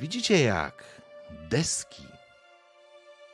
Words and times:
Widzicie 0.00 0.42
jak 0.42 0.95
deski 1.30 2.06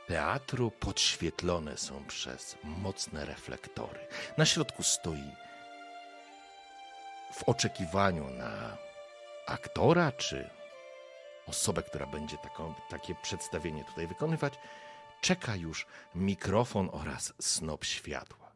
teatru 0.08 0.70
podświetlone 0.70 1.76
są 1.76 2.04
przez 2.04 2.56
mocne 2.64 3.24
reflektory. 3.24 4.00
Na 4.38 4.46
środku 4.46 4.82
stoi 4.82 5.30
w 7.32 7.42
oczekiwaniu 7.42 8.30
na 8.30 8.76
aktora 9.46 10.12
czy 10.12 10.50
osobę, 11.46 11.82
która 11.82 12.06
będzie 12.06 12.36
taką, 12.36 12.74
takie 12.90 13.14
przedstawienie 13.14 13.84
tutaj 13.84 14.06
wykonywać, 14.06 14.54
czeka 15.20 15.56
już 15.56 15.86
mikrofon 16.14 16.88
oraz 16.92 17.32
snop 17.40 17.84
światła. 17.84 18.52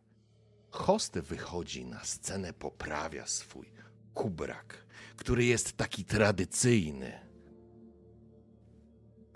Host 0.70 1.19
wychodzi 1.19 1.84
na 1.84 2.05
scenę, 2.05 2.53
poprawia 2.53 3.27
swój 3.27 3.73
kubrak, 4.14 4.87
który 5.17 5.45
jest 5.45 5.77
taki 5.77 6.05
tradycyjny. 6.05 7.26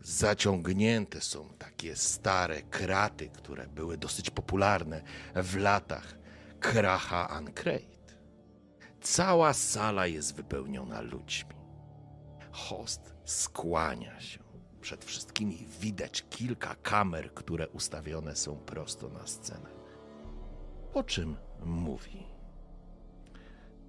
Zaciągnięte 0.03 1.21
są 1.21 1.49
takie 1.59 1.97
stare 1.97 2.63
kraty, 2.63 3.29
które 3.29 3.67
były 3.67 3.99
dosyć 3.99 4.31
popularne 4.31 5.03
w 5.35 5.57
latach 5.57 6.19
Kracha 6.61 7.29
Ancreit. 7.29 8.19
Cała 9.01 9.53
sala 9.53 10.07
jest 10.07 10.35
wypełniona 10.35 11.01
ludźmi. 11.01 11.55
Host 12.53 13.15
skłania 13.25 14.21
się. 14.21 14.41
Przed 14.81 15.05
wszystkimi 15.05 15.67
widać 15.81 16.25
kilka 16.31 16.75
kamer, 16.75 17.35
które 17.35 17.69
ustawione 17.69 18.37
są 18.37 18.57
prosto 18.57 19.09
na 19.09 19.27
scenę. 19.27 19.71
Po 20.93 21.05
czym 21.05 21.37
mówi. 21.65 22.30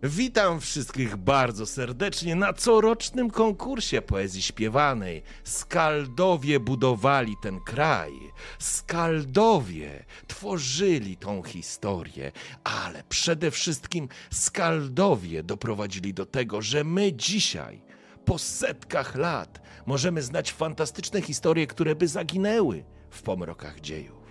Witam 0.04 0.60
wszystkich 0.60 1.18
bardzo 1.18 1.66
serdecznie 1.66 2.36
na 2.36 2.54
corocznym 2.54 3.32
konkursie 3.32 4.02
poezji 4.02 4.42
śpiewanej. 4.42 5.24
Skaldowie 5.44 6.60
budowali 6.60 7.36
ten 7.42 7.60
kraj. 7.60 8.12
Skaldowie 8.60 10.06
tworzyli 10.28 11.18
tą 11.18 11.44
historię, 11.44 12.32
ale 12.64 13.04
przede 13.10 13.52
wszystkim 13.52 14.08
Skaldowie 14.32 15.44
doprowadzili 15.44 16.14
do 16.14 16.26
tego, 16.26 16.61
że 16.61 16.84
my 16.84 17.14
dzisiaj, 17.14 17.82
po 18.26 18.40
setkach 18.40 19.16
lat, 19.16 19.61
możemy 19.86 20.22
znać 20.22 20.52
fantastyczne 20.52 21.22
historie, 21.22 21.67
które 21.67 21.95
by 21.95 22.08
zaginęły 22.08 22.84
w 23.10 23.22
pomrokach 23.22 23.80
dziejów. 23.80 24.22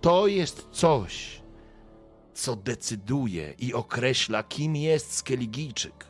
To 0.00 0.26
jest 0.26 0.68
coś, 0.72 1.41
co 2.34 2.56
decyduje 2.56 3.54
i 3.58 3.74
określa, 3.74 4.42
kim 4.42 4.76
jest 4.76 5.14
Skeligijczyk. 5.14 6.06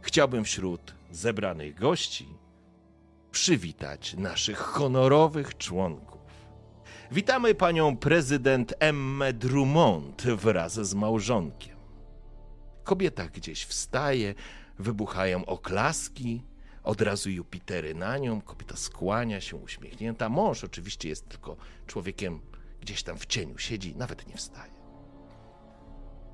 Chciałbym 0.00 0.44
wśród 0.44 0.94
zebranych 1.10 1.74
gości 1.74 2.28
przywitać 3.30 4.14
naszych 4.14 4.58
honorowych 4.58 5.56
członków. 5.56 6.20
Witamy 7.10 7.54
panią 7.54 7.96
prezydent 7.96 8.74
Emmę 8.78 9.32
Drummond 9.32 10.22
wraz 10.22 10.72
z 10.72 10.94
małżonkiem. 10.94 11.76
Kobieta 12.84 13.28
gdzieś 13.28 13.64
wstaje, 13.64 14.34
wybuchają 14.78 15.44
oklaski, 15.44 16.42
od 16.82 17.00
razu 17.00 17.30
Jupitery 17.30 17.94
na 17.94 18.18
nią, 18.18 18.40
kobieta 18.40 18.76
skłania 18.76 19.40
się 19.40 19.56
uśmiechnięta. 19.56 20.28
Mąż 20.28 20.64
oczywiście 20.64 21.08
jest 21.08 21.28
tylko 21.28 21.56
człowiekiem 21.86 22.40
gdzieś 22.86 23.02
tam 23.02 23.18
w 23.18 23.26
cieniu 23.26 23.58
siedzi, 23.58 23.96
nawet 23.96 24.26
nie 24.26 24.36
wstaje. 24.36 24.72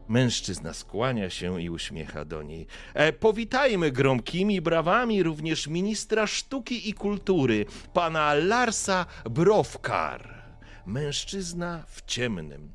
Mężczyzna 0.09 0.73
skłania 0.75 1.31
się 1.31 1.63
i 1.63 1.71
uśmiecha 1.71 2.25
do 2.25 2.43
niej. 2.43 2.67
E, 2.95 3.13
powitajmy 3.13 3.93
gromkimi 3.93 4.61
brawami 4.61 5.23
również 5.23 5.67
ministra 5.67 6.27
sztuki 6.27 6.89
i 6.89 6.95
kultury, 6.95 7.67
pana 7.93 8.35
Larsa 8.35 9.07
Browkar. 9.25 10.43
Mężczyzna 10.87 11.85
w 11.89 12.03
ciemnym, 12.07 12.73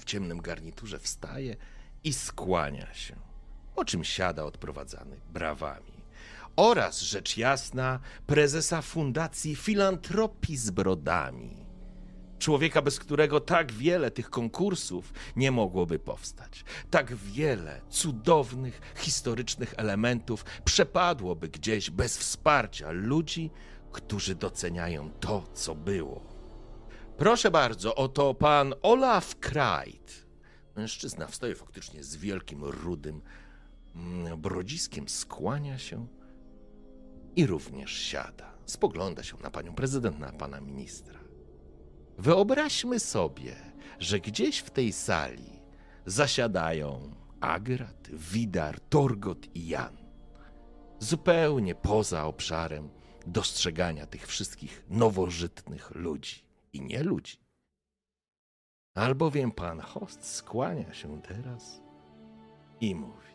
w 0.00 0.04
ciemnym 0.04 0.40
garniturze 0.40 0.98
wstaje 0.98 1.56
i 2.04 2.12
skłania 2.12 2.94
się, 2.94 3.16
po 3.74 3.84
czym 3.84 4.04
siada 4.04 4.44
odprowadzany 4.44 5.16
brawami. 5.32 5.94
Oraz, 6.56 7.00
rzecz 7.00 7.36
jasna, 7.36 8.00
prezesa 8.26 8.82
Fundacji 8.82 9.56
Filantropii 9.56 10.56
z 10.56 10.70
Brodami, 10.70 11.63
Człowieka, 12.44 12.82
bez 12.82 12.98
którego 12.98 13.40
tak 13.40 13.72
wiele 13.72 14.10
tych 14.10 14.30
konkursów 14.30 15.12
nie 15.36 15.50
mogłoby 15.50 15.98
powstać. 15.98 16.64
Tak 16.90 17.14
wiele 17.16 17.80
cudownych, 17.88 18.80
historycznych 18.96 19.74
elementów 19.76 20.44
przepadłoby 20.64 21.48
gdzieś 21.48 21.90
bez 21.90 22.18
wsparcia 22.18 22.90
ludzi, 22.90 23.50
którzy 23.92 24.34
doceniają 24.34 25.10
to, 25.10 25.44
co 25.54 25.74
było. 25.74 26.22
Proszę 27.16 27.50
bardzo, 27.50 27.94
oto 27.94 28.34
pan 28.34 28.74
Olaf 28.82 29.36
Krajt. 29.40 30.26
Mężczyzna 30.76 31.26
wstaje 31.26 31.54
faktycznie 31.54 32.04
z 32.04 32.16
wielkim, 32.16 32.64
rudym 32.64 33.22
mm, 33.94 34.40
brodziskiem, 34.40 35.08
skłania 35.08 35.78
się 35.78 36.06
i 37.36 37.46
również 37.46 37.92
siada. 37.92 38.54
Spogląda 38.66 39.22
się 39.22 39.36
na 39.42 39.50
panią 39.50 39.74
prezydent, 39.74 40.18
na 40.18 40.32
pana 40.32 40.60
ministra. 40.60 41.23
Wyobraźmy 42.18 43.00
sobie, 43.00 43.56
że 43.98 44.20
gdzieś 44.20 44.58
w 44.58 44.70
tej 44.70 44.92
sali 44.92 45.62
zasiadają 46.06 47.14
Agrat, 47.40 48.08
Widar, 48.12 48.80
Torgot 48.80 49.56
i 49.56 49.68
Jan. 49.68 49.96
Zupełnie 50.98 51.74
poza 51.74 52.24
obszarem 52.24 52.88
dostrzegania 53.26 54.06
tych 54.06 54.26
wszystkich 54.26 54.84
nowożytnych 54.88 55.90
ludzi 55.94 56.44
i 56.72 56.80
nie 56.80 57.02
ludzi. 57.02 57.36
Albowiem 58.94 59.52
pan 59.52 59.80
host 59.80 60.34
skłania 60.34 60.94
się 60.94 61.22
teraz 61.22 61.80
i 62.80 62.94
mówi: 62.94 63.34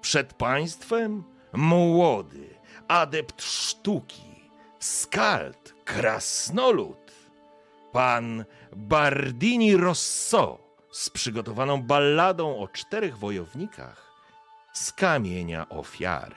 Przed 0.00 0.34
państwem 0.34 1.24
młody, 1.52 2.54
adept 2.88 3.42
sztuki, 3.42 4.50
skald, 4.78 5.74
krasnolud, 5.84 7.03
pan 7.94 8.44
Bardini 8.76 9.76
Rosso 9.76 10.58
z 10.90 11.10
przygotowaną 11.10 11.82
balladą 11.82 12.58
o 12.58 12.68
czterech 12.68 13.18
wojownikach 13.18 14.12
z 14.72 14.92
kamienia 14.92 15.68
ofiary. 15.68 16.36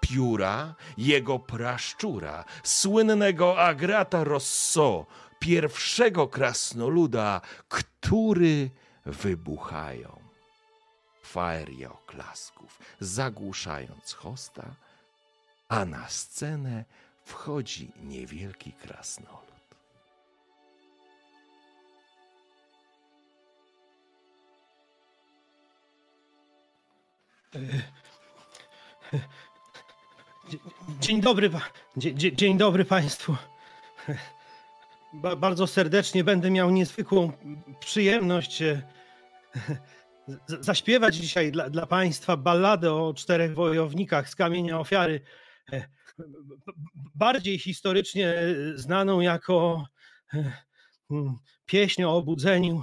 Pióra 0.00 0.74
jego 0.98 1.38
praszczura, 1.38 2.44
słynnego 2.62 3.58
Agrata 3.58 4.24
Rosso, 4.24 5.06
pierwszego 5.38 6.28
krasnoluda, 6.28 7.40
który 7.68 8.70
wybuchają. 9.06 10.20
Faeria 11.22 11.92
oklasków, 11.92 12.78
zagłuszając 13.00 14.12
hosta, 14.12 14.74
a 15.68 15.84
na 15.84 16.08
scenę 16.08 16.84
wchodzi 17.24 17.92
niewielki 18.02 18.72
krasnolud. 18.72 19.45
Dzień 31.00 31.20
dobry, 31.20 31.50
dzień, 31.96 32.36
dzień 32.36 32.58
dobry 32.58 32.84
Państwu. 32.84 33.36
Ba 35.12 35.36
bardzo 35.36 35.66
serdecznie 35.66 36.24
będę 36.24 36.50
miał 36.50 36.70
niezwykłą 36.70 37.32
przyjemność 37.80 38.62
e, 38.62 38.82
zaśpiewać 40.46 41.16
dzisiaj 41.16 41.52
dla, 41.52 41.70
dla 41.70 41.86
Państwa 41.86 42.36
balladę 42.36 42.92
o 42.92 43.14
czterech 43.14 43.54
wojownikach 43.54 44.28
z 44.28 44.36
kamienia 44.36 44.80
ofiary. 44.80 45.20
E, 45.72 45.88
bardziej 47.14 47.58
historycznie 47.58 48.34
znaną 48.74 49.20
jako 49.20 49.86
e, 50.34 50.52
pieśń 51.66 52.02
o 52.02 52.16
obudzeniu 52.16 52.82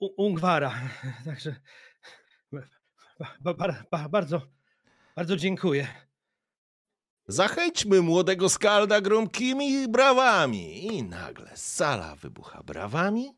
Ungwara. 0.00 0.74
Także 1.24 1.56
bardzo, 4.10 4.40
bardzo 5.16 5.36
dziękuję. 5.36 5.88
Zachęćmy 7.28 8.02
młodego 8.02 8.48
skalda 8.48 9.00
gromkimi 9.00 9.88
brawami. 9.88 10.86
I 10.86 11.02
nagle 11.02 11.56
sala 11.56 12.16
wybucha 12.16 12.62
brawami. 12.62 13.34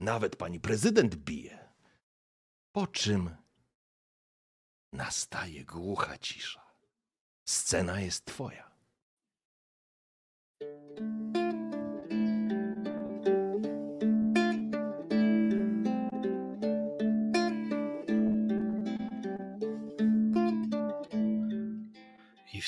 Nawet 0.00 0.36
pani 0.36 0.60
prezydent 0.60 1.14
bije. 1.14 1.58
Po 2.72 2.86
czym 2.86 3.36
nastaje 4.92 5.64
głucha 5.64 6.18
cisza. 6.18 6.62
Scena 7.44 8.00
jest 8.00 8.24
twoja. 8.24 8.72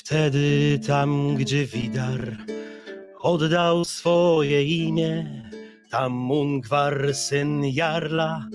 Wtedy 0.07 0.79
tam, 0.87 1.35
gdzie 1.37 1.67
Widar 1.67 2.37
oddał 3.21 3.85
swoje 3.85 4.65
imię, 4.65 5.43
tam 5.91 6.13
Mungwar, 6.13 7.15
syn 7.15 7.65
Jarla, 7.65 8.49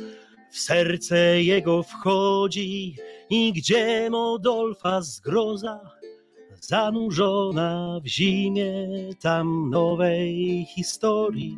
w 0.52 0.60
serce 0.60 1.44
jego 1.44 1.84
wchodzi 1.84 2.96
i 3.30 3.54
gdzie 3.54 4.10
Modolfa 4.10 5.02
zgroza 5.02 5.80
zanurzona 6.62 8.00
w 8.04 8.08
zimie, 8.08 8.90
tam 9.22 9.70
nowej 9.70 10.66
historii 10.76 11.58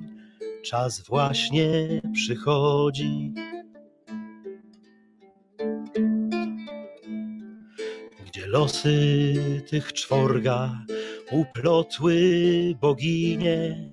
czas 0.64 1.02
właśnie 1.02 2.02
przychodzi. 2.14 3.34
Losy 8.52 9.34
tych 9.70 9.94
czworga 9.94 10.86
uplotły 11.32 12.16
boginie, 12.82 13.90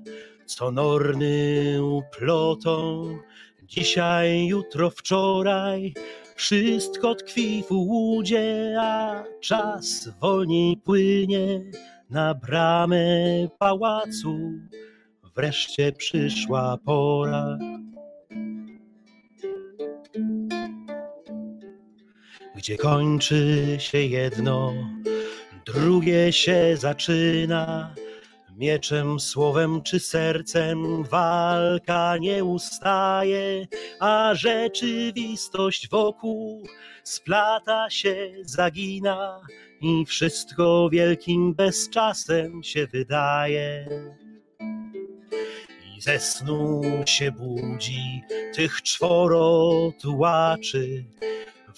co 0.47 0.73
norny 0.73 1.79
uplotą. 1.83 3.05
Dzisiaj, 3.63 4.47
jutro, 4.47 4.91
wczoraj, 4.91 5.95
wszystko 6.35 7.15
tkwi 7.15 7.65
w 7.69 7.73
łudzie, 7.73 8.77
a 8.81 9.25
czas 9.41 10.11
wolniej 10.21 10.77
płynie 10.77 11.61
na 12.11 12.35
bramę 12.35 13.07
pałacu. 13.59 14.39
Wreszcie 15.37 15.93
przyszła 15.93 16.79
pora. 16.85 17.59
Gdzie 22.59 22.77
kończy 22.77 23.77
się 23.79 23.99
jedno, 23.99 24.75
drugie 25.67 26.33
się 26.33 26.77
zaczyna. 26.77 27.95
Mieczem, 28.57 29.21
słowem 29.21 29.83
czy 29.83 30.01
sercem 30.01 31.05
walka 31.05 32.17
nie 32.17 32.45
ustaje, 32.45 33.67
a 34.01 34.35
rzeczywistość 34.35 35.89
wokół 35.89 36.67
splata 37.05 37.91
się, 37.91 38.33
zagina 38.43 39.41
i 39.81 40.07
wszystko 40.07 40.89
wielkim 40.93 41.55
bezczasem 41.55 42.63
się 42.63 42.87
wydaje. 42.87 43.89
I 45.97 46.01
ze 46.01 46.21
snu 46.21 46.83
się 47.07 47.33
budzi 47.33 48.23
tych 48.55 48.83
czworo 48.83 49.73
tułaczy, 50.01 51.05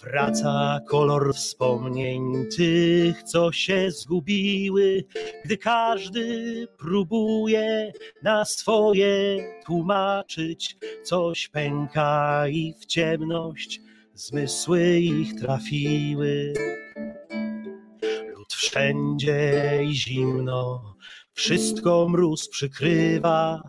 Wraca 0.04 0.80
kolor 0.88 1.34
wspomnień 1.34 2.46
tych, 2.56 3.22
co 3.22 3.52
się 3.52 3.90
zgubiły, 3.90 5.04
gdy 5.44 5.56
każdy 5.56 6.66
próbuje 6.78 7.92
na 8.22 8.44
swoje 8.44 9.38
tłumaczyć. 9.66 10.76
Coś 11.04 11.48
pęka 11.48 12.44
i 12.48 12.74
w 12.80 12.86
ciemność 12.86 13.80
zmysły 14.14 14.98
ich 14.98 15.40
trafiły. 15.40 16.52
Lud 18.36 18.54
wszędzie 18.54 19.80
i 19.84 19.94
zimno, 19.94 20.94
wszystko 21.32 22.08
mróz 22.08 22.48
przykrywa, 22.48 23.62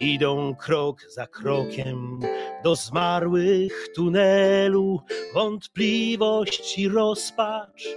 Idą 0.00 0.54
krok 0.54 1.00
za 1.10 1.26
krokiem 1.26 2.20
do 2.64 2.76
zmarłych 2.76 3.88
tunelu, 3.94 5.00
wątpliwość 5.34 6.78
i 6.78 6.88
rozpacz, 6.88 7.88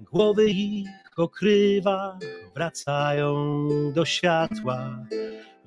głowy 0.00 0.46
ich 0.50 0.88
okrywa, 1.16 2.18
wracają 2.54 3.34
do 3.94 4.04
światła, 4.04 5.06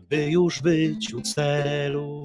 by 0.09 0.31
już 0.31 0.61
być 0.61 1.13
u 1.13 1.21
celu. 1.21 2.23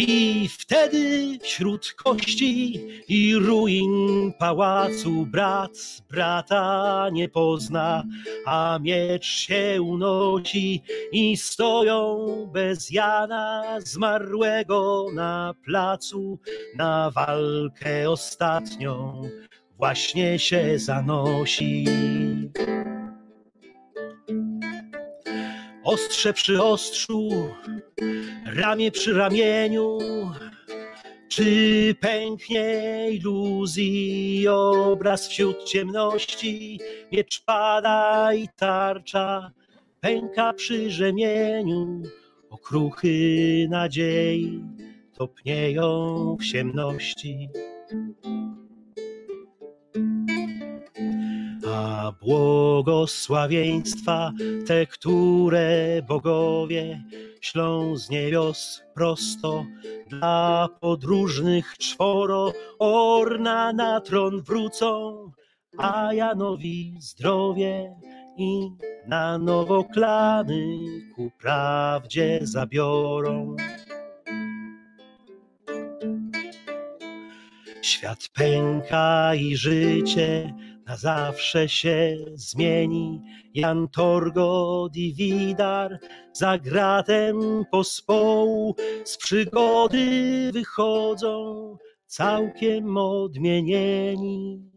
I 0.00 0.48
wtedy 0.48 1.38
wśród 1.42 1.92
kości 1.92 2.80
i 3.08 3.34
ruin 3.34 4.32
pałacu 4.38 5.26
brat 5.26 6.02
brata 6.10 7.08
nie 7.12 7.28
pozna, 7.28 8.04
a 8.46 8.78
miecz 8.82 9.26
się 9.26 9.82
unosi 9.82 10.82
i 11.12 11.36
stoją 11.36 12.26
bez 12.52 12.90
Jana 12.90 13.64
zmarłego 13.80 15.06
na 15.14 15.54
placu 15.64 16.38
na 16.76 17.10
walkę 17.10 18.10
ostatnią 18.10 19.22
właśnie 19.78 20.38
się 20.38 20.78
zanosi. 20.78 21.84
Ostrze 25.88 26.32
przy 26.32 26.62
ostrzu, 26.62 27.28
ramię 28.46 28.90
przy 28.90 29.12
ramieniu, 29.14 29.98
czy 31.28 31.94
pęknie 32.00 33.06
iluzji 33.10 34.48
obraz 34.48 35.28
wśród 35.28 35.64
ciemności, 35.64 36.80
miecz 37.12 37.44
pada 37.44 38.34
i 38.34 38.48
tarcza 38.56 39.50
pęka 40.00 40.52
przy 40.52 40.90
rzemieniu, 40.90 42.02
okruchy 42.50 43.66
nadziei 43.70 44.64
topnieją 45.14 46.36
w 46.40 46.44
ciemności. 46.44 47.48
A 51.74 52.12
błogosławieństwa, 52.20 54.32
te, 54.66 54.86
które 54.86 56.02
bogowie 56.08 57.04
ślą 57.40 57.96
z 57.96 58.10
niebios 58.10 58.82
prosto 58.94 59.64
dla 60.08 60.68
podróżnych 60.80 61.78
czworo, 61.78 62.52
orna 62.78 63.72
na 63.72 64.00
tron 64.00 64.42
wrócą, 64.42 65.16
a 65.78 66.14
Janowi 66.14 66.94
zdrowie 67.00 67.96
i 68.38 68.70
na 69.06 69.38
nowo 69.38 69.84
klany 69.84 70.78
ku 71.14 71.30
prawdzie 71.38 72.38
zabiorą. 72.42 73.56
Świat 77.82 78.28
pęka 78.34 79.34
i 79.34 79.56
życie 79.56 80.54
na 80.88 80.96
zawsze 80.96 81.68
się 81.68 82.16
zmieni. 82.34 83.22
Jan 83.54 83.88
Torgo 83.88 84.88
Widar 84.92 85.98
za 86.32 86.58
gratem 86.58 87.64
pospołu 87.70 88.74
z 89.04 89.16
przygody 89.16 90.50
wychodzą 90.52 91.76
całkiem 92.06 92.96
odmienieni. 92.96 94.70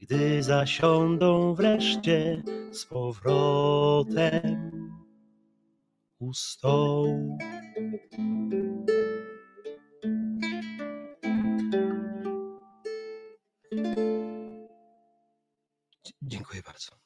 Gdy 0.00 0.42
zasiądą 0.42 1.54
wreszcie 1.54 2.42
z 2.72 2.86
powrotem 2.86 4.70
u 6.18 6.34
stołu. 6.34 7.38
Dziękuję 16.22 16.62
bardzo. 16.62 17.00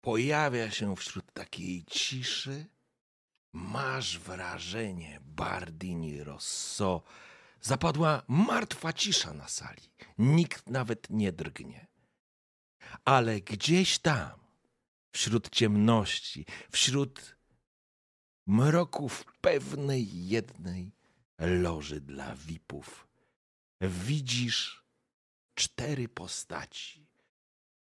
Pojawia 0.00 0.70
się 0.70 0.96
wśród 0.96 1.32
takiej 1.32 1.84
ciszy. 1.84 2.66
Masz 3.52 4.18
wrażenie, 4.18 5.20
Bardini 5.22 6.24
Rosso, 6.24 7.02
zapadła 7.60 8.22
martwa 8.28 8.92
cisza 8.92 9.34
na 9.34 9.48
sali. 9.48 9.82
Nikt 10.18 10.70
nawet 10.70 11.10
nie 11.10 11.32
drgnie. 11.32 11.86
Ale 13.04 13.40
gdzieś 13.40 13.98
tam, 13.98 14.40
wśród 15.12 15.50
ciemności, 15.50 16.46
wśród 16.70 17.36
mroków 18.46 19.24
pewnej 19.40 20.28
jednej 20.28 20.92
loży 21.38 22.00
dla 22.00 22.34
wipów, 22.36 23.08
widzisz 23.80 24.84
cztery 25.54 26.08
postaci, 26.08 27.01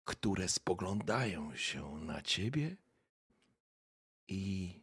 które 0.08 0.48
spoglądają 0.48 1.56
się 1.56 1.96
na 2.00 2.22
ciebie 2.22 2.76
i 4.28 4.74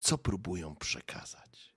co 0.00 0.18
próbują 0.18 0.76
przekazać. 0.76 1.74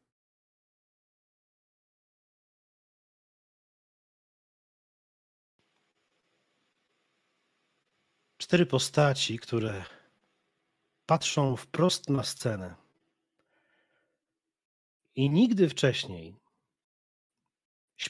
Cztery 8.38 8.66
postaci, 8.66 9.40
które 9.40 9.86
patrzą 11.06 11.56
wprost 11.56 12.10
na 12.10 12.24
scenę. 12.24 12.76
I 15.16 15.30
nigdy 15.30 15.70
wcześniej, 15.70 16.36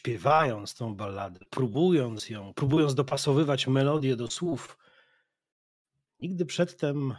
śpiewając 0.05 0.73
tą 0.75 0.95
balladę, 0.95 1.39
próbując 1.49 2.29
ją, 2.29 2.53
próbując 2.53 2.95
dopasowywać 2.95 3.67
melodię 3.67 4.15
do 4.15 4.31
słów, 4.31 4.77
nigdy 6.19 6.45
przedtem 6.45 7.15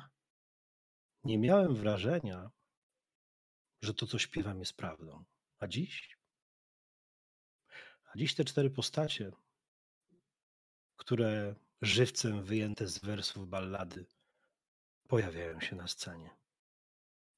nie 1.25 1.39
miałem 1.39 1.75
wrażenia, 1.75 2.51
że 3.83 3.95
to, 3.95 4.07
co 4.07 4.19
śpiewam, 4.19 4.59
jest 4.59 4.77
prawdą. 4.77 5.25
A 5.59 5.67
dziś? 5.67 6.19
A 8.13 8.19
dziś 8.19 8.35
te 8.35 8.45
cztery 8.45 8.71
postacie, 8.71 9.33
które 10.97 11.55
żywcem 11.83 12.43
wyjęte 12.43 12.87
z 12.87 12.99
wersów 12.99 13.49
ballady 13.49 14.07
pojawiają 15.09 15.61
się 15.61 15.77
na 15.77 15.89
scenie. 15.89 16.31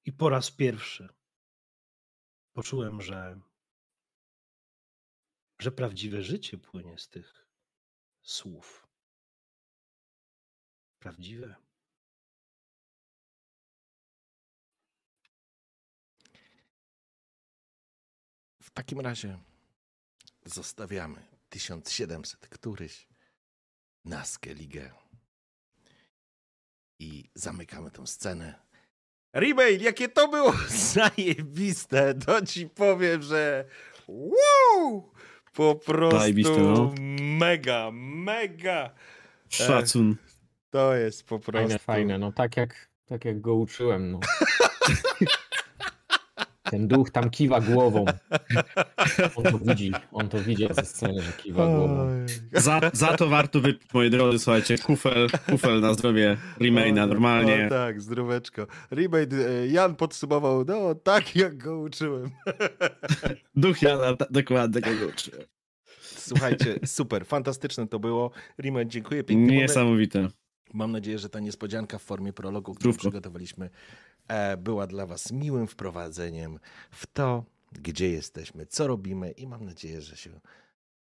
I 0.04 0.12
po 0.12 0.28
raz 0.28 0.50
pierwszy 0.50 1.08
poczułem, 2.52 3.02
że, 3.02 3.40
że 5.58 5.72
prawdziwe 5.72 6.22
życie 6.22 6.58
płynie 6.58 6.98
z 6.98 7.08
tych 7.08 7.46
słów. 8.22 8.88
Prawdziwe. 10.98 11.54
W 18.62 18.70
takim 18.70 19.00
razie 19.00 19.38
zostawiamy 20.44 21.26
1700 21.48 22.48
któryś 22.48 23.08
na 24.04 24.24
Skellige 24.24 24.92
i 26.98 27.30
zamykamy 27.34 27.90
tę 27.90 28.06
scenę. 28.06 28.68
Remail, 29.32 29.82
jakie 29.82 30.08
to 30.08 30.28
było 30.28 30.54
zajebiste, 30.94 32.14
to 32.14 32.46
ci 32.46 32.68
powiem, 32.68 33.22
że 33.22 33.64
wow! 34.08 35.12
Po 35.58 35.74
prostu 35.74 36.18
Zajebiste, 36.18 36.58
no. 36.58 36.94
mega, 37.20 37.90
mega. 37.92 38.90
Szacun. 39.48 40.16
To 40.70 40.94
jest 40.94 41.26
po 41.26 41.38
prostu... 41.38 41.68
Fajne, 41.68 41.78
fajne, 41.78 42.18
no 42.18 42.32
tak 42.32 42.56
jak, 42.56 42.88
tak 43.06 43.24
jak 43.24 43.40
go 43.40 43.54
uczyłem, 43.54 44.10
no. 44.10 44.20
Ten 46.70 46.88
duch 46.88 47.10
tam 47.10 47.30
kiwa 47.30 47.60
głową. 47.60 48.04
On 49.36 49.44
to 49.44 49.58
widzi, 49.58 49.92
on 50.12 50.28
to 50.28 50.38
widzi 50.40 50.66
ze 50.70 50.84
sceny, 50.84 51.22
że 51.22 51.32
kiwa 51.32 51.66
głową. 51.66 52.08
Za, 52.52 52.80
za 52.92 53.06
to 53.16 53.28
warto 53.28 53.60
wypić, 53.60 53.94
moi 53.94 54.10
drodzy, 54.10 54.38
słuchajcie, 54.38 54.78
kufel, 54.78 55.28
kufel 55.50 55.80
na 55.80 55.94
zdrowie 55.94 56.36
Remaina, 56.60 57.06
normalnie. 57.06 57.66
O, 57.66 57.68
tak, 57.68 58.00
zdróweczko. 58.00 58.66
Remain, 58.90 59.28
e, 59.32 59.66
Jan 59.66 59.96
podsumował, 59.96 60.64
no 60.64 60.94
tak 60.94 61.36
jak 61.36 61.56
go 61.56 61.78
uczyłem. 61.80 62.30
Duch 63.56 63.82
Jana, 63.82 64.16
ta- 64.16 64.26
dokładnie 64.30 64.80
tego 64.82 65.06
uczyłem. 65.06 65.42
Słuchajcie, 66.00 66.78
super, 66.86 67.26
fantastyczne 67.26 67.88
to 67.88 67.98
było. 67.98 68.30
Remain, 68.58 68.90
dziękuję 68.90 69.24
pięknie. 69.24 69.46
Mamy- 69.46 69.60
Niesamowite. 69.62 70.28
Mam 70.74 70.92
nadzieję, 70.92 71.18
że 71.18 71.28
ta 71.28 71.40
niespodzianka 71.40 71.98
w 71.98 72.02
formie 72.02 72.32
prologu, 72.32 72.74
którą 72.74 72.92
przygotowaliśmy, 72.92 73.70
była 74.58 74.86
dla 74.86 75.06
Was 75.06 75.32
miłym 75.32 75.66
wprowadzeniem 75.66 76.58
w 76.90 77.06
to, 77.06 77.44
gdzie 77.72 78.10
jesteśmy, 78.10 78.66
co 78.66 78.86
robimy 78.86 79.30
i 79.30 79.46
mam 79.46 79.64
nadzieję, 79.64 80.00
że 80.00 80.16
się 80.16 80.40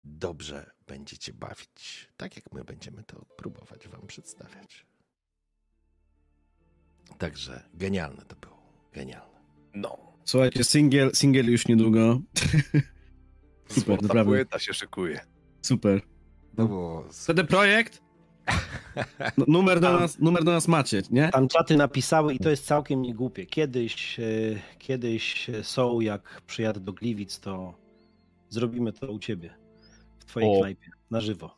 dobrze 0.04 0.70
będziecie 0.86 1.32
bawić, 1.32 2.08
tak 2.16 2.36
jak 2.36 2.52
my 2.52 2.64
będziemy 2.64 3.04
to 3.04 3.24
próbować 3.36 3.88
Wam 3.88 4.06
przedstawiać. 4.06 4.86
Także 7.18 7.62
genialne 7.74 8.24
to 8.24 8.36
było, 8.36 8.62
genialne. 8.92 9.40
No, 9.74 10.12
Słuchajcie, 10.24 10.64
singiel, 10.64 11.10
singiel 11.14 11.50
już 11.50 11.68
niedługo. 11.68 12.20
Super, 13.68 13.84
złota 13.84 14.02
naprawdę. 14.06 14.24
płyta 14.24 14.58
się 14.58 14.74
szykuje. 14.74 15.20
Super. 15.62 16.00
To 16.56 16.68
było 16.68 17.08
Wtedy 17.12 17.44
projekt? 17.44 18.02
Numer, 19.46 19.80
do 19.80 20.00
nas, 20.00 20.18
numer 20.18 20.44
do 20.44 20.52
nas 20.52 20.68
macie, 20.68 21.02
nie? 21.10 21.28
Tam 21.28 21.48
czaty 21.48 21.76
napisały 21.76 22.34
i 22.34 22.38
to 22.38 22.50
jest 22.50 22.66
całkiem 22.66 23.02
niegłupie. 23.02 23.46
Kiedyś, 23.46 24.20
e, 24.20 24.22
kiedyś 24.78 25.50
są, 25.62 26.00
jak 26.00 26.42
przyjadę 26.46 26.80
do 26.80 26.92
Gliwic, 26.92 27.40
to 27.40 27.74
zrobimy 28.48 28.92
to 28.92 29.12
u 29.12 29.18
ciebie, 29.18 29.54
w 30.18 30.24
twojej 30.24 30.50
O. 30.50 30.60
knajpie, 30.60 30.90
na 31.10 31.20
żywo. 31.20 31.56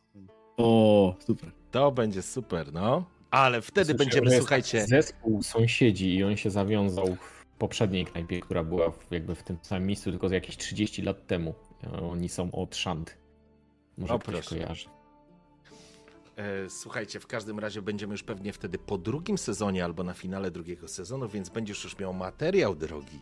O, 0.57 1.15
super. 1.27 1.51
To 1.71 1.91
będzie 1.91 2.21
super, 2.21 2.73
no. 2.73 3.05
Ale 3.31 3.61
wtedy 3.61 3.85
Słyszę, 3.85 3.97
będziemy, 3.97 4.37
słuchajcie, 4.37 4.85
Zespół 4.87 5.43
sąsiedzi 5.43 6.15
i 6.15 6.23
on 6.23 6.37
się 6.37 6.49
zawiązał 6.49 7.15
w 7.15 7.45
poprzedniej 7.57 8.05
knajpie, 8.05 8.39
która 8.39 8.63
była 8.63 8.91
w, 8.91 9.07
jakby 9.11 9.35
w 9.35 9.43
tym 9.43 9.57
samym 9.61 9.87
miejscu, 9.87 10.11
tylko 10.11 10.29
z 10.29 10.31
jakieś 10.31 10.57
30 10.57 11.01
lat 11.01 11.27
temu. 11.27 11.53
Oni 12.11 12.29
są 12.29 12.51
od 12.51 12.75
Szant. 12.75 13.17
Może 13.97 14.13
O, 14.13 14.19
ktoś 14.19 14.33
proszę. 14.35 14.49
kojarzy. 14.49 14.89
E, 16.37 16.69
Słuchajcie, 16.69 17.19
w 17.19 17.27
każdym 17.27 17.59
razie 17.59 17.81
będziemy 17.81 18.13
już 18.13 18.23
pewnie 18.23 18.53
wtedy 18.53 18.77
po 18.77 18.97
drugim 18.97 19.37
sezonie 19.37 19.85
albo 19.85 20.03
na 20.03 20.13
finale 20.13 20.51
drugiego 20.51 20.87
sezonu, 20.87 21.29
więc 21.29 21.49
będziesz 21.49 21.83
już 21.83 21.99
miał 21.99 22.13
materiał 22.13 22.75
drogi, 22.75 23.19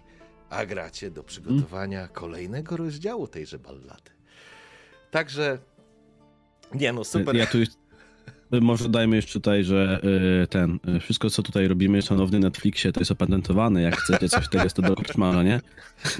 a 0.49 0.65
gracie 0.65 1.11
do 1.11 1.23
przygotowania 1.23 2.07
kolejnego 2.07 2.77
rozdziału 2.77 3.27
tejże 3.27 3.59
ballady. 3.59 4.11
Także, 5.11 5.59
nie 6.73 6.93
no, 6.93 7.03
super. 7.03 7.35
Ja 7.35 7.45
tu 7.45 7.57
może 8.61 8.89
dajmy 8.89 9.15
jeszcze 9.15 9.33
tutaj, 9.33 9.63
że 9.63 10.01
y, 10.43 10.47
ten, 10.47 10.79
y, 10.95 10.99
wszystko 10.99 11.29
co 11.29 11.43
tutaj 11.43 11.67
robimy, 11.67 12.01
szanowny 12.01 12.39
Netflixie, 12.39 12.91
to 12.91 12.99
jest 12.99 13.11
opatentowane. 13.11 13.81
Jak 13.81 13.97
chcecie 13.97 14.29
coś 14.29 14.49
tego, 14.49 14.63
jest 14.63 14.75
to 14.75 14.81
do 14.81 14.95
koszmara, 14.95 15.43
nie? 15.43 15.61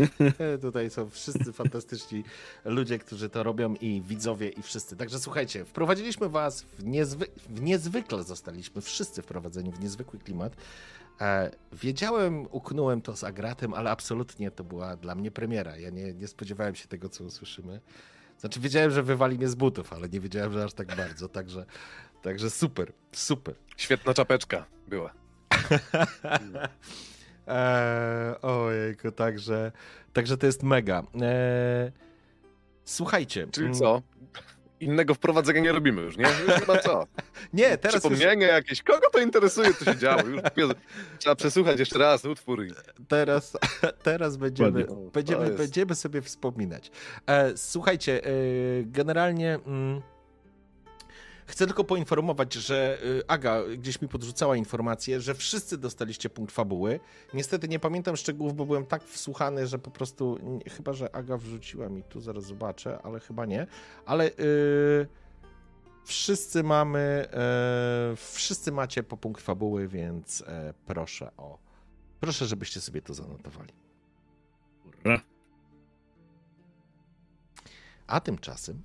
Tutaj 0.62 0.90
są 0.90 1.10
wszyscy 1.10 1.54
fantastyczni 1.54 2.24
ludzie, 2.66 3.00
którzy 3.00 3.30
to 3.30 3.44
robią 3.44 3.76
i 3.82 4.02
widzowie 4.02 4.50
i 4.50 4.62
wszyscy. 4.62 4.96
Także 4.96 5.20
słuchajcie, 5.20 5.66
wprowadziliśmy 5.66 6.30
was 6.30 6.62
w, 6.62 6.84
niezwy... 6.84 7.26
w 7.50 7.62
niezwykle 7.62 8.24
zostaliśmy 8.24 8.82
wszyscy 8.82 9.22
wprowadzeni 9.22 9.72
w 9.72 9.80
niezwykły 9.80 10.20
klimat. 10.20 10.56
E, 11.22 11.52
wiedziałem, 11.74 12.48
uknąłem 12.52 13.02
to 13.02 13.16
z 13.16 13.24
Agratem, 13.24 13.74
ale 13.74 13.92
absolutnie 13.92 14.52
to 14.52 14.64
była 14.64 14.96
dla 14.96 15.16
mnie 15.16 15.32
premiera. 15.32 15.78
Ja 15.78 15.90
nie, 15.90 16.14
nie 16.14 16.28
spodziewałem 16.28 16.76
się 16.76 16.88
tego, 16.88 17.10
co 17.10 17.24
usłyszymy. 17.24 17.80
Znaczy 18.40 18.60
wiedziałem, 18.60 18.92
że 18.92 19.04
wywali 19.04 19.38
mnie 19.38 19.48
z 19.48 19.56
butów, 19.56 19.94
ale 19.94 20.10
nie 20.10 20.20
wiedziałem, 20.20 20.54
że 20.54 20.64
aż 20.64 20.74
tak 20.74 20.96
bardzo. 20.96 21.30
Także, 21.30 21.66
także 22.24 22.50
super, 22.50 22.94
super. 23.12 23.56
Świetna 23.78 24.14
czapeczka 24.14 24.66
była. 24.88 25.14
Eee, 27.48 28.36
ojejku, 28.52 29.12
także, 29.12 29.72
także 30.14 30.38
to 30.38 30.46
jest 30.46 30.64
mega. 30.64 31.04
Eee, 31.22 31.92
słuchajcie. 32.84 33.48
Czyli 33.52 33.66
mm, 33.66 33.80
co? 33.80 34.02
Innego 34.80 35.14
wprowadzenia 35.14 35.62
nie 35.62 35.72
robimy 35.72 36.02
już, 36.02 36.18
nie? 36.18 36.26
Już 36.48 36.60
chyba 36.60 36.78
co? 36.78 37.08
Nie, 37.54 37.78
teraz 37.78 38.04
już, 38.04 38.14
Przypomnienie 38.14 38.46
jakieś. 38.46 38.82
Kogo 38.82 39.10
to 39.14 39.20
interesuje, 39.20 39.74
co 39.74 39.86
się 39.86 39.98
działo? 39.98 40.22
Już 40.28 40.42
trzeba 41.20 41.36
przesłuchać 41.36 41.80
jeszcze 41.80 42.00
raz 42.00 42.26
utwór 42.26 42.66
teraz, 43.08 43.58
teraz 44.04 44.38
będziemy, 44.38 44.86
będziemy, 45.14 45.50
będziemy 45.50 45.96
sobie 45.96 46.22
wspominać. 46.22 46.92
E, 47.28 47.58
słuchajcie, 47.58 48.22
e, 48.26 48.30
generalnie 48.84 49.54
mm, 49.54 50.02
chcę 51.48 51.66
tylko 51.66 51.84
poinformować, 51.84 52.54
że 52.54 52.98
e, 53.20 53.32
Aga 53.32 53.62
gdzieś 53.78 54.02
mi 54.02 54.08
podrzucała 54.08 54.56
informację, 54.56 55.22
że 55.22 55.36
wszyscy 55.36 55.78
dostaliście 55.78 56.30
punkt 56.30 56.54
fabuły. 56.54 57.00
Niestety 57.34 57.68
nie 57.68 57.80
pamiętam 57.80 58.16
szczegółów, 58.18 58.56
bo 58.56 58.66
byłem 58.66 58.86
tak 58.86 59.04
wsłuchany, 59.04 59.68
że 59.68 59.80
po 59.80 59.92
prostu, 59.92 60.40
chyba, 60.78 60.94
że 60.94 61.16
Aga 61.16 61.38
wrzuciła 61.38 61.90
mi 61.90 62.04
tu, 62.04 62.22
zaraz 62.22 62.44
zobaczę, 62.44 63.00
ale 63.04 63.20
chyba 63.20 63.46
nie. 63.46 63.68
Ale... 64.06 64.26
e, 64.26 65.24
Wszyscy 66.06 66.64
mamy, 66.64 67.28
e, 67.34 68.16
wszyscy 68.16 68.72
macie 68.72 69.04
po 69.04 69.18
punkt 69.18 69.42
fabuły, 69.42 69.88
więc 69.88 70.42
e, 70.48 70.74
proszę 70.86 71.32
o, 71.38 71.60
proszę, 72.20 72.46
żebyście 72.46 72.82
sobie 72.82 73.02
to 73.02 73.14
zanotowali. 73.14 73.74
Ura. 75.06 75.22
A 78.08 78.20
tymczasem 78.20 78.84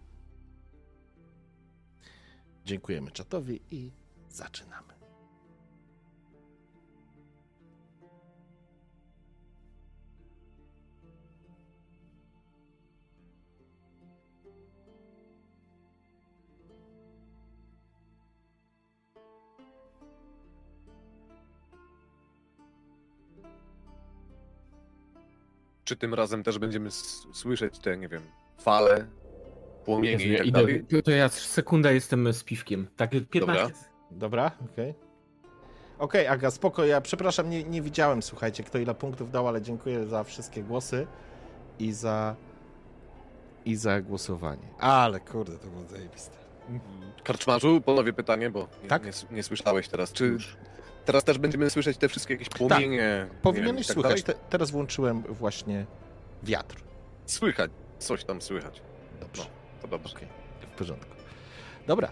dziękujemy 2.69 3.11
czatowi 3.11 3.61
i 3.71 3.91
zaczynamy. 4.31 4.89
Czy 25.85 25.97
tym 25.97 26.15
razem 26.15 26.43
też 26.43 26.59
będziemy 26.59 26.91
słyszeć 27.33 27.79
te, 27.79 27.97
nie 27.97 28.09
wiem, 28.09 28.23
fale, 28.59 29.07
płomienie 29.89 30.13
Jezu, 30.13 30.25
i 30.27 30.33
ja 30.33 30.39
tak 30.39 30.47
idę, 30.47 30.59
dalej? 30.61 30.85
to, 30.85 31.03
to 31.03 31.11
ja 31.11 31.29
sekunda 31.29 31.93
jestem 31.93 32.33
z 32.33 32.45
piwkiem. 32.45 32.89
Tak 32.97 33.11
15. 33.31 33.75
Dobra, 34.11 34.51
okej. 34.73 34.95
Okej, 35.99 36.27
Aga, 36.27 36.51
spoko, 36.51 36.85
ja 36.85 37.01
przepraszam, 37.01 37.51
nie, 37.51 37.65
nie 37.65 37.83
widziałem, 37.83 38.23
słuchajcie, 38.23 38.63
kto 38.63 38.79
ile 38.79 38.95
punktów 38.95 39.31
dał, 39.31 39.49
ale 39.49 39.63
dziękuję 39.63 40.07
za 40.07 40.25
wszystkie 40.25 40.63
głosy 40.63 41.07
i 41.79 41.93
za 41.93 42.37
i 43.65 43.77
za 43.77 44.01
głosowanie. 44.01 44.69
Ale 44.79 45.21
kurde, 45.21 45.59
to 45.59 45.67
było 45.67 45.85
zajebiste. 45.85 46.37
Karczmarzu, 47.25 47.81
ponownie 47.81 48.13
pytanie, 48.13 48.51
bo 48.51 48.69
nie, 48.83 48.89
Tak? 48.89 49.05
nie, 49.05 49.37
nie 49.37 49.43
słyszałeś 49.43 49.89
teraz. 49.89 50.13
Czy 50.13 50.37
teraz 51.05 51.25
też 51.25 51.39
będziemy 51.39 51.71
słyszeć 51.71 51.97
te 51.99 52.09
wszystkie 52.09 52.35
jakieś 52.35 52.49
płomienie? 52.49 52.89
nie 52.89 53.27
Powinieneś 53.43 53.87
tak 53.87 53.95
słychać? 53.95 54.23
Te, 54.23 54.35
teraz 54.51 54.71
włączyłem 54.71 55.23
właśnie 55.23 55.87
wiatr. 56.43 56.77
Słychać, 57.27 57.71
coś 57.99 58.25
tam 58.25 58.43
słychać. 58.43 58.83
Dobrze, 59.21 59.43
No, 59.43 59.49
to 59.83 59.89
dobrze. 59.89 60.17
okej, 60.17 60.29
w 60.61 60.79
porządku. 60.79 61.17
Dobra. 61.87 62.11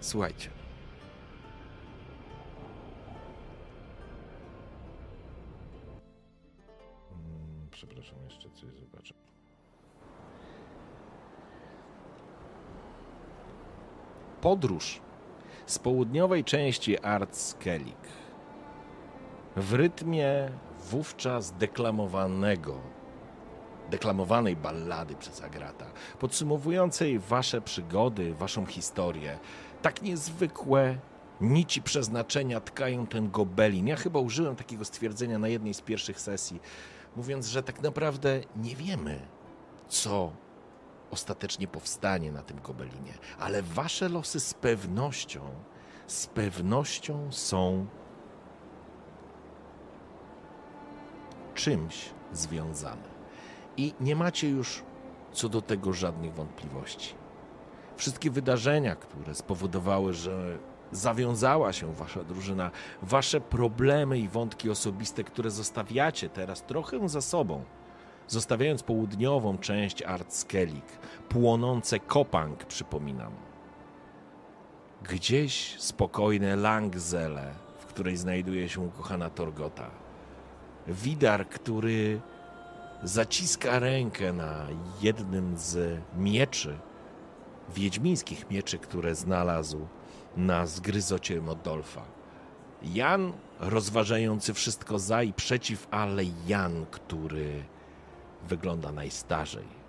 Słuchajcie. 0.00 0.50
Mm, 7.12 7.68
Przepraszam, 7.70 8.18
jeszcze 8.24 8.50
coś 8.50 8.70
zobaczę. 8.74 9.14
Podróż 14.40 15.00
z 15.66 15.78
południowej 15.78 16.44
części 16.44 16.98
Artskellig 16.98 18.08
w 19.56 19.74
rytmie 19.74 20.48
wówczas 20.90 21.52
deklamowanego, 21.52 22.80
deklamowanej 23.92 24.56
ballady 24.56 25.14
przez 25.14 25.42
Agrata, 25.42 25.86
podsumowującej 26.18 27.18
wasze 27.18 27.60
przygody, 27.60 28.34
waszą 28.34 28.66
historię. 28.66 29.38
Tak 29.82 30.02
niezwykłe 30.02 30.98
nici 31.40 31.82
przeznaczenia 31.82 32.60
tkają 32.60 33.06
ten 33.06 33.30
gobelin. 33.30 33.86
Ja 33.86 33.96
chyba 33.96 34.20
użyłem 34.20 34.56
takiego 34.56 34.84
stwierdzenia 34.84 35.38
na 35.38 35.48
jednej 35.48 35.74
z 35.74 35.80
pierwszych 35.80 36.20
sesji, 36.20 36.60
mówiąc, 37.16 37.46
że 37.46 37.62
tak 37.62 37.82
naprawdę 37.82 38.40
nie 38.56 38.76
wiemy, 38.76 39.20
co 39.88 40.32
ostatecznie 41.10 41.68
powstanie 41.68 42.32
na 42.32 42.42
tym 42.42 42.60
gobelinie, 42.60 43.12
ale 43.38 43.62
wasze 43.62 44.08
losy 44.08 44.40
z 44.40 44.54
pewnością, 44.54 45.40
z 46.06 46.26
pewnością 46.26 47.32
są 47.32 47.86
czymś 51.54 52.10
związane. 52.32 53.11
I 53.76 53.94
nie 54.00 54.16
macie 54.16 54.48
już 54.48 54.82
co 55.32 55.48
do 55.48 55.62
tego 55.62 55.92
żadnych 55.92 56.34
wątpliwości. 56.34 57.14
Wszystkie 57.96 58.30
wydarzenia, 58.30 58.96
które 58.96 59.34
spowodowały, 59.34 60.12
że 60.12 60.58
zawiązała 60.92 61.72
się 61.72 61.92
wasza 61.94 62.24
drużyna, 62.24 62.70
wasze 63.02 63.40
problemy 63.40 64.18
i 64.18 64.28
wątki 64.28 64.70
osobiste, 64.70 65.24
które 65.24 65.50
zostawiacie 65.50 66.28
teraz 66.28 66.62
trochę 66.62 67.08
za 67.08 67.20
sobą, 67.20 67.64
zostawiając 68.28 68.82
południową 68.82 69.58
część 69.58 70.02
Artskellig, 70.02 70.98
płonące 71.28 72.00
Kopang, 72.00 72.64
przypominam. 72.64 73.32
Gdzieś 75.02 75.80
spokojne 75.80 76.56
Langzele, 76.56 77.54
w 77.78 77.86
której 77.86 78.16
znajduje 78.16 78.68
się 78.68 78.80
ukochana 78.80 79.30
Torgota. 79.30 79.90
Widar, 80.86 81.48
który 81.48 82.20
zaciska 83.02 83.78
rękę 83.78 84.32
na 84.32 84.66
jednym 85.00 85.56
z 85.56 86.00
mieczy, 86.16 86.78
wiedźmińskich 87.74 88.50
mieczy, 88.50 88.78
które 88.78 89.14
znalazł 89.14 89.86
na 90.36 90.66
zgryzocie 90.66 91.40
Modolfa. 91.40 92.02
Jan 92.82 93.32
rozważający 93.60 94.54
wszystko 94.54 94.98
za 94.98 95.22
i 95.22 95.32
przeciw, 95.32 95.86
ale 95.90 96.22
Jan, 96.46 96.86
który 96.90 97.64
wygląda 98.48 98.92
najstarzej. 98.92 99.82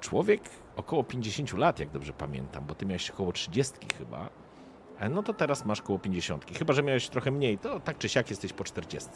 Człowiek 0.00 0.42
około 0.76 1.04
50 1.04 1.52
lat, 1.52 1.78
jak 1.78 1.90
dobrze 1.90 2.12
pamiętam, 2.12 2.64
bo 2.66 2.74
ty 2.74 2.86
miałeś 2.86 3.10
około 3.10 3.32
30 3.32 3.74
chyba. 3.98 4.28
E, 4.98 5.08
No 5.08 5.22
to 5.22 5.34
teraz 5.34 5.64
masz 5.64 5.80
około 5.80 5.98
50. 5.98 6.58
Chyba, 6.58 6.72
że 6.72 6.82
miałeś 6.82 7.08
trochę 7.08 7.30
mniej, 7.30 7.58
to 7.58 7.80
tak 7.80 7.98
czy 7.98 8.08
siak 8.08 8.30
jesteś 8.30 8.52
po 8.52 8.64
40. 8.64 9.10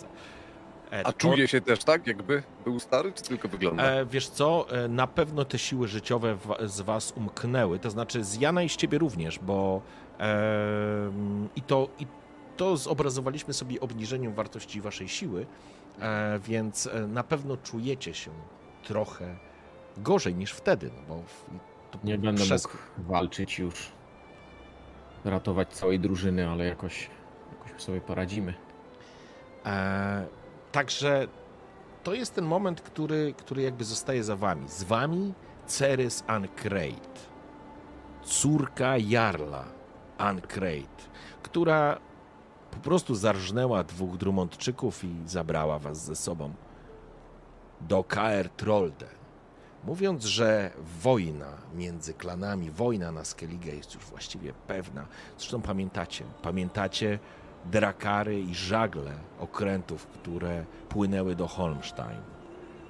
E, 0.92 1.06
A 1.06 1.12
czuje 1.12 1.48
się 1.48 1.60
też 1.60 1.84
tak, 1.84 2.06
jakby 2.06 2.42
był 2.64 2.80
stary, 2.80 3.12
czy 3.12 3.22
tylko 3.22 3.48
wygląda? 3.48 3.82
E, 3.84 4.06
wiesz 4.06 4.28
co, 4.28 4.66
e, 4.84 4.88
na 4.88 5.06
pewno 5.06 5.44
te 5.44 5.58
siły 5.58 5.88
życiowe 5.88 6.34
w, 6.34 6.54
z 6.64 6.80
was 6.80 7.12
umknęły, 7.16 7.78
to 7.78 7.90
znaczy 7.90 8.24
z 8.24 8.40
Jana 8.40 8.62
i 8.62 8.68
z 8.68 8.76
ciebie 8.76 8.98
również, 8.98 9.38
bo 9.38 9.80
em, 10.18 11.48
i, 11.56 11.62
to, 11.62 11.88
i 11.98 12.06
to 12.56 12.76
zobrazowaliśmy 12.76 13.54
sobie 13.54 13.80
obniżeniem 13.80 14.34
wartości 14.34 14.80
waszej 14.80 15.08
siły, 15.08 15.46
e, 16.00 16.38
więc 16.38 16.86
e, 16.86 17.06
na 17.06 17.24
pewno 17.24 17.56
czujecie 17.56 18.14
się 18.14 18.30
trochę 18.84 19.36
gorzej 19.96 20.34
niż 20.34 20.52
wtedy, 20.52 20.90
no 20.96 21.02
bo 21.14 21.22
Nie 22.04 22.18
będę 22.18 22.42
przez- 22.42 22.64
mógł 22.64 22.76
walczyć 23.12 23.58
już, 23.58 23.92
ratować 25.24 25.68
całej 25.68 26.00
drużyny, 26.00 26.48
ale 26.48 26.64
jakoś, 26.66 27.10
jakoś 27.68 27.82
sobie 27.82 28.00
poradzimy. 28.00 28.54
Także 30.72 31.26
to 32.02 32.14
jest 32.14 32.34
ten 32.34 32.44
moment, 32.44 32.80
który, 32.80 33.34
który 33.36 33.62
jakby 33.62 33.84
zostaje 33.84 34.24
za 34.24 34.36
wami. 34.36 34.68
Z 34.68 34.82
wami 34.82 35.34
Ceres 35.66 36.24
Ancreit, 36.26 37.28
córka 38.22 38.96
Jarla 38.96 39.64
Ancreit, 40.18 41.08
która 41.42 41.98
po 42.70 42.76
prostu 42.78 43.14
zarżnęła 43.14 43.84
dwóch 43.84 44.16
Drummondczyków 44.16 45.04
i 45.04 45.14
zabrała 45.26 45.78
was 45.78 46.04
ze 46.04 46.16
sobą 46.16 46.52
do 47.80 48.04
Kaer 48.04 48.50
Trolde. 48.50 49.06
Mówiąc, 49.84 50.24
że 50.24 50.70
wojna 51.02 51.52
między 51.74 52.14
klanami, 52.14 52.70
wojna 52.70 53.12
na 53.12 53.24
Skellige 53.24 53.76
jest 53.76 53.94
już 53.94 54.04
właściwie 54.04 54.52
pewna. 54.52 55.06
Zresztą 55.38 55.62
pamiętacie, 55.62 56.24
pamiętacie 56.42 57.18
drakary 57.70 58.40
i 58.40 58.54
żagle 58.54 59.12
okrętów, 59.38 60.06
które 60.06 60.64
płynęły 60.88 61.36
do 61.36 61.48
Holmstein. 61.48 62.20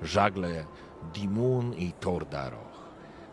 Żagle 0.02 0.64
Dimun 1.14 1.74
i 1.74 1.92
Tordaroch. 1.92 2.88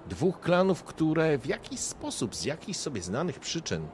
Dwóch 0.10 0.40
klanów, 0.40 0.84
które 0.84 1.38
w 1.38 1.46
jakiś 1.46 1.80
sposób, 1.80 2.36
z 2.36 2.44
jakichś 2.44 2.80
sobie 2.80 3.02
znanych 3.02 3.40
przyczyn 3.40 3.88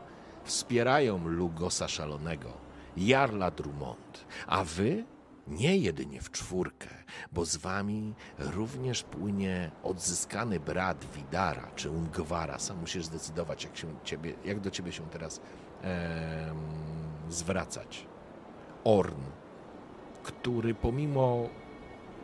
wspierają 0.44 1.28
Lugosa 1.28 1.88
Szalonego, 1.88 2.54
Jarla 2.98 3.52
Drummond. 3.52 4.26
A 4.48 4.64
wy 4.64 5.06
nie 5.48 5.78
jedynie 5.78 6.22
w 6.22 6.32
czwórkę, 6.32 6.88
bo 7.32 7.46
z 7.46 7.56
wami 7.58 8.14
również 8.40 9.04
płynie 9.04 9.72
odzyskany 9.84 10.60
brat 10.60 11.06
Widara 11.16 11.68
czy 11.76 11.90
Ungwara. 11.90 12.60
Sam 12.60 12.80
musisz 12.80 13.06
zdecydować, 13.06 13.64
jak, 13.64 13.78
się 13.78 13.88
ciebie, 14.04 14.34
jak 14.46 14.60
do 14.60 14.72
ciebie 14.72 14.92
się 14.92 15.10
teraz 15.10 15.42
em, 15.82 16.58
zwracać. 17.32 18.06
Orn, 18.84 19.22
który 20.24 20.76
pomimo 20.76 21.50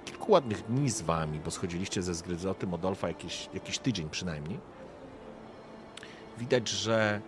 kilku 0.06 0.32
ładnych 0.32 0.66
dni 0.66 0.90
z 0.90 1.02
wami, 1.02 1.40
bo 1.40 1.52
schodziliście 1.52 2.04
ze 2.04 2.14
zgryzoty 2.14 2.68
Modolfa 2.68 3.08
jakiś, 3.08 3.50
jakiś 3.54 3.80
tydzień 3.80 4.10
przynajmniej, 4.10 4.60
widać, 6.38 6.70
że 6.70 7.22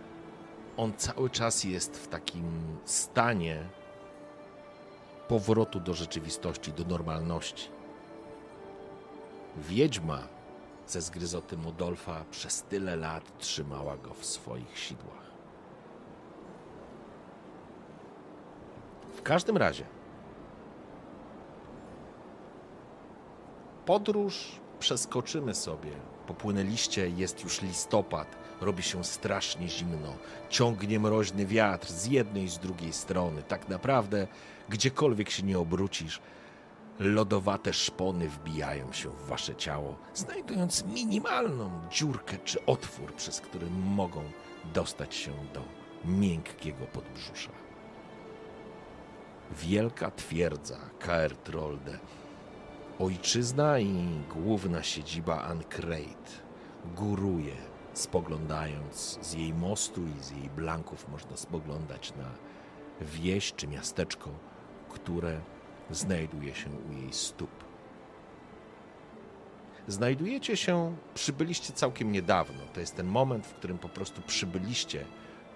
on 0.77 0.93
cały 0.93 1.29
czas 1.29 1.63
jest 1.63 1.97
w 1.97 2.07
takim 2.07 2.77
stanie 2.85 3.63
powrotu 5.27 5.79
do 5.79 5.93
rzeczywistości, 5.93 6.73
do 6.73 6.83
normalności. 6.83 7.69
Wiedźma 9.57 10.27
ze 10.87 11.01
zgryzoty 11.01 11.57
Modolfa 11.57 12.25
przez 12.31 12.63
tyle 12.63 12.95
lat 12.95 13.37
trzymała 13.37 13.97
go 13.97 14.13
w 14.13 14.25
swoich 14.25 14.79
sidłach. 14.79 15.18
W 19.19 19.21
każdym 19.21 19.57
razie, 19.57 19.83
podróż 23.85 24.51
przeskoczymy 24.79 25.55
sobie. 25.55 25.91
Popłynęliście, 26.27 27.09
jest 27.09 27.43
już 27.43 27.61
listopad, 27.61 28.35
robi 28.61 28.83
się 28.83 29.03
strasznie 29.03 29.69
zimno, 29.69 30.13
ciągnie 30.49 30.99
mroźny 30.99 31.45
wiatr 31.45 31.87
z 31.87 32.05
jednej 32.05 32.43
i 32.43 32.49
z 32.49 32.59
drugiej 32.59 32.93
strony. 32.93 33.43
Tak 33.43 33.69
naprawdę, 33.69 34.27
gdziekolwiek 34.69 35.29
się 35.29 35.43
nie 35.43 35.59
obrócisz, 35.59 36.21
lodowate 36.99 37.73
szpony 37.73 38.29
wbijają 38.29 38.91
się 38.91 39.09
w 39.09 39.27
wasze 39.27 39.55
ciało, 39.55 39.95
znajdując 40.13 40.85
minimalną 40.85 41.71
dziurkę 41.89 42.37
czy 42.45 42.65
otwór, 42.65 43.13
przez 43.13 43.41
który 43.41 43.67
mogą 43.69 44.23
dostać 44.73 45.15
się 45.15 45.31
do 45.53 45.61
miękkiego 46.05 46.85
podbrzusza. 46.85 47.58
Wielka 49.51 50.11
twierdza 50.11 50.77
Kaertrolde 50.99 51.99
Ojczyzna 52.99 53.79
i 53.79 54.21
główna 54.29 54.83
siedziba 54.83 55.41
Ancrate 55.41 56.31
góruje, 56.95 57.55
spoglądając 57.93 59.19
z 59.21 59.33
jej 59.33 59.53
mostu 59.53 60.01
i 60.07 60.23
z 60.23 60.31
jej 60.31 60.49
blanków 60.49 61.09
można 61.09 61.37
spoglądać 61.37 62.13
na 62.15 62.31
wieś 63.01 63.53
czy 63.53 63.67
miasteczko, 63.67 64.29
które 64.89 65.41
znajduje 65.91 66.55
się 66.55 66.69
u 66.89 66.93
jej 66.93 67.13
stóp. 67.13 67.63
Znajdujecie 69.87 70.57
się, 70.57 70.95
przybyliście 71.13 71.73
całkiem 71.73 72.11
niedawno. 72.11 72.61
To 72.73 72.79
jest 72.79 72.95
ten 72.95 73.07
moment, 73.07 73.47
w 73.47 73.53
którym 73.53 73.77
po 73.77 73.89
prostu 73.89 74.21
przybyliście 74.21 75.05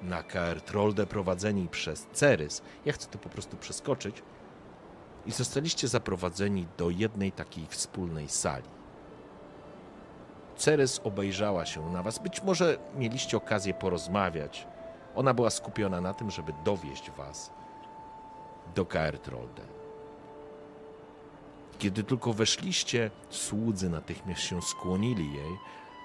na 0.04 0.24
Kaertrolde 0.24 1.06
prowadzeni 1.06 1.68
przez 1.68 2.08
Cerys. 2.13 2.62
Ja 2.86 2.94
chcę 2.94 3.08
to 3.08 3.20
po 3.20 3.30
prostu 3.30 3.58
przeskoczyć 3.58 4.24
i 5.26 5.32
zostaliście 5.32 5.88
zaprowadzeni 5.88 6.68
do 6.78 6.89
jednej 6.89 7.32
takiej 7.32 7.68
wspólnej 7.68 8.30
sali. 8.30 8.70
Ceres 10.56 11.02
obejrzała 11.04 11.66
się 11.66 11.92
na 11.92 12.04
was. 12.04 12.20
Być 12.20 12.44
może 12.44 12.78
mieliście 12.96 13.38
okazję 13.38 13.74
porozmawiać. 13.74 14.68
Ona 15.16 15.34
była 15.34 15.50
skupiona 15.50 16.02
na 16.02 16.13
tym, 16.13 16.32
żeby 16.32 16.54
dowieść 16.66 17.12
was 17.12 17.52
do 18.76 18.86
Kaertrolde. 18.86 19.62
Kiedy 21.80 22.04
tylko 22.04 22.34
weszliście, 22.34 23.12
słudzy 23.30 23.89
natychmiast 23.89 24.42
się 24.42 24.62
skłonili 24.62 25.34
jej. 25.34 25.58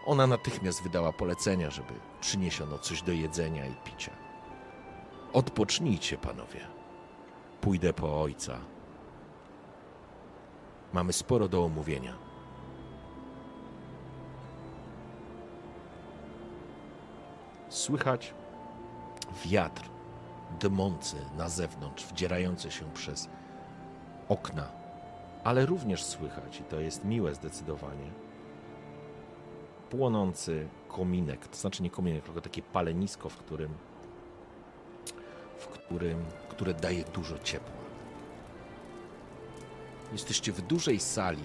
Ona 0.09 0.27
natychmiast 0.27 0.83
wydała 0.83 1.12
polecenia, 1.12 1.71
żeby 1.71 1.94
przyniesiono 2.21 2.79
coś 2.79 3.03
do 3.03 3.12
jedzenia 3.12 3.66
i 3.66 3.75
picia. 3.85 4.12
Odpocznijcie, 5.33 6.18
panowie. 6.18 6.61
Pójdę 7.61 7.92
po 7.92 8.23
ojca. 8.23 8.59
Mamy 10.92 11.12
sporo 11.12 11.49
do 11.49 11.64
omówienia. 11.64 12.14
Słychać 17.68 18.35
wiatr 19.44 19.83
dmący 20.61 21.16
na 21.37 21.49
zewnątrz, 21.49 22.07
wdzierający 22.07 22.71
się 22.71 22.92
przez 22.94 23.29
okna, 24.29 24.68
ale 25.44 25.66
również 25.66 26.05
słychać, 26.05 26.61
i 26.61 26.64
to 26.64 26.81
jest 26.81 27.05
miłe 27.05 27.35
zdecydowanie, 27.35 28.11
płonący 29.90 30.68
kominek, 30.88 31.48
to 31.48 31.57
znaczy 31.57 31.83
nie 31.83 31.90
kominek, 31.90 32.24
tylko 32.24 32.40
takie 32.40 32.62
palenisko, 32.62 33.29
w 33.29 33.37
którym, 33.37 33.70
w 35.59 35.66
którym, 35.66 36.24
które 36.48 36.74
daje 36.74 37.05
dużo 37.05 37.38
ciepła. 37.38 37.79
Jesteście 40.12 40.53
w 40.53 40.61
dużej 40.61 41.01
sali 41.01 41.42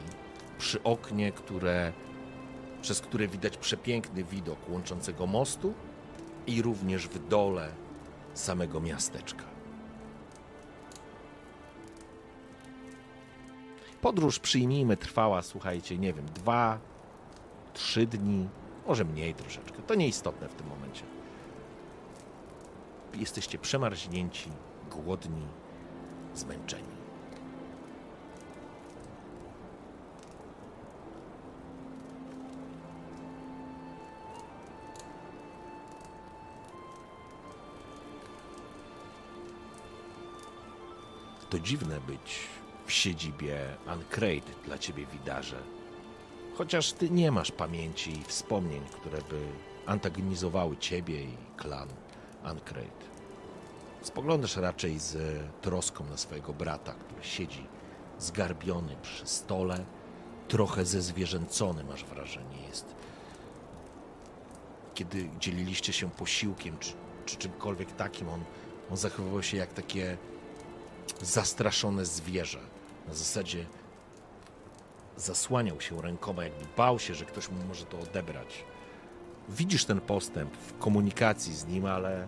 przy 0.58 0.84
oknie, 0.84 1.32
które, 1.32 1.94
przez 2.82 3.02
które 3.02 3.28
widać 3.28 3.58
przepiękny 3.58 4.24
widok 4.24 4.70
łączącego 4.70 5.28
mostu 5.28 5.74
i 6.48 6.62
również 6.62 7.08
w 7.08 7.28
dole 7.28 7.72
samego 8.34 8.82
miasteczka. 8.82 9.44
Podróż, 14.02 14.40
przyjmijmy, 14.40 14.98
trwała, 14.98 15.42
słuchajcie, 15.42 15.98
nie 15.98 16.14
wiem, 16.14 16.26
dwa, 16.26 16.80
trzy 17.74 18.08
dni, 18.08 18.50
może 18.88 19.06
mniej 19.06 19.34
troszeczkę. 19.34 19.82
To 19.82 19.96
nieistotne 19.96 20.50
w 20.50 20.56
tym 20.56 20.68
momencie. 20.68 21.04
Jesteście 23.14 23.58
przemarznięci, 23.58 24.50
głodni, 24.92 25.48
zmęczeni. 26.36 26.94
To 41.50 41.60
dziwne 41.60 42.00
być 42.02 42.48
w 42.86 42.92
siedzibie 42.92 43.78
Ancrate 43.88 44.52
dla 44.66 44.78
ciebie, 44.78 45.06
widarze. 45.06 45.83
Chociaż 46.58 46.94
ty 46.94 47.10
nie 47.10 47.32
masz 47.32 47.52
pamięci 47.52 48.20
i 48.20 48.24
wspomnień, 48.24 48.82
które 48.92 49.18
by 49.18 49.42
antagonizowały 49.86 50.78
ciebie 50.78 51.24
i 51.24 51.38
klan 51.58 51.88
Ancrate. 52.44 53.06
Spoglądasz 54.02 54.58
raczej 54.58 55.00
z 55.00 55.18
troską 55.62 56.06
na 56.06 56.18
swojego 56.18 56.54
brata, 56.54 56.94
który 56.94 57.24
siedzi 57.24 57.68
zgarbiony 58.20 58.96
przy 59.02 59.28
stole, 59.28 59.86
trochę 60.48 60.86
zezwierzęcony, 60.86 61.84
masz 61.84 62.06
wrażenie. 62.06 62.68
Jest. 62.68 62.96
Kiedy 64.94 65.30
dzieliliście 65.40 65.94
się 65.94 66.10
posiłkiem 66.12 66.78
czy, 66.80 66.94
czy 67.26 67.38
czymkolwiek 67.38 67.92
takim, 67.92 68.30
on, 68.30 68.44
on 68.92 68.98
zachowywał 68.98 69.44
się 69.44 69.58
jak 69.58 69.74
takie 69.74 70.18
zastraszone 71.22 72.06
zwierzę. 72.06 72.60
Na 73.08 73.14
zasadzie 73.14 73.66
zasłaniał 75.18 75.82
się 75.82 76.02
rękoma, 76.02 76.44
jakby 76.44 76.66
bał 76.78 77.00
się, 77.00 77.14
że 77.14 77.26
ktoś 77.26 77.50
mu 77.50 77.64
może 77.68 77.86
to 77.86 78.00
odebrać. 78.00 78.64
Widzisz 79.50 79.86
ten 79.86 80.02
postęp 80.02 80.58
w 80.58 80.78
komunikacji 80.78 81.56
z 81.56 81.68
nim, 81.68 81.86
ale, 81.86 82.28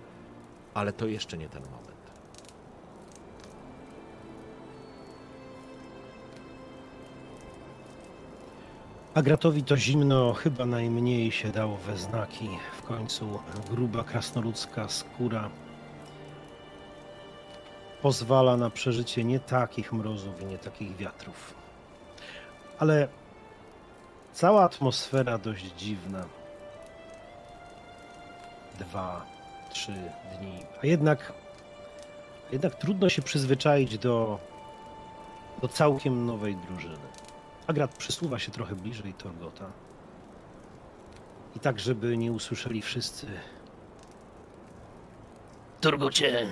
ale 0.74 0.94
to 0.94 1.08
jeszcze 1.08 1.38
nie 1.38 1.50
ten 1.50 1.64
moment. 1.64 1.86
Agratowi 9.14 9.64
to 9.64 9.78
zimno 9.78 10.34
chyba 10.34 10.66
najmniej 10.66 11.32
się 11.32 11.50
dało 11.52 11.78
we 11.78 11.98
znaki. 11.98 12.50
W 12.78 12.82
końcu 12.82 13.40
gruba 13.72 14.04
krasnoludzka 14.04 14.90
skóra 14.90 15.50
pozwala 18.02 18.58
na 18.58 18.70
przeżycie 18.70 19.24
nie 19.24 19.40
takich 19.40 19.94
mrozów 19.94 20.42
i 20.42 20.46
nie 20.46 20.58
takich 20.58 20.98
wiatrów. 20.98 21.65
Ale 22.80 23.08
cała 24.34 24.64
atmosfera 24.64 25.38
dość 25.38 25.66
dziwna. 25.66 26.26
Dwa, 28.80 29.26
trzy 29.70 29.94
dni. 30.38 30.66
A 30.84 30.88
jednak, 30.88 31.34
jednak 32.52 32.76
trudno 32.76 33.10
się 33.10 33.22
przyzwyczaić 33.22 33.98
do, 33.98 34.40
do 35.62 35.68
całkiem 35.68 36.26
nowej 36.26 36.56
drużyny. 36.56 37.08
Agrat 37.68 37.98
przysuwa 37.98 38.40
się 38.40 38.52
trochę 38.52 38.76
bliżej 38.76 39.14
Torgota. 39.14 39.66
I 41.56 41.60
tak, 41.60 41.80
żeby 41.80 42.18
nie 42.18 42.32
usłyszeli 42.32 42.82
wszyscy. 42.82 43.28
Turgocie, 45.82 46.48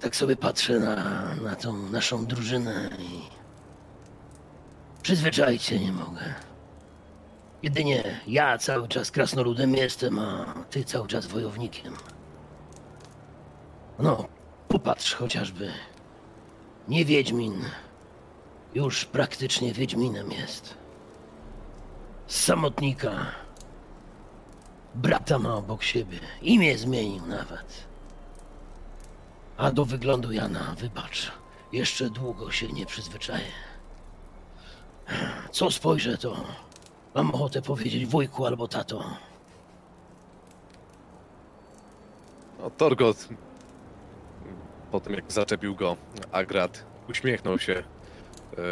tak 0.00 0.16
sobie 0.16 0.36
patrzę 0.36 0.80
na, 0.80 0.94
na 1.34 1.56
tą 1.56 1.72
naszą 1.72 2.26
drużynę 2.26 2.90
i 2.98 3.41
przyzwyczaić 5.02 5.62
się 5.62 5.78
nie 5.78 5.92
mogę. 5.92 6.34
Jedynie 7.62 8.20
ja 8.26 8.58
cały 8.58 8.88
czas 8.88 9.10
krasnoludem 9.10 9.74
jestem, 9.74 10.18
a 10.18 10.54
ty 10.70 10.84
cały 10.84 11.08
czas 11.08 11.26
wojownikiem. 11.26 11.94
No, 13.98 14.28
popatrz 14.68 15.14
chociażby. 15.14 15.72
Nie 16.88 17.04
Wiedźmin. 17.04 17.64
Już 18.74 19.04
praktycznie 19.04 19.72
Wiedźminem 19.72 20.32
jest. 20.32 20.74
Samotnika. 22.26 23.26
Brata 24.94 25.38
ma 25.38 25.54
obok 25.54 25.82
siebie. 25.82 26.18
Imię 26.42 26.78
zmienił 26.78 27.26
nawet. 27.26 27.86
A 29.56 29.70
do 29.70 29.84
wyglądu 29.84 30.32
Jana, 30.32 30.74
wybacz, 30.78 31.32
jeszcze 31.72 32.10
długo 32.10 32.50
się 32.50 32.68
nie 32.68 32.86
przyzwyczaję. 32.86 33.71
Co 35.50 35.70
spojrzę, 35.70 36.18
to 36.18 36.36
mam 37.14 37.30
ochotę 37.30 37.62
powiedzieć 37.62 38.06
wujku 38.06 38.46
albo 38.46 38.68
tato. 38.68 39.04
No, 42.58 42.70
Torgot, 42.70 43.28
po 44.90 45.00
tym 45.00 45.14
jak 45.14 45.32
zaczepił 45.32 45.74
go 45.74 45.96
Agrat, 46.32 46.84
uśmiechnął 47.08 47.58
się. 47.58 47.72
E, 47.72 48.62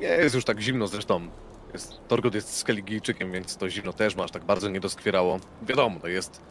nie 0.00 0.06
jest 0.06 0.34
już 0.34 0.44
tak 0.44 0.60
zimno 0.60 0.86
zresztą. 0.86 1.28
Jest, 1.72 2.00
Torgot 2.08 2.34
jest 2.34 2.56
Skelligijczykiem, 2.56 3.32
więc 3.32 3.56
to 3.56 3.70
zimno 3.70 3.92
też 3.92 4.16
masz 4.16 4.30
tak 4.30 4.44
bardzo 4.44 4.68
nie 4.68 4.80
doskwierało. 4.80 5.40
Wiadomo, 5.62 6.00
to 6.00 6.08
jest 6.08 6.42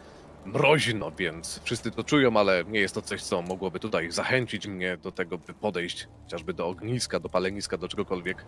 mroźno, 0.45 1.11
więc 1.11 1.59
wszyscy 1.63 1.91
to 1.91 2.03
czują, 2.03 2.37
ale 2.37 2.63
nie 2.67 2.79
jest 2.79 2.95
to 2.95 3.01
coś, 3.01 3.23
co 3.23 3.41
mogłoby 3.41 3.79
tutaj 3.79 4.11
zachęcić 4.11 4.67
mnie 4.67 4.97
do 4.97 5.11
tego, 5.11 5.37
by 5.37 5.53
podejść 5.53 6.07
chociażby 6.23 6.53
do 6.53 6.67
ogniska, 6.67 7.19
do 7.19 7.29
paleniska, 7.29 7.77
do 7.77 7.87
czegokolwiek. 7.87 8.45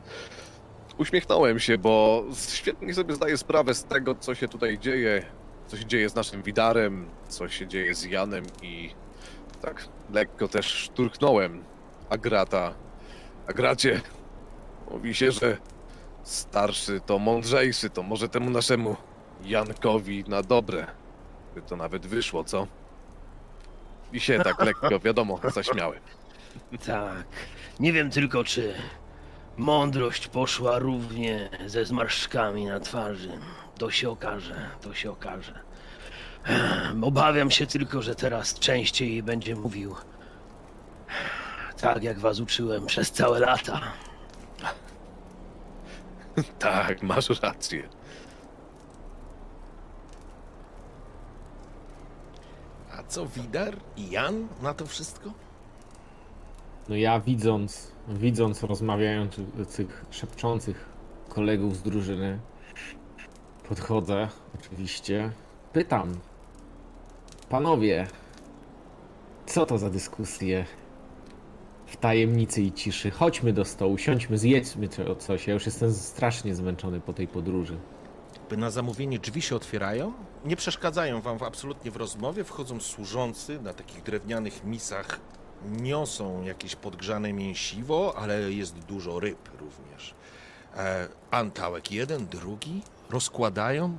Uśmiechnąłem 0.97 1.59
się, 1.59 1.77
bo 1.77 2.23
świetnie 2.49 2.93
sobie 2.93 3.15
zdaję 3.15 3.37
sprawę 3.37 3.73
z 3.73 3.83
tego, 3.83 4.15
co 4.15 4.35
się 4.35 4.47
tutaj 4.47 4.79
dzieje, 4.79 5.25
co 5.67 5.77
się 5.77 5.85
dzieje 5.85 6.09
z 6.09 6.15
naszym 6.15 6.43
Widarem, 6.43 7.05
co 7.29 7.49
się 7.49 7.67
dzieje 7.67 7.95
z 7.95 8.03
Janem 8.03 8.45
i 8.61 8.89
tak 9.61 9.87
lekko 10.13 10.47
też 10.47 10.65
szturchnąłem 10.65 11.63
Agrata. 12.09 12.73
Agracie, 13.47 14.01
mówi 14.91 15.15
się, 15.15 15.31
że 15.31 15.57
starszy 16.23 17.01
to 17.05 17.19
mądrzejszy, 17.19 17.89
to 17.89 18.03
może 18.03 18.29
temu 18.29 18.49
naszemu 18.49 18.95
Jankowi 19.43 20.23
na 20.27 20.41
dobre. 20.41 21.02
By 21.55 21.61
to 21.61 21.75
nawet 21.75 22.07
wyszło, 22.07 22.43
co? 22.43 22.67
I 24.13 24.19
się 24.19 24.39
tak 24.39 24.61
lekko, 24.61 24.99
wiadomo, 25.05 25.39
zaśmiałem. 25.53 25.99
Tak. 26.85 27.25
Nie 27.79 27.93
wiem 27.93 28.11
tylko, 28.11 28.43
czy 28.43 28.73
mądrość 29.57 30.27
poszła 30.27 30.79
równie 30.79 31.49
ze 31.65 31.85
zmarszczkami 31.85 32.65
na 32.65 32.79
twarzy. 32.79 33.31
To 33.77 33.91
się 33.91 34.09
okaże, 34.09 34.69
to 34.81 34.93
się 34.93 35.11
okaże. 35.11 35.59
Obawiam 37.01 37.51
się 37.51 37.67
tylko, 37.67 38.01
że 38.01 38.15
teraz 38.15 38.59
częściej 38.59 39.23
będzie 39.23 39.55
mówił 39.55 39.95
tak, 41.81 42.03
jak 42.03 42.19
was 42.19 42.39
uczyłem 42.39 42.85
przez 42.85 43.11
całe 43.11 43.39
lata. 43.39 43.81
Tak, 46.59 47.03
masz 47.03 47.29
rację. 47.41 47.89
Co 53.13 53.25
Widar 53.25 53.75
i 53.97 54.09
Jan 54.11 54.47
na 54.61 54.73
to 54.73 54.85
wszystko? 54.85 55.31
No 56.89 56.95
ja 56.95 57.19
widząc, 57.19 57.91
widząc 58.07 58.63
rozmawiających, 58.63 60.05
szepczących 60.11 60.85
kolegów 61.29 61.77
z 61.77 61.81
drużyny, 61.81 62.39
podchodzę 63.69 64.27
oczywiście, 64.59 65.31
pytam. 65.73 66.19
Panowie, 67.49 68.07
co 69.45 69.65
to 69.65 69.77
za 69.77 69.89
dyskusje 69.89 70.65
w 71.85 71.97
tajemnicy 71.97 72.61
i 72.61 72.71
ciszy? 72.71 73.11
Chodźmy 73.11 73.53
do 73.53 73.65
stołu, 73.65 73.97
siądźmy, 73.97 74.37
zjedźmy 74.37 74.87
co- 74.87 75.15
coś. 75.15 75.47
Ja 75.47 75.53
już 75.53 75.65
jestem 75.65 75.93
strasznie 75.93 76.55
zmęczony 76.55 76.99
po 77.01 77.13
tej 77.13 77.27
podróży. 77.27 77.77
By 78.49 78.57
na 78.57 78.71
zamówienie 78.71 79.19
drzwi 79.19 79.41
się 79.41 79.55
otwierają, 79.55 80.13
nie 80.45 80.55
przeszkadzają 80.55 81.21
wam 81.21 81.37
w- 81.37 81.43
absolutnie 81.43 81.91
w 81.91 81.95
rozmowie, 81.95 82.43
wchodzą 82.43 82.79
służący 82.79 83.61
na 83.61 83.73
takich 83.73 84.03
drewnianych 84.03 84.63
misach, 84.63 85.19
niosą 85.71 86.43
jakieś 86.43 86.75
podgrzane 86.75 87.33
mięsiwo, 87.33 88.13
ale 88.17 88.51
jest 88.53 88.79
dużo 88.79 89.19
ryb 89.19 89.49
również. 89.59 90.13
E, 90.77 91.07
antałek 91.31 91.91
jeden, 91.91 92.27
drugi, 92.27 92.81
rozkładają, 93.09 93.97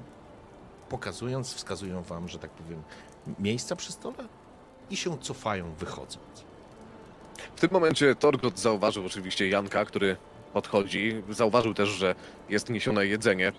pokazując, 0.88 1.54
wskazują 1.54 2.02
wam, 2.02 2.28
że 2.28 2.38
tak 2.38 2.50
powiem, 2.50 2.83
miejsca 3.38 3.76
przy 3.76 3.92
stole 3.92 4.16
i 4.90 4.96
się 4.96 5.18
cofają, 5.18 5.74
wychodząc. 5.74 6.44
W 7.57 7.61
tym 7.61 7.70
momencie 7.72 8.14
Torgot 8.14 8.59
zauważył 8.59 9.07
oczywiście 9.07 9.48
Janka, 9.48 9.85
który 9.85 10.16
podchodzi. 10.52 11.22
Zauważył 11.30 11.74
też, 11.74 11.88
że 11.88 12.14
jest 12.48 12.70
niesione 12.70 13.07
jedzenie. 13.07 13.52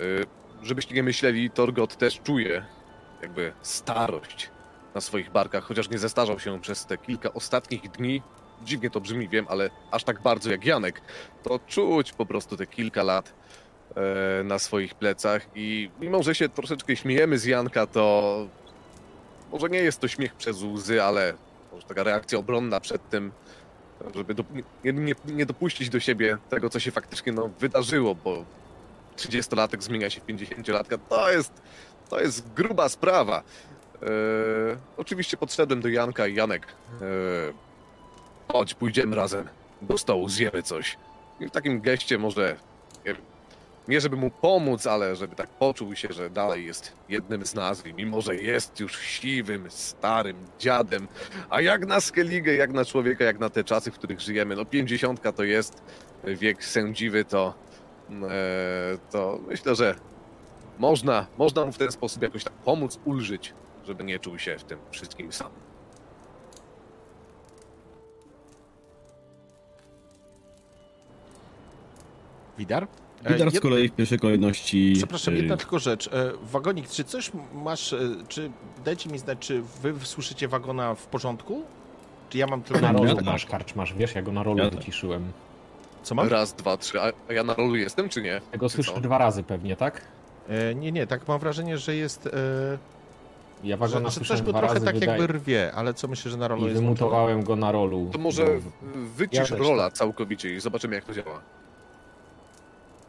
Y, 0.00 0.26
Żebyście 0.62 0.94
nie 0.94 1.02
myśleli, 1.02 1.50
Torgot 1.50 1.96
też 1.96 2.20
czuje 2.20 2.64
jakby 3.22 3.52
starość 3.62 4.50
na 4.94 5.00
swoich 5.00 5.30
barkach, 5.30 5.64
chociaż 5.64 5.90
nie 5.90 5.98
zestarzał 5.98 6.38
się 6.40 6.60
przez 6.60 6.86
te 6.86 6.98
kilka 6.98 7.32
ostatnich 7.32 7.90
dni. 7.90 8.22
Dziwnie 8.64 8.90
to 8.90 9.00
brzmi, 9.00 9.28
wiem, 9.28 9.46
ale 9.48 9.70
aż 9.90 10.04
tak 10.04 10.22
bardzo 10.22 10.50
jak 10.50 10.64
Janek, 10.64 11.00
to 11.42 11.60
czuć 11.66 12.12
po 12.12 12.26
prostu 12.26 12.56
te 12.56 12.66
kilka 12.66 13.02
lat 13.02 13.34
e, 13.96 14.44
na 14.44 14.58
swoich 14.58 14.94
plecach 14.94 15.46
i 15.54 15.90
mimo, 16.00 16.22
że 16.22 16.34
się 16.34 16.48
troszeczkę 16.48 16.96
śmiejemy 16.96 17.38
z 17.38 17.44
Janka, 17.44 17.86
to 17.86 18.46
może 19.52 19.68
nie 19.68 19.78
jest 19.78 20.00
to 20.00 20.08
śmiech 20.08 20.34
przez 20.34 20.62
łzy, 20.62 21.02
ale 21.02 21.34
może 21.72 21.86
taka 21.86 22.02
reakcja 22.02 22.38
obronna 22.38 22.80
przed 22.80 23.10
tym, 23.10 23.32
żeby 24.14 24.34
do, 24.34 24.44
nie, 24.84 24.92
nie, 24.92 25.14
nie 25.26 25.46
dopuścić 25.46 25.90
do 25.90 26.00
siebie 26.00 26.38
tego, 26.48 26.70
co 26.70 26.80
się 26.80 26.90
faktycznie 26.90 27.32
no, 27.32 27.50
wydarzyło, 27.60 28.14
bo 28.14 28.44
30-latek 29.18 29.82
zmienia 29.82 30.10
się 30.10 30.20
w 30.20 30.26
50-latka, 30.26 30.98
to 31.08 31.32
jest, 31.32 31.52
to 32.10 32.20
jest 32.20 32.52
gruba 32.52 32.88
sprawa. 32.88 33.42
E, 34.02 34.06
oczywiście 34.96 35.36
podszedłem 35.36 35.80
do 35.80 35.88
Janka 35.88 36.26
i 36.26 36.34
Janek, 36.34 36.66
e, 36.66 37.02
chodź, 38.52 38.74
pójdziemy 38.74 39.16
razem 39.16 39.48
do 39.82 39.98
stołu, 39.98 40.28
zjemy 40.28 40.62
coś. 40.62 40.96
I 41.40 41.46
w 41.46 41.50
takim 41.50 41.80
geście 41.80 42.18
może, 42.18 42.56
nie, 43.06 43.14
nie 43.88 44.00
żeby 44.00 44.16
mu 44.16 44.30
pomóc, 44.30 44.86
ale 44.86 45.16
żeby 45.16 45.36
tak 45.36 45.48
poczuł 45.48 45.96
się, 45.96 46.08
że 46.10 46.30
dalej 46.30 46.66
jest 46.66 46.92
jednym 47.08 47.46
z 47.46 47.54
nas 47.54 47.84
mimo, 47.84 48.20
że 48.20 48.36
jest 48.36 48.80
już 48.80 48.98
siwym, 48.98 49.70
starym 49.70 50.36
dziadem, 50.58 51.08
a 51.50 51.60
jak 51.60 51.86
na 51.86 52.00
Skellige, 52.00 52.56
jak 52.56 52.72
na 52.72 52.84
człowieka, 52.84 53.24
jak 53.24 53.38
na 53.38 53.50
te 53.50 53.64
czasy, 53.64 53.90
w 53.90 53.94
których 53.94 54.20
żyjemy, 54.20 54.56
no 54.56 54.64
50 54.64 55.36
to 55.36 55.44
jest 55.44 55.82
wiek 56.24 56.64
sędziwy, 56.64 57.24
to, 57.24 57.54
e, 58.10 58.98
to 59.10 59.38
myślę, 59.48 59.74
że 59.74 59.94
można, 60.78 61.26
można 61.38 61.66
mu 61.66 61.72
w 61.72 61.78
ten 61.78 61.92
sposób 61.92 62.22
jakoś 62.22 62.44
tak 62.44 62.52
pomóc, 62.52 63.00
ulżyć, 63.04 63.54
żeby 63.86 64.04
nie 64.04 64.18
czuł 64.18 64.38
się 64.38 64.58
w 64.58 64.64
tym 64.64 64.78
wszystkim 64.90 65.32
sam. 65.32 65.50
Widar? 72.58 72.86
E, 73.24 73.32
Widar 73.32 73.50
z 73.50 73.54
jed- 73.54 73.60
kolei 73.60 73.88
w 73.88 73.92
pierwszej 73.92 74.18
kolejności... 74.18 74.92
Przepraszam, 74.96 75.34
y, 75.34 75.36
jedna 75.36 75.56
tylko 75.56 75.78
rzecz. 75.78 76.08
E, 76.08 76.32
Wagonik, 76.42 76.88
czy 76.88 77.04
coś 77.04 77.30
masz, 77.54 77.92
e, 77.92 77.98
czy 78.28 78.50
dajcie 78.84 79.10
mi 79.10 79.18
znać, 79.18 79.38
czy 79.38 79.62
wy 79.62 79.94
słyszycie 80.02 80.48
wagona 80.48 80.94
w 80.94 81.06
porządku? 81.06 81.62
Czy 82.30 82.38
ja 82.38 82.46
mam 82.46 82.62
tylko... 82.62 82.80
Na 82.80 82.92
rolu 82.92 83.16
tak. 83.16 83.24
masz, 83.24 83.46
karczmasz, 83.46 83.94
wiesz, 83.94 84.14
ja 84.14 84.22
go 84.22 84.32
na 84.32 84.42
rolu 84.42 84.58
Ja 84.58 84.70
tak. 84.70 84.80
Co 86.08 86.14
mam? 86.14 86.28
Raz, 86.28 86.52
dwa, 86.52 86.76
trzy, 86.76 87.00
a 87.00 87.32
ja 87.32 87.44
na 87.44 87.54
rolu 87.54 87.76
jestem, 87.76 88.08
czy 88.08 88.22
nie? 88.22 88.40
Ja 88.52 88.58
go 88.58 88.68
Czy 88.68 88.74
słyszę 88.74 88.92
co? 88.94 89.00
dwa 89.00 89.18
razy 89.18 89.42
pewnie, 89.42 89.76
tak? 89.76 90.00
E, 90.48 90.74
nie, 90.74 90.92
nie, 90.92 91.06
tak 91.06 91.28
mam 91.28 91.38
wrażenie, 91.38 91.78
że 91.78 91.96
jest... 91.96 92.26
E, 92.26 92.30
Ja 93.64 93.76
że, 93.86 93.88
że 94.04 94.10
słyszę 94.10 94.28
coś 94.34 94.42
go 94.42 94.50
dwa 94.52 94.58
trochę 94.58 94.74
razy 94.74 94.86
tak 94.86 94.94
wydaje... 94.94 95.18
jakby 95.18 95.32
rwie, 95.38 95.72
ale 95.74 95.94
co 95.94 96.08
myślę, 96.08 96.30
że 96.30 96.36
na 96.36 96.48
rolu 96.48 96.62
I 96.62 96.64
jest 96.68 96.80
wymutowałem 96.82 97.42
go 97.44 97.56
na 97.56 97.72
rolu. 97.72 98.08
To 98.12 98.18
może 98.18 98.46
wycisz 99.16 99.50
Ja 99.50 99.56
też 99.56 99.66
rola 99.68 99.90
całkowicie 99.90 100.54
i 100.54 100.60
zobaczymy, 100.60 100.94
jak 100.94 101.04
to 101.04 101.14
działa. 101.14 101.40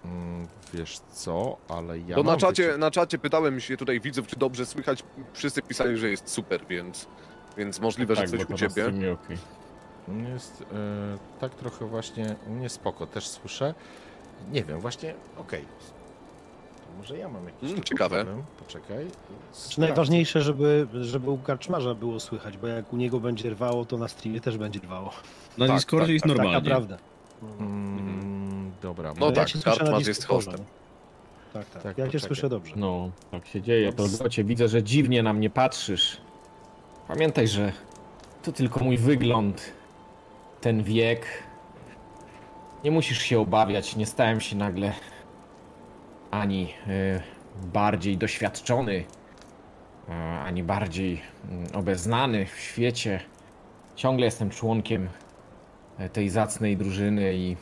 Mm, 0.06 0.48
Wiesz 0.74 1.00
co, 1.14 1.58
ale 1.70 2.00
ja 2.00 2.16
Bo 2.16 2.24
na 2.24 2.32
mam 2.32 2.40
czacie, 2.40 2.74
wyci- 2.74 2.80
na 2.80 2.92
czacie 2.92 3.18
pytałem 3.18 3.60
się 3.60 3.78
tutaj 3.78 4.00
widzów, 4.00 4.28
czy 4.28 4.36
dobrze 4.36 4.66
słychać. 4.66 5.04
Wszyscy 5.34 5.62
pisali, 5.62 5.98
że 5.98 6.10
jest 6.10 6.30
super, 6.30 6.62
więc, 6.70 7.08
więc 7.58 7.80
możliwe, 7.80 8.16
że 8.16 8.22
tak, 8.22 8.30
coś 8.30 8.46
bo 8.46 8.54
u 8.56 8.58
ciebie. 8.58 8.84
okej. 9.14 9.38
Jest 10.34 10.62
e, 10.62 10.66
tak 11.40 11.56
trochę 11.56 11.86
właśnie 11.86 12.36
u 12.48 12.50
mnie 12.52 12.70
spoko, 12.70 13.08
też 13.08 13.28
słyszę. 13.28 13.74
Nie 14.52 14.64
wiem, 14.64 14.80
właśnie, 14.80 15.14
okej. 15.38 15.62
To 16.82 16.98
może 16.98 17.18
ja 17.18 17.30
mam 17.30 17.46
jakiś 17.46 17.72
Mm, 17.72 17.84
ciekawe. 17.84 18.16
problem. 18.26 18.44
Poczekaj. 18.60 19.08
Czy 19.70 19.80
najważniejsze, 19.80 20.42
żeby, 20.42 20.88
żeby 21.02 21.30
u 21.30 21.38
karczmarza 21.38 21.96
było 21.96 22.20
słychać, 22.20 22.58
bo 22.58 22.68
jak 22.68 22.94
u 22.94 22.98
niego 22.98 23.20
będzie 23.20 23.50
rwało, 23.50 23.86
to 23.86 23.98
na 23.98 24.08
streamie 24.08 24.42
też 24.42 24.58
będzie 24.58 24.80
rwało. 24.80 25.12
Na 25.58 25.68
tak, 25.68 25.76
Discordzie 25.76 26.06
tak, 26.06 26.14
jest 26.14 26.24
tak, 26.26 26.36
normalnie. 26.36 26.58
Taka 26.58 26.68
prawda. 26.76 26.98
Mm, 27.60 28.72
dobra, 28.82 29.14
No 29.20 29.26
ja 29.26 29.32
tak, 29.32 29.48
cię 29.48 29.60
Karczmarz 29.64 30.08
jest 30.08 30.26
hostem. 30.26 30.60
Tak, 31.54 31.70
tak. 31.70 31.84
Tak, 31.84 31.98
ja 31.98 32.06
cię 32.06 32.12
poczekaj. 32.12 32.28
słyszę 32.28 32.50
dobrze. 32.50 32.74
No, 32.76 33.10
tak 33.32 33.46
się 33.48 33.62
dzieje. 33.62 33.94
To 33.94 34.04
Ups. 34.04 34.18
Gocie, 34.18 34.44
widzę, 34.44 34.68
że 34.68 34.84
dziwnie 34.84 35.24
na 35.24 35.34
mnie 35.34 35.50
patrzysz. 35.50 36.18
Pamiętaj, 37.08 37.48
że 37.48 37.72
to 38.44 38.52
tylko 38.52 38.80
mój 38.84 38.98
wygląd, 38.98 39.72
ten 40.62 40.84
wiek. 40.84 41.26
Nie 42.84 42.92
musisz 42.92 43.22
się 43.22 43.40
obawiać, 43.40 43.96
nie 43.96 44.06
stałem 44.06 44.42
się 44.42 44.56
nagle 44.56 44.94
ani 46.32 46.74
y, 46.88 47.22
bardziej 47.66 48.18
doświadczony, 48.18 49.04
ani 50.44 50.64
bardziej 50.64 51.22
y, 51.72 51.78
obeznany 51.78 52.46
w 52.46 52.60
świecie. 52.60 53.20
Ciągle 53.96 54.26
jestem 54.26 54.50
członkiem 54.50 55.10
e, 55.98 56.10
tej 56.10 56.30
zacnej 56.30 56.78
drużyny 56.78 57.34
i 57.34 57.58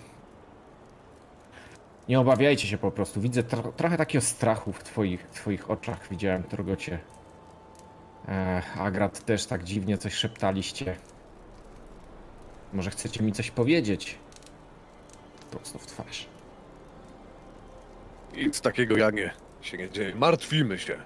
Nie 2.09 2.19
obawiajcie 2.19 2.67
się 2.67 2.77
po 2.77 2.91
prostu. 2.91 3.21
Widzę 3.21 3.43
tro 3.43 3.71
trochę 3.71 3.97
takiego 3.97 4.25
strachu 4.25 4.73
w 4.73 4.83
twoich, 4.83 5.27
twoich 5.27 5.71
oczach. 5.71 6.07
Widziałem, 6.11 6.43
Torgocie. 6.43 6.99
E, 8.27 8.61
Agrat 8.79 9.25
też 9.25 9.45
tak 9.45 9.63
dziwnie 9.63 9.97
coś 9.97 10.13
szeptaliście. 10.13 10.95
Może 12.73 12.91
chcecie 12.91 13.23
mi 13.23 13.31
coś 13.31 13.51
powiedzieć? 13.51 14.17
Prosto 15.51 15.79
w 15.79 15.85
twarz. 15.85 16.25
Nic 18.35 18.61
takiego, 18.61 18.97
Janie, 18.97 19.33
się 19.61 19.77
nie 19.77 19.89
dzieje. 19.89 20.15
Martwimy 20.15 20.79
się 20.79 20.97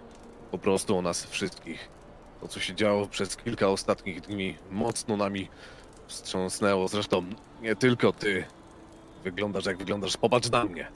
po 0.51 0.57
prostu 0.57 0.97
o 0.97 1.01
nas 1.01 1.25
wszystkich. 1.25 1.89
To, 2.41 2.47
co 2.47 2.59
się 2.59 2.75
działo 2.75 3.07
przez 3.07 3.37
kilka 3.37 3.67
ostatnich 3.67 4.21
dni, 4.21 4.57
mocno 4.71 5.17
nami 5.17 5.49
wstrząsnęło. 6.07 6.87
Zresztą 6.87 7.25
nie 7.61 7.75
tylko 7.75 8.13
ty. 8.13 8.45
Wyglądasz 9.23 9.65
jak 9.65 9.77
wyglądasz. 9.77 10.17
Popatrz 10.17 10.49
na 10.49 10.65
mnie. 10.65 10.87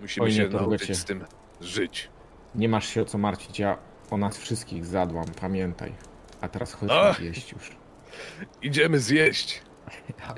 Musimy 0.00 0.26
Oj, 0.26 0.30
nie, 0.30 0.36
się 0.36 0.48
nauczyć 0.48 0.96
z 0.98 1.04
tym 1.04 1.24
żyć. 1.60 2.08
Nie 2.54 2.68
masz 2.68 2.88
się 2.88 3.02
o 3.02 3.04
co 3.04 3.18
martwić, 3.18 3.58
ja 3.58 3.78
o 4.10 4.16
nas 4.16 4.38
wszystkich 4.38 4.86
zadłam, 4.86 5.26
pamiętaj. 5.40 5.92
A 6.40 6.48
teraz 6.48 6.72
chodź 6.72 6.90
Ach. 6.92 7.20
jeść 7.20 7.52
już. 7.52 7.83
Idziemy 8.62 8.98
zjeść. 8.98 9.62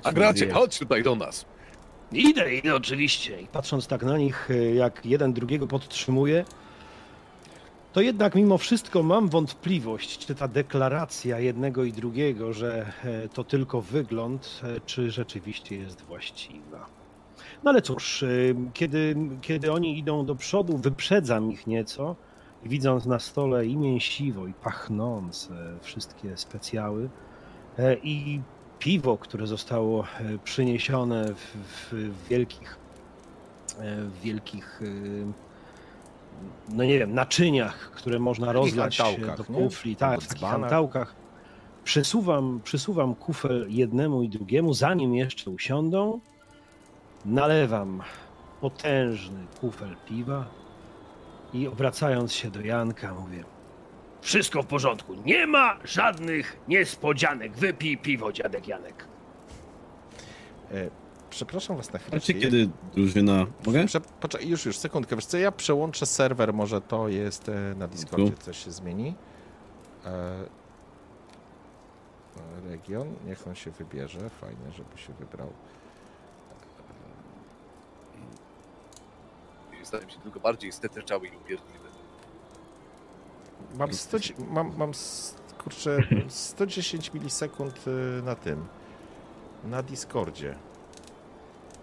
A 0.05 0.13
gracie, 0.13 0.51
chodź 0.51 0.79
tutaj 0.79 1.03
do 1.03 1.17
nas. 1.17 1.47
Idę, 2.13 2.55
idę 2.55 2.75
oczywiście. 2.75 3.41
I 3.41 3.47
patrząc 3.47 3.87
tak 3.87 4.03
na 4.03 4.19
nich, 4.19 4.51
y, 4.51 4.75
jak 4.75 5.07
jeden 5.07 5.33
drugiego 5.33 5.67
podtrzymuje, 5.67 6.45
to 7.93 8.01
jednak 8.01 8.35
mimo 8.35 8.59
wszystko 8.59 9.03
mam 9.03 9.29
wątpliwość, 9.29 10.27
czy 10.27 10.35
ta 10.35 10.49
deklaracja 10.49 11.39
jednego 11.39 11.85
i 11.85 11.93
drugiego, 11.93 12.53
że 12.53 12.93
e, 13.05 13.29
to 13.29 13.45
tylko 13.45 13.81
wygląd, 13.81 14.61
e, 14.65 14.81
czy 14.81 15.11
rzeczywiście 15.11 15.77
jest 15.77 16.03
właściwa. 16.03 16.87
No 17.65 17.71
ale 17.71 17.83
cóż, 17.83 18.23
y, 18.23 18.57
kiedy, 18.75 19.17
kiedy 19.43 19.73
oni 19.73 19.99
idą 19.99 20.27
do 20.27 20.35
przodu, 20.35 20.79
wyprzedzam 20.79 21.53
ich 21.53 21.67
nieco 21.67 22.17
i 22.65 22.69
widząc 22.69 23.07
na 23.07 23.19
stole 23.19 23.67
i 23.67 23.77
mięsiwo, 23.77 24.47
i 24.47 24.53
pachnące 24.53 25.55
wszystkie 25.83 26.37
specjały 26.37 27.09
i 28.03 28.41
piwo, 28.79 29.19
które 29.19 29.47
zostało 29.47 30.05
e, 30.05 30.39
przyniesione 30.45 31.35
w, 31.35 31.57
w 31.93 32.29
wielkich, 32.29 32.77
e, 33.79 33.97
w 33.97 34.21
wielkich, 34.21 34.83
e, 34.83 34.87
no 36.69 36.85
nie 36.85 36.99
wiem, 36.99 37.15
naczyniach, 37.15 37.91
które 37.91 38.19
można 38.19 38.53
rozlać 38.53 39.01
e, 39.01 39.37
do 39.37 39.45
kufli, 39.45 39.97
tak, 39.97 40.21
w 40.21 40.29
takich 40.29 40.55
antałkach. 40.55 41.15
Przesuwam, 41.85 42.61
przesuwam 42.65 43.15
kufel 43.15 43.67
jednemu 43.69 44.23
i 44.23 44.29
drugiemu, 44.29 44.75
zanim 44.75 45.15
jeszcze 45.15 45.51
usiądą. 45.51 46.21
Nalewam 47.25 48.03
potężny 48.61 49.47
kufel 49.61 49.97
piwa 50.09 50.47
i 51.53 51.69
obracając 51.69 52.33
się 52.33 52.51
do 52.51 52.61
Janka 52.61 53.15
mówię 53.15 53.56
Wszystko 54.21 54.63
w 54.63 54.67
porządku. 54.67 55.15
Nie 55.15 55.47
ma 55.47 55.79
żadnych 55.85 56.57
niespodzianek. 56.69 57.57
Wypij 57.57 57.99
piwo, 57.99 58.33
dziadek 58.33 58.69
Janek. 58.69 59.05
E, 60.71 60.91
przepraszam 61.31 61.77
was 61.77 61.93
na 61.93 61.99
chwilę. 61.99 62.19
Znaczy, 62.21 62.35
kiedy 62.35 62.69
drużyna... 62.95 63.47
Mogę? 63.67 63.87
Prze, 63.87 64.01
poczekaj, 64.01 64.49
już, 64.49 64.67
już, 64.67 64.79
sekundkę. 64.79 65.17
Wiesz 65.17 65.27
co, 65.27 65.39
ja 65.39 65.53
przełączę 65.53 66.07
serwer, 66.07 66.55
może 66.55 66.81
to 66.81 67.09
jest 67.09 67.49
e, 67.49 67.75
na 67.77 67.89
Discordzie, 67.89 68.33
coś 68.33 68.65
się 68.65 68.71
zmieni. 68.71 69.15
E, 70.05 70.45
region, 72.71 73.15
niech 73.27 73.47
on 73.47 73.55
się 73.55 73.71
wybierze, 73.71 74.31
fajnie, 74.31 74.73
żeby 74.77 74.99
się 74.99 75.13
wybrał. 75.13 75.53
Stają 79.83 80.09
się 80.09 80.19
tylko 80.19 80.41
bardziej 80.41 80.73
sterczały 80.73 81.27
i 81.27 81.37
upierdliwe. 81.37 81.86
Mam, 83.79 83.93
100, 83.95 84.17
mam, 84.51 84.73
mam 84.77 84.93
kurczę, 85.65 85.99
110 86.29 87.15
milisekund 87.15 87.85
y, 87.87 88.23
na 88.23 88.35
tym, 88.35 88.65
na 89.65 89.83
Discordzie. 89.83 90.55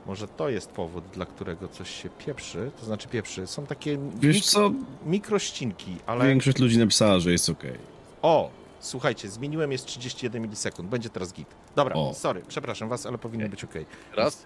Może 0.05 0.27
to 0.27 0.49
jest 0.49 0.71
powód, 0.71 1.03
dla 1.13 1.25
którego 1.25 1.67
coś 1.67 1.89
się 2.01 2.09
pieprzy, 2.09 2.71
to 2.79 2.85
znaczy 2.85 3.07
pieprzy. 3.07 3.47
Są 3.47 3.65
takie 3.65 3.97
Wiesz 4.19 4.37
mik- 4.37 4.51
co, 4.51 4.71
mikrościnki, 5.05 5.95
ale... 6.05 6.27
większość 6.27 6.59
ludzi 6.59 6.77
napisała, 6.77 7.19
że 7.19 7.31
jest 7.31 7.49
okej. 7.49 7.77
O, 8.21 8.49
słuchajcie, 8.79 9.29
zmieniłem, 9.29 9.71
jest 9.71 9.85
31 9.85 10.41
milisekund, 10.41 10.89
będzie 10.89 11.09
teraz 11.09 11.33
git. 11.33 11.47
Dobra, 11.75 11.95
O. 11.95 12.13
sorry, 12.13 12.41
przepraszam 12.47 12.89
was, 12.89 13.05
ale 13.05 13.17
powinno 13.17 13.49
być 13.49 13.63
ok. 13.63 13.73
Raz. 14.15 14.45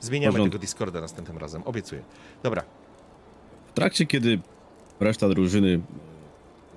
Zmieniamy 0.00 0.32
Porządku. 0.32 0.50
tego 0.52 0.60
Discorda 0.60 1.00
następnym 1.00 1.38
razem, 1.38 1.62
obiecuję. 1.62 2.02
Dobra, 2.42 2.62
W 3.66 3.72
trakcie, 3.72 4.06
kiedy 4.06 4.40
reszta 5.00 5.28
drużyny 5.28 5.80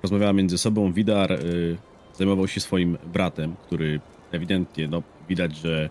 rozmawiała 0.02 0.32
między 0.32 0.58
sobą, 0.58 0.92
Widar 0.92 1.32
y, 1.32 1.76
zajmował 2.14 2.48
się 2.48 2.60
swoim 2.60 2.98
bratem, 3.12 3.56
który 3.66 4.00
ewidentnie, 4.32 4.88
no, 4.88 5.02
widać, 5.28 5.56
że 5.56 5.90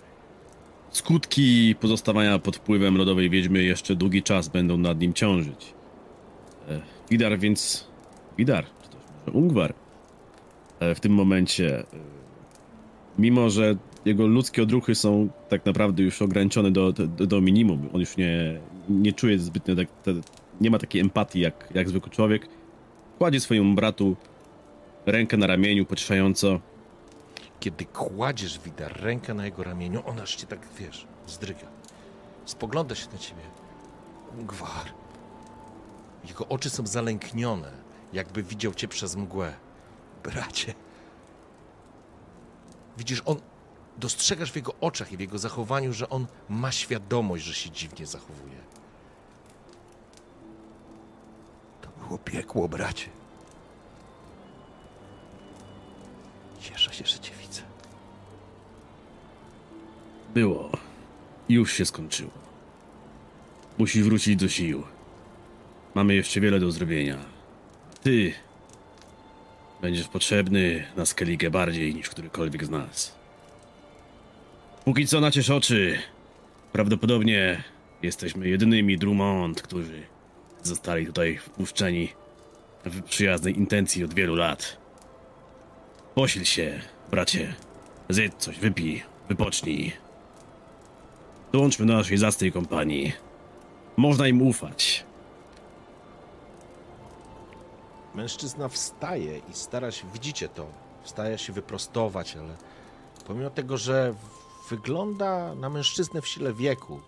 skutki 0.90 1.76
pozostawania 1.80 2.40
pod 2.40 2.58
wpływem 2.58 2.98
lodowej 2.98 3.30
wiedźmy 3.30 3.64
jeszcze 3.64 3.96
długi 3.96 4.24
czas 4.24 4.48
będą 4.48 4.78
nad 4.78 5.00
nim 5.00 5.14
ciążyć. 5.14 5.74
E, 6.70 6.82
Widar 7.10 7.40
więc... 7.40 7.88
Widar, 8.38 8.66
czy 8.84 8.90
też 8.90 9.00
może 9.26 9.38
Ungwar 9.38 9.74
e, 10.80 10.96
w 10.96 11.00
tym 11.00 11.12
momencie, 11.14 11.80
e, 11.80 11.86
mimo 13.20 13.50
że 13.50 13.76
jego 14.06 14.28
ludzkie 14.28 14.64
odruchy 14.64 14.96
są 14.96 15.30
tak 15.50 15.66
naprawdę 15.66 16.04
już 16.04 16.22
ograniczone 16.22 16.72
do, 16.72 16.92
do, 16.92 17.08
do 17.08 17.42
minimum, 17.42 17.90
on 17.94 18.00
już 18.00 18.18
nie, 18.18 18.60
nie 18.90 19.14
czuje 19.14 19.40
zbytnio 19.40 19.76
tak, 19.76 19.88
nie 20.62 20.70
ma 20.70 20.80
takiej 20.80 21.02
empatii 21.02 21.40
jak, 21.40 21.70
jak 21.74 21.90
zwykły 21.90 22.12
człowiek. 22.12 22.48
Kładzie 23.18 23.40
swojemu 23.40 23.76
bratu 23.76 24.16
rękę 25.06 25.38
na 25.38 25.48
ramieniu, 25.48 25.86
pocieszająco. 25.86 26.60
kiedy 27.60 27.86
kładziesz 27.86 28.60
widar 28.60 29.02
rękę 29.02 29.34
na 29.34 29.46
jego 29.46 29.64
ramieniu, 29.64 30.04
on 30.06 30.20
aż 30.20 30.36
cię 30.36 30.48
tak, 30.48 30.60
wiesz, 30.80 31.08
zdryga. 31.28 31.68
Spogląda 32.46 32.96
się 32.96 33.08
na 33.14 33.18
ciebie. 33.18 33.42
Gwar. 34.38 34.94
Jego 36.28 36.48
oczy 36.48 36.70
są 36.70 36.88
zalęknione, 36.88 37.72
jakby 38.14 38.44
widział 38.44 38.74
cię 38.74 38.88
przez 38.88 39.16
mgłę. 39.16 39.54
Bracie. 40.24 40.74
Widzisz, 42.98 43.22
on... 43.26 43.40
Dostrzegasz 43.98 44.52
w 44.52 44.56
jego 44.56 44.74
oczach 44.82 45.12
i 45.12 45.18
w 45.18 45.20
jego 45.20 45.38
zachowaniu, 45.38 45.94
że 45.94 46.10
on 46.10 46.28
ma 46.50 46.72
świadomość, 46.72 47.44
że 47.44 47.54
się 47.54 47.70
dziwnie 47.70 48.06
zachowuje. 48.06 48.58
To 51.82 51.90
było 52.08 52.18
piekło, 52.18 52.68
bracie. 52.68 53.10
Cieszę 56.60 56.94
się, 56.94 57.06
że 57.06 57.20
cię 57.20 57.32
widzę. 57.42 57.62
Było. 60.34 60.72
Już 61.50 61.74
się 61.74 61.86
skończyło. 61.86 62.32
Musi 63.78 64.04
wrócić 64.04 64.36
do 64.36 64.50
sił. 64.50 64.84
Mamy 65.96 66.16
jeszcze 66.16 66.40
wiele 66.40 66.60
do 66.60 66.72
zrobienia. 66.72 67.18
Ty 68.04 68.34
będziesz 69.82 70.08
potrzebny 70.08 70.88
na 70.98 71.06
Skellige 71.06 71.52
bardziej 71.52 71.96
niż 71.96 72.10
którykolwiek 72.10 72.66
z 72.66 72.70
nas. 72.70 73.16
Póki 74.86 75.08
co 75.08 75.22
naciesz 75.22 75.50
oczy. 75.50 76.00
Prawdopodobnie 76.72 77.64
jesteśmy 78.02 78.50
jedynymi 78.50 78.98
Drummond, 78.98 79.62
którzy 79.62 80.15
zostali 80.68 81.06
tutaj 81.06 81.38
wpuszczeni 81.38 82.14
w 82.86 83.04
przyjaznej 83.04 83.58
intencji 83.58 84.04
od 84.04 84.14
wielu 84.14 84.36
lat. 84.36 84.78
Posil 86.16 86.46
się, 86.46 86.82
bracie. 87.12 87.56
Zjedz 88.10 88.36
coś, 88.38 88.60
wypij, 88.60 89.04
wypocznij. 89.30 89.94
Dołączmy 91.52 91.86
do 91.86 91.94
naszej 91.94 92.18
zacnej 92.18 92.52
kompanii. 92.52 93.14
Można 93.98 94.28
im 94.28 94.42
ufać. 94.42 95.06
Mężczyzna 98.16 98.70
wstaje 98.70 99.38
i 99.38 99.54
stara 99.54 99.92
się, 99.92 100.08
widzicie 100.14 100.50
to, 100.50 100.68
wstaje 101.04 101.38
się 101.38 101.54
wyprostować, 101.54 102.36
ale 102.36 102.56
pomimo 103.28 103.50
tego, 103.50 103.78
że 103.78 104.14
wygląda 104.70 105.56
na 105.56 105.70
mężczyznę 105.70 106.22
w 106.22 106.28
sile 106.28 106.54
wieku, 106.54 107.00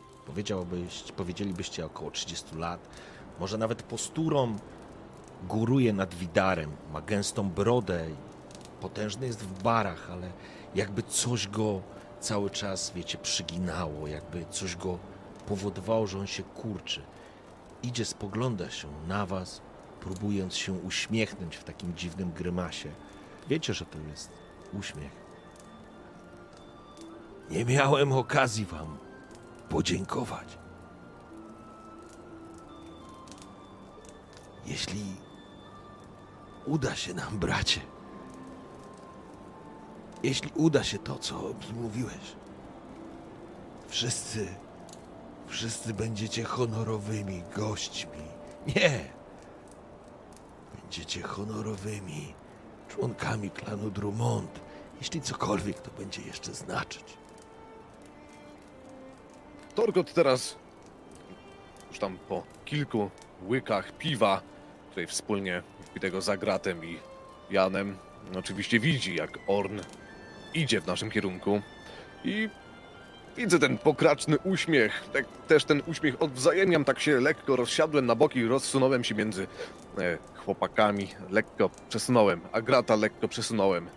powiedzielibyście 1.16 1.86
około 1.86 2.12
30 2.12 2.56
lat, 2.56 2.90
może 3.40 3.58
nawet 3.58 3.84
posturą 3.84 4.56
góruje 5.44 5.94
nad 5.94 6.16
widarem, 6.16 6.72
ma 6.94 7.02
gęstą 7.02 7.50
brodę, 7.50 8.06
potężny 8.82 9.28
jest 9.28 9.44
w 9.44 9.64
barach, 9.64 10.10
ale 10.12 10.32
jakby 10.76 11.04
coś 11.04 11.48
go 11.48 11.82
cały 12.20 12.50
czas, 12.50 12.92
wiecie, 12.96 13.18
przyginało, 13.18 14.08
jakby 14.08 14.46
coś 14.46 14.76
go 14.76 14.98
powodowało, 15.48 16.08
że 16.08 16.20
on 16.20 16.28
się 16.28 16.44
kurczy. 16.44 17.02
Idzie, 17.84 18.06
spogląda 18.06 18.70
się 18.70 18.88
na 19.08 19.26
was, 19.26 19.62
próbując 20.00 20.56
się 20.56 20.74
uśmiechnąć 20.74 21.56
w 21.56 21.64
takim 21.64 21.96
dziwnym 21.96 22.32
grymasie. 22.32 22.92
Wiecie, 23.48 23.74
że 23.74 23.86
to 23.86 23.98
jest 24.10 24.32
uśmiech. 24.80 25.12
Nie 27.50 27.66
miałem 27.66 28.12
okazji 28.12 28.66
wam 28.66 28.98
podziękować. 29.70 30.58
Jeśli 34.68 35.16
uda 36.66 36.96
się 36.96 37.14
nam, 37.14 37.40
bracie, 37.40 37.82
jeśli 40.24 40.52
uda 40.56 40.84
się 40.84 41.00
to, 41.00 41.16
co 41.20 41.54
mówiłeś, 41.76 42.36
wszyscy, 43.88 44.48
wszyscy 45.48 45.94
będziecie 45.94 46.44
honorowymi 46.44 47.44
gośćmi. 47.56 48.24
Nie! 48.68 49.10
Będziecie 50.82 51.22
honorowymi 51.22 52.34
członkami 52.88 53.50
klanu 53.50 53.92
Drummond, 53.92 54.60
jeśli 55.00 55.22
cokolwiek 55.22 55.82
to 55.82 55.92
będzie 55.92 56.22
jeszcze 56.22 56.54
znaczyć. 56.54 57.18
Torgot 59.76 60.14
teraz, 60.14 60.56
już 61.90 62.00
tam 62.00 62.18
po 62.18 62.44
kilku 62.66 63.10
łykach 63.48 63.98
piwa, 63.98 64.42
tutaj 64.98 65.08
wspólnie 65.08 65.64
wpitego 65.86 66.22
za 66.22 66.36
i 66.84 67.00
Janem, 67.50 67.98
oczywiście 68.36 68.80
widzi, 68.80 69.16
jak 69.16 69.40
Orn 69.48 69.80
idzie 70.54 70.82
w 70.82 70.88
naszym 70.88 71.12
kierunku. 71.12 71.62
I 72.24 72.50
widzę 73.36 73.60
ten 73.60 73.78
pokraczny 73.78 74.38
uśmiech, 74.40 75.04
tak, 75.14 75.26
też 75.48 75.66
ten 75.66 75.82
uśmiech 75.88 76.22
odwzajemniam, 76.22 76.86
tak 76.86 77.00
się 77.00 77.20
lekko 77.20 77.56
rozsiadłem 77.56 78.06
na 78.06 78.16
boki, 78.16 78.46
rozsunąłem 78.46 79.04
się 79.04 79.16
między 79.16 79.48
e, 79.98 80.18
chłopakami, 80.36 81.08
lekko 81.30 81.70
przesunąłem, 81.90 82.42
Agrata 82.52 82.96
lekko 82.96 83.28
przesunąłem, 83.28 83.88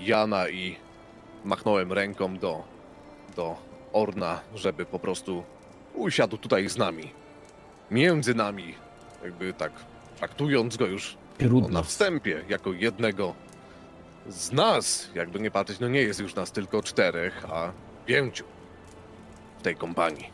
Jana 0.00 0.48
i 0.48 0.76
machnąłem 1.44 1.92
ręką 1.92 2.38
do, 2.38 2.64
do 3.36 3.56
Orna, 3.92 4.40
żeby 4.54 4.86
po 4.86 4.98
prostu 4.98 5.44
usiadł 5.94 6.36
tutaj 6.36 6.68
z 6.68 6.76
nami. 6.76 7.10
Między 7.90 8.34
nami, 8.34 8.74
jakby 9.22 9.52
tak 9.52 9.72
traktując 10.28 10.76
go 10.76 10.86
już 10.86 11.16
Trudno. 11.38 11.68
na 11.68 11.82
wstępie 11.82 12.44
jako 12.48 12.72
jednego 12.72 13.34
z 14.28 14.52
nas, 14.52 15.08
jakby 15.14 15.40
nie 15.40 15.50
patrzeć, 15.50 15.80
no 15.80 15.88
nie 15.88 16.00
jest 16.02 16.20
już 16.20 16.34
nas 16.34 16.52
tylko 16.52 16.82
czterech, 16.82 17.44
a 17.50 17.72
pięciu 18.06 18.44
w 19.58 19.62
tej 19.62 19.76
kompanii. 19.76 20.30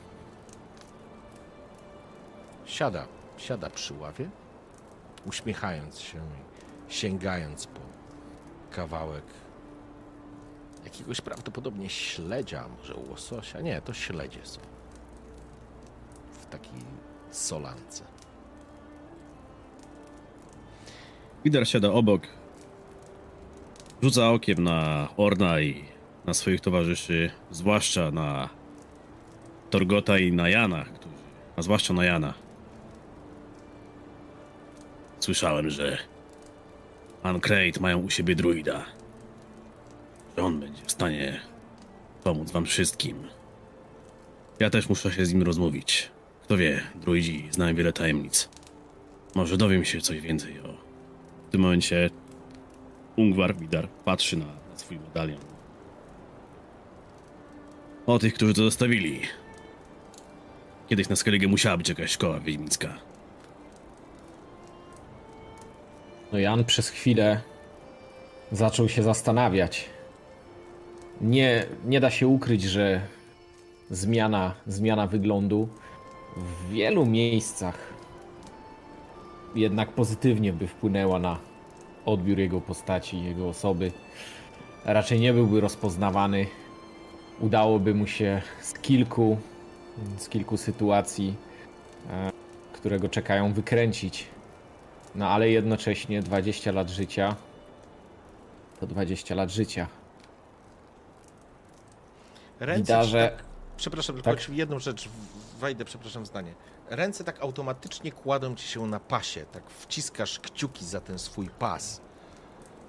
Siada, 2.64 3.06
siada 3.38 3.70
przy 3.70 3.94
ławie, 3.94 4.30
uśmiechając 5.26 5.98
się 6.00 6.18
i 6.18 6.92
sięgając 6.92 7.66
po 7.66 7.80
kawałek 8.70 9.24
jakiegoś 10.84 11.20
prawdopodobnie 11.20 11.88
śledzia, 11.88 12.68
może 12.78 12.94
łososia. 12.94 13.60
Nie, 13.60 13.80
to 13.80 13.92
śledzie 13.94 14.40
są. 14.42 14.60
W 16.32 16.46
takiej 16.46 16.80
solance. 17.30 18.09
Widar 21.44 21.66
siada 21.66 21.92
obok, 21.92 22.22
rzuca 24.02 24.30
okiem 24.30 24.64
na 24.64 25.08
Orna 25.16 25.60
i 25.60 25.84
na 26.24 26.34
swoich 26.34 26.60
towarzyszy, 26.60 27.30
zwłaszcza 27.50 28.10
na 28.10 28.48
Torgota 29.70 30.18
i 30.18 30.32
na 30.32 30.48
Jana, 30.48 30.84
którzy, 30.84 31.14
a 31.56 31.62
zwłaszcza 31.62 31.94
na 31.94 32.04
Jana. 32.04 32.34
Słyszałem, 35.20 35.70
że 35.70 35.98
Ancrate 37.22 37.80
mają 37.80 37.98
u 37.98 38.10
siebie 38.10 38.34
druida. 38.34 38.84
Że 40.36 40.44
on 40.44 40.60
będzie 40.60 40.82
w 40.86 40.92
stanie 40.92 41.40
pomóc 42.24 42.50
wam 42.50 42.64
wszystkim. 42.64 43.16
Ja 44.58 44.70
też 44.70 44.88
muszę 44.88 45.12
się 45.12 45.26
z 45.26 45.32
nim 45.32 45.42
rozmówić. 45.42 46.10
Kto 46.42 46.56
wie, 46.56 46.82
druidzi 46.94 47.48
znają 47.50 47.74
wiele 47.74 47.92
tajemnic. 47.92 48.48
Może 49.34 49.56
dowiem 49.56 49.84
się 49.84 50.00
coś 50.00 50.20
więcej 50.20 50.60
o 50.60 50.79
w 51.50 51.52
tym 51.52 51.60
momencie 51.60 52.10
Ungwar 53.16 53.56
Widar 53.56 53.88
patrzy 53.88 54.36
na, 54.36 54.44
na 54.44 54.76
swój 54.76 54.98
medalion. 54.98 55.40
O 58.06 58.18
tych, 58.18 58.34
którzy 58.34 58.54
to 58.54 58.62
zostawili. 58.62 59.20
Kiedyś 60.88 61.08
na 61.08 61.16
Skellige 61.16 61.48
musiała 61.48 61.76
być 61.76 61.88
jakaś 61.88 62.10
szkoła 62.10 62.40
wiedźmińska. 62.40 62.94
No 66.32 66.38
Jan 66.38 66.64
przez 66.64 66.88
chwilę 66.88 67.40
zaczął 68.52 68.88
się 68.88 69.02
zastanawiać. 69.02 69.90
Nie, 71.20 71.66
nie 71.84 72.00
da 72.00 72.10
się 72.10 72.26
ukryć, 72.26 72.62
że 72.62 73.00
zmiana, 73.90 74.54
zmiana 74.66 75.06
wyglądu 75.06 75.68
w 76.36 76.72
wielu 76.72 77.06
miejscach 77.06 77.89
jednak 79.54 79.92
pozytywnie 79.92 80.52
by 80.52 80.66
wpłynęła 80.66 81.18
na 81.18 81.38
odbiór 82.06 82.38
jego 82.38 82.60
postaci, 82.60 83.24
jego 83.24 83.48
osoby. 83.48 83.92
Raczej 84.84 85.20
nie 85.20 85.32
byłby 85.32 85.60
rozpoznawany. 85.60 86.46
Udałoby 87.40 87.94
mu 87.94 88.06
się 88.06 88.42
z 88.60 88.72
kilku, 88.72 89.38
z 90.18 90.28
kilku 90.28 90.56
sytuacji, 90.56 91.34
e, 92.10 92.30
które 92.72 92.98
go 92.98 93.08
czekają, 93.08 93.52
wykręcić. 93.52 94.26
No 95.14 95.28
ale 95.28 95.50
jednocześnie 95.50 96.22
20 96.22 96.72
lat 96.72 96.90
życia 96.90 97.36
to 98.80 98.86
20 98.86 99.34
lat 99.34 99.50
życia. 99.50 99.86
Ręce 102.60 102.82
Widać, 102.82 103.12
tak, 103.12 103.44
przepraszam, 103.76 104.16
tylko 104.16 104.30
tak. 104.30 104.48
jedną 104.48 104.78
rzecz, 104.78 105.08
wejdę, 105.60 105.84
przepraszam 105.84 106.26
zdanie. 106.26 106.54
Ręce 106.90 107.24
tak 107.24 107.42
automatycznie 107.42 108.12
kładą 108.12 108.54
ci 108.54 108.68
się 108.68 108.86
na 108.86 109.00
pasie, 109.00 109.44
tak 109.52 109.70
wciskasz 109.70 110.40
kciuki 110.40 110.84
za 110.84 111.00
ten 111.00 111.18
swój 111.18 111.48
pas. 111.48 112.00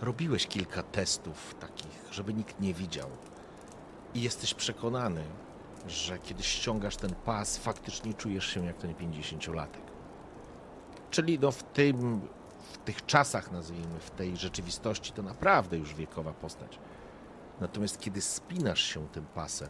Robiłeś 0.01 0.47
kilka 0.47 0.83
testów 0.83 1.55
takich, 1.59 2.05
żeby 2.11 2.33
nikt 2.33 2.59
nie 2.59 2.73
widział. 2.73 3.09
I 4.13 4.21
jesteś 4.21 4.53
przekonany, 4.53 5.23
że 5.87 6.19
kiedy 6.19 6.43
ściągasz 6.43 6.97
ten 6.97 7.15
pas, 7.15 7.57
faktycznie 7.57 8.13
czujesz 8.13 8.45
się 8.45 8.65
jak 8.65 8.77
ten 8.77 8.93
50-latek. 8.93 9.91
Czyli 11.11 11.39
no 11.39 11.51
w 11.51 11.63
tym, 11.63 12.21
w 12.73 12.77
tych 12.77 13.05
czasach, 13.05 13.51
nazwijmy, 13.51 13.99
w 13.99 14.11
tej 14.11 14.37
rzeczywistości, 14.37 15.11
to 15.11 15.23
naprawdę 15.23 15.77
już 15.77 15.95
wiekowa 15.95 16.33
postać. 16.33 16.79
Natomiast 17.59 17.99
kiedy 17.99 18.21
spinasz 18.21 18.81
się 18.81 19.07
tym 19.07 19.25
pasem, 19.25 19.69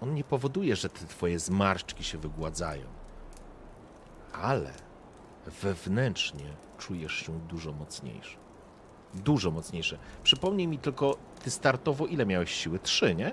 on 0.00 0.14
nie 0.14 0.24
powoduje, 0.24 0.76
że 0.76 0.88
te 0.88 1.06
twoje 1.06 1.38
zmarszczki 1.38 2.04
się 2.04 2.18
wygładzają, 2.18 3.03
ale 4.42 4.70
wewnętrznie 5.62 6.44
czujesz 6.78 7.12
się 7.12 7.40
dużo 7.48 7.72
mocniejszy. 7.72 8.36
Dużo 9.14 9.50
mocniejsze. 9.50 9.98
Przypomnij 10.22 10.66
mi 10.68 10.78
tylko, 10.78 11.16
ty 11.42 11.50
startowo 11.50 12.06
ile 12.06 12.26
miałeś 12.26 12.50
siły? 12.50 12.78
Trzy, 12.78 13.14
nie? 13.14 13.32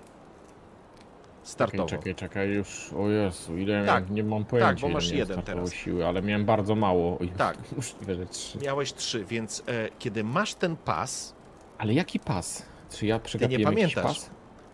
Startowo. 1.43 1.85
Czekaj, 1.89 2.15
czekaj, 2.15 2.29
czekaj, 2.29 2.49
już, 2.49 2.93
o 2.93 3.09
Jezu, 3.09 3.57
ile 3.57 3.85
Tak, 3.85 4.03
miałem, 4.03 4.15
nie 4.15 4.23
mam 4.23 4.45
pojęcia, 4.45 4.81
bo 4.81 4.87
ile 4.87 4.93
masz 4.93 5.11
jeden 5.11 5.41
teraz. 5.41 5.73
siły, 5.73 6.07
ale 6.07 6.21
miałem 6.21 6.45
bardzo 6.45 6.75
mało. 6.75 7.19
Tak. 7.37 7.57
Możliwe, 7.77 8.15
że 8.15 8.25
trzy. 8.25 8.57
Miałeś 8.57 8.93
trzy, 8.93 9.25
więc 9.25 9.63
e, 9.67 9.89
kiedy 9.99 10.23
masz 10.23 10.55
ten 10.55 10.75
pas, 10.77 11.35
Ale 11.77 11.93
jaki 11.93 12.19
pas? 12.19 12.65
Czy 12.89 13.05
ja 13.05 13.19
przegapiłem 13.19 13.77
jakiś 13.77 13.95
pamiętasz. 13.95 14.19
pas? 14.19 14.29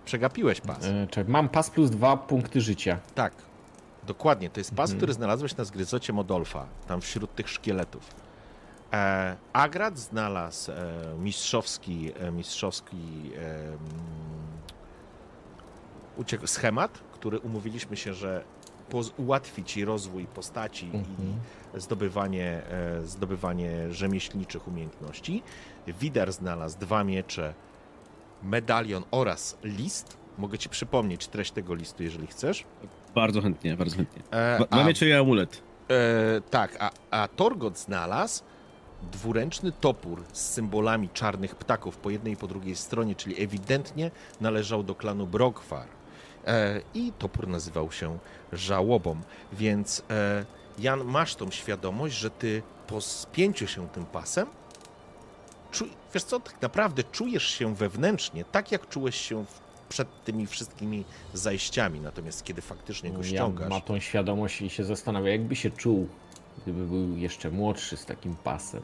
przegapiłeś 0.06 0.62
pas. 0.62 0.86
E, 0.86 1.08
czekaj, 1.08 1.32
mam 1.32 1.50
pas 1.50 1.70
plus 1.70 1.90
dwa 1.90 2.18
punkty 2.18 2.62
życia. 2.62 3.00
Tak, 3.16 3.34
dokładnie. 4.08 4.50
To 4.50 4.60
jest 4.60 4.72
pas, 4.76 4.90
Mhm. 4.90 4.98
który 5.00 5.14
znalazłeś 5.14 5.58
na 5.58 5.64
zgryzocie 5.64 6.14
Modolfa, 6.14 6.66
tam 6.88 7.02
wśród 7.02 7.36
tych 7.36 7.50
szkieletów. 7.50 8.16
E, 8.94 9.36
Agrad 9.54 9.98
znalazł 10.00 10.72
e, 10.72 10.76
mistrzowski, 11.20 12.12
e, 12.20 12.32
mistrzowski 12.32 13.32
e, 13.38 13.68
mm, 13.68 13.78
uciek- 16.18 16.48
schemat, 16.48 17.00
który 17.14 17.40
umówiliśmy 17.40 17.98
się, 17.98 18.14
że 18.14 18.44
poz- 18.90 19.12
ułatwi 19.18 19.64
ci 19.64 19.86
rozwój 19.86 20.26
postaci 20.26 20.86
Mhm. 20.86 21.06
i 21.78 21.80
zdobywanie, 21.82 22.62
e, 22.70 23.02
zdobywanie 23.06 23.94
rzemieślniczych 23.94 24.68
umiejętności. 24.68 25.44
Wider 25.88 26.34
znalazł 26.34 26.80
dwa 26.80 27.04
miecze, 27.04 27.54
medalion 28.44 29.04
oraz 29.12 29.58
list. 29.64 30.18
Mogę 30.38 30.58
ci 30.58 30.70
przypomnieć 30.70 31.28
treść 31.28 31.52
tego 31.52 31.74
listu, 31.76 32.04
jeżeli 32.04 32.28
chcesz. 32.28 32.66
Bardzo 33.18 33.42
chętnie, 33.42 33.78
bardzo 33.78 33.96
chętnie. 33.96 34.24
E, 34.34 34.60
a- 34.70 34.76
mamy 34.76 34.94
czy 34.94 35.18
amulet? 35.18 35.62
E, 35.90 36.42
tak, 36.42 36.78
a, 36.80 36.92
a 37.12 37.28
Torgot 37.28 37.78
znalazł 37.80 38.44
dwuręczny 39.12 39.72
topór 39.72 40.24
z 40.34 40.42
symbolami 40.42 41.10
czarnych 41.10 41.56
ptaków 41.56 41.98
po 41.98 42.10
jednej 42.10 42.34
i 42.34 42.38
po 42.38 42.48
drugiej 42.48 42.76
stronie, 42.76 43.16
czyli 43.16 43.44
ewidentnie 43.44 44.12
należał 44.42 44.84
do 44.84 44.96
klanu 44.96 45.28
Brogwar. 45.28 45.88
E, 46.48 46.82
I 46.94 47.12
topór 47.20 47.48
nazywał 47.48 47.92
się 47.92 48.18
Żałobą, 48.54 49.22
więc 49.54 50.04
e, 50.10 50.46
Jan, 50.80 51.04
masz 51.04 51.36
tą 51.36 51.52
świadomość, 51.52 52.16
że 52.16 52.30
ty 52.30 52.62
po 52.88 53.02
spięciu 53.02 53.68
się 53.68 53.88
tym 53.90 54.06
pasem, 54.06 54.48
czu, 55.72 55.86
wiesz 56.14 56.24
co, 56.24 56.40
tak 56.40 56.62
naprawdę 56.62 57.04
czujesz 57.04 57.48
się 57.48 57.76
wewnętrznie 57.76 58.46
tak, 58.46 58.72
jak 58.72 58.90
czułeś 58.90 59.16
się 59.16 59.46
w, 59.46 59.67
przed 59.90 60.24
tymi 60.24 60.48
wszystkimi 60.48 61.04
zajściami, 61.34 62.00
natomiast 62.00 62.44
kiedy 62.44 62.62
faktycznie 62.62 63.12
go 63.12 63.18
Ja 63.18 63.24
ściągasz... 63.24 63.70
ma 63.70 63.82
tą 63.82 64.00
świadomość 64.00 64.62
i 64.62 64.70
się 64.70 64.84
zastanawia, 64.84 65.32
jakby 65.32 65.56
się 65.56 65.72
czuł 65.72 66.08
Gdyby 66.64 66.86
był 66.86 67.18
jeszcze 67.18 67.52
młodszy 67.52 67.98
z 67.98 68.06
takim 68.06 68.36
pasem. 68.36 68.82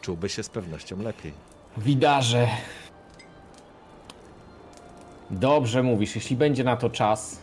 Czułby 0.00 0.28
się 0.28 0.42
z 0.42 0.48
pewnością 0.48 1.02
lepiej. 1.02 1.32
Widarze. 1.76 2.48
Dobrze 5.30 5.82
mówisz, 5.82 6.14
jeśli 6.14 6.36
będzie 6.36 6.64
na 6.64 6.76
to 6.76 6.90
czas, 6.90 7.40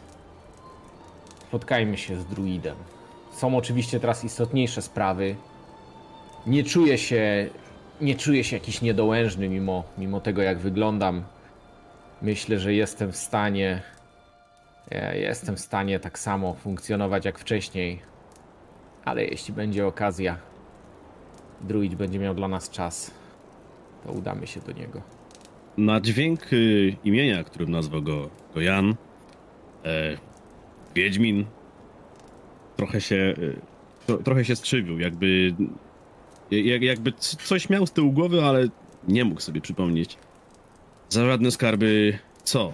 spotkajmy 1.48 1.98
się 1.98 2.22
z 2.22 2.26
druidem. 2.26 2.76
Są 3.34 3.58
oczywiście 3.58 4.00
teraz 4.00 4.24
istotniejsze 4.24 4.82
sprawy. 4.82 5.36
Nie 6.48 6.64
czuję 6.64 6.98
się, 6.98 7.50
nie 8.02 8.16
czuję 8.16 8.44
się 8.44 8.56
jakiś 8.56 8.82
niedołężny 8.82 9.50
mimo, 9.50 9.84
mimo 9.98 10.20
tego 10.20 10.42
jak 10.42 10.60
wyglądam. 10.60 11.24
Myślę, 12.22 12.59
że 12.59 12.74
jestem 12.74 13.11
w 13.11 13.15
stanie, 13.15 13.82
ja 14.91 15.13
jestem 15.13 15.55
w 15.55 15.59
stanie 15.59 15.99
tak 15.99 16.19
samo 16.19 16.53
funkcjonować 16.53 17.26
jak 17.26 17.39
wcześniej. 17.39 17.99
Ale 19.05 19.26
jeśli 19.26 19.53
będzie 19.53 19.88
okazja, 19.88 20.38
druid 21.61 21.95
będzie 21.95 22.19
miał 22.19 22.34
dla 22.36 22.47
nas 22.47 22.69
czas, 22.69 23.11
to 24.05 24.11
udamy 24.11 24.47
się 24.47 24.59
do 24.59 24.72
niego. 24.72 25.01
Na 25.78 26.01
dźwięk 26.01 26.53
y, 26.53 26.95
imienia, 27.03 27.43
którym 27.43 27.72
nazwał 27.72 28.01
go, 28.01 28.30
go 28.53 28.61
Jan, 28.61 28.95
e, 29.86 30.17
Wiedźmin, 30.95 31.45
trochę 32.78 33.01
się, 33.01 33.15
y, 33.15 33.59
tro, 34.07 34.17
trochę 34.17 34.45
się 34.45 34.55
skrzywił, 34.55 34.99
jakby, 34.99 35.55
jak, 36.51 36.82
jakby 36.82 37.11
coś 37.19 37.69
miał 37.69 37.88
z 37.88 37.91
tyłu 37.91 38.11
głowy, 38.11 38.43
ale 38.43 38.67
nie 39.07 39.26
mógł 39.26 39.41
sobie 39.41 39.61
przypomnieć. 39.61 40.17
Za 41.12 41.26
żadne 41.26 41.51
skarby 41.51 42.20
co? 42.43 42.74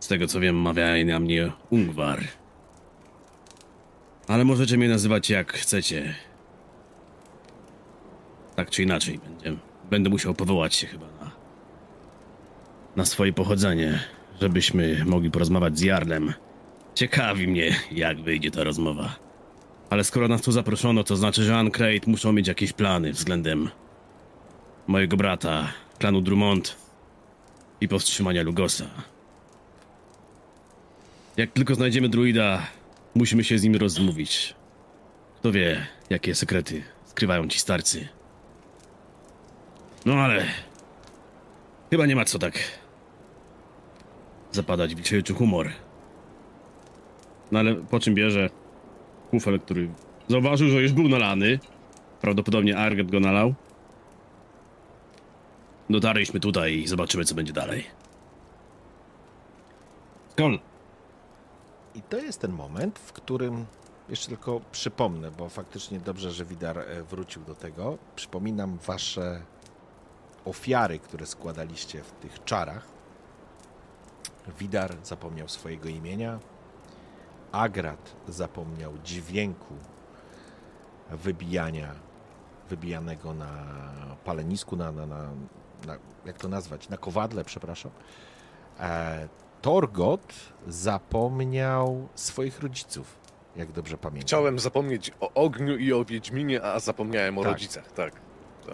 Z 0.00 0.08
tego 0.08 0.26
co 0.26 0.40
wiem, 0.40 0.56
mawiali 0.56 1.04
na 1.04 1.20
mnie 1.20 1.52
Ungwar. 1.70 2.20
Ale 4.28 4.44
możecie 4.44 4.76
mnie 4.76 4.88
nazywać 4.88 5.30
jak 5.30 5.52
chcecie. 5.52 6.14
Tak 8.56 8.70
czy 8.70 8.82
inaczej, 8.82 9.18
będę, 9.18 9.60
będę 9.90 10.10
musiał 10.10 10.34
powołać 10.34 10.74
się 10.74 10.86
chyba 10.86 11.06
na, 11.06 11.30
na 12.96 13.04
swoje 13.04 13.32
pochodzenie, 13.32 14.00
żebyśmy 14.40 15.04
mogli 15.04 15.30
porozmawiać 15.30 15.78
z 15.78 15.82
Jarlem. 15.82 16.32
Ciekawi 16.94 17.48
mnie, 17.48 17.76
jak 17.92 18.20
wyjdzie 18.20 18.50
ta 18.50 18.64
rozmowa. 18.64 19.16
Ale 19.90 20.04
skoro 20.04 20.28
nas 20.28 20.42
tu 20.42 20.52
zaproszono, 20.52 21.04
to 21.04 21.16
znaczy, 21.16 21.44
że 21.44 21.56
Ancrate 21.56 22.10
muszą 22.10 22.32
mieć 22.32 22.48
jakieś 22.48 22.72
plany 22.72 23.12
względem 23.12 23.70
mojego 24.86 25.16
brata, 25.16 25.72
klanu 25.98 26.20
Drummond 26.20 26.76
i 27.80 27.88
powstrzymania 27.88 28.42
Lugosa. 28.42 28.86
Jak 31.36 31.50
tylko 31.50 31.74
znajdziemy 31.74 32.08
druida, 32.08 32.66
musimy 33.14 33.44
się 33.44 33.58
z 33.58 33.62
nim 33.62 33.76
rozmówić. 33.76 34.54
Kto 35.38 35.52
wie, 35.52 35.86
jakie 36.10 36.34
sekrety 36.34 36.82
skrywają 37.04 37.48
ci 37.48 37.58
starcy. 37.58 38.08
No 40.06 40.14
ale. 40.14 40.46
Chyba 41.90 42.06
nie 42.06 42.16
ma 42.16 42.24
co 42.24 42.38
tak. 42.38 42.58
zapadać 44.52 44.94
w 44.94 44.96
wilczejczy 44.96 45.34
humor. 45.34 45.70
No 47.52 47.58
ale 47.58 47.74
po 47.74 48.00
czym 48.00 48.14
bierze 48.14 48.50
kufel, 49.30 49.60
który 49.60 49.88
zauważył, 50.28 50.68
że 50.68 50.82
już 50.82 50.92
był 50.92 51.08
nalany. 51.08 51.58
Prawdopodobnie 52.20 52.76
Arget 52.76 53.10
go 53.10 53.20
nalał. 53.20 53.54
Dotarliśmy 55.90 56.40
tutaj 56.40 56.74
i 56.74 56.88
zobaczymy, 56.88 57.24
co 57.24 57.34
będzie 57.34 57.52
dalej. 57.52 57.86
Skol. 60.28 60.58
I 61.94 62.02
to 62.02 62.16
jest 62.16 62.40
ten 62.40 62.52
moment, 62.52 62.98
w 62.98 63.12
którym 63.12 63.66
jeszcze 64.08 64.28
tylko 64.28 64.60
przypomnę, 64.72 65.30
bo 65.30 65.48
faktycznie 65.48 66.00
dobrze, 66.00 66.30
że 66.30 66.44
Widar 66.44 66.78
e, 66.78 67.02
wrócił 67.02 67.42
do 67.42 67.54
tego. 67.54 67.98
Przypominam 68.16 68.78
wasze 68.86 69.42
ofiary, 70.44 70.98
które 70.98 71.26
składaliście 71.26 72.02
w 72.02 72.12
tych 72.12 72.44
czarach. 72.44 72.86
Widar 74.58 74.96
zapomniał 75.02 75.48
swojego 75.48 75.88
imienia. 75.88 76.38
Agrat 77.52 78.16
zapomniał 78.28 78.92
dźwięku 79.04 79.74
wybijania, 81.10 81.94
wybijanego 82.68 83.34
na 83.34 83.50
palenisku, 84.24 84.76
na, 84.76 84.92
na, 84.92 85.06
na, 85.06 85.30
na 85.86 85.96
jak 86.26 86.38
to 86.38 86.48
nazwać, 86.48 86.88
na 86.88 86.96
kowadle, 86.96 87.44
przepraszam. 87.44 87.90
E, 88.80 89.28
Torgot 89.62 90.34
zapomniał 90.68 92.08
swoich 92.14 92.60
rodziców, 92.60 93.18
jak 93.56 93.72
dobrze 93.72 93.98
pamiętam. 93.98 94.26
Chciałem 94.26 94.58
zapomnieć 94.58 95.12
o 95.20 95.32
ogniu 95.34 95.76
i 95.76 95.92
o 95.92 96.04
Wiedźminie, 96.04 96.62
a 96.62 96.80
zapomniałem 96.80 97.38
o 97.38 97.42
Tak. 97.42 97.52
rodzicach, 97.52 97.92
tak. 97.92 98.12
To 98.66 98.72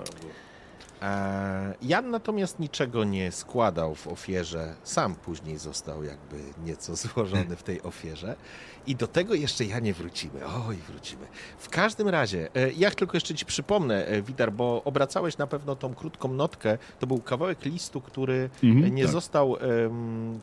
Jan 1.82 2.10
natomiast 2.10 2.58
niczego 2.60 3.04
nie 3.04 3.32
składał 3.32 3.94
w 3.94 4.06
ofierze, 4.08 4.74
sam 4.82 5.14
później 5.14 5.58
został 5.58 6.04
jakby 6.04 6.36
nieco 6.64 6.96
złożony 6.96 7.56
w 7.56 7.62
tej 7.62 7.82
ofierze 7.82 8.36
i 8.86 8.96
do 8.96 9.06
tego 9.06 9.34
jeszcze 9.34 9.64
ja 9.64 9.80
nie 9.80 9.94
wrócimy. 9.94 10.40
Oj, 10.68 10.76
wrócimy. 10.88 11.26
W 11.58 11.68
każdym 11.68 12.08
razie, 12.08 12.48
e, 12.54 12.72
ja 12.72 12.90
tylko 12.90 13.16
jeszcze 13.16 13.34
ci 13.34 13.46
przypomnę, 13.46 14.06
e, 14.06 14.22
Widar, 14.22 14.52
bo 14.52 14.82
obracałeś 14.84 15.38
na 15.38 15.46
pewno 15.46 15.76
tą 15.76 15.94
krótką 15.94 16.28
notkę, 16.34 16.78
to 16.98 17.06
był 17.06 17.18
kawałek 17.18 17.64
listu, 17.64 18.00
który 18.00 18.50
Mhm, 18.64 18.94
nie 18.94 19.02
tak. 19.02 19.12
został, 19.12 19.56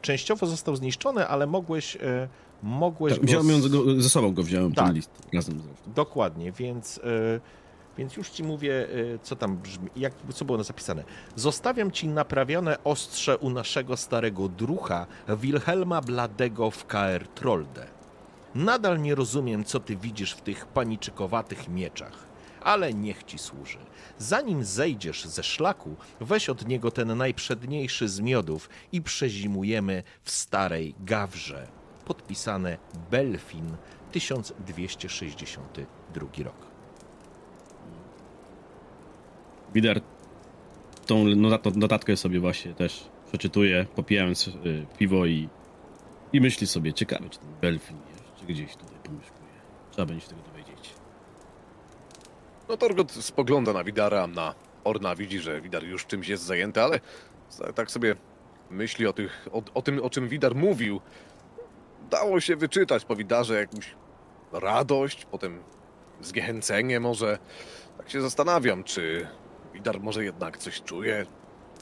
częściowo 0.01 0.45
został 0.47 0.75
zniszczony, 0.75 1.27
ale 1.27 1.47
mogłeś, 1.47 1.95
e, 1.95 2.27
mogłeś 2.63 3.13
Tak, 3.13 3.23
wziąłem 3.25 3.61
z- 3.61 3.67
go- 3.67 4.01
ze 4.01 4.09
sobą 4.09 4.33
go 4.33 4.43
wziąłem, 4.43 4.73
Tak. 4.73 4.85
ten 4.85 4.95
list. 4.95 5.09
Razem 5.33 5.59
zresztą. 5.61 5.91
Dokładnie, 5.95 6.51
więc, 6.51 6.97
y, 6.97 7.01
więc 7.97 8.17
już 8.17 8.29
ci 8.29 8.43
mówię, 8.43 8.71
y, 8.71 9.19
co 9.23 9.35
tam 9.35 9.57
brzmi, 9.57 9.89
jak, 9.95 10.13
co 10.33 10.45
było 10.45 10.57
napisane. 10.57 11.03
Zostawiam 11.35 11.91
ci 11.91 12.07
naprawione 12.07 12.83
ostrze 12.83 13.37
u 13.37 13.49
naszego 13.49 13.97
starego 13.97 14.49
drucha 14.49 15.07
Wilhelma 15.27 16.01
Bladego 16.01 16.71
w 16.71 16.85
KR 16.85 17.27
Trolde. 17.35 17.87
Nadal 18.55 19.01
nie 19.01 19.15
rozumiem, 19.15 19.63
co 19.63 19.79
ty 19.79 19.95
widzisz 19.95 20.33
w 20.33 20.41
tych 20.41 20.65
paniczykowatych 20.65 21.69
mieczach, 21.69 22.27
ale 22.61 22.93
niech 22.93 23.23
ci 23.23 23.37
służy. 23.37 23.77
Zanim 24.17 24.63
zejdziesz 24.63 25.25
ze 25.25 25.43
szlaku, 25.43 25.95
weź 26.21 26.49
od 26.49 26.67
niego 26.67 26.91
ten 26.91 27.17
najprzedniejszy 27.17 28.09
z 28.09 28.19
miodów 28.19 28.69
i 28.91 29.01
przezimujemy 29.01 30.03
w 30.23 30.31
starej 30.31 30.95
gawrze. 30.99 31.67
Podpisane 32.05 32.77
Belfin 33.11 33.75
1262 34.11 36.43
rok. 36.43 36.62
Wider 39.73 40.01
tą 41.05 41.25
notat- 41.25 41.75
notatkę 41.75 42.17
sobie 42.17 42.39
właśnie 42.39 42.73
też 42.73 43.09
przeczytuje, 43.27 43.85
popijając 43.95 44.47
y, 44.47 44.51
piwo 44.97 45.25
i, 45.25 45.49
i 46.33 46.41
myśli 46.41 46.67
sobie, 46.67 46.93
ciekawe, 46.93 47.29
czy 47.29 47.39
ten 47.39 47.53
Belfin 47.61 47.97
jeszcze 48.11 48.45
gdzieś 48.53 48.75
tutaj 48.75 48.97
pomieszkuje. 49.03 49.43
Trzeba 49.91 50.05
będzie 50.05 50.21
się 50.25 50.29
tego 50.29 50.41
dowiedzieć. 50.41 50.93
No 52.69 52.77
Torgot 52.77 53.11
spogląda 53.11 53.73
na 53.73 53.83
Widara, 53.83 54.27
na 54.27 54.55
Orna, 54.83 55.15
widzi, 55.15 55.39
że 55.39 55.61
Widar 55.61 55.83
już 55.83 56.05
czymś 56.05 56.27
jest 56.27 56.43
zajęty, 56.43 56.81
ale 56.81 56.99
tak 57.75 57.91
sobie 57.91 58.15
myśli 58.69 59.07
o, 59.07 59.13
tych, 59.13 59.47
o, 59.51 59.61
o 59.73 59.81
tym, 59.81 60.03
o 60.03 60.09
czym 60.09 60.27
Widar 60.27 60.55
mówił. 60.55 61.01
Dało 62.09 62.39
się 62.39 62.55
wyczytać 62.55 63.05
po 63.05 63.15
Widarze 63.15 63.55
jakąś 63.59 63.95
radość, 64.51 65.25
potem 65.25 65.63
zniechęcenie 66.21 66.99
może. 66.99 67.37
Tak 67.97 68.09
się 68.09 68.21
zastanawiam, 68.21 68.83
czy 68.83 69.27
Widar 69.73 69.99
może 69.99 70.23
jednak 70.23 70.57
coś 70.57 70.81
czuje, 70.81 71.25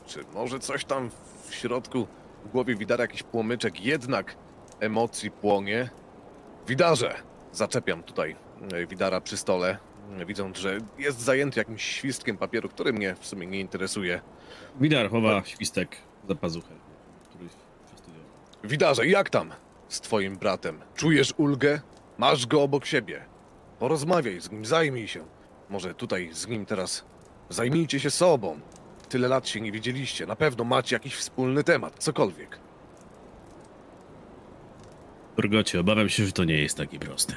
czy 0.05 0.19
może 0.33 0.59
coś 0.59 0.85
tam 0.85 1.09
w 1.49 1.55
środku, 1.55 2.07
w 2.45 2.49
głowie 2.49 2.75
Widara 2.75 3.03
jakiś 3.03 3.23
płomyczek 3.23 3.85
jednak 3.85 4.35
emocji 4.79 5.31
płonie. 5.31 5.89
Widarze! 6.67 7.15
Zaczepiam 7.51 8.03
tutaj 8.03 8.35
e, 8.73 8.87
Widara 8.87 9.21
przy 9.21 9.37
stole, 9.37 9.77
e, 10.19 10.25
widząc, 10.25 10.57
że 10.57 10.77
jest 10.97 11.19
zajęty 11.19 11.59
jakimś 11.59 11.83
świstkiem 11.83 12.37
papieru, 12.37 12.69
który 12.69 12.93
mnie 12.93 13.15
w 13.19 13.25
sumie 13.25 13.47
nie 13.47 13.59
interesuje. 13.59 14.21
Widar 14.79 15.09
chowa 15.09 15.43
świstek 15.45 15.97
za 16.29 16.35
pazuchę, 16.35 16.73
który 17.29 17.49
przestudiował. 17.87 18.29
Widarze, 18.63 19.07
jak 19.07 19.29
tam 19.29 19.51
z 19.89 20.01
twoim 20.01 20.37
bratem? 20.37 20.81
Czujesz 20.95 21.33
ulgę? 21.37 21.81
Masz 22.17 22.47
go 22.47 22.61
obok 22.63 22.85
siebie. 22.85 23.25
Porozmawiaj 23.79 24.41
z 24.41 24.51
nim, 24.51 24.65
zajmij 24.65 25.07
się. 25.07 25.23
Może 25.69 25.93
tutaj 25.93 26.29
z 26.33 26.47
nim 26.47 26.65
teraz 26.65 27.05
zajmijcie 27.51 27.99
się 27.99 28.11
sobą. 28.11 28.59
Tyle 29.09 29.27
lat 29.27 29.47
się 29.47 29.61
nie 29.61 29.71
widzieliście, 29.71 30.25
na 30.25 30.35
pewno 30.35 30.63
macie 30.63 30.95
jakiś 30.95 31.15
wspólny 31.15 31.63
temat, 31.63 31.95
cokolwiek. 31.99 32.59
Turgocie, 35.35 35.79
obawiam 35.79 36.09
się, 36.09 36.25
że 36.25 36.31
to 36.31 36.43
nie 36.43 36.57
jest 36.57 36.77
takie 36.77 36.99
proste. 36.99 37.33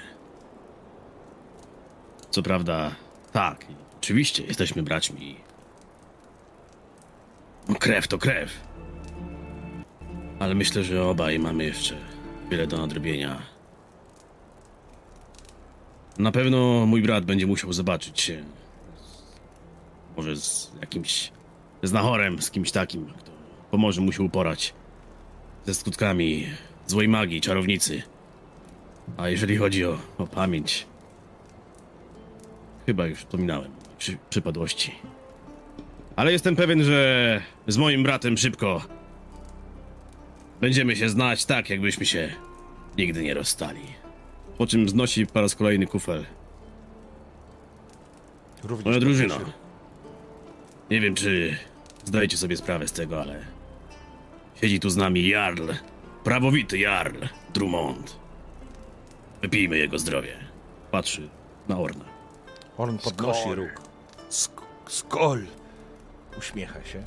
Co 2.30 2.42
prawda, 2.42 2.94
tak, 3.32 3.66
oczywiście, 3.98 4.44
jesteśmy 4.44 4.82
braćmi. 4.82 5.36
No, 7.68 7.74
krew 7.74 8.08
to 8.08 8.18
krew. 8.18 8.60
Ale 10.38 10.54
myślę, 10.54 10.84
że 10.84 11.04
obaj 11.04 11.38
mamy 11.38 11.64
jeszcze 11.64 11.96
wiele 12.50 12.66
do 12.66 12.76
nadrobienia. 12.76 13.42
Na 16.18 16.32
pewno 16.32 16.86
mój 16.86 17.02
brat 17.02 17.24
będzie 17.24 17.46
musiał 17.46 17.72
zobaczyć 17.72 18.20
się. 18.20 18.44
Może 20.16 20.36
z 20.36 20.72
jakimś 20.80 21.32
znachorem, 21.82 22.42
z 22.42 22.50
kimś 22.50 22.70
takim, 22.70 23.06
kto 23.06 23.30
pomoże 23.70 24.00
mu 24.00 24.12
się 24.12 24.22
uporać 24.22 24.74
ze 25.66 25.74
skutkami 25.74 26.46
złej 26.86 27.08
magii, 27.08 27.40
czarownicy. 27.40 28.02
A 29.16 29.28
jeżeli 29.28 29.56
chodzi 29.56 29.84
o, 29.84 29.98
o 30.18 30.26
pamięć, 30.26 30.86
chyba 32.86 33.06
już 33.06 33.18
wspominałem 33.18 33.70
przy, 33.98 34.18
przypadłości. 34.30 34.94
Ale 36.16 36.32
jestem 36.32 36.56
pewien, 36.56 36.82
że 36.82 37.42
z 37.68 37.76
moim 37.76 38.02
bratem 38.02 38.36
szybko 38.36 38.82
będziemy 40.60 40.96
się 40.96 41.08
znać 41.08 41.44
tak, 41.44 41.70
jakbyśmy 41.70 42.06
się 42.06 42.34
nigdy 42.98 43.22
nie 43.22 43.34
rozstali. 43.34 43.80
Po 44.58 44.66
czym 44.66 44.88
znosi 44.88 45.26
po 45.26 45.40
raz 45.40 45.54
kolejny 45.54 45.86
kufel. 45.86 46.24
Również 48.64 48.84
Moja 48.84 49.00
drużyna. 49.00 49.38
Nie 50.90 51.00
wiem, 51.00 51.14
czy 51.14 51.56
zdajecie 52.04 52.36
sobie 52.36 52.56
sprawę 52.56 52.88
z 52.88 52.92
tego, 52.92 53.20
ale 53.22 53.44
siedzi 54.54 54.80
tu 54.80 54.90
z 54.90 54.96
nami 54.96 55.28
Jarl, 55.28 55.70
prawowity 56.24 56.78
Jarl 56.78 57.24
Drummond. 57.54 58.16
Wypijmy 59.42 59.78
jego 59.78 59.98
zdrowie. 59.98 60.36
Patrzy 60.90 61.28
na 61.68 61.78
Orna. 61.78 62.04
On 62.78 62.98
podnosi 62.98 63.40
Skol. 63.40 63.56
róg. 63.56 63.70
Sk 64.28 64.62
skol! 64.88 65.46
Uśmiecha 66.38 66.84
się. 66.84 67.02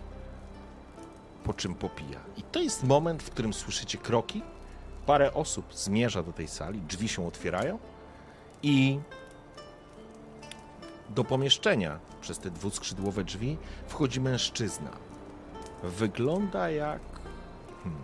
Po 1.44 1.54
czym 1.54 1.76
popija. 1.76 2.20
I 2.38 2.44
to 2.44 2.60
jest 2.62 2.84
moment, 2.84 3.24
w 3.24 3.30
którym 3.30 3.54
słyszycie 3.54 3.98
kroki. 3.98 4.42
Parę 5.06 5.34
osób 5.34 5.66
zmierza 5.74 6.24
do 6.24 6.34
tej 6.34 6.48
sali, 6.48 6.82
drzwi 6.82 7.08
się 7.08 7.28
otwierają 7.28 7.80
i 8.64 9.00
do 11.10 11.24
pomieszczenia 11.24 12.00
przez 12.22 12.40
te 12.40 12.52
dwuskrzydłowe 12.52 13.24
drzwi 13.24 13.58
wchodzi 13.88 14.22
mężczyzna. 14.22 14.92
Wygląda 15.84 16.70
jak. 16.70 17.02
Hmm, 17.84 18.02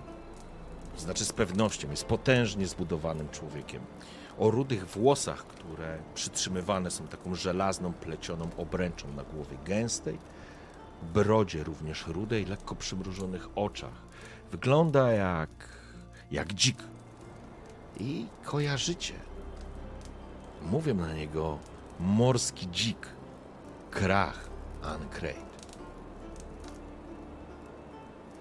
znaczy, 0.97 1.25
z 1.25 1.33
pewnością 1.33 1.91
jest 1.91 2.05
potężnie 2.05 2.67
zbudowanym 2.67 3.29
człowiekiem 3.29 3.81
o 4.39 4.51
rudych 4.51 4.85
włosach, 4.85 5.45
które 5.45 5.97
przytrzymywane 6.15 6.91
są 6.91 7.07
taką 7.07 7.35
żelazną, 7.35 7.93
plecioną 7.93 8.49
obręczą 8.57 9.13
na 9.13 9.23
głowie 9.23 9.57
gęstej, 9.65 10.17
brodzie 11.13 11.63
również 11.63 12.07
rudej, 12.07 12.45
lekko 12.45 12.75
przymrużonych 12.75 13.47
oczach. 13.55 14.01
Wygląda 14.51 15.11
jak, 15.11 15.49
jak 16.31 16.53
dzik. 16.53 16.77
I 17.99 18.25
kojarzycie. 18.43 19.13
Mówię 20.61 20.93
na 20.93 21.13
niego 21.13 21.57
morski 21.99 22.67
dzik, 22.67 23.07
krach 23.91 24.49
Ancrate. 24.81 25.53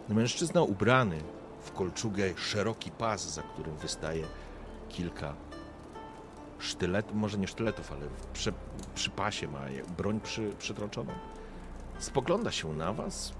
Mężczyzna 0.08 0.62
ubrany 0.62 1.18
w 1.60 1.72
kolczugę, 1.72 2.36
szeroki 2.36 2.90
pas, 2.90 3.34
za 3.34 3.42
którym 3.42 3.76
wystaje 3.76 4.24
kilka 4.88 5.34
sztylet, 6.58 7.14
może 7.14 7.38
nie 7.38 7.48
sztyletów, 7.48 7.92
ale 7.92 8.06
przy, 8.32 8.52
przy 8.94 9.10
pasie 9.10 9.48
ma 9.48 9.60
broń 9.96 10.20
przy, 10.20 10.50
przytroczoną. 10.58 11.12
Spogląda 11.98 12.50
się 12.50 12.72
na 12.72 12.92
was. 12.92 13.32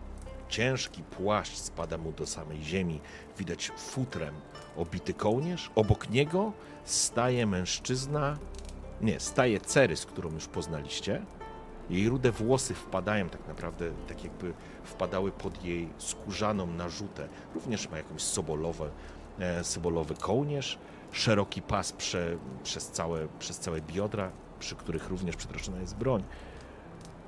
Ciężki 0.49 1.03
płaszcz 1.03 1.57
spada 1.57 1.99
mu 1.99 2.13
do 2.13 2.27
samej 2.27 2.63
ziemi. 2.63 3.01
Widać 3.39 3.73
futrem 3.77 4.35
obity 4.77 5.15
kołnierz. 5.15 5.71
Obok 5.75 6.11
niego 6.11 6.53
staje 6.85 7.47
mężczyzna. 7.47 8.39
Nie, 9.03 9.21
staje 9.21 9.61
Cerys, 9.61 10.07
którą 10.07 10.31
już 10.31 10.47
poznaliście. 10.47 11.23
Jej 11.91 12.09
rude 12.09 12.33
włosy 12.33 12.75
wpadają 12.75 13.29
tak 13.29 13.49
naprawdę, 13.49 13.91
tak 14.09 14.25
jakby 14.25 14.53
wpadały 14.85 15.33
pod 15.33 15.65
jej 15.65 15.89
skórzaną 15.99 16.67
narzutę. 16.67 17.29
Również 17.55 17.91
ma 17.91 17.97
jakąś 17.97 18.23
sobolowe, 18.23 18.91
e, 19.39 19.65
sobolowy 19.65 20.15
kołnierz, 20.15 20.79
szeroki 21.13 21.63
pas 21.63 21.93
prze, 21.93 22.37
przez, 22.63 22.91
całe, 22.91 23.29
przez 23.39 23.59
całe 23.59 23.81
biodra, 23.81 24.31
przy 24.59 24.75
których 24.75 25.09
również 25.09 25.37
przytroczona 25.37 25.81
jest 25.81 25.97
broń. 25.97 26.23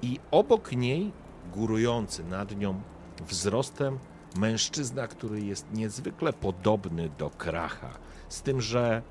I 0.02 0.20
obok 0.30 0.72
niej, 0.72 1.12
górujący 1.52 2.24
nad 2.24 2.56
nią 2.56 2.80
wzrostem, 3.28 3.98
mężczyzna, 4.36 5.06
który 5.06 5.40
jest 5.40 5.66
niezwykle 5.72 6.32
podobny 6.32 7.10
do 7.18 7.30
Kracha. 7.30 7.90
Z 8.28 8.42
tym, 8.42 8.60
że 8.60 9.02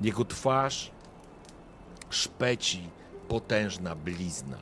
jego 0.00 0.24
twarz 0.24 0.92
szpeci 2.12 2.90
potężna 3.28 3.94
blizna. 3.94 4.58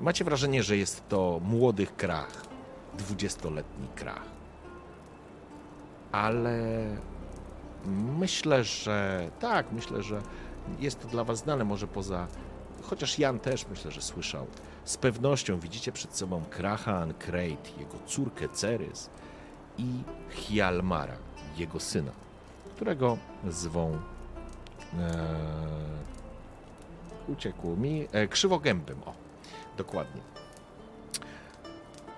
Macie 0.00 0.24
wrażenie, 0.24 0.62
że 0.62 0.76
jest 0.76 1.08
to 1.08 1.40
młody 1.44 1.86
krach, 1.86 2.42
dwudziestoletni 2.98 3.88
krach. 3.94 4.24
Ale 6.12 6.86
myślę, 8.18 8.64
że 8.64 9.30
tak, 9.40 9.72
myślę, 9.72 10.02
że 10.02 10.22
jest 10.80 11.00
to 11.00 11.08
dla 11.08 11.24
was 11.24 11.38
znane, 11.38 11.64
może 11.64 11.86
poza. 11.86 12.26
Chociaż 12.82 13.18
Jan 13.18 13.38
też 13.38 13.66
myślę, 13.70 13.90
że 13.90 14.02
słyszał. 14.02 14.46
Z 14.84 14.96
pewnością 14.96 15.60
widzicie 15.60 15.92
przed 15.92 16.16
sobą 16.16 16.42
Kracha 16.50 16.98
Ancrate, 16.98 17.70
jego 17.78 17.98
córkę 18.06 18.48
Cerys 18.48 19.10
i 19.78 20.02
Hjalmara, 20.30 21.16
jego 21.56 21.80
syna, 21.80 22.12
którego 22.74 23.18
zwą. 23.48 23.98
E, 24.98 26.15
uciekło 27.28 27.76
mi. 27.76 28.08
E, 28.12 28.28
krzywogębym, 28.28 29.02
o. 29.06 29.14
Dokładnie. 29.76 30.20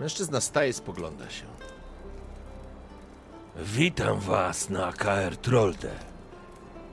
Mężczyzna 0.00 0.40
staje, 0.40 0.72
spogląda 0.72 1.30
się. 1.30 1.44
Witam 3.56 4.20
was 4.20 4.70
na 4.70 4.92
KR 4.92 5.36
Trolde. 5.36 5.90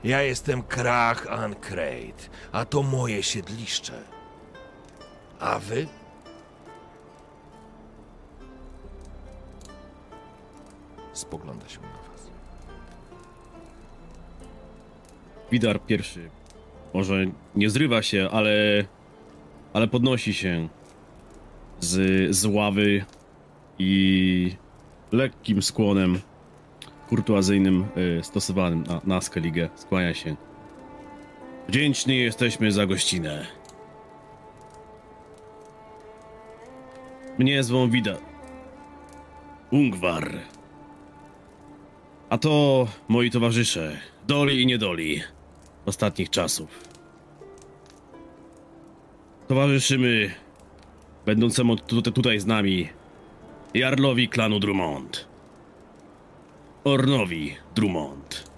Ja 0.04 0.22
jestem 0.22 0.62
Krach 0.62 1.26
Ancrate, 1.26 2.28
a 2.52 2.64
to 2.64 2.82
moje 2.82 3.22
siedliszcze. 3.22 4.02
A 5.40 5.58
wy? 5.58 5.86
Spogląda 11.12 11.68
się 11.68 11.80
na 11.80 11.88
was. 11.88 12.30
Widar 15.50 15.80
pierwszy. 15.80 16.30
Może 16.96 17.26
nie 17.54 17.70
zrywa 17.70 18.02
się, 18.02 18.28
ale. 18.32 18.84
ale 19.72 19.88
podnosi 19.88 20.34
się 20.34 20.68
z, 21.80 22.36
z 22.36 22.46
ławy 22.46 23.04
i 23.78 24.52
lekkim 25.12 25.62
skłonem 25.62 26.20
kurtuazyjnym 27.08 27.86
y, 27.96 28.24
stosowanym 28.24 28.82
na, 28.82 29.00
na 29.04 29.20
Skellige 29.20 29.68
skłania 29.74 30.14
się. 30.14 30.36
Wdzięczni 31.68 32.18
jesteśmy 32.18 32.72
za 32.72 32.86
gościnę. 32.86 33.46
Mnie 37.38 37.62
zwą 37.62 37.90
Widar. 37.90 38.18
Ungwar. 39.70 40.38
A 42.30 42.38
to 42.38 42.86
moi 43.08 43.30
towarzysze, 43.30 43.96
doli 44.26 44.62
i 44.62 44.66
niedoli 44.66 45.22
ostatnich 45.86 46.30
czasów. 46.30 46.85
Towarzyszymy 49.48 50.30
będącemu 51.26 51.76
tu, 51.76 52.02
tutaj 52.02 52.40
z 52.40 52.46
nami 52.46 52.88
Jarlowi 53.74 54.28
klanu 54.28 54.60
Drummond. 54.60 55.28
Ornowi 56.84 57.56
Drummond. 57.74 58.50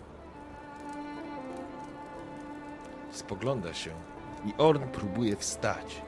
Spogląda 3.11 3.75
się 3.75 3.91
i 4.47 4.53
Orn 4.59 4.83
próbuje 4.89 5.37
wstać. 5.37 6.03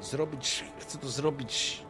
Zrobić, 0.00 0.64
chce 0.78 0.98
to 0.98 1.08
zrobić, 1.08 1.82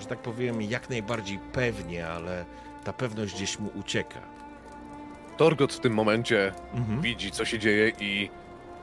że 0.00 0.06
tak 0.06 0.18
powiem, 0.18 0.62
jak 0.62 0.90
najbardziej 0.90 1.38
pewnie, 1.52 2.08
ale 2.08 2.44
ta 2.84 2.92
pewność 2.92 3.34
gdzieś 3.34 3.58
mu 3.58 3.70
ucieka. 3.80 4.20
Torgot 5.36 5.72
w 5.72 5.80
tym 5.80 5.94
momencie 5.94 6.52
Mhm. 6.74 7.00
widzi, 7.00 7.30
co 7.30 7.44
się 7.44 7.58
dzieje 7.58 7.92
i 8.00 8.30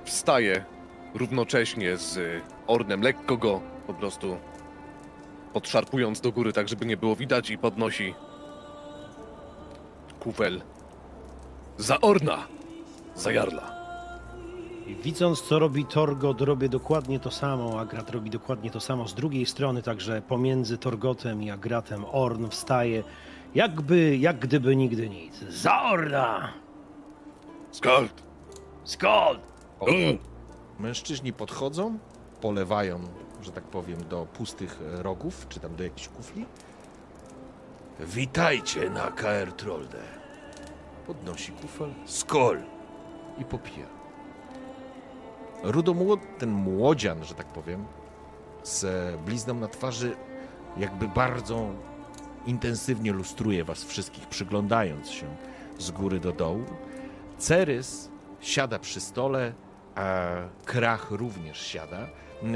wstaje 0.05 0.65
równocześnie 1.13 1.97
z 1.97 2.43
Ornem, 2.67 3.01
lekko 3.01 3.37
go 3.37 3.61
po 3.87 3.93
prostu 3.93 4.37
podszarpując 5.53 6.21
do 6.21 6.31
góry, 6.31 6.53
tak 6.53 6.69
żeby 6.69 6.85
nie 6.85 6.97
było 6.97 7.15
widać 7.15 7.49
i 7.49 7.57
podnosi 7.57 8.13
kufel 10.19 10.61
za 11.77 12.01
Orna, 12.01 12.37
za 13.15 13.31
Jarla. 13.31 13.77
I 14.87 14.95
widząc, 14.95 15.41
co 15.41 15.59
robi 15.59 15.85
Torgot, 15.85 16.41
robię 16.41 16.69
dokładnie 16.69 17.19
to 17.19 17.31
samo. 17.31 17.79
Agrat 17.79 18.09
robi 18.09 18.29
dokładnie 18.29 18.71
to 18.71 18.79
samo 18.79 19.07
z 19.07 19.13
drugiej 19.13 19.45
strony, 19.45 19.81
także 19.81 20.21
pomiędzy 20.21 20.77
Torgotem 20.77 21.43
i 21.43 21.51
Agratem 21.51 22.05
Orn 22.11 22.47
wstaje, 22.49 23.03
jakby, 23.55 24.17
jak 24.17 24.39
gdyby 24.39 24.75
nigdy 24.75 25.09
nic. 25.09 25.39
Za 25.49 25.81
Orna! 25.83 26.53
Skald! 28.83 29.41
O, 29.79 29.85
mężczyźni 30.79 31.33
podchodzą, 31.33 31.97
polewają, 32.41 32.99
że 33.41 33.51
tak 33.51 33.63
powiem, 33.63 34.07
do 34.09 34.25
pustych 34.25 34.79
rogów, 34.81 35.45
czy 35.49 35.59
tam 35.59 35.75
do 35.75 35.83
jakichś 35.83 36.07
kufli. 36.07 36.45
Witajcie 37.99 38.89
na 38.89 39.11
KR 39.11 39.51
Trolde. 39.57 40.01
Podnosi 41.07 41.51
kufel 41.51 41.89
Skol. 42.05 42.61
i 43.37 43.45
popija. 43.45 43.85
Rudomłod, 45.63 46.19
ten 46.37 46.51
młodzian, 46.51 47.23
że 47.23 47.33
tak 47.33 47.47
powiem, 47.47 47.85
z 48.63 49.15
blizną 49.21 49.53
na 49.53 49.67
twarzy, 49.67 50.15
jakby 50.77 51.07
bardzo 51.07 51.69
intensywnie 52.45 53.11
lustruje 53.11 53.63
was 53.63 53.83
wszystkich, 53.83 54.27
przyglądając 54.27 55.09
się 55.09 55.35
z 55.79 55.91
góry 55.91 56.19
do 56.19 56.31
dołu. 56.31 56.63
Cerys 57.37 58.09
siada 58.39 58.79
przy 58.79 58.99
stole, 58.99 59.53
Krach 60.65 61.11
również 61.11 61.67
siada. 61.67 62.07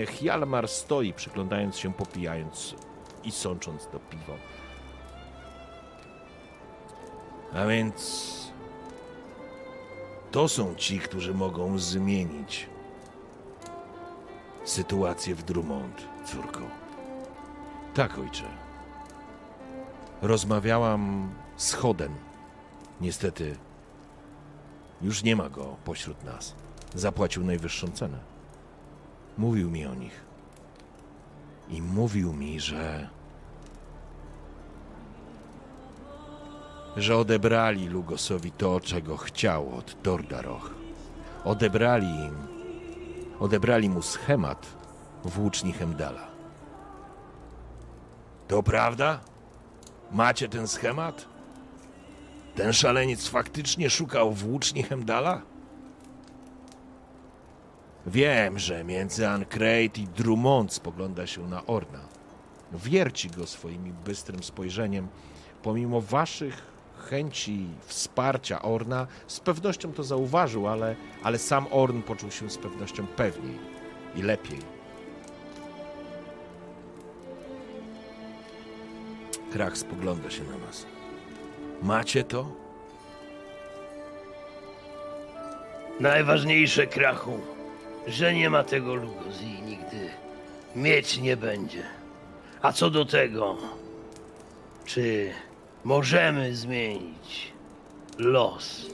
Hjalmar 0.08 0.68
stoi, 0.68 1.14
przyglądając 1.14 1.78
się, 1.78 1.94
popijając 1.94 2.76
i 3.24 3.32
sącząc 3.32 3.88
to 3.88 4.00
piwo. 4.00 4.34
A 7.54 7.66
więc 7.66 8.32
to 10.32 10.48
są 10.48 10.76
ci, 10.76 11.00
którzy 11.00 11.34
mogą 11.34 11.78
zmienić 11.78 12.70
sytuację 14.64 15.36
w 15.36 15.44
Drummond, 15.44 16.08
córko. 16.26 16.62
Tak, 17.94 18.20
ojcze. 18.20 18.44
Rozmawiałam 20.22 21.34
z 21.58 21.74
Chodem. 21.74 22.16
Niestety, 23.02 23.56
już 25.02 25.24
nie 25.24 25.36
ma 25.36 25.50
go 25.50 25.76
pośród 25.86 26.24
nas. 26.24 26.56
Zapłacił 26.96 27.44
najwyższą 27.44 27.88
cenę. 27.88 28.18
Mówił 29.38 29.72
mi 29.72 29.86
o 29.86 29.96
nich. 29.96 30.26
I 31.70 31.82
mówił 31.82 32.34
mi, 32.34 32.60
że. 32.60 33.10
że 36.98 37.18
odebrali 37.18 37.88
Lugosowi 37.88 38.52
to, 38.52 38.80
czego 38.80 39.18
chciał 39.18 39.76
od 39.76 40.04
Tordaroch. 40.04 40.74
Odebrali 41.44 42.08
im. 42.08 42.36
Odebrali 43.40 43.90
mu 43.90 44.02
schemat 44.02 44.68
włóczni 45.24 45.74
Hemdala. 45.74 46.28
To 48.48 48.64
prawda? 48.64 49.20
Macie 50.12 50.50
ten 50.50 50.68
schemat? 50.68 51.26
Ten 52.56 52.74
szaleniec 52.74 53.28
faktycznie 53.28 53.90
szukał 53.90 54.32
włóczni 54.32 54.84
Hemdala? 54.84 55.42
Wiem, 58.08 58.60
że 58.60 58.84
między 58.84 59.28
Ancrate 59.28 60.02
i 60.02 60.08
Drummond 60.18 60.74
spogląda 60.74 61.28
się 61.28 61.48
na 61.48 61.66
Orna. 61.66 62.00
wierci 62.74 63.30
go 63.30 63.48
swoim 63.48 63.94
bystrym 64.06 64.44
spojrzeniem. 64.44 65.08
Pomimo 65.64 66.02
waszych 66.02 66.72
chęci 67.10 67.66
wsparcia 67.86 68.62
Orna, 68.62 69.08
z 69.28 69.40
pewnością 69.40 69.94
to 69.94 70.04
zauważył, 70.04 70.68
ale, 70.68 70.96
ale 71.24 71.38
sam 71.38 71.66
Orn 71.72 72.02
poczuł 72.02 72.32
się 72.32 72.50
z 72.50 72.58
pewnością 72.58 73.08
pewniej 73.08 73.60
i 74.16 74.22
lepiej. 74.22 74.60
Krach 79.52 79.78
spogląda 79.78 80.30
się 80.30 80.44
na 80.44 80.58
nas. 80.66 80.86
Macie 81.84 82.24
to? 82.24 82.52
Najważniejsze, 86.00 86.88
Krachu, 86.88 87.40
że 88.08 88.34
nie 88.34 88.50
ma 88.50 88.64
tego 88.64 88.96
Lugos 88.96 89.42
i 89.42 89.62
nigdy 89.62 90.10
mieć 90.76 91.18
nie 91.18 91.38
będzie. 91.38 91.84
A 92.62 92.72
co 92.72 92.90
do 92.90 93.06
tego, 93.06 93.58
czy 94.86 95.32
możemy 95.84 96.56
zmienić 96.56 97.54
los? 98.18 98.86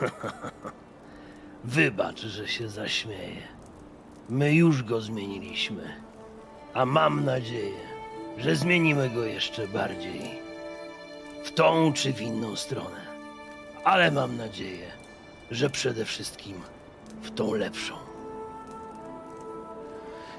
Wybacz, 1.64 2.20
że 2.20 2.48
się 2.48 2.68
zaśmieję. 2.68 3.48
My 4.28 4.54
już 4.54 4.82
go 4.82 5.00
zmieniliśmy, 5.00 5.94
a 6.74 6.86
mam 6.86 7.24
nadzieję, 7.24 7.80
że 8.38 8.56
zmienimy 8.56 9.10
go 9.10 9.24
jeszcze 9.24 9.68
bardziej. 9.68 10.42
W 11.44 11.52
tą 11.52 11.92
czy 11.92 12.12
w 12.12 12.20
inną 12.20 12.56
stronę. 12.56 13.02
Ale 13.84 14.10
mam 14.10 14.36
nadzieję, 14.36 14.86
że 15.50 15.70
przede 15.70 16.04
wszystkim 16.04 16.60
w 17.22 17.30
tą 17.30 17.54
lepszą. 17.54 18.01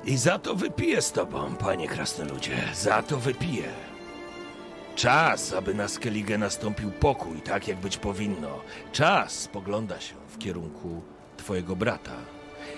I 0.05 0.17
za 0.17 0.39
to 0.39 0.55
wypiję 0.55 1.01
z 1.01 1.11
tobą, 1.11 1.55
panie 1.55 1.87
krasnoludzie. 1.87 2.57
Za 2.73 3.03
to 3.03 3.17
wypiję. 3.17 3.69
Czas, 4.95 5.53
aby 5.53 5.73
na 5.73 5.87
Skellige 5.87 6.37
nastąpił 6.37 6.91
pokój, 6.91 7.41
tak 7.41 7.67
jak 7.67 7.77
być 7.77 7.97
powinno. 7.97 8.61
Czas 8.91 9.31
spogląda 9.31 9.99
się 10.01 10.15
w 10.29 10.37
kierunku 10.37 11.01
twojego 11.37 11.75
brata. 11.75 12.15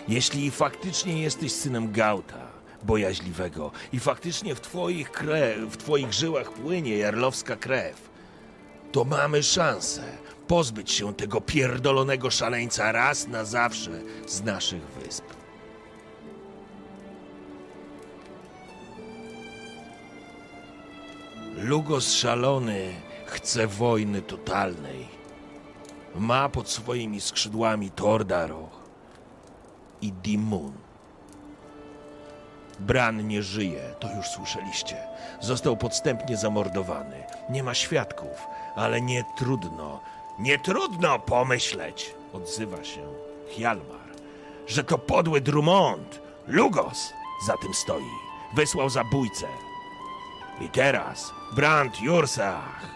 Jeśli 0.08 0.52
faktycznie 0.52 1.22
jesteś 1.22 1.52
synem 1.52 1.92
Gauta, 1.92 2.48
bojaźliwego, 2.84 3.72
i 3.94 4.00
faktycznie 4.00 4.56
w 4.56 4.62
twoich, 4.62 5.12
krew, 5.12 5.60
w 5.60 5.78
twoich 5.78 6.14
żyłach 6.14 6.52
płynie 6.52 6.98
jarlowska 6.98 7.56
krew, 7.56 8.10
to 8.92 9.04
mamy 9.04 9.44
szansę 9.44 10.04
pozbyć 10.48 10.92
się 10.92 11.14
tego 11.14 11.42
pierdolonego 11.42 12.32
szaleńca 12.32 12.92
raz 12.92 13.28
na 13.28 13.46
zawsze 13.46 13.92
z 14.28 14.44
naszych 14.44 14.82
wysp. 14.82 15.35
Lugos 21.58 22.14
szalony 22.14 22.94
chce 23.26 23.68
wojny 23.68 24.22
totalnej. 24.22 25.08
Ma 26.16 26.50
pod 26.50 26.70
swoimi 26.70 27.22
skrzydłami 27.22 27.92
Tordaroch 27.92 28.84
i 30.02 30.12
Dimun. 30.12 30.74
Bran 32.80 33.28
nie 33.28 33.44
żyje, 33.44 33.82
to 34.00 34.16
już 34.18 34.28
słyszeliście. 34.28 34.98
Został 35.42 35.78
podstępnie 35.78 36.38
zamordowany. 36.38 37.24
Nie 37.50 37.64
ma 37.64 37.74
świadków, 37.74 38.48
ale 38.76 39.02
nie 39.02 39.24
trudno, 39.38 40.00
nie 40.40 40.60
trudno 40.60 41.20
pomyśleć, 41.20 42.16
odzywa 42.34 42.84
się 42.84 43.02
Hjalmar, 43.50 44.10
że 44.68 44.84
to 44.84 44.98
podły 44.98 45.42
Drummond, 45.42 46.22
Lugos, 46.48 47.14
za 47.48 47.58
tym 47.58 47.74
stoi. 47.74 48.12
Wysłał 48.56 48.90
zabójcę. 48.90 49.48
I 50.62 50.70
teraz 50.70 51.35
Brand 51.56 52.02
Jursach 52.02 52.96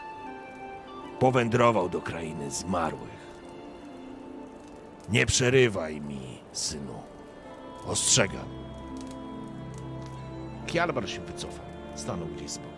powędrował 1.20 1.90
do 1.90 2.02
krainy 2.02 2.52
zmarłych. 2.52 3.20
Nie 5.10 5.26
przerywaj 5.26 6.02
mi, 6.02 6.38
synu. 6.52 7.04
Ostrzegam. 7.88 8.46
Kjalbar 10.68 11.10
się 11.10 11.22
wycofał, 11.22 11.66
stanął 11.96 12.28
gdzieś 12.28 12.52
z 12.52 12.58
boku. 12.58 12.70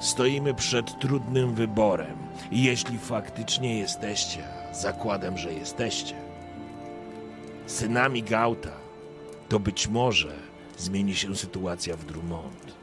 Stoimy 0.00 0.54
przed 0.54 0.98
trudnym 0.98 1.54
wyborem. 1.54 2.16
I 2.50 2.64
jeśli 2.64 2.98
faktycznie 2.98 3.78
jesteście, 3.78 4.44
zakładam, 4.72 5.38
że 5.38 5.52
jesteście, 5.52 6.14
synami 7.66 8.22
Gauta, 8.22 8.72
to 9.48 9.60
być 9.60 9.88
może 9.88 10.45
zmieni 10.76 11.14
się 11.14 11.36
sytuacja 11.36 11.96
w 11.96 12.04
Drummond. 12.04 12.76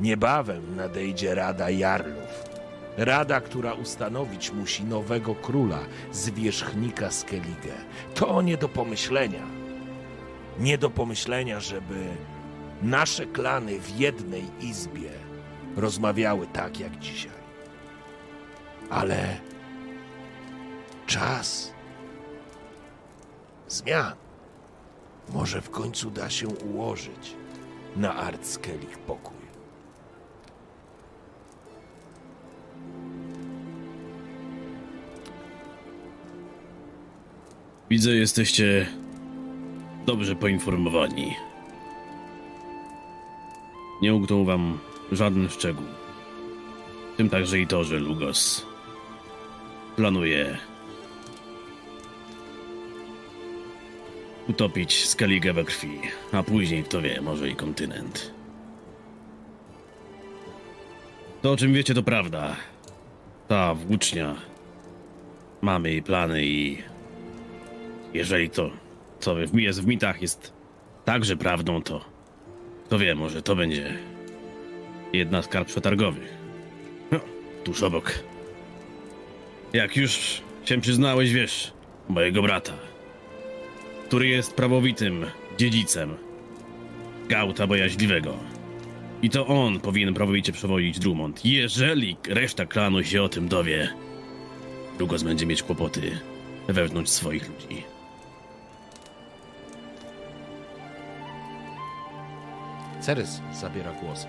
Niebawem 0.00 0.76
nadejdzie 0.76 1.34
Rada 1.34 1.70
Jarlów. 1.70 2.52
Rada, 2.96 3.40
która 3.40 3.72
ustanowić 3.74 4.50
musi 4.52 4.84
nowego 4.84 5.34
króla, 5.34 5.80
zwierzchnika 6.12 7.10
Skellige. 7.10 7.74
To 8.14 8.42
nie 8.42 8.56
do 8.56 8.68
pomyślenia. 8.68 9.46
Nie 10.58 10.78
do 10.78 10.90
pomyślenia, 10.90 11.60
żeby 11.60 12.04
nasze 12.82 13.26
klany 13.26 13.80
w 13.80 14.00
jednej 14.00 14.44
izbie 14.60 15.10
rozmawiały 15.76 16.46
tak 16.46 16.80
jak 16.80 16.98
dzisiaj. 16.98 17.42
Ale 18.90 19.40
czas 21.06 21.72
zmian. 23.68 24.21
Może 25.28 25.60
w 25.60 25.70
końcu 25.70 26.10
da 26.10 26.30
się 26.30 26.48
ułożyć 26.48 27.36
na 27.96 28.14
Artskelich 28.16 28.98
pokój. 28.98 29.42
Widzę, 37.90 38.10
jesteście 38.10 38.86
dobrze 40.06 40.36
poinformowani. 40.36 41.34
Nie 44.02 44.14
ugną 44.14 44.44
wam 44.44 44.78
żaden 45.12 45.48
szczegół. 45.48 45.86
W 47.14 47.16
tym 47.16 47.30
także 47.30 47.58
i 47.58 47.66
to, 47.66 47.84
że 47.84 47.98
Lugos 47.98 48.66
planuje 49.96 50.58
utopić 54.52 55.04
Skellige 55.08 55.52
we 55.52 55.64
krwi, 55.64 56.00
a 56.32 56.42
później, 56.42 56.84
kto 56.84 57.02
wie, 57.02 57.20
może 57.20 57.48
i 57.48 57.56
kontynent. 57.56 58.34
To, 61.42 61.52
o 61.52 61.56
czym 61.56 61.72
wiecie, 61.72 61.94
to 61.94 62.02
prawda. 62.02 62.56
Ta 63.48 63.74
włócznia. 63.74 64.34
Mamy 65.62 65.90
jej 65.90 66.02
plany 66.02 66.44
i... 66.44 66.78
Jeżeli 68.14 68.50
to, 68.50 68.70
co 69.20 69.38
jest 69.38 69.82
w 69.82 69.86
mitach, 69.86 70.22
jest 70.22 70.52
także 71.04 71.36
prawdą, 71.36 71.82
to... 71.82 72.04
Kto 72.86 72.98
wie, 72.98 73.14
może 73.14 73.42
to 73.42 73.56
będzie 73.56 73.94
jedna 75.12 75.42
z 75.42 75.48
kart 75.48 75.68
przetargowych. 75.68 76.34
No, 77.10 77.20
tuż 77.64 77.82
obok. 77.82 78.12
Jak 79.72 79.96
już 79.96 80.42
się 80.64 80.80
przyznałeś, 80.80 81.32
wiesz, 81.32 81.72
mojego 82.08 82.42
brata, 82.42 82.91
który 84.12 84.28
jest 84.28 84.54
prawowitym 84.54 85.26
dziedzicem 85.58 86.16
Gauta 87.28 87.66
Bojaźliwego. 87.66 88.34
I 89.22 89.30
to 89.30 89.46
on 89.46 89.80
powinien 89.80 90.14
prawowicie 90.14 90.52
przewodzić 90.52 90.98
Drummond. 90.98 91.44
Jeżeli 91.44 92.16
reszta 92.28 92.66
klanu 92.66 93.04
się 93.04 93.22
o 93.22 93.28
tym 93.28 93.48
dowie, 93.48 93.94
Lugos 94.98 95.22
będzie 95.22 95.46
mieć 95.46 95.62
kłopoty 95.62 96.18
wewnątrz 96.68 97.10
swoich 97.10 97.48
ludzi. 97.48 97.82
Cerys 103.00 103.40
zabiera 103.52 103.92
głos. 103.92 104.26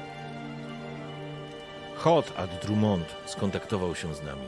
Hot 1.95 2.33
ad 2.37 2.65
Drummond 2.65 3.15
skontaktował 3.25 3.95
się 3.95 4.15
z 4.15 4.23
nami. 4.23 4.47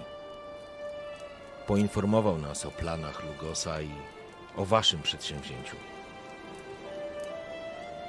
Poinformował 1.67 2.37
nas 2.37 2.65
o 2.65 2.71
planach 2.71 3.23
Lugosa 3.25 3.81
i 3.81 3.89
o 4.57 4.65
waszym 4.65 5.01
przedsięwzięciu. 5.01 5.75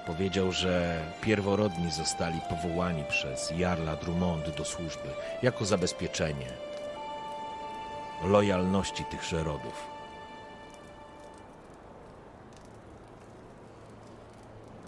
Powiedział, 0.07 0.53
że 0.53 1.05
pierworodni 1.21 1.93
zostali 1.93 2.41
powołani 2.51 3.05
przez 3.05 3.51
Jarla 3.51 3.97
Drummond 3.97 4.57
do 4.57 4.65
służby 4.65 5.09
jako 5.43 5.65
zabezpieczenie 5.65 6.47
lojalności 8.25 9.05
tychże 9.05 9.45
rodów. 9.45 9.87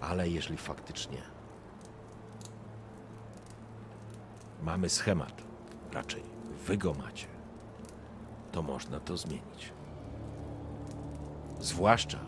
Ale 0.00 0.28
jeśli 0.28 0.56
faktycznie 0.56 1.22
mamy 4.62 4.88
schemat, 4.88 5.42
raczej 5.92 6.22
wy 6.66 6.76
go 6.76 6.94
macie, 6.94 7.26
to 8.52 8.62
można 8.62 9.00
to 9.00 9.16
zmienić. 9.16 9.77
Zwłaszcza, 11.61 12.18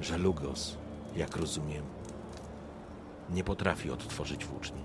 że 0.00 0.18
Lugos, 0.18 0.76
jak 1.16 1.36
rozumiem, 1.36 1.84
nie 3.30 3.44
potrafi 3.44 3.90
odtworzyć 3.90 4.44
włóczni. 4.44 4.80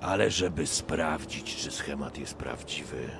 Ale 0.00 0.30
żeby 0.30 0.66
sprawdzić, 0.66 1.56
czy 1.56 1.70
schemat 1.70 2.18
jest 2.18 2.34
prawdziwy, 2.34 3.10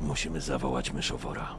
musimy 0.00 0.40
zawołać 0.40 0.92
myszowora. 0.92 1.56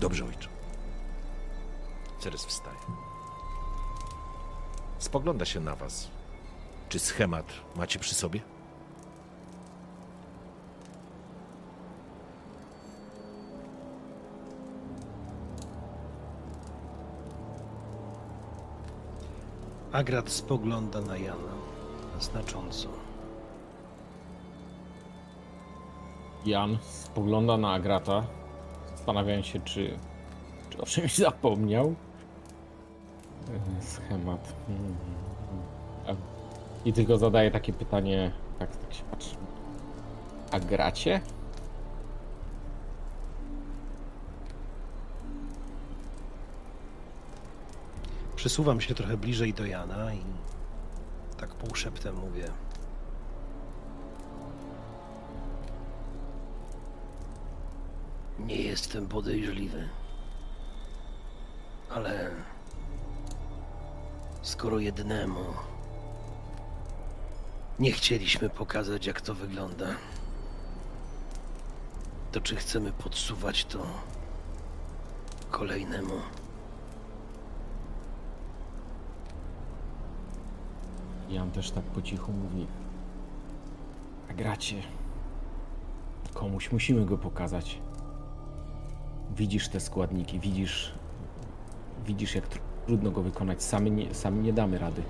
Dobrze, 0.00 0.24
ojcze. 0.24 0.48
Ceres 2.20 2.44
wstaje. 2.44 3.13
Spogląda 5.04 5.44
się 5.44 5.60
na 5.60 5.76
was. 5.76 6.08
Czy 6.88 6.98
schemat 6.98 7.46
macie 7.76 7.98
przy 7.98 8.14
sobie? 8.14 8.40
Agrat 19.92 20.30
spogląda 20.30 21.00
na 21.00 21.16
Jana 21.16 21.54
znacząco. 22.20 22.88
Jan 26.46 26.78
spogląda 26.82 27.56
na 27.56 27.72
Agrata, 27.72 28.26
zastanawiając 28.90 29.46
się, 29.46 29.60
czy, 29.60 29.98
czy 30.70 30.78
o 30.78 30.86
czymś 30.86 31.18
zapomniał. 31.18 31.94
E, 33.48 33.82
Schemat. 33.82 34.54
Mhm. 34.68 34.94
A- 36.06 36.88
I 36.88 36.92
tylko 36.92 37.18
zadaje 37.18 37.50
takie 37.50 37.72
pytanie, 37.72 38.32
tak, 38.58 38.76
tak 38.76 38.94
się 38.94 39.02
patrzy. 39.04 39.36
A 40.50 40.60
gracie? 40.60 41.20
Przesuwam 48.36 48.80
się 48.80 48.94
trochę 48.94 49.16
bliżej 49.16 49.54
do 49.54 49.66
Jana 49.66 50.14
i 50.14 50.22
tak 51.36 51.54
półszeptem 51.54 52.16
mówię. 52.16 52.48
Nie 58.38 58.56
jestem 58.56 59.08
podejrzliwy. 59.08 59.88
Ale 61.90 62.30
skoro 64.44 64.78
jednemu 64.78 65.44
nie 67.78 67.92
chcieliśmy 67.92 68.50
pokazać, 68.50 69.06
jak 69.06 69.20
to 69.20 69.34
wygląda, 69.34 69.86
to 72.32 72.40
czy 72.40 72.56
chcemy 72.56 72.92
podsuwać 72.92 73.64
to 73.64 73.86
kolejnemu? 75.50 76.14
Jan 81.28 81.50
też 81.50 81.70
tak 81.70 81.84
po 81.84 82.02
cichu 82.02 82.32
mówi. 82.32 82.66
A 84.30 84.34
gracie. 84.34 84.82
Komuś 86.34 86.72
musimy 86.72 87.06
go 87.06 87.18
pokazać. 87.18 87.78
Widzisz 89.36 89.68
te 89.68 89.80
składniki, 89.80 90.40
widzisz. 90.40 90.94
Widzisz, 92.06 92.34
jak 92.34 92.46
trudno 92.86 93.10
go 93.10 93.22
wykonać. 93.22 93.62
Sami 93.62 93.90
nie, 93.90 94.14
sami 94.14 94.40
nie 94.42 94.52
damy 94.52 94.78
rady. 94.78 95.02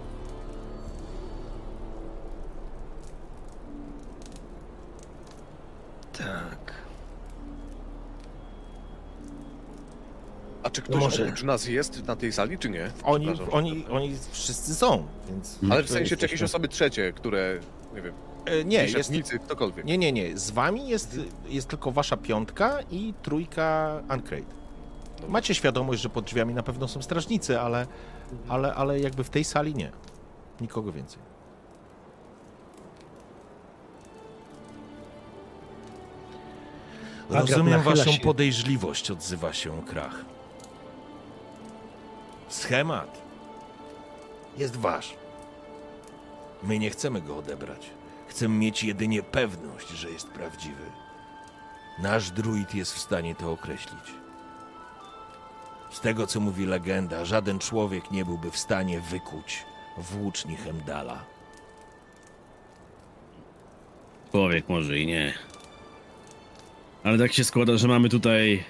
Tak. 6.18 6.75
A 10.62 10.70
czy 10.70 10.83
ktoś 10.83 11.01
Może. 11.03 11.22
oprócz 11.25 11.43
nas 11.43 11.66
jest 11.68 12.07
na 12.07 12.16
tej 12.16 12.33
sali, 12.33 12.59
czy 12.59 12.70
nie? 12.70 12.91
Oni, 13.03 13.27
Przepraszam. 13.27 13.55
oni, 13.55 13.85
oni 13.91 14.16
wszyscy 14.33 14.75
są, 14.75 15.07
więc. 15.29 15.59
Ale 15.70 15.83
w 15.83 15.87
to 15.87 15.93
sensie, 15.93 16.16
czy 16.16 16.25
jakieś 16.25 16.43
osoby 16.43 16.68
trzecie, 16.68 17.12
które, 17.12 17.61
nie 17.95 18.03
wiem, 18.03 18.14
E, 18.47 18.64
Nie, 18.64 18.85
jest. 18.87 19.11
jest... 19.11 19.33
ktokolwiek. 19.45 19.85
Nie, 19.85 19.99
nie, 19.99 20.12
nie. 20.12 20.39
Z 20.39 20.51
wami 20.51 20.89
jest, 20.89 21.18
jest 21.49 21.68
tylko 21.68 21.93
wasza 21.93 22.16
piątka 22.16 22.79
i 22.91 23.14
trójka 23.22 24.01
Uncrate. 24.14 24.43
Macie 25.29 25.55
świadomość, 25.55 26.03
że 26.03 26.09
pod 26.09 26.25
drzwiami 26.25 26.55
na 26.55 26.62
pewno 26.62 26.89
są 26.89 27.03
strażnicy, 27.03 27.61
ale, 27.61 27.87
ale, 28.49 28.75
ale 28.75 29.01
jakby 29.01 29.25
w 29.25 29.31
tej 29.31 29.45
sali 29.45 29.75
nie. 29.75 29.93
Nikogo 30.61 30.93
więcej. 30.93 31.19
Agrat 37.31 37.51
Rozumiem 37.51 37.83
waszą 37.83 38.12
się. 38.12 38.21
podejrzliwość, 38.21 39.11
odzywa 39.11 39.53
się 39.53 39.83
Krach. 39.83 40.25
Schemat 42.49 43.23
jest 44.59 44.77
wasz. 44.77 45.15
My 46.62 46.79
nie 46.79 46.91
chcemy 46.91 47.21
go 47.21 47.37
odebrać. 47.37 47.91
Chcemy 48.29 48.55
mieć 48.55 48.85
jedynie 48.85 49.23
pewność, 49.23 49.89
że 49.89 50.11
jest 50.11 50.29
prawdziwy. 50.29 50.85
Nasz 51.99 52.31
druid 52.31 52.75
jest 52.75 52.93
w 52.95 52.99
stanie 52.99 53.35
to 53.35 53.53
określić. 53.53 54.24
Z 55.95 56.01
tego, 56.01 56.26
co 56.26 56.40
mówi 56.40 56.66
legenda, 56.66 57.24
żaden 57.24 57.59
człowiek 57.59 58.11
nie 58.11 58.24
byłby 58.24 58.51
w 58.51 58.59
stanie 58.59 59.01
wykuć 59.01 59.64
włóczni 59.97 60.57
Hemdala. 60.57 61.24
Człowiek 64.30 64.68
może 64.68 64.99
i 64.99 65.07
nie. 65.07 65.34
Ale 67.05 67.18
tak 67.18 67.32
się 67.32 67.45
składa, 67.45 67.76
że 67.76 67.88
mamy 67.88 68.09
tutaj 68.09 68.64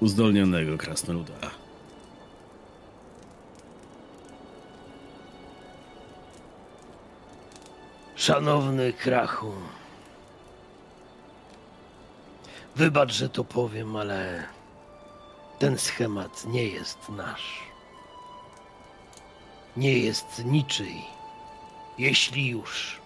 uzdolnionego 0.00 0.78
krasnoluda. 0.78 1.50
Szanowny 8.16 8.92
Krachu. 8.92 9.52
Wybacz, 12.76 13.12
że 13.12 13.28
to 13.28 13.44
powiem, 13.44 13.96
ale 13.96 14.44
ten 15.58 15.78
schemat 15.78 16.44
nie 16.44 16.64
jest 16.64 17.08
nasz. 17.08 17.62
Nie 19.76 19.98
jest 19.98 20.44
niczyj. 20.44 21.04
Jeśli 21.98 22.48
już, 22.48 23.00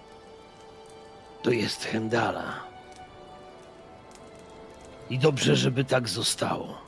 to 1.43 1.51
jest 1.51 1.85
Hendala. 1.85 2.61
I 5.11 5.19
dobrze, 5.19 5.57
żeby 5.57 5.85
tak 5.85 6.09
zostało. 6.09 6.79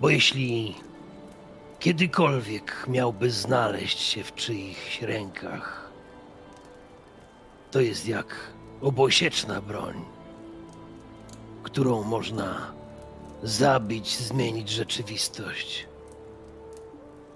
Bo 0.00 0.08
jeśli 0.08 0.74
kiedykolwiek 1.80 2.84
miałby 2.88 3.30
znaleźć 3.30 4.00
się 4.00 4.24
w 4.24 4.34
czyichś 4.34 5.02
rękach, 5.02 5.90
to 7.70 7.80
jest 7.80 8.08
jak 8.08 8.36
obosieczna 8.82 9.60
broń, 9.60 10.04
którą 11.62 12.02
można 12.02 12.72
zabić, 13.42 14.16
zmienić 14.16 14.68
rzeczywistość, 14.68 15.86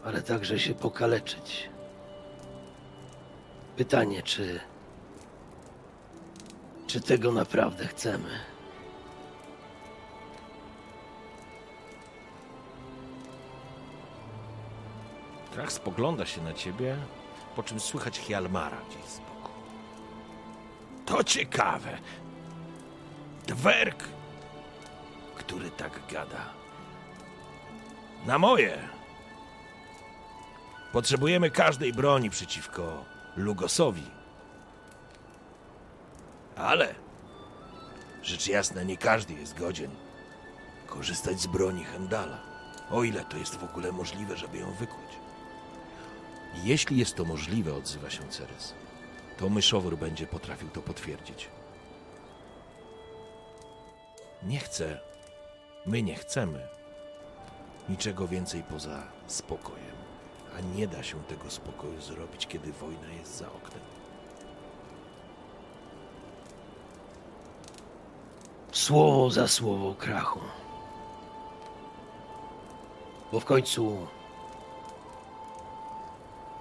ale 0.04 0.22
także 0.22 0.59
się 0.59 0.74
pokaleczyć. 0.74 1.70
Pytanie, 3.76 4.22
czy. 4.22 4.61
Czy 6.86 7.00
tego 7.00 7.32
naprawdę 7.32 7.86
chcemy? 7.86 8.28
Krach 15.52 15.72
spogląda 15.72 16.26
się 16.26 16.42
na 16.42 16.52
ciebie, 16.52 16.96
po 17.57 17.62
czym 17.62 17.80
słychać 17.80 18.18
Hjalmara 18.18 18.76
gdzieś 18.90 19.04
z 19.04 19.18
boku. 19.18 19.50
To 21.07 21.24
ciekawe. 21.24 21.98
Dwerg, 23.46 24.09
który 25.47 25.70
tak 25.70 26.01
gada. 26.11 26.47
Na 28.26 28.38
moje. 28.38 28.78
Potrzebujemy 30.92 31.51
każdej 31.51 31.92
broni 31.92 32.30
przeciwko 32.30 33.05
Lugosowi. 33.36 34.11
Ale, 36.57 36.94
rzecz 38.22 38.49
jasna, 38.49 38.82
nie 38.82 38.97
każdy 38.97 39.34
jest 39.34 39.59
godzien 39.59 39.90
korzystać 40.86 41.40
z 41.40 41.47
broni 41.47 41.84
Hendala. 41.84 42.38
O 42.90 43.03
ile 43.03 43.24
to 43.24 43.36
jest 43.36 43.57
w 43.57 43.64
ogóle 43.64 43.92
możliwe, 43.92 44.36
żeby 44.36 44.59
ją 44.59 44.72
wykuć. 44.72 45.11
Jeśli 46.64 46.99
jest 46.99 47.14
to 47.14 47.24
możliwe, 47.24 47.74
odzywa 47.74 48.11
się 48.11 48.28
Ceres, 48.28 48.74
to 49.38 49.49
myszowór 49.49 49.99
będzie 49.99 50.26
potrafił 50.26 50.68
to 50.68 50.82
potwierdzić. 50.82 51.49
Nie 54.42 54.59
chcę, 54.59 55.01
my 55.87 56.03
nie 56.03 56.14
chcemy 56.14 56.68
niczego 57.89 58.28
więcej 58.28 58.62
poza 58.62 59.03
spokojem, 59.26 59.97
a 60.57 60.61
nie 60.76 60.87
da 60.87 61.03
się 61.03 61.24
tego 61.24 61.51
spokoju 61.51 62.01
zrobić, 62.01 62.47
kiedy 62.47 62.72
wojna 62.72 63.09
jest 63.18 63.37
za 63.37 63.47
oknem. 63.47 63.80
Słowo 68.72 69.30
za 69.30 69.49
słowo 69.49 69.95
krachu. 69.95 70.41
Bo 73.32 73.41
w 73.41 73.45
końcu 73.45 74.07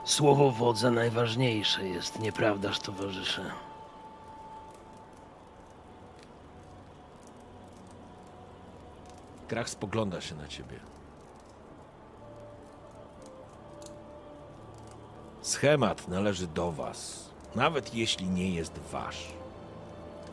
słowo 0.05 0.51
wodza 0.51 0.91
najważniejsze 0.91 1.87
jest, 1.87 2.19
nieprawdaż, 2.19 2.79
towarzysze? 2.79 3.64
Krach 9.47 9.69
spogląda 9.69 10.21
się 10.21 10.35
na 10.35 10.47
ciebie. 10.47 10.79
Schemat 15.41 16.07
należy 16.07 16.47
do 16.47 16.71
was, 16.71 17.29
nawet 17.55 17.95
jeśli 17.95 18.29
nie 18.29 18.49
jest 18.49 18.79
wasz. 18.91 19.33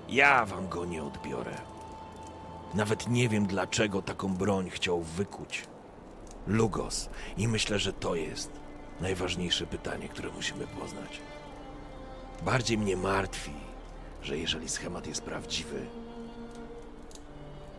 Ja 0.09 0.47
wam 0.47 0.69
go 0.69 0.85
nie 0.85 1.03
odbiorę. 1.03 1.55
Nawet 2.75 3.09
nie 3.09 3.29
wiem, 3.29 3.47
dlaczego 3.47 4.03
taką 4.03 4.35
broń 4.35 4.71
chciał 4.71 5.01
wykuć. 5.03 5.67
Lugos. 6.47 7.09
I 7.37 7.49
myślę, 7.49 7.79
że 7.79 7.93
to 7.93 8.15
jest 8.15 8.51
najważniejsze 9.01 9.67
pytanie, 9.67 10.09
które 10.09 10.31
musimy 10.31 10.67
poznać. 10.67 11.21
Bardziej 12.43 12.79
mnie 12.79 12.97
martwi, 12.97 13.53
że 14.23 14.39
jeżeli 14.39 14.69
schemat 14.69 15.07
jest 15.07 15.23
prawdziwy, 15.23 15.87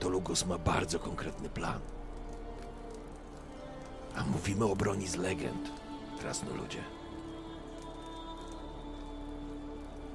to 0.03 0.09
Lugos 0.09 0.45
ma 0.45 0.57
bardzo 0.57 0.99
konkretny 0.99 1.49
plan. 1.49 1.79
A 4.15 4.23
mówimy 4.23 4.65
o 4.65 4.75
broni 4.75 5.07
z 5.07 5.15
legend, 5.15 5.71
krasnoludzie. 6.19 6.83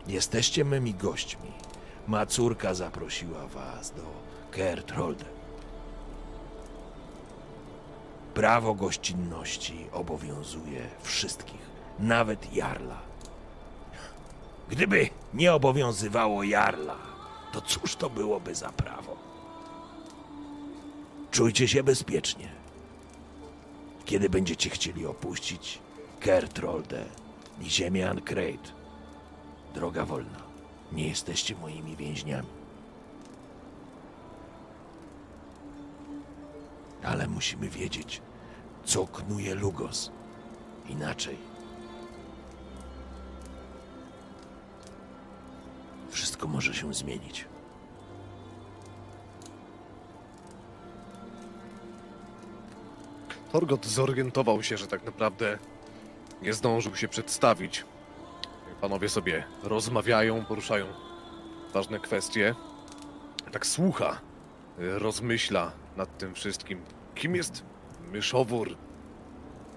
Jesteście 0.06 0.64
mymi 0.64 0.94
gośćmi. 0.94 1.52
Ma 2.06 2.26
córka 2.26 2.74
zaprosiła 2.74 3.46
was 3.46 3.90
do 3.90 4.02
Kertrolde. 4.50 5.24
Prawo 8.34 8.74
gościnności 8.74 9.86
obowiązuje 9.92 10.88
wszystkich, 11.02 11.60
nawet 11.98 12.54
Jarla. 12.54 12.98
Gdyby 14.68 15.08
nie 15.34 15.54
obowiązywało 15.54 16.42
Jarla, 16.42 16.96
to 17.52 17.60
cóż 17.60 17.96
to 17.96 18.10
byłoby 18.10 18.54
za 18.54 18.68
prawo? 18.72 18.97
Czujcie 21.38 21.68
się 21.68 21.82
bezpiecznie. 21.82 22.48
Kiedy 24.04 24.30
będziecie 24.30 24.70
chcieli 24.70 25.06
opuścić 25.06 25.78
Kertrolde 26.20 27.04
i 27.60 27.70
ziemię 27.70 28.10
Ancrate, 28.10 28.72
droga 29.74 30.04
wolna, 30.04 30.42
nie 30.92 31.08
jesteście 31.08 31.56
moimi 31.56 31.96
więźniami. 31.96 32.48
Ale 37.02 37.26
musimy 37.28 37.68
wiedzieć, 37.68 38.22
co 38.84 39.06
knuje 39.06 39.54
Lugos. 39.54 40.10
Inaczej. 40.88 41.36
Wszystko 46.10 46.48
może 46.48 46.74
się 46.74 46.94
zmienić. 46.94 47.46
Torgot 53.52 53.86
zorientował 53.86 54.62
się, 54.62 54.76
że 54.76 54.86
tak 54.86 55.04
naprawdę 55.04 55.58
nie 56.42 56.52
zdążył 56.52 56.96
się 56.96 57.08
przedstawić. 57.08 57.84
Panowie 58.80 59.08
sobie 59.08 59.44
rozmawiają, 59.62 60.44
poruszają 60.44 60.86
ważne 61.74 61.98
kwestie. 61.98 62.54
Tak 63.52 63.66
słucha, 63.66 64.20
rozmyśla 64.78 65.72
nad 65.96 66.18
tym 66.18 66.34
wszystkim. 66.34 66.80
Kim 67.14 67.36
jest 67.36 67.64
myszowór? 68.12 68.76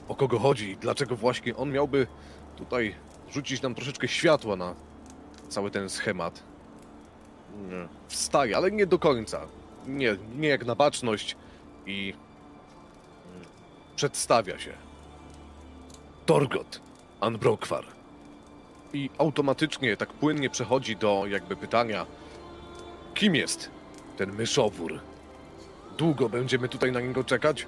O 0.08 0.16
kogo 0.16 0.40
chodzi? 0.40 0.78
Dlaczego 0.82 1.16
właśnie 1.16 1.56
on 1.56 1.72
miałby 1.72 2.08
tutaj 2.56 2.96
rzucić 3.32 3.62
nam 3.62 3.76
troszeczkę 3.76 4.08
światła 4.08 4.56
na 4.56 4.76
cały 5.50 5.72
ten 5.72 5.90
schemat? 5.90 6.44
Wstaje, 8.08 8.58
ale 8.58 8.72
nie 8.72 8.86
do 8.86 9.00
końca. 9.00 9.48
Nie, 9.88 10.18
nie 10.36 10.48
jak 10.48 10.66
na 10.66 10.76
baczność 10.76 11.36
i 11.86 12.14
przedstawia 14.02 14.60
się. 14.60 14.74
Torgot 16.26 16.82
Anbrokwar. 17.20 17.86
I 18.94 19.10
automatycznie, 19.18 19.98
tak 19.98 20.14
płynnie 20.14 20.50
przechodzi 20.50 20.96
do 20.96 21.24
jakby 21.28 21.56
pytania, 21.56 22.06
kim 23.14 23.36
jest 23.36 23.70
ten 24.18 24.34
myszowór? 24.34 25.00
Długo 25.98 26.30
będziemy 26.30 26.70
tutaj 26.70 26.92
na 26.92 27.00
niego 27.00 27.24
czekać? 27.24 27.68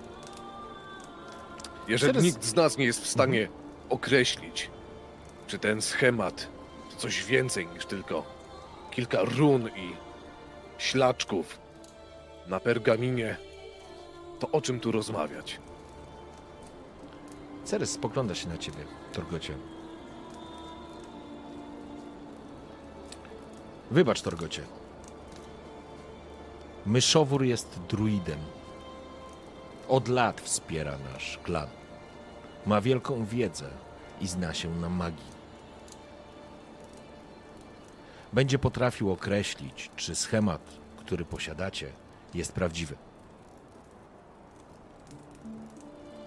Jeżeli 1.88 2.14
Teraz- 2.14 2.24
nikt 2.24 2.44
z 2.44 2.56
nas 2.56 2.78
nie 2.78 2.86
jest 2.86 3.04
w 3.04 3.08
stanie 3.08 3.48
określić, 3.90 4.70
czy 5.48 5.60
ten 5.60 5.82
schemat 5.82 6.48
to 6.92 6.98
coś 6.98 7.26
więcej 7.26 7.68
niż 7.68 7.86
tylko 7.86 8.24
kilka 8.92 9.22
run 9.22 9.68
i 9.68 9.96
ślaczków 10.78 11.60
na 12.48 12.60
pergaminie, 12.60 13.38
to 14.40 14.52
o 14.52 14.62
czym 14.62 14.80
tu 14.80 14.92
rozmawiać? 14.92 15.60
Ceres 17.64 17.92
spogląda 17.92 18.36
się 18.36 18.50
na 18.50 18.58
ciebie, 18.58 18.86
Torgocie. 19.14 19.54
Wybacz, 23.92 24.22
Torgocie. 24.22 24.64
Myszowór 26.86 27.44
jest 27.44 27.80
druidem. 27.90 28.40
Od 29.88 30.08
lat 30.08 30.42
wspiera 30.42 30.98
nasz 31.14 31.40
klan. 31.44 31.68
Ma 32.66 32.82
wielką 32.82 33.26
wiedzę 33.26 33.70
i 34.22 34.28
zna 34.28 34.54
się 34.54 34.76
na 34.76 34.90
magii. 34.90 35.34
Będzie 38.34 38.60
potrafił 38.60 39.12
określić, 39.12 39.92
czy 39.96 40.16
schemat, 40.16 40.62
który 40.98 41.26
posiadacie, 41.26 41.92
jest 42.34 42.54
prawdziwy. 42.54 42.96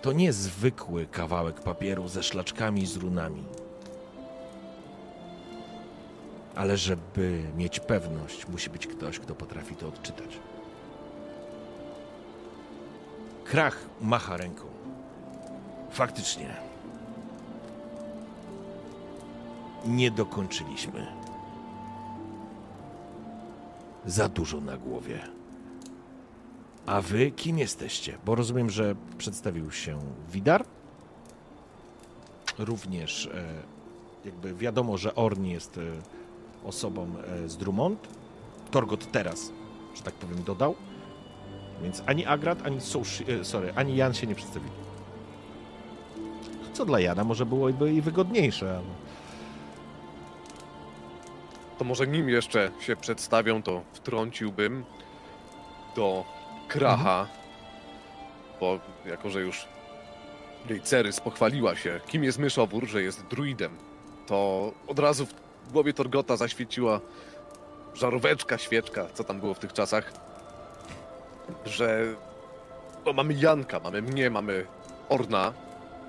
To 0.06 0.12
nie 0.12 0.32
zwykły 0.32 1.06
kawałek 1.06 1.60
papieru 1.60 2.08
ze 2.08 2.22
szlaczkami 2.22 2.86
z 2.86 2.96
runami. 2.96 3.44
Ale 6.54 6.76
żeby 6.76 7.42
mieć 7.56 7.80
pewność, 7.80 8.48
musi 8.48 8.70
być 8.70 8.86
ktoś, 8.86 9.18
kto 9.18 9.34
potrafi 9.34 9.74
to 9.76 9.88
odczytać. 9.88 10.38
Krach 13.44 13.78
macha 14.00 14.36
ręką. 14.36 14.64
Faktycznie. 15.90 16.56
Nie 19.86 20.10
dokończyliśmy. 20.10 21.06
Za 24.04 24.28
dużo 24.28 24.60
na 24.60 24.76
głowie. 24.76 25.35
A 26.86 27.00
wy 27.00 27.30
kim 27.30 27.58
jesteście? 27.58 28.18
Bo 28.24 28.34
rozumiem, 28.34 28.70
że 28.70 28.94
przedstawił 29.18 29.70
się 29.70 29.98
Widar. 30.32 30.64
Również 32.58 33.26
e, 33.26 33.44
jakby 34.24 34.54
wiadomo, 34.54 34.98
że 34.98 35.14
Orn 35.14 35.44
jest 35.44 35.78
e, 35.78 35.80
osobą 36.64 37.06
e, 37.44 37.48
z 37.48 37.56
Drummond. 37.56 38.08
Torgot 38.70 39.12
teraz, 39.12 39.52
że 39.94 40.02
tak 40.02 40.14
powiem, 40.14 40.42
dodał. 40.42 40.74
Więc 41.82 42.02
ani 42.06 42.26
Agrat, 42.26 42.66
ani 42.66 42.80
Sushi, 42.80 43.24
sorry, 43.42 43.72
ani 43.76 43.96
Jan 43.96 44.14
się 44.14 44.26
nie 44.26 44.34
przedstawili. 44.34 44.72
Co 46.72 46.84
dla 46.84 47.00
Jana 47.00 47.24
może 47.24 47.46
byłoby 47.46 47.92
i 47.92 48.00
wygodniejsze, 48.02 48.70
ale... 48.70 49.06
To 51.78 51.84
może 51.84 52.06
nim 52.06 52.28
jeszcze 52.28 52.70
się 52.80 52.96
przedstawią, 52.96 53.62
to 53.62 53.82
wtrąciłbym 53.92 54.84
do 55.96 56.24
Kracha, 56.68 57.26
bo 58.60 58.78
jako, 59.06 59.30
że 59.30 59.40
już 59.40 59.66
jej 60.70 60.80
Cerys 60.80 61.20
pochwaliła 61.20 61.76
się, 61.76 62.00
kim 62.06 62.24
jest 62.24 62.38
Myszowór, 62.38 62.86
że 62.86 63.02
jest 63.02 63.26
druidem, 63.26 63.76
to 64.26 64.72
od 64.86 64.98
razu 64.98 65.26
w 65.66 65.72
głowie 65.72 65.92
Torgota 65.92 66.36
zaświeciła 66.36 67.00
żaróweczka, 67.94 68.58
świeczka, 68.58 69.06
co 69.14 69.24
tam 69.24 69.40
było 69.40 69.54
w 69.54 69.58
tych 69.58 69.72
czasach, 69.72 70.12
że 71.64 72.04
no, 73.06 73.12
mamy 73.12 73.34
Janka, 73.34 73.80
mamy 73.80 74.02
mnie, 74.02 74.30
mamy 74.30 74.66
Orna 75.08 75.52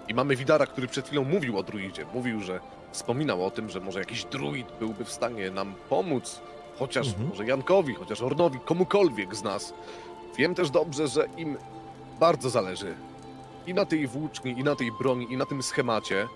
i 0.08 0.14
mamy 0.14 0.36
Widara, 0.36 0.66
który 0.66 0.88
przed 0.88 1.08
chwilą 1.08 1.24
mówił 1.24 1.58
o 1.58 1.64
druidzie. 1.64 2.06
Mówił, 2.14 2.42
że 2.42 2.60
wspominał 2.92 3.46
o 3.46 3.52
tym, 3.52 3.70
że 3.70 3.80
może 3.80 4.00
jakiś 4.00 4.26
druid 4.26 4.68
byłby 4.80 5.06
w 5.06 5.12
stanie 5.12 5.52
nam 5.52 5.76
pomóc, 5.90 6.42
chociaż 6.80 7.08
Mhm. 7.08 7.30
może 7.30 7.46
Jankowi, 7.46 7.94
chociaż 7.94 8.22
Ornowi, 8.22 8.60
komukolwiek 8.66 9.36
z 9.36 9.44
nas. 9.44 9.74
Wiem 10.38 10.56
też 10.56 10.70
dobrze, 10.70 11.08
że 11.08 11.28
im 11.38 11.58
bardzo 12.20 12.50
zależy 12.50 12.96
i 13.68 13.74
na 13.74 13.86
tej 13.86 14.08
włóczni, 14.08 14.52
i 14.52 14.64
na 14.64 14.76
tej 14.76 14.92
broni, 14.92 15.34
i 15.34 15.38
na 15.38 15.46
tym 15.46 15.64
schemacie. 15.64 16.28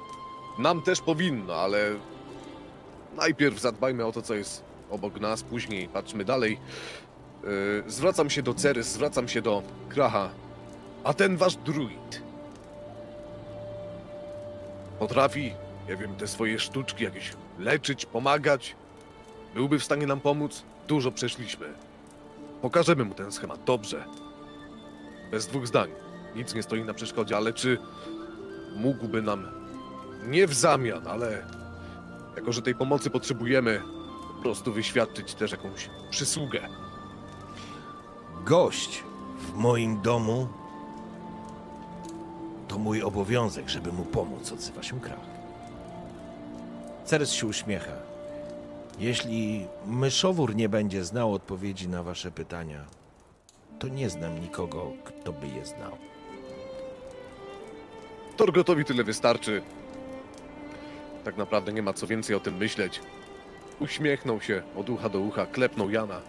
Nam 0.60 0.82
też 0.82 1.02
powinno, 1.02 1.56
ale 1.56 1.96
najpierw 3.16 3.60
zadbajmy 3.60 4.06
o 4.06 4.12
to, 4.12 4.22
co 4.22 4.34
jest 4.36 4.64
obok 4.90 5.20
nas, 5.20 5.44
później 5.44 5.88
patrzmy 5.88 6.26
dalej. 6.26 6.60
Yy, 7.44 7.84
zwracam 7.88 8.30
się 8.30 8.42
do 8.42 8.54
Cerys, 8.54 8.88
zwracam 8.88 9.28
się 9.28 9.42
do 9.42 9.64
Kracha. 9.90 10.30
A 11.04 11.14
ten 11.14 11.38
wasz 11.38 11.56
druid 11.56 12.22
potrafi, 15.00 15.54
nie 15.90 15.96
wiem, 15.96 16.16
te 16.16 16.28
swoje 16.28 16.60
sztuczki 16.60 17.04
jakieś 17.04 17.34
leczyć, 17.60 18.06
pomagać? 18.06 18.76
Byłby 19.54 19.80
w 19.80 19.84
stanie 19.84 20.08
nam 20.08 20.20
pomóc? 20.20 20.64
Dużo 20.88 21.12
przeszliśmy. 21.12 21.74
Pokażemy 22.62 23.06
mu 23.06 23.14
ten 23.14 23.32
schemat, 23.32 23.64
dobrze. 23.64 24.06
Bez 25.32 25.48
dwóch 25.48 25.68
zdań. 25.68 25.90
Nic 26.36 26.54
nie 26.56 26.64
stoi 26.64 26.84
na 26.84 26.94
przeszkodzie, 26.94 27.38
ale 27.38 27.54
czy 27.54 27.78
mógłby 28.76 29.22
nam 29.22 29.48
nie 30.24 30.48
w 30.48 30.54
zamian, 30.54 31.08
ale 31.08 31.46
jako, 32.36 32.52
że 32.52 32.62
tej 32.62 32.76
pomocy 32.76 33.10
potrzebujemy, 33.10 33.82
po 34.38 34.42
prostu 34.42 34.74
wyświadczyć 34.74 35.34
też 35.34 35.52
jakąś 35.52 35.90
przysługę. 36.10 36.70
Gość 38.46 39.04
w 39.38 39.54
moim 39.54 40.02
domu 40.02 40.48
to 42.68 42.78
mój 42.78 43.02
obowiązek, 43.02 43.70
żeby 43.70 43.92
mu 43.92 44.06
pomóc, 44.06 44.52
odzywa 44.52 44.84
się 44.84 45.00
Krach. 45.00 45.20
Ceres 47.06 47.32
się 47.32 47.48
uśmiecha. 47.48 48.11
Jeśli 49.02 49.68
myszowór 49.86 50.56
nie 50.56 50.70
będzie 50.70 51.04
znał 51.04 51.34
odpowiedzi 51.34 51.90
na 51.90 52.04
wasze 52.04 52.32
pytania, 52.32 52.86
to 53.80 53.88
nie 53.88 54.10
znam 54.10 54.42
nikogo, 54.42 54.92
kto 55.04 55.34
by 55.34 55.48
je 55.48 55.66
znał. 55.66 55.98
Torgotowi 58.38 58.86
tyle 58.86 59.04
wystarczy. 59.04 59.62
Tak 61.24 61.38
naprawdę 61.38 61.74
nie 61.74 61.82
ma 61.82 61.94
co 61.94 62.08
więcej 62.08 62.36
o 62.36 62.40
tym 62.40 62.58
myśleć. 62.58 63.02
Uśmiechnął 63.80 64.42
się 64.42 64.64
od 64.76 64.90
ucha 64.90 65.10
do 65.10 65.20
ucha, 65.20 65.46
klepnął 65.46 65.90
Jana 65.90 66.22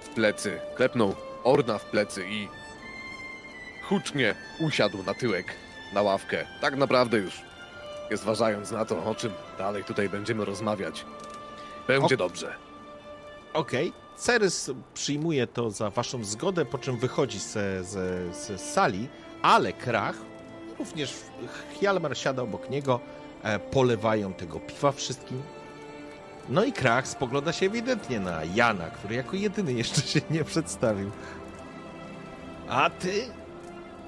w 0.00 0.08
plecy, 0.08 0.60
klepnął 0.76 1.14
Orna 1.44 1.78
w 1.78 1.84
plecy 1.84 2.24
i 2.28 2.48
hucznie 3.88 4.34
usiadł 4.60 5.02
na 5.02 5.14
tyłek, 5.14 5.46
na 5.94 6.02
ławkę. 6.02 6.46
Tak 6.60 6.76
naprawdę 6.76 7.18
już 7.18 7.42
nie 8.10 8.16
zważając 8.16 8.70
na 8.70 8.84
to, 8.84 9.04
o 9.04 9.14
czym 9.14 9.32
dalej 9.58 9.84
tutaj 9.84 10.08
będziemy 10.08 10.44
rozmawiać. 10.44 11.04
Będzie 11.88 12.16
dobrze. 12.16 12.54
Okej. 13.52 13.92
Cerys 14.16 14.70
przyjmuje 14.94 15.46
to 15.46 15.70
za 15.70 15.90
waszą 15.90 16.24
zgodę, 16.24 16.64
po 16.64 16.78
czym 16.78 16.98
wychodzi 16.98 17.38
ze, 17.38 17.84
ze, 17.84 18.34
ze 18.34 18.58
sali, 18.58 19.08
ale 19.42 19.72
Krach, 19.72 20.16
również 20.78 21.14
Hjalmar 21.80 22.18
siada 22.18 22.42
obok 22.42 22.70
niego, 22.70 23.00
e, 23.42 23.58
polewają 23.58 24.32
tego 24.34 24.60
piwa 24.60 24.92
wszystkim. 24.92 25.42
No 26.48 26.64
i 26.64 26.72
Krach 26.72 27.08
spogląda 27.08 27.52
się 27.52 27.66
ewidentnie 27.66 28.20
na 28.20 28.44
Jana, 28.44 28.90
który 28.90 29.14
jako 29.14 29.36
jedyny 29.36 29.72
jeszcze 29.72 30.02
się 30.02 30.20
nie 30.30 30.44
przedstawił. 30.44 31.10
A 32.68 32.90
ty 32.90 33.22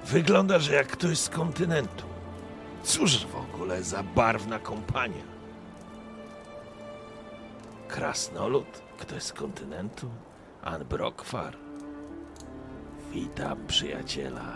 wyglądasz 0.05 0.69
jak 0.69 0.87
ktoś 0.87 1.17
z 1.17 1.29
kontynentu. 1.29 2.05
Cóż 2.83 3.25
w 3.25 3.35
ogóle 3.35 3.83
za 3.83 4.03
barwna 4.03 4.59
kompania. 4.59 5.30
Krasnolud, 7.91 8.81
ktoś 8.97 9.23
z 9.23 9.33
kontynentu, 9.33 10.07
An 10.63 10.85
Brokwar. 10.85 11.57
Witam 13.11 13.67
przyjaciela 13.67 14.53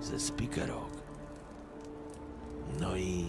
ze 0.00 0.20
Spikerok. 0.20 0.90
No 2.80 2.96
i 2.96 3.24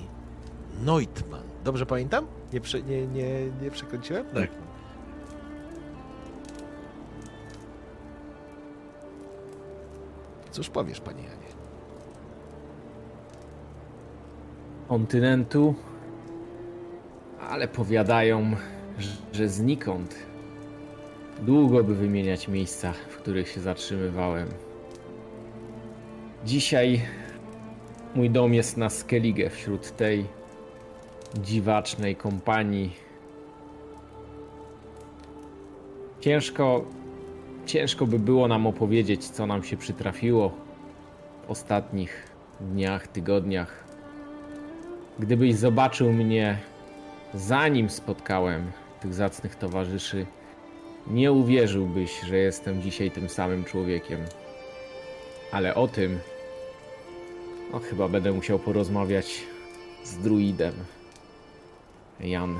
Neutman. 0.85 1.43
Dobrze 1.63 1.85
pamiętam? 1.85 2.27
Nie, 2.53 2.61
prze, 2.61 2.81
nie, 2.81 3.07
nie, 3.07 3.45
nie 3.61 3.71
przekręciłem? 3.71 4.25
Tak. 4.25 4.49
Cóż 10.51 10.69
powiesz, 10.69 10.99
panie 11.01 11.23
Janie? 11.23 11.47
kontynentu, 14.87 15.75
ale 17.49 17.67
powiadają, 17.67 18.55
że 19.33 19.49
znikąd. 19.49 20.15
Długo 21.41 21.83
by 21.83 21.95
wymieniać 21.95 22.47
miejsca, 22.47 22.93
w 23.09 23.17
których 23.17 23.47
się 23.47 23.61
zatrzymywałem. 23.61 24.47
Dzisiaj 26.45 27.01
mój 28.15 28.29
dom 28.29 28.53
jest 28.53 28.77
na 28.77 28.89
Skellige 28.89 29.49
wśród 29.49 29.97
tej 29.97 30.25
dziwacznej 31.43 32.15
kompanii. 32.15 32.93
Ciężko, 36.19 36.85
ciężko 37.65 38.07
by 38.07 38.19
było 38.19 38.47
nam 38.47 38.67
opowiedzieć, 38.67 39.29
co 39.29 39.47
nam 39.47 39.63
się 39.63 39.77
przytrafiło 39.77 40.51
w 41.47 41.51
ostatnich 41.51 42.23
dniach, 42.61 43.07
tygodniach. 43.07 43.83
Gdybyś 45.19 45.55
zobaczył 45.55 46.13
mnie 46.13 46.57
zanim 47.33 47.89
spotkałem 47.89 48.71
tych 49.07 49.13
zacnych 49.13 49.55
towarzyszy, 49.55 50.25
nie 51.07 51.31
uwierzyłbyś, 51.31 52.19
że 52.21 52.37
jestem 52.37 52.81
dzisiaj 52.81 53.11
tym 53.11 53.29
samym 53.29 53.63
człowiekiem. 53.63 54.19
Ale 55.51 55.75
o 55.75 55.87
tym, 55.87 56.19
no 57.71 57.79
chyba 57.79 58.07
będę 58.07 58.31
musiał 58.31 58.59
porozmawiać 58.59 59.43
z 60.03 60.17
druidem. 60.17 60.73
Jan 62.19 62.59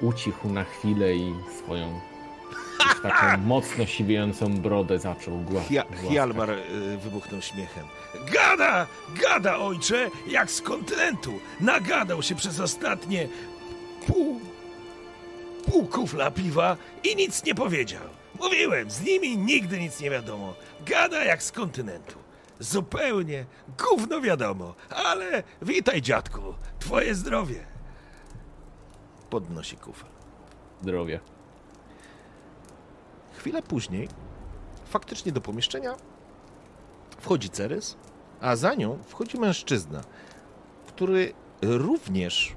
ucichł 0.00 0.48
na 0.48 0.64
chwilę 0.64 1.14
i 1.14 1.34
swoją 1.64 2.00
już 2.84 3.00
taką 3.02 3.36
mocno 3.54 3.86
siwiejącą 3.86 4.56
brodę 4.58 4.98
zaczął 4.98 5.34
gła- 5.34 5.68
Hia, 5.68 5.82
głaskać. 5.82 6.10
Hjalmar 6.10 6.50
y, 6.50 6.96
wybuchnął 6.98 7.42
śmiechem. 7.42 7.84
Gada, 8.32 8.86
gada 9.22 9.58
ojcze, 9.58 10.10
jak 10.28 10.50
z 10.50 10.62
kontynentu. 10.62 11.32
Nagadał 11.60 12.22
się 12.22 12.34
przez 12.34 12.60
ostatnie 12.60 13.28
pół, 14.06 14.40
pół 15.66 15.86
kufla 15.86 16.30
piwa 16.30 16.76
i 17.04 17.16
nic 17.16 17.44
nie 17.44 17.54
powiedział. 17.54 18.02
Mówiłem, 18.40 18.90
z 18.90 19.00
nimi 19.00 19.38
nigdy 19.38 19.80
nic 19.80 20.00
nie 20.00 20.10
wiadomo. 20.10 20.54
Gada 20.86 21.24
jak 21.24 21.42
z 21.42 21.52
kontynentu. 21.52 22.18
Zupełnie 22.60 23.46
gówno 23.78 24.20
wiadomo, 24.20 24.74
ale 24.90 25.42
witaj 25.62 26.02
dziadku, 26.02 26.40
twoje 26.78 27.14
zdrowie. 27.14 27.66
Podnosi 29.30 29.76
kufel. 29.76 30.08
Zdrowie. 30.82 31.20
Chwilę 33.38 33.62
później 33.62 34.08
faktycznie 34.84 35.32
do 35.32 35.40
pomieszczenia 35.40 35.94
wchodzi 37.20 37.50
Cerys, 37.50 37.96
a 38.40 38.56
za 38.56 38.74
nią 38.74 38.98
wchodzi 39.06 39.38
mężczyzna, 39.38 40.00
który 40.86 41.32
również 41.62 42.55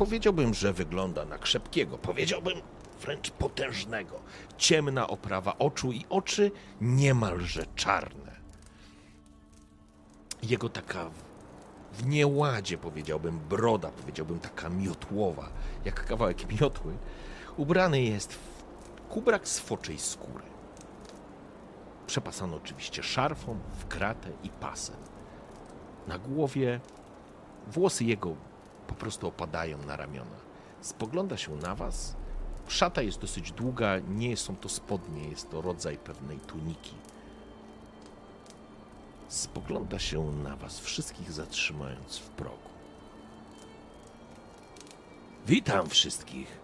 powiedziałbym, 0.00 0.54
że 0.54 0.72
wygląda 0.72 1.24
na 1.24 1.38
krzepkiego, 1.38 1.98
powiedziałbym 1.98 2.60
wręcz 3.00 3.30
potężnego. 3.30 4.20
Ciemna 4.58 5.08
oprawa 5.08 5.58
oczu 5.58 5.92
i 5.92 6.04
oczy 6.10 6.50
niemalże 6.80 7.66
czarne. 7.76 8.36
Jego 10.42 10.68
taka 10.68 11.10
w 11.92 12.06
nieładzie, 12.06 12.78
powiedziałbym, 12.78 13.38
broda, 13.38 13.90
powiedziałbym 13.90 14.40
taka 14.40 14.68
miotłowa, 14.68 15.48
jak 15.84 16.06
kawałek 16.06 16.60
miotły, 16.60 16.96
ubrany 17.56 18.02
jest 18.02 18.32
w 18.32 18.40
kubrak 19.08 19.48
z 19.48 19.60
foczej 19.60 19.98
skóry. 19.98 20.44
Przepasany 22.06 22.56
oczywiście 22.56 23.02
szarfą, 23.02 23.58
w 23.78 23.86
kratę 23.86 24.30
i 24.42 24.48
pasem. 24.48 24.96
Na 26.06 26.18
głowie 26.18 26.80
włosy 27.66 28.04
jego 28.04 28.49
po 28.90 28.94
prostu 28.94 29.28
opadają 29.28 29.78
na 29.78 29.96
ramiona. 29.96 30.36
Spogląda 30.80 31.36
się 31.36 31.56
na 31.56 31.74
was. 31.74 32.16
Szata 32.68 33.02
jest 33.02 33.20
dosyć 33.20 33.52
długa, 33.52 33.98
nie 33.98 34.36
są 34.36 34.56
to 34.56 34.68
spodnie, 34.68 35.28
jest 35.28 35.50
to 35.50 35.60
rodzaj 35.60 35.98
pewnej 35.98 36.38
tuniki. 36.38 36.94
Spogląda 39.28 39.98
się 39.98 40.32
na 40.32 40.56
was 40.56 40.80
wszystkich, 40.80 41.32
zatrzymując 41.32 42.18
w 42.18 42.28
progu. 42.28 42.70
Witam 45.46 45.88
wszystkich. 45.88 46.58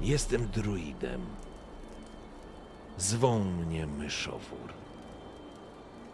Jestem 0.00 0.48
druidem. 0.48 1.26
Zwą 2.98 3.44
mnie 3.44 3.86
myszowór. 3.86 4.72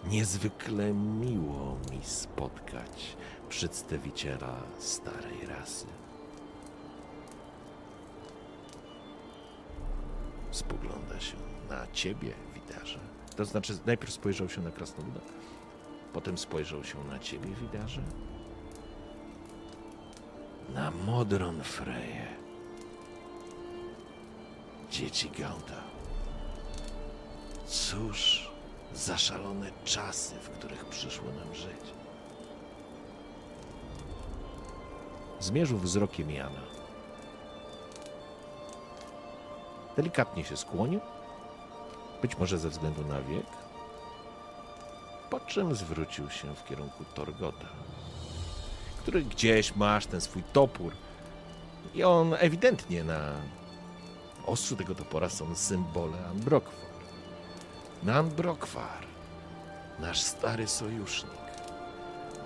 Niezwykle 0.05 0.93
miło 0.95 1.77
mi 1.91 2.01
spotkać 2.03 3.17
przedstawiciela 3.49 4.63
starej 4.79 5.47
rasy. 5.47 5.87
Spogląda 10.51 11.21
się 11.21 11.37
na 11.71 11.87
ciebie, 11.93 12.33
widarze. 12.55 12.99
To 13.37 13.45
znaczy, 13.45 13.79
najpierw 13.87 14.13
spojrzał 14.13 14.49
się 14.49 14.61
na 14.61 14.71
krasnoluda, 14.71 15.21
potem 16.13 16.39
spojrzał 16.39 16.85
się 16.85 17.05
na 17.05 17.19
ciebie, 17.19 17.49
widarze. 17.61 18.03
Na 20.75 20.91
Modron 20.91 21.63
Freję. 21.63 22.27
Dzieci 24.91 25.31
Gaunta. 25.39 25.83
Cóż 27.67 28.51
za 28.95 29.19
szalone 29.19 29.71
czasy, 29.85 30.35
w 30.35 30.49
których 30.51 30.85
przyszło 30.85 31.29
nam 31.33 31.55
żyć. 31.55 32.06
Zmierzył 35.47 35.79
wzrokiem 35.79 36.31
Jana. 36.31 36.61
Delikatnie 39.97 40.45
się 40.45 40.57
skłonił, 40.57 41.01
być 42.23 42.39
może 42.39 42.59
ze 42.59 42.71
względu 42.71 43.05
na 43.05 43.21
wiek, 43.21 43.47
po 45.31 45.41
czym 45.41 45.75
zwrócił 45.75 46.31
się 46.31 46.55
w 46.55 46.65
kierunku 46.65 47.05
Torgota, 47.15 47.67
który 48.99 49.23
gdzieś 49.23 49.77
masz 49.77 50.07
ten 50.07 50.21
swój 50.21 50.43
topór 50.43 50.93
i 51.95 52.05
on 52.05 52.35
ewidentnie 52.39 53.05
na 53.05 53.33
ostrzu 54.47 54.77
tego 54.77 54.95
topora 54.95 55.29
są 55.29 55.55
symbole 55.55 56.27
Anbrokwar. 56.31 56.75
Nan 58.03 58.31
Brokwar, 58.31 59.07
nasz 59.99 60.21
stary 60.21 60.69
sojusznik. 60.69 61.31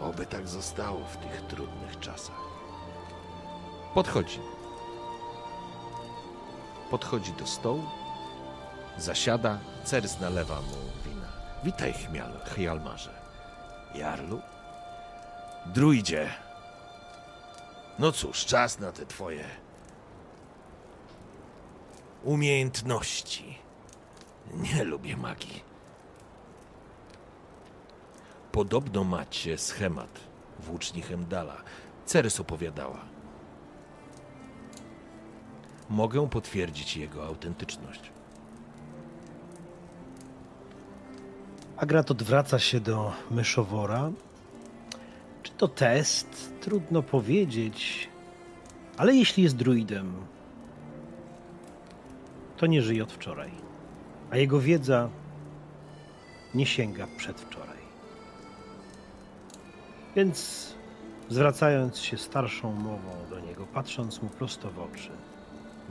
Oby 0.00 0.26
tak 0.26 0.48
zostało 0.48 1.04
w 1.06 1.16
tych 1.16 1.40
trudnych 1.40 1.98
czasach. 2.00 2.49
Podchodzi. 3.94 4.40
Podchodzi 6.90 7.32
do 7.32 7.46
stołu, 7.46 7.82
zasiada, 8.98 9.58
Cerys 9.84 10.20
nalewa 10.20 10.54
mu 10.60 10.76
wina. 11.04 11.28
Witaj, 11.64 11.92
chmial, 11.92 12.32
Hjalmarze. 12.44 13.12
Jarlu? 13.94 14.40
Druidzie. 15.66 16.30
No 17.98 18.12
cóż, 18.12 18.44
czas 18.44 18.78
na 18.78 18.92
te 18.92 19.06
twoje 19.06 19.44
umiejętności. 22.24 23.58
Nie 24.54 24.84
lubię 24.84 25.16
magii. 25.16 25.64
Podobno 28.52 29.04
macie 29.04 29.58
schemat 29.58 30.20
włóczni 30.58 31.02
Hemdala. 31.02 31.56
Cerys 32.06 32.40
opowiadała. 32.40 32.98
Mogę 35.90 36.28
potwierdzić 36.28 36.96
jego 36.96 37.26
autentyczność. 37.26 38.00
Agrat 41.76 42.10
odwraca 42.10 42.58
się 42.58 42.80
do 42.80 43.12
myszowora. 43.30 44.10
Czy 45.42 45.52
to 45.52 45.68
test? 45.68 46.52
Trudno 46.60 47.02
powiedzieć. 47.02 48.08
Ale 48.96 49.14
jeśli 49.14 49.42
jest 49.42 49.56
druidem, 49.56 50.14
to 52.56 52.66
nie 52.66 52.82
żyje 52.82 53.02
od 53.02 53.12
wczoraj. 53.12 53.50
A 54.30 54.36
jego 54.36 54.60
wiedza 54.60 55.08
nie 56.54 56.66
sięga 56.66 57.06
przedwczoraj. 57.16 57.80
Więc 60.16 60.68
zwracając 61.28 61.98
się 61.98 62.18
starszą 62.18 62.72
mową 62.72 63.10
do 63.30 63.40
niego, 63.40 63.66
patrząc 63.66 64.22
mu 64.22 64.28
prosto 64.28 64.70
w 64.70 64.78
oczy, 64.78 65.10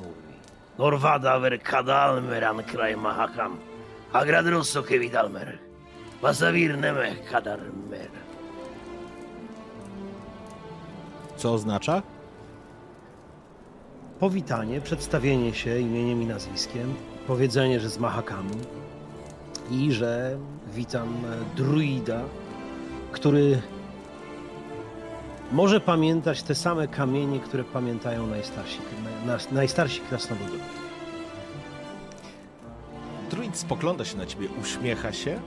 mówi: 0.03 0.33
Norvada 0.77 1.39
ver 1.39 1.61
kadalmer 1.61 2.43
an 2.43 2.63
kraj 2.63 2.97
mahakam. 2.97 3.57
Agrad 4.13 4.47
rosso 4.47 4.83
que 4.83 4.99
vidalmer. 4.99 5.57
Vasavir 6.21 6.77
nemech 6.77 7.31
kadarmer. 7.31 8.09
Co 11.37 11.53
oznacza? 11.53 12.01
powitanie, 14.19 14.81
przedstawienie 14.81 15.53
się 15.53 15.79
imieniem 15.79 16.21
i 16.21 16.25
nazwiskiem, 16.25 16.93
powiedzenie, 17.27 17.79
że 17.79 17.89
z 17.89 17.97
Mahakamu 17.97 18.55
i 19.71 19.91
że 19.91 20.37
witam 20.73 21.07
druida, 21.55 22.21
który 23.11 23.61
może 25.51 25.79
pamiętać 25.79 26.43
te 26.43 26.55
same 26.55 26.87
kamienie, 26.87 27.39
które 27.39 27.63
pamiętają 27.63 28.27
najstarsi, 28.27 28.79
na, 29.25 29.37
najstarsi 29.51 30.01
krasnoludowie. 30.01 30.63
Druid 33.29 33.57
spogląda 33.57 34.05
się 34.05 34.17
na 34.17 34.25
ciebie, 34.25 34.47
uśmiecha 34.61 35.13
się. 35.13 35.41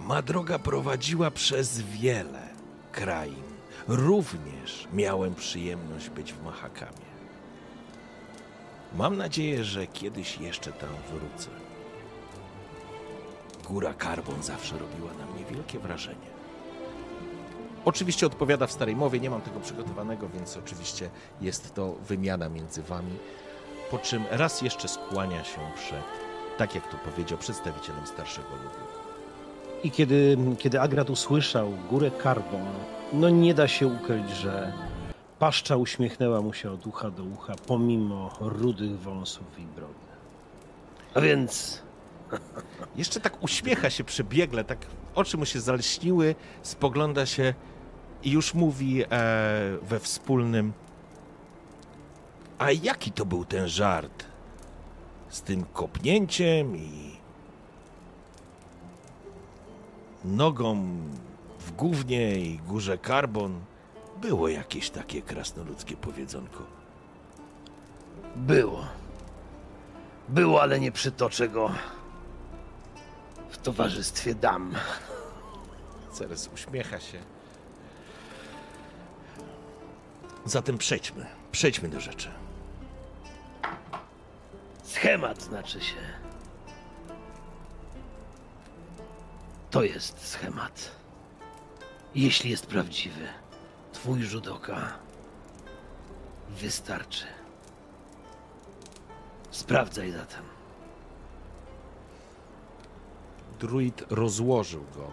Ma 0.00 0.22
droga 0.22 0.58
prowadziła 0.58 1.30
przez 1.30 1.80
wiele 1.80 2.48
krain. 2.92 3.42
Również 3.88 4.88
miałem 4.92 5.34
przyjemność 5.34 6.10
być 6.10 6.32
w 6.32 6.44
Mahakamie. 6.44 7.10
Mam 8.96 9.16
nadzieję, 9.16 9.64
że 9.64 9.86
kiedyś 9.86 10.38
jeszcze 10.38 10.72
tam 10.72 10.90
wrócę. 11.10 11.69
Góra 13.70 13.94
Karbon 13.94 14.42
zawsze 14.42 14.78
robiła 14.78 15.10
na 15.18 15.26
mnie 15.26 15.44
wielkie 15.44 15.78
wrażenie. 15.78 16.30
Oczywiście 17.84 18.26
odpowiada 18.26 18.66
w 18.66 18.72
starej 18.72 18.96
mowie, 18.96 19.20
nie 19.20 19.30
mam 19.30 19.40
tego 19.40 19.60
przygotowanego, 19.60 20.28
więc 20.28 20.56
oczywiście 20.56 21.10
jest 21.40 21.74
to 21.74 21.92
wymiana 21.92 22.48
między 22.48 22.82
wami. 22.82 23.12
Po 23.90 23.98
czym 23.98 24.24
raz 24.30 24.62
jeszcze 24.62 24.88
skłania 24.88 25.44
się 25.44 25.60
przed, 25.76 26.04
tak 26.58 26.74
jak 26.74 26.90
to 26.90 26.96
powiedział, 26.96 27.38
przedstawicielem 27.38 28.06
starszego 28.06 28.48
ludu. 28.48 28.84
I 29.84 29.90
kiedy, 29.90 30.36
kiedy 30.58 30.80
Agrat 30.80 31.10
usłyszał 31.10 31.72
górę 31.90 32.10
Karbon, 32.10 32.66
no 33.12 33.28
nie 33.28 33.54
da 33.54 33.68
się 33.68 33.86
ukryć, 33.86 34.30
że 34.30 34.72
paszcza 35.38 35.76
uśmiechnęła 35.76 36.40
mu 36.40 36.52
się 36.52 36.70
od 36.70 36.86
ucha 36.86 37.10
do 37.10 37.24
ucha, 37.24 37.54
pomimo 37.66 38.30
rudych 38.40 39.00
wąsów 39.00 39.58
i 39.58 39.62
brody. 39.62 39.94
A 41.14 41.20
więc 41.20 41.82
Jeszcze 42.96 43.20
tak 43.20 43.42
uśmiecha 43.42 43.90
się 43.90 44.04
przebiegle, 44.04 44.64
tak 44.64 44.78
oczy 45.14 45.36
mu 45.36 45.44
się 45.44 45.60
zalśniły, 45.60 46.34
spogląda 46.62 47.26
się 47.26 47.54
i 48.22 48.30
już 48.30 48.54
mówi 48.54 49.04
e, 49.04 49.06
we 49.82 50.00
wspólnym. 50.00 50.72
A 52.58 52.70
jaki 52.70 53.12
to 53.12 53.26
był 53.26 53.44
ten 53.44 53.68
żart? 53.68 54.24
Z 55.28 55.42
tym 55.42 55.64
kopnięciem 55.64 56.76
i 56.76 57.10
nogą 60.24 60.86
w 61.58 61.72
gównie 61.72 62.38
i 62.38 62.58
górze 62.58 62.98
karbon 62.98 63.60
było 64.20 64.48
jakieś 64.48 64.90
takie 64.90 65.22
krasnoludzkie 65.22 65.96
powiedzonko. 65.96 66.62
Było. 68.36 68.84
Było, 70.28 70.62
ale 70.62 70.80
nie 70.80 70.92
przytoczę 70.92 71.48
go 71.48 71.70
towarzystwie 73.62 74.34
dam. 74.34 74.74
Ceres 76.12 76.50
uśmiecha 76.54 77.00
się. 77.00 77.18
Zatem 80.44 80.78
przejdźmy. 80.78 81.26
Przejdźmy 81.52 81.88
do 81.88 82.00
rzeczy. 82.00 82.30
Schemat 84.84 85.42
znaczy 85.42 85.80
się. 85.80 85.96
To 89.70 89.82
jest 89.82 90.28
schemat. 90.28 90.90
Jeśli 92.14 92.50
jest 92.50 92.66
prawdziwy, 92.66 93.28
twój 93.92 94.22
rzut 94.22 94.48
oka 94.48 94.98
wystarczy. 96.48 97.24
Sprawdzaj 99.50 100.12
zatem. 100.12 100.49
Druid 103.60 104.04
rozłożył 104.10 104.84
go. 104.96 105.10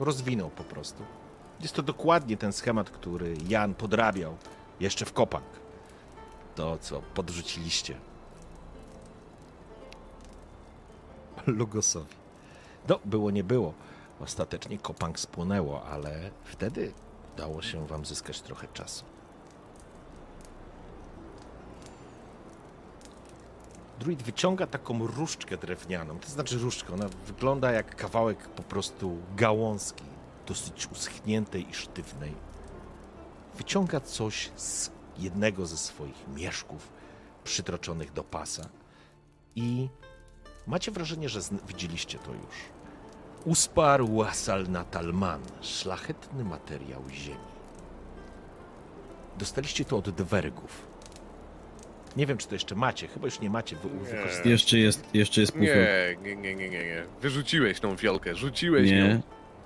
Rozwinął 0.00 0.50
po 0.50 0.64
prostu. 0.64 1.02
Jest 1.60 1.74
to 1.74 1.82
dokładnie 1.82 2.36
ten 2.36 2.52
schemat, 2.52 2.90
który 2.90 3.34
Jan 3.48 3.74
podrabiał 3.74 4.36
jeszcze 4.80 5.04
w 5.04 5.12
Kopang. 5.12 5.44
To, 6.54 6.78
co 6.78 7.02
podrzuciliście. 7.14 7.98
Lugosowi. 11.46 12.14
No, 12.88 12.98
było 13.04 13.30
nie 13.30 13.44
było. 13.44 13.74
Ostatecznie 14.20 14.78
Kopang 14.78 15.18
spłonęło, 15.18 15.84
ale 15.84 16.30
wtedy 16.44 16.92
udało 17.34 17.62
się 17.62 17.86
wam 17.86 18.06
zyskać 18.06 18.40
trochę 18.40 18.68
czasu. 18.68 19.04
Druid 24.00 24.22
wyciąga 24.22 24.66
taką 24.66 25.06
różdżkę 25.06 25.56
drewnianą. 25.56 26.18
To 26.18 26.28
znaczy 26.28 26.58
różdżkę, 26.58 26.94
ona 26.94 27.08
wygląda 27.26 27.72
jak 27.72 27.96
kawałek 27.96 28.48
po 28.48 28.62
prostu 28.62 29.16
gałązki, 29.36 30.04
dosyć 30.46 30.88
uschniętej 30.92 31.70
i 31.70 31.74
sztywnej. 31.74 32.34
Wyciąga 33.56 34.00
coś 34.00 34.50
z 34.56 34.90
jednego 35.18 35.66
ze 35.66 35.76
swoich 35.76 36.28
mieszków 36.28 36.88
przytroczonych 37.44 38.12
do 38.12 38.24
pasa 38.24 38.68
i 39.56 39.88
macie 40.66 40.90
wrażenie, 40.90 41.28
że 41.28 41.40
widzieliście 41.68 42.18
to 42.18 42.32
już. 42.32 42.56
Usparł 43.44 44.22
Asal 44.22 44.68
Natalman, 44.68 45.40
szlachetny 45.60 46.44
materiał 46.44 47.02
ziemi. 47.10 47.56
Dostaliście 49.38 49.84
to 49.84 49.96
od 49.96 50.10
dwergów. 50.10 50.85
Nie 52.16 52.26
wiem, 52.26 52.38
czy 52.38 52.48
to 52.48 52.54
jeszcze 52.54 52.74
macie, 52.74 53.08
chyba 53.08 53.26
już 53.26 53.40
nie 53.40 53.50
macie. 53.50 53.76
Wy. 54.44 54.50
Jeszcze 54.50 54.78
jest, 54.78 55.04
jeszcze 55.14 55.40
jest 55.40 55.52
półfiolka. 55.52 55.80
Nie, 56.22 56.36
nie, 56.36 56.36
nie, 56.36 56.54
nie, 56.56 56.68
nie, 56.70 56.84
nie. 56.84 57.02
Wyrzuciłeś 57.22 57.80
tą 57.80 57.96
fiolkę, 57.96 58.34
rzuciłeś 58.34 58.90
Nie, 58.90 58.98
ją. 58.98 59.20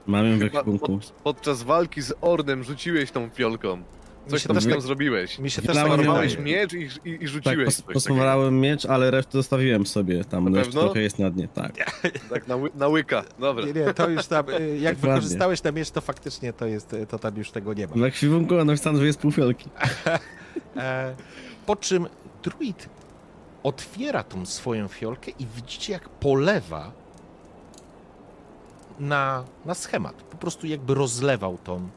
mamy 0.07 0.37
w 0.37 0.39
Chyba 0.39 0.47
ekwipunku. 0.61 0.87
pod, 0.99 1.13
podczas 1.25 1.63
walki 1.63 2.03
z 2.03 2.13
Ordem 2.21 2.65
rzuciłeś 2.65 3.11
tą 3.11 3.29
fiolką. 3.31 3.83
Coś 4.27 4.43
się 4.43 4.49
tam 4.49 4.57
też 4.57 4.65
z 4.65 4.69
tak- 4.69 4.81
zrobić. 4.81 5.39
Mi 5.39 5.51
się 5.51 5.63
też 5.63 5.73
Wlałem 5.73 5.91
tak 5.91 5.99
ją- 5.99 6.05
Zmarnowałeś 6.05 6.39
miecz 6.39 6.73
i, 6.73 6.77
i, 6.79 7.11
i 7.15 7.19
Tak, 7.19 7.29
rzuciłeś 7.29 7.65
pos, 7.65 7.75
coś 7.77 7.85
takiego. 7.85 7.95
posmarowałem 7.95 8.61
miecz, 8.61 8.85
ale 8.87 9.11
resztę 9.11 9.33
zostawiłem 9.33 9.87
sobie. 9.87 10.25
Tam 10.25 10.45
Na 10.49 10.59
jeszcze 10.59 10.73
pewno? 10.73 10.81
trochę 10.89 11.01
jest 11.01 11.19
na 11.19 11.31
dnie, 11.31 11.49
tak. 11.49 11.73
Tak 12.31 12.49
na, 12.49 12.57
ły, 12.57 12.71
na 12.75 12.89
łyka. 12.89 13.25
Dobra. 13.39 13.65
Nie, 13.67 13.73
nie, 13.73 13.95
to 13.95 14.09
już 14.09 14.27
tam, 14.27 14.49
y, 14.49 14.53
jak 14.79 14.95
Dokładnie. 14.95 14.95
wykorzystałeś 15.21 15.61
ten 15.61 15.75
miecz, 15.75 15.91
to 15.91 16.01
faktycznie 16.01 16.53
to 16.53 16.67
jest, 16.67 16.97
to 17.09 17.19
tam 17.19 17.37
już 17.37 17.51
tego 17.51 17.75
nie 17.75 17.87
ma. 17.87 17.93
W 17.97 18.03
ekwipunku 18.05 18.65
napisano, 18.65 18.99
że 18.99 19.07
jest 19.07 19.19
półfiolki. 19.19 19.69
E, 20.77 21.15
po 21.67 21.77
czym 21.77 22.07
druid 22.43 22.89
otwiera 23.63 24.23
tą 24.23 24.47
swoją 24.47 24.89
fiolkę 24.89 25.31
i 25.31 25.47
widzicie, 25.47 25.93
jak 25.93 26.09
polewa 26.09 26.93
na, 29.01 29.45
na 29.65 29.75
schemat. 29.75 30.23
Po 30.23 30.37
prostu 30.37 30.67
jakby 30.67 30.95
rozlewał 30.95 31.59
tą 31.59 31.89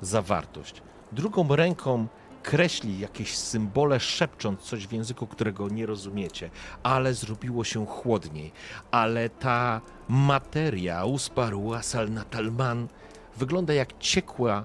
zawartość. 0.00 0.82
Drugą 1.12 1.56
ręką 1.56 2.06
kreśli 2.42 2.98
jakieś 2.98 3.36
symbole, 3.36 4.00
szepcząc 4.00 4.60
coś 4.60 4.86
w 4.86 4.92
języku, 4.92 5.26
którego 5.26 5.68
nie 5.68 5.86
rozumiecie, 5.86 6.50
ale 6.82 7.14
zrobiło 7.14 7.64
się 7.64 7.86
chłodniej. 7.86 8.52
Ale 8.90 9.28
ta 9.28 9.80
materia, 10.08 11.04
usparł 11.04 11.74
Asal 11.74 12.10
Natalman, 12.10 12.88
wygląda 13.36 13.74
jak 13.74 13.98
ciekła 13.98 14.64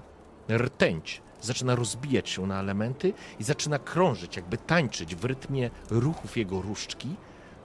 rtęć. 0.50 1.22
Zaczyna 1.44 1.74
rozbijać 1.74 2.28
się 2.28 2.46
na 2.46 2.60
elementy 2.60 3.12
i 3.38 3.44
zaczyna 3.44 3.78
krążyć, 3.78 4.36
jakby 4.36 4.58
tańczyć 4.58 5.14
w 5.14 5.24
rytmie 5.24 5.70
ruchów 5.90 6.36
jego 6.36 6.62
różdżki. 6.62 7.08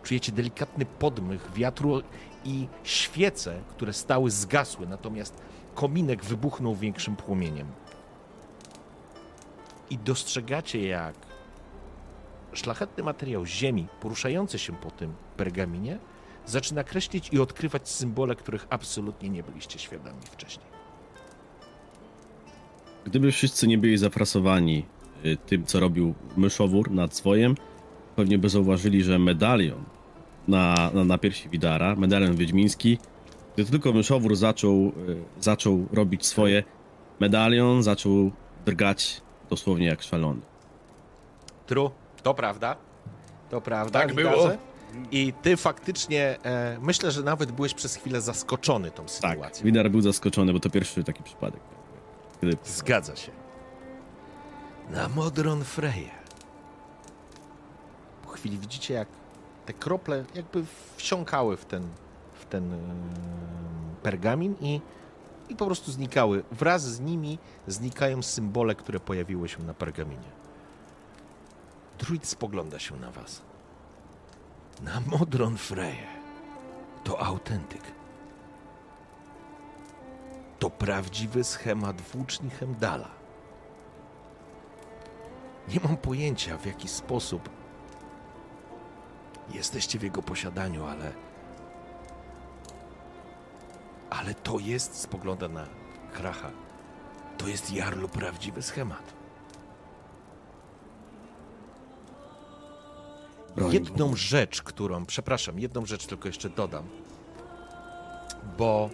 Czujecie 0.04 0.32
delikatny 0.32 0.86
podmych 0.86 1.54
wiatru 1.54 2.02
i 2.46 2.68
świece, 2.84 3.62
które 3.70 3.94
stały, 3.94 4.32
zgasły, 4.32 4.88
natomiast 4.88 5.42
kominek 5.76 6.26
wybuchnął 6.26 6.76
większym 6.76 7.16
płomieniem. 7.16 7.68
I 9.90 9.98
dostrzegacie, 9.98 10.88
jak 10.88 11.16
szlachetny 12.54 13.04
materiał 13.04 13.46
ziemi, 13.46 13.88
poruszający 14.02 14.60
się 14.60 14.74
po 14.74 14.92
tym 14.92 15.14
pergaminie, 15.38 16.00
zaczyna 16.46 16.84
kreślić 16.84 17.30
i 17.34 17.40
odkrywać 17.40 17.90
symbole, 17.90 18.36
których 18.36 18.68
absolutnie 18.70 19.30
nie 19.30 19.44
byliście 19.44 19.80
świadomi 19.80 20.22
wcześniej. 20.22 20.69
Gdyby 23.10 23.32
wszyscy 23.32 23.68
nie 23.68 23.78
byli 23.78 23.98
zafrasowani 23.98 24.86
y, 25.26 25.38
tym, 25.38 25.66
co 25.66 25.80
robił 25.80 26.14
myszowór 26.38 26.92
nad 26.92 27.16
swojem, 27.16 27.56
pewnie 28.16 28.38
by 28.38 28.50
zauważyli, 28.50 29.04
że 29.04 29.20
medalion 29.20 29.84
na, 30.48 30.92
na, 30.94 31.04
na 31.04 31.18
piersi 31.18 31.50
Widara, 31.50 31.96
medalion 31.96 32.36
wiedźmiński, 32.36 32.98
gdy 33.56 33.66
tylko 33.66 33.94
myszowór 33.94 34.36
zaczął, 34.36 34.74
y, 34.76 34.92
zaczął 35.40 35.88
robić 35.94 36.26
swoje, 36.26 36.64
medalion 37.20 37.84
zaczął 37.84 38.32
drgać 38.66 39.22
dosłownie 39.50 39.86
jak 39.86 40.02
szalony. 40.02 40.42
Tru, 41.68 41.92
to 42.24 42.34
prawda. 42.34 42.76
To 43.50 43.62
prawda. 43.62 44.00
Tak 44.00 44.16
Widarze. 44.16 44.36
było. 44.38 44.50
I 45.12 45.34
ty 45.42 45.58
faktycznie, 45.58 46.38
e, 46.44 46.78
myślę, 46.82 47.12
że 47.12 47.24
nawet 47.24 47.52
byłeś 47.52 47.74
przez 47.74 47.96
chwilę 47.96 48.22
zaskoczony 48.22 48.92
tą 48.92 49.04
Tak, 49.04 49.10
sytuacją. 49.12 49.66
Widar 49.66 49.92
był 49.92 50.02
zaskoczony, 50.02 50.54
bo 50.54 50.60
to 50.60 50.70
pierwszy 50.70 51.04
taki 51.04 51.24
przypadek. 51.24 51.62
Zgadza 52.64 53.16
się. 53.16 53.32
Na 54.90 55.10
Modron 55.10 55.64
Freję. 55.64 56.10
Po 58.24 58.30
chwili 58.30 58.58
widzicie, 58.58 58.94
jak 58.94 59.08
te 59.66 59.74
krople 59.74 60.26
jakby 60.36 60.66
wsiąkały 60.96 61.58
w 61.58 61.66
ten, 61.66 61.88
w 62.34 62.46
ten 62.46 62.74
em, 62.74 62.80
pergamin 64.04 64.56
i, 64.62 64.82
i 65.50 65.56
po 65.56 65.66
prostu 65.66 65.92
znikały. 65.92 66.44
Wraz 66.52 66.84
z 66.84 67.00
nimi 67.00 67.40
znikają 67.68 68.22
symbole, 68.22 68.76
które 68.76 69.00
pojawiły 69.00 69.50
się 69.50 69.64
na 69.64 69.74
pergaminie. 69.74 70.32
Druid 72.00 72.28
spogląda 72.28 72.80
się 72.80 72.96
na 72.96 73.12
was. 73.12 73.42
Na 74.82 75.00
Modron 75.00 75.58
Freję. 75.58 76.08
To 77.04 77.22
autentyk. 77.26 77.99
To 80.60 80.70
prawdziwy 80.70 81.44
schemat 81.44 82.02
włóczni 82.02 82.50
Hemdala. 82.50 83.10
Nie 85.68 85.80
mam 85.84 85.98
pojęcia, 85.98 86.58
w 86.58 86.66
jaki 86.66 86.88
sposób 86.88 87.50
jesteście 89.54 90.00
w 90.00 90.04
jego 90.04 90.22
posiadaniu, 90.22 90.86
ale. 90.86 91.12
Ale 94.10 94.34
to 94.34 94.60
jest, 94.60 94.96
spogląda 94.96 95.48
na 95.48 95.68
Kracha, 96.14 96.52
to 97.38 97.48
jest 97.48 97.72
Jarlu 97.74 98.10
prawdziwy 98.10 98.62
schemat. 98.62 99.14
Jedną 103.72 104.16
rzecz, 104.16 104.62
którą, 104.62 105.06
przepraszam, 105.06 105.60
jedną 105.60 105.86
rzecz 105.86 106.06
tylko 106.06 106.28
jeszcze 106.28 106.50
dodam, 106.50 106.90
bo 108.58 108.90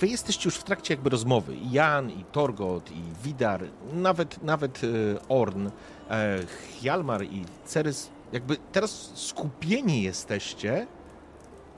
wy 0.00 0.06
jesteście 0.06 0.48
już 0.48 0.56
w 0.56 0.62
trakcie 0.62 0.94
jakby 0.94 1.10
rozmowy. 1.10 1.56
Jan, 1.70 2.10
i 2.10 2.24
Torgot, 2.32 2.90
i 2.90 3.02
Widar, 3.24 3.64
nawet, 3.92 4.42
nawet 4.42 4.80
e, 4.84 5.28
Orn, 5.28 5.68
e, 6.10 6.38
Hjalmar 6.80 7.24
i 7.24 7.44
Cerys, 7.64 8.10
jakby 8.32 8.56
teraz 8.72 9.10
skupieni 9.14 10.02
jesteście 10.02 10.86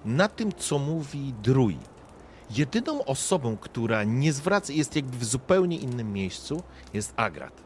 na 0.05 0.29
tym, 0.29 0.53
co 0.53 0.79
mówi 0.79 1.35
druid. 1.43 1.95
Jedyną 2.51 3.05
osobą, 3.05 3.57
która 3.57 4.05
nie 4.05 4.33
zwraca, 4.33 4.73
jest 4.73 4.97
jakby 4.97 5.19
w 5.19 5.25
zupełnie 5.25 5.79
innym 5.79 6.13
miejscu, 6.13 6.63
jest 6.93 7.13
Agrat. 7.17 7.63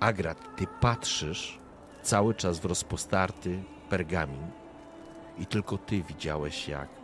Agrat, 0.00 0.56
ty 0.56 0.66
patrzysz 0.80 1.58
cały 2.02 2.34
czas 2.34 2.58
w 2.58 2.64
rozpostarty 2.64 3.62
pergamin 3.90 4.50
i 5.38 5.46
tylko 5.46 5.78
ty 5.78 6.02
widziałeś, 6.02 6.68
jak 6.68 6.95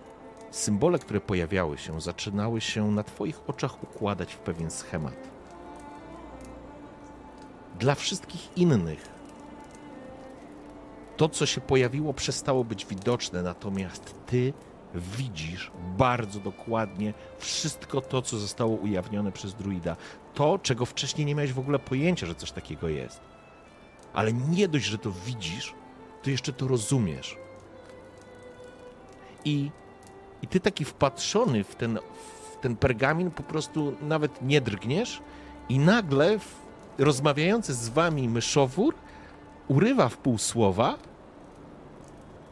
symbole, 0.57 0.99
które 0.99 1.21
pojawiały 1.21 1.79
się, 1.79 2.01
zaczynały 2.01 2.61
się 2.61 2.91
na 2.91 3.03
twoich 3.03 3.41
oczach 3.47 3.83
układać 3.83 4.35
w 4.35 4.39
pewien 4.39 4.71
schemat. 4.71 5.33
dla 7.83 7.95
wszystkich 7.95 8.57
innych 8.57 9.09
to, 11.17 11.29
co 11.29 11.47
się 11.47 11.61
pojawiło, 11.61 12.15
przestało 12.15 12.65
być 12.65 12.87
widoczne, 12.87 13.43
natomiast 13.43 14.15
ty 14.27 14.53
widzisz 14.95 15.71
bardzo 15.99 16.41
dokładnie 16.41 17.15
wszystko 17.39 18.01
to, 18.01 18.23
co 18.23 18.39
zostało 18.39 18.77
ujawnione 18.77 19.33
przez 19.33 19.55
druida. 19.55 19.97
To, 20.35 20.59
czego 20.59 20.87
wcześniej 20.87 21.27
nie 21.27 21.35
miałeś 21.35 21.53
w 21.53 21.59
ogóle 21.59 21.79
pojęcia, 21.79 22.27
że 22.27 22.35
coś 22.35 22.53
takiego 22.53 22.89
jest. 22.89 23.21
Ale 24.13 24.33
nie 24.33 24.69
dość, 24.69 24.85
że 24.85 24.99
to 24.99 25.13
widzisz, 25.27 25.75
to 26.23 26.31
jeszcze 26.31 26.53
to 26.53 26.69
rozumiesz. 26.69 27.37
I, 29.45 29.71
i 30.43 30.47
ty 30.47 30.61
taki 30.61 30.85
wpatrzony 30.85 31.65
w 31.65 31.75
ten, 31.75 31.99
w 32.53 32.57
ten 32.57 32.77
pergamin 32.77 33.31
po 33.31 33.43
prostu 33.43 33.97
nawet 34.01 34.43
nie 34.43 34.61
drgniesz 34.61 35.23
i 35.69 35.79
nagle 35.79 36.39
rozmawiający 36.99 37.75
z 37.75 37.89
wami 37.89 38.29
myszowór 38.29 38.95
urywa 39.69 40.09
w 40.09 40.17
pół 40.17 40.39
słowa, 40.39 40.99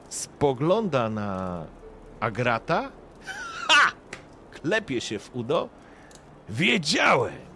spogląda 0.09 1.11
na 1.11 1.65
Agrata, 2.21 2.91
ha! 3.69 3.93
Klepie 4.51 5.01
się 5.01 5.19
w 5.19 5.37
udo. 5.37 5.69
Wiedziałem! 6.49 7.51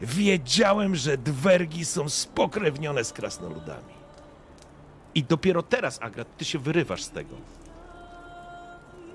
Wiedziałem, 0.00 0.96
że 0.96 1.18
dwergi 1.18 1.84
są 1.84 2.08
spokrewnione 2.08 3.04
z 3.04 3.12
krasnoludami. 3.12 3.94
I 5.14 5.24
dopiero 5.24 5.62
teraz, 5.62 6.02
Agrat, 6.02 6.36
ty 6.36 6.44
się 6.44 6.58
wyrywasz 6.58 7.02
z 7.02 7.10
tego. 7.10 7.34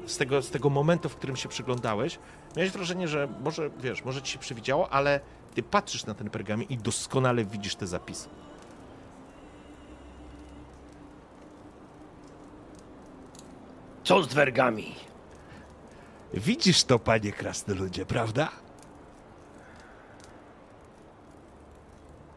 Z 0.08 0.18
tego, 0.18 0.42
z 0.42 0.50
tego 0.50 0.70
momentu, 0.70 1.10
w 1.10 1.16
którym 1.16 1.36
się 1.36 1.50
przyglądałeś, 1.50 2.20
miałeś 2.56 2.72
wrażenie, 2.72 3.08
że 3.08 3.28
może, 3.44 3.70
wiesz, 3.70 4.04
może 4.06 4.22
ci 4.22 4.34
się 4.34 4.40
przewidziało, 4.40 4.90
ale 4.90 5.20
ty 5.56 5.64
patrzysz 5.64 6.06
na 6.06 6.14
ten 6.14 6.30
pergamin 6.30 6.70
i 6.70 6.78
doskonale 6.78 7.46
widzisz 7.46 7.76
te 7.76 7.88
zapisy. 7.88 8.30
Co 14.04 14.24
z 14.24 14.28
dwergami? 14.28 14.96
Widzisz 16.34 16.84
to, 16.84 17.00
panie 17.00 17.32
krasnoludzie, 17.32 18.06
prawda? 18.06 18.50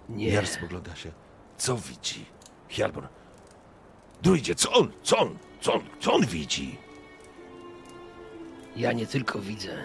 Nie. 0.09 0.29
Jar 0.29 0.47
spogląda 0.47 0.97
się. 0.97 1.13
Co 1.59 1.77
widzi? 1.77 2.27
Hjalmar. 2.69 3.09
Druidzie, 4.23 4.55
co 4.55 4.73
on? 4.73 4.93
Co 5.03 5.19
on? 5.19 5.39
Co 5.61 5.75
on? 5.75 5.81
Co 6.01 6.13
on 6.13 6.27
widzi? 6.27 6.79
Ja 8.77 8.93
nie 8.93 9.07
tylko 9.07 9.39
widzę. 9.39 9.77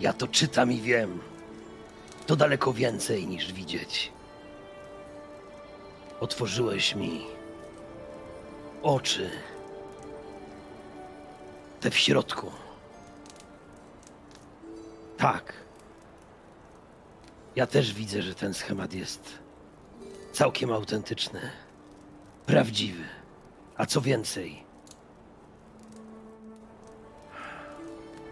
ja 0.00 0.12
to 0.12 0.28
czytam 0.28 0.72
i 0.72 0.80
wiem. 0.80 1.20
To 2.26 2.36
daleko 2.36 2.72
więcej 2.72 3.26
niż 3.26 3.52
widzieć. 3.52 4.12
Otworzyłeś 6.20 6.94
mi 6.94 7.26
oczy. 8.82 9.30
Te 11.80 11.90
w 11.90 11.98
środku. 11.98 12.52
Tak. 15.18 15.52
Ja 17.56 17.66
też 17.66 17.94
widzę, 17.94 18.22
że 18.22 18.34
ten 18.34 18.54
schemat 18.54 18.94
jest 18.94 19.38
całkiem 20.32 20.72
autentyczny, 20.72 21.40
prawdziwy. 22.46 23.04
A 23.76 23.86
co 23.86 24.00
więcej, 24.00 24.62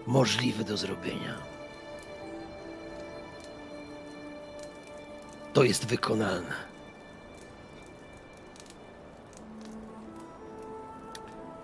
możliwy 0.09 0.65
do 0.65 0.77
zrobienia. 0.77 1.35
To 5.53 5.65
jest 5.65 5.87
wykonalne. 5.87 6.55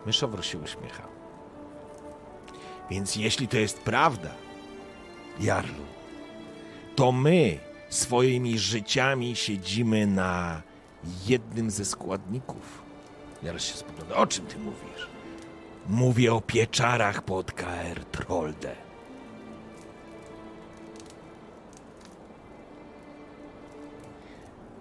Myszowór 0.07 0.45
się 0.45 0.59
uśmiecha. 0.59 1.03
Więc 2.91 3.16
jeśli 3.16 3.49
to 3.49 3.57
jest 3.57 3.81
prawda, 3.81 4.31
Jarlu, 5.41 5.85
to 6.97 7.12
my 7.12 7.59
swoimi 7.91 8.59
życiami 8.59 9.37
siedzimy 9.37 10.07
na 10.07 10.62
jednym 11.27 11.71
ze 11.71 11.85
składników. 11.85 12.83
Jarl 13.43 13.59
się 13.59 13.75
spogląda. 13.75 14.16
O 14.16 14.27
czym 14.27 14.47
ty 14.47 14.59
mówisz? 14.59 15.14
Mówię 15.89 16.35
o 16.35 16.40
pieczarach 16.40 17.23
pod 17.23 17.52
KR 17.52 18.05
Trolde. 18.12 18.77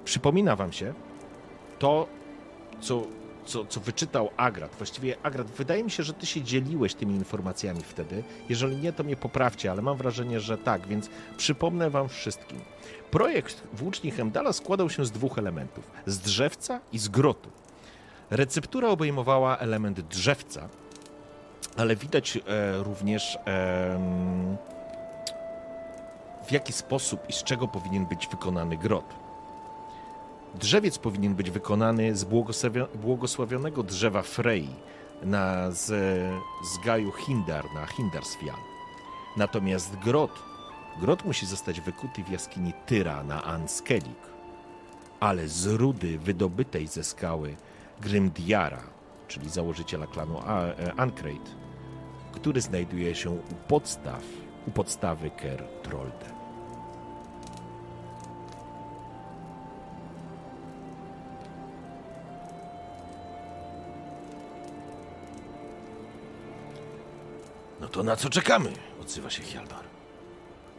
Przypomina 0.05 0.55
wam 0.55 0.71
się 0.71 0.93
to, 1.79 2.07
co 2.81 3.03
co, 3.45 3.65
co 3.65 3.79
wyczytał 3.79 4.29
Agrat. 4.37 4.75
Właściwie, 4.75 5.17
Agrat, 5.23 5.51
wydaje 5.51 5.83
mi 5.83 5.91
się, 5.91 6.03
że 6.03 6.13
ty 6.13 6.25
się 6.25 6.41
dzieliłeś 6.41 6.93
tymi 6.93 7.15
informacjami 7.15 7.81
wtedy. 7.81 8.23
Jeżeli 8.49 8.75
nie, 8.75 8.93
to 8.93 9.03
mnie 9.03 9.15
poprawcie, 9.15 9.71
ale 9.71 9.81
mam 9.81 9.97
wrażenie, 9.97 10.39
że 10.39 10.57
tak, 10.57 10.87
więc 10.87 11.09
przypomnę 11.37 11.89
wam 11.89 12.09
wszystkim. 12.09 12.59
Projekt 13.11 13.63
Włóczni 13.73 14.11
Hemdala 14.11 14.53
składał 14.53 14.89
się 14.89 15.05
z 15.05 15.11
dwóch 15.11 15.37
elementów. 15.37 15.91
Z 16.05 16.19
drzewca 16.19 16.79
i 16.91 16.99
z 16.99 17.07
grotu. 17.07 17.49
Receptura 18.29 18.89
obejmowała 18.89 19.57
element 19.57 20.01
drzewca, 20.01 20.69
ale 21.77 21.95
widać 21.95 22.37
e, 22.37 22.83
również 22.83 23.37
w 26.47 26.51
jaki 26.51 26.73
sposób 26.73 27.29
i 27.29 27.33
z 27.33 27.43
czego 27.43 27.67
powinien 27.67 28.05
być 28.05 28.27
wykonany 28.27 28.77
grot. 28.77 29.05
Drzewiec 30.55 30.97
powinien 30.97 31.35
być 31.35 31.51
wykonany 31.51 32.15
z 32.15 32.25
błogosławionego 32.95 33.83
drzewa 33.83 34.21
Frey 34.21 34.67
na, 35.23 35.71
z, 35.71 35.85
z 36.73 36.85
gaju 36.85 37.11
Hindar 37.11 37.65
na 37.75 37.85
Hindarsfjall. 37.85 38.59
Natomiast 39.37 39.95
grot, 39.95 40.31
grot 40.99 41.25
musi 41.25 41.45
zostać 41.45 41.81
wykuty 41.81 42.23
w 42.23 42.29
jaskini 42.29 42.73
Tyra 42.85 43.23
na 43.23 43.43
Anskelik, 43.43 44.19
ale 45.19 45.47
z 45.47 45.65
rudy 45.65 46.19
wydobytej 46.19 46.87
ze 46.87 47.03
skały 47.03 47.55
Grimdiara, 48.01 48.92
czyli 49.27 49.49
założyciela 49.49 50.07
klanu 50.07 50.39
e, 50.39 50.93
Ankreid, 50.97 51.55
który 52.31 52.61
znajduje 52.61 53.15
się 53.15 53.29
u 53.29 53.55
podstaw, 53.67 54.23
u 54.67 54.71
podstawy 54.71 55.29
Ker. 55.29 55.63
No 67.83 67.89
to 67.89 68.03
na 68.03 68.15
co 68.15 68.29
czekamy? 68.29 68.71
Odzywa 69.01 69.29
się 69.29 69.43
Hjalmar. 69.43 69.83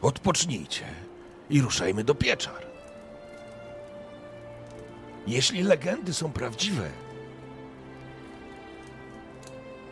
Odpocznijcie 0.03 0.85
i 1.51 1.61
ruszajmy 1.61 2.05
do 2.05 2.15
pieczar. 2.15 2.67
Jeśli 5.27 5.63
legendy 5.63 6.15
są 6.15 6.33
prawdziwe, 6.33 6.91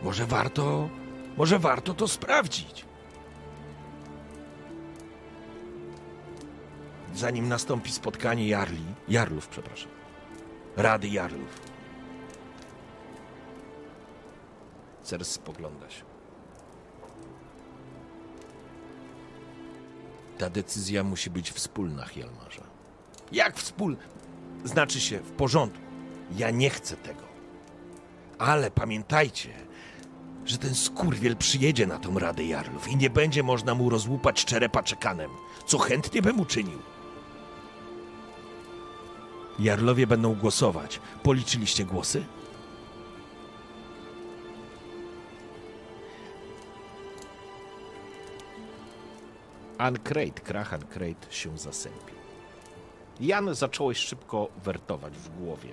może 0.03 0.25
warto, 0.25 0.89
może 1.37 1.59
warto 1.59 1.93
to 1.93 2.07
sprawdzić. 2.07 2.85
Zanim 7.15 7.47
nastąpi 7.47 7.91
spotkanie 7.91 8.47
Jarli, 8.47 8.85
Jarlów, 9.07 9.47
przepraszam, 9.47 9.91
Rady 10.77 11.07
Jarlów. 11.07 11.61
Cers 15.03 15.31
spogląda 15.31 15.89
się. 15.89 16.03
Ta 20.37 20.49
decyzja 20.49 21.03
musi 21.03 21.29
być 21.29 21.51
wspólna, 21.51 22.05
Hjalmarza. 22.05 22.63
Jak 23.31 23.57
wspólna? 23.57 24.03
Znaczy 24.63 24.99
się, 25.01 25.19
w 25.19 25.31
porządku. 25.31 25.83
Ja 26.31 26.51
nie 26.51 26.69
chcę 26.69 26.97
tego. 26.97 27.23
Ale 28.39 28.71
pamiętajcie, 28.71 29.49
że 30.45 30.57
ten 30.57 30.75
skurwiel 30.75 31.37
przyjedzie 31.37 31.87
na 31.87 31.99
tą 31.99 32.19
Radę 32.19 32.43
Jarlów 32.43 32.87
i 32.87 32.95
nie 32.97 33.09
będzie 33.09 33.43
można 33.43 33.75
mu 33.75 33.89
rozłupać 33.89 34.45
czerepa 34.45 34.83
czekanem, 34.83 35.31
co 35.65 35.77
chętnie 35.77 36.21
bym 36.21 36.39
uczynił. 36.39 36.79
Jarlowie 39.59 40.07
będą 40.07 40.35
głosować. 40.35 40.99
Policzyliście 41.23 41.85
głosy? 41.85 42.25
Ancrate, 49.77 50.41
krach 50.41 50.73
Ancrate 50.73 51.31
się 51.31 51.57
zasępił. 51.57 52.15
Jan 53.19 53.55
zacząłeś 53.55 53.97
szybko 53.97 54.47
wertować 54.63 55.17
w 55.17 55.29
głowie. 55.29 55.69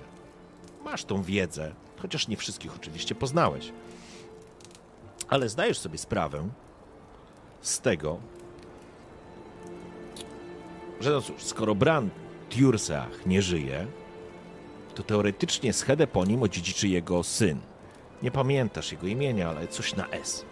Masz 0.84 1.04
tą 1.04 1.22
wiedzę, 1.22 1.74
chociaż 2.02 2.28
nie 2.28 2.36
wszystkich 2.36 2.76
oczywiście 2.76 3.14
poznałeś. 3.14 3.72
Ale 5.30 5.48
zdajesz 5.48 5.78
sobie 5.78 5.98
sprawę 5.98 6.48
z 7.60 7.80
tego, 7.80 8.18
że 11.00 11.10
no 11.10 11.20
cóż, 11.20 11.42
skoro 11.42 11.74
Bran 11.74 12.10
Tjursach 12.48 13.26
nie 13.26 13.42
żyje, 13.42 13.86
to 14.94 15.02
teoretycznie 15.02 15.72
schedę 15.72 16.06
po 16.06 16.24
nim 16.24 16.42
odziedziczy 16.42 16.88
jego 16.88 17.22
syn. 17.22 17.60
Nie 18.22 18.30
pamiętasz 18.30 18.92
jego 18.92 19.06
imienia, 19.06 19.48
ale 19.48 19.68
coś 19.68 19.96
na 19.96 20.08
S. 20.08 20.44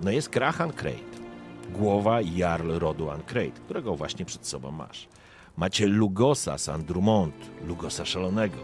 No 0.00 0.10
jest 0.10 0.28
Graham 0.28 0.72
Crate, 0.72 1.18
głowa 1.70 2.20
jarl 2.20 2.78
rodu 2.78 3.10
Ancrate, 3.10 3.60
którego 3.64 3.96
właśnie 3.96 4.24
przed 4.24 4.46
sobą 4.46 4.70
masz. 4.70 5.08
Macie 5.56 5.86
Lugosa 5.86 6.58
z 6.58 6.68
Andrumont, 6.68 7.34
Lugosa 7.66 8.04
Szalonego. 8.04 8.58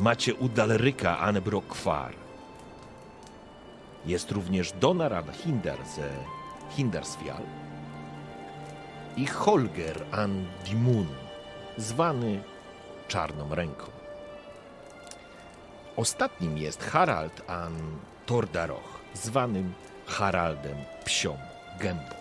Macie 0.00 0.34
Udalryka 0.34 1.18
Anebrokwar. 1.18 2.21
Jest 4.06 4.30
również 4.30 4.72
Donarad 4.72 5.36
Hindar 5.36 5.86
ze 5.86 6.08
Hindarsfjall 6.70 7.42
i 9.16 9.26
Holger 9.26 10.04
Andimun, 10.12 11.06
zwany 11.76 12.42
Czarną 13.08 13.54
Ręką. 13.54 13.86
Ostatnim 15.96 16.58
jest 16.58 16.82
Harald 16.82 17.50
an 17.50 17.72
Tordaroch, 18.26 19.00
zwanym 19.14 19.74
Haraldem 20.06 20.76
Psią 21.04 21.38
Gębą. 21.80 22.14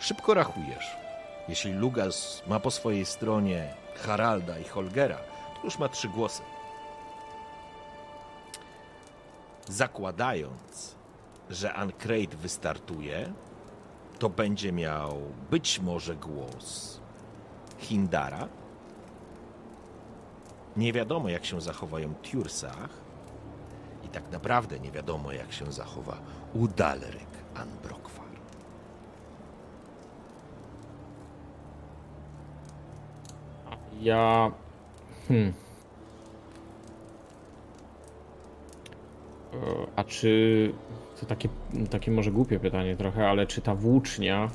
Szybko 0.00 0.34
rachujesz. 0.34 0.96
Jeśli 1.48 1.72
Lugas 1.72 2.42
ma 2.46 2.60
po 2.60 2.70
swojej 2.70 3.06
stronie 3.06 3.74
Haralda 4.06 4.58
i 4.58 4.64
Holgera, 4.64 5.18
to 5.54 5.64
już 5.64 5.78
ma 5.78 5.88
trzy 5.88 6.08
głosy. 6.08 6.42
Zakładając, 9.72 10.94
że 11.50 11.74
Ancrate 11.74 12.36
wystartuje, 12.36 13.32
to 14.18 14.28
będzie 14.28 14.72
miał 14.72 15.18
być 15.50 15.80
może 15.80 16.16
głos 16.16 17.00
Hindara. 17.78 18.48
Nie 20.76 20.92
wiadomo, 20.92 21.28
jak 21.28 21.44
się 21.44 21.60
zachowają 21.60 22.14
Tursach. 22.14 22.88
I 24.04 24.08
tak 24.08 24.30
naprawdę 24.30 24.80
nie 24.80 24.90
wiadomo, 24.90 25.32
jak 25.32 25.52
się 25.52 25.72
zachowa 25.72 26.16
Udalryk 26.54 27.32
Anbrokwar. 27.54 28.26
Ja. 34.00 34.52
Hmm. 35.28 35.52
A 39.96 40.04
czy. 40.04 40.72
To 41.20 41.26
takie, 41.26 41.48
takie 41.90 42.10
może 42.10 42.30
głupie 42.30 42.60
pytanie 42.60 42.96
trochę, 42.96 43.28
ale 43.28 43.46
czy 43.46 43.60
ta 43.60 43.74
włócznia 43.74 44.50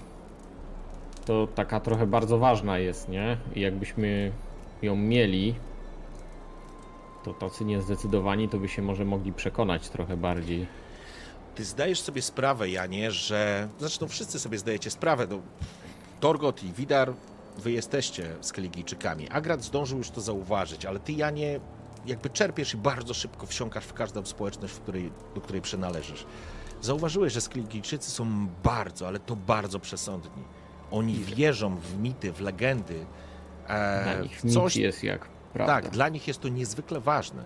to 1.26 1.48
taka 1.56 1.80
trochę 1.80 2.08
bardzo 2.08 2.38
ważna 2.38 2.78
jest, 2.80 3.10
nie? 3.10 3.38
I 3.56 3.62
jakbyśmy 3.62 4.32
ją 4.82 4.96
mieli, 4.96 5.56
to 7.24 7.34
tacy 7.34 7.66
niezdecydowani 7.66 8.50
to 8.50 8.58
by 8.58 8.68
się 8.68 8.82
może 8.82 9.06
mogli 9.06 9.34
przekonać 9.34 9.90
trochę 9.90 10.18
bardziej. 10.18 10.68
Ty 11.56 11.66
zdajesz 11.66 12.02
sobie 12.02 12.22
sprawę, 12.22 12.70
Janie, 12.70 13.12
że. 13.12 13.68
Zresztą 13.80 14.08
wszyscy 14.08 14.40
sobie 14.40 14.58
zdajecie 14.58 14.90
sprawę. 14.90 15.28
No, 15.30 15.40
Torgot 16.20 16.64
i 16.64 16.74
Widar, 16.74 17.14
wy 17.58 17.72
jesteście 17.72 18.36
Skeligijczykami. 18.42 19.30
Agrat 19.30 19.64
zdążył 19.64 19.98
już 19.98 20.10
to 20.10 20.22
zauważyć, 20.22 20.86
ale 20.86 21.00
ty, 21.00 21.12
Janie, 21.12 21.60
jakby 22.06 22.30
czerpiesz 22.30 22.74
i 22.74 22.78
bardzo 22.78 23.14
szybko 23.14 23.46
wsiąkasz 23.46 23.86
w 23.86 23.94
każdą 23.94 24.26
społeczność, 24.26 24.74
w 24.74 24.80
której, 24.80 25.12
do 25.36 25.42
której 25.42 25.62
przynależysz. 25.62 26.26
Zauważyłeś, 26.82 27.34
że 27.34 27.42
Skeligijczycy 27.42 28.12
są 28.12 28.48
bardzo, 28.64 29.08
ale 29.08 29.20
to 29.20 29.36
bardzo 29.36 29.80
przesądni. 29.80 30.44
Oni 30.92 31.14
wierzą 31.14 31.76
w 31.78 31.98
mity, 31.98 32.32
w 32.34 32.40
legendy. 32.42 33.06
e, 33.68 34.04
Dla 34.04 34.14
nich 34.22 34.42
coś, 34.54 34.76
jest 34.76 35.04
jak 35.04 35.28
prawda. 35.54 35.74
tak, 35.82 35.90
dla 35.92 36.10
nich 36.10 36.28
jest 36.28 36.40
to 36.42 36.48
niezwykle 36.48 37.00
ważne. 37.00 37.44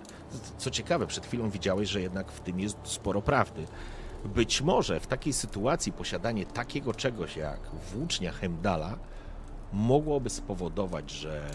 Co 0.57 0.69
ciekawe, 0.71 1.07
przed 1.07 1.25
chwilą 1.25 1.49
widziałeś, 1.49 1.89
że 1.89 2.01
jednak 2.01 2.31
w 2.31 2.39
tym 2.39 2.59
jest 2.59 2.77
sporo 2.83 3.21
prawdy. 3.21 3.65
Być 4.25 4.61
może 4.61 4.99
w 4.99 5.07
takiej 5.07 5.33
sytuacji 5.33 5.91
posiadanie 5.91 6.45
takiego 6.45 6.93
czegoś 6.93 7.37
jak 7.37 7.59
włócznia 7.93 8.31
Hemdala 8.31 8.97
mogłoby 9.73 10.29
spowodować, 10.29 11.11
że, 11.11 11.49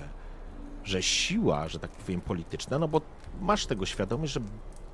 że 0.87 1.03
siła, 1.03 1.69
że 1.69 1.79
tak 1.79 1.91
powiem, 1.91 2.21
polityczna, 2.21 2.79
no 2.79 2.89
bo 2.89 3.01
masz 3.41 3.67
tego 3.67 3.87
świadomość, 3.87 4.33
że 4.33 4.41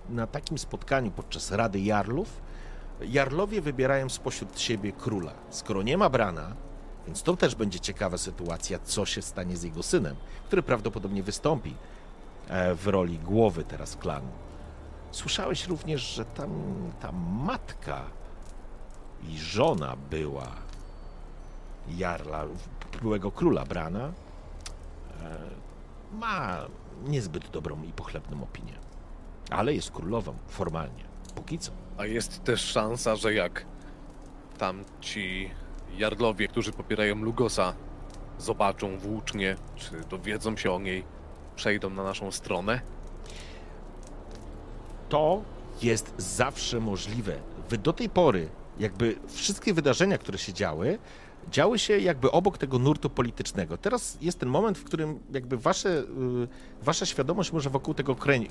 na 0.09 0.27
takim 0.27 0.59
spotkaniu 0.59 1.11
podczas 1.11 1.51
Rady 1.51 1.81
Jarlów 1.81 2.41
Jarlowie 3.01 3.61
wybierają 3.61 4.09
spośród 4.09 4.61
siebie 4.61 4.93
króla. 4.93 5.33
Skoro 5.51 5.83
nie 5.83 5.99
ma 5.99 6.09
Brana, 6.09 6.55
więc 7.07 7.23
to 7.23 7.37
też 7.37 7.55
będzie 7.55 7.81
ciekawa 7.81 8.19
sytuacja, 8.19 8.79
co 8.79 9.07
się 9.07 9.23
stanie 9.23 9.57
z 9.57 9.63
jego 9.63 9.83
synem, 9.83 10.17
który 10.47 10.63
prawdopodobnie 10.63 11.23
wystąpi 11.23 11.75
e, 12.49 12.75
w 12.75 12.87
roli 12.87 13.19
głowy 13.19 13.65
teraz 13.65 13.97
klanu. 13.97 14.29
Słyszałeś 15.11 15.67
również, 15.67 16.01
że 16.01 16.25
tam 16.25 16.51
ta 17.01 17.13
matka 17.45 18.03
i 19.29 19.39
żona 19.39 19.97
była 20.11 20.47
Jarla, 21.89 22.45
byłego 23.03 23.31
króla 23.31 23.65
Brana, 23.65 24.13
e, 25.23 25.39
ma 26.13 26.67
niezbyt 27.05 27.51
dobrą 27.51 27.83
i 27.83 27.93
pochlebną 27.93 28.43
opinię. 28.43 28.73
Ale 29.51 29.75
jest 29.75 29.91
królową 29.91 30.35
formalnie, 30.49 31.05
póki 31.35 31.59
co. 31.59 31.73
A 31.99 32.07
jest 32.07 32.45
też 32.45 32.61
szansa, 32.61 33.17
że 33.17 33.35
jak 33.35 33.67
tam 34.59 34.85
ci 35.01 35.51
Jarlowie, 35.97 36.49
którzy 36.49 36.73
popierają 36.73 37.17
Lugosa, 37.17 37.75
zobaczą 38.39 38.99
włócznię, 38.99 39.57
czy 39.77 40.01
dowiedzą 40.11 40.57
się 40.57 40.73
o 40.73 40.81
niej, 40.81 41.05
przejdą 41.57 41.91
na 41.91 42.05
naszą 42.05 42.31
stronę? 42.31 42.81
to 45.13 45.43
jest 45.83 46.15
zawsze 46.19 46.81
możliwe. 46.81 47.37
Wy 47.69 47.79
do 47.79 47.93
tej 47.93 48.09
pory, 48.09 48.49
jakby 48.79 49.17
wszystkie 49.29 49.75
wydarzenia, 49.75 50.19
które 50.19 50.39
się 50.39 50.53
działy, 50.53 50.99
działy 51.51 51.79
się 51.79 51.99
jakby 51.99 52.31
obok 52.31 52.59
tego 52.59 52.79
nurtu 52.79 53.11
politycznego. 53.11 53.77
Teraz 53.79 54.19
jest 54.21 54.39
ten 54.41 54.49
moment, 54.49 54.79
w 54.79 54.85
którym 54.85 55.19
jakby 55.33 55.57
wasze, 55.57 55.89
y, 55.89 56.05
wasza 56.83 57.07
świadomość 57.07 57.53
może 57.53 57.71
wokół 57.71 57.95
tego 57.95 58.15
krę- 58.15 58.47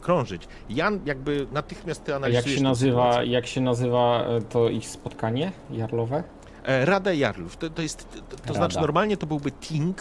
krążyć. 0.00 0.48
Jan 0.70 1.00
jakby 1.04 1.46
natychmiast 1.52 2.04
ty 2.04 2.14
analizujesz 2.14 2.46
jak 2.46 2.56
się 2.56 2.62
nazywa, 2.62 3.24
jak 3.24 3.46
się 3.46 3.60
nazywa 3.60 4.24
to 4.48 4.68
ich 4.68 4.88
spotkanie 4.88 5.52
jarlowe? 5.70 6.22
E, 6.64 6.84
Rada 6.84 7.12
Jarlów. 7.12 7.56
To, 7.56 7.70
to 7.70 7.82
jest, 7.82 8.08
to, 8.30 8.36
to 8.46 8.54
znaczy 8.54 8.80
normalnie 8.80 9.16
to 9.16 9.26
byłby 9.26 9.50
ting, 9.50 9.96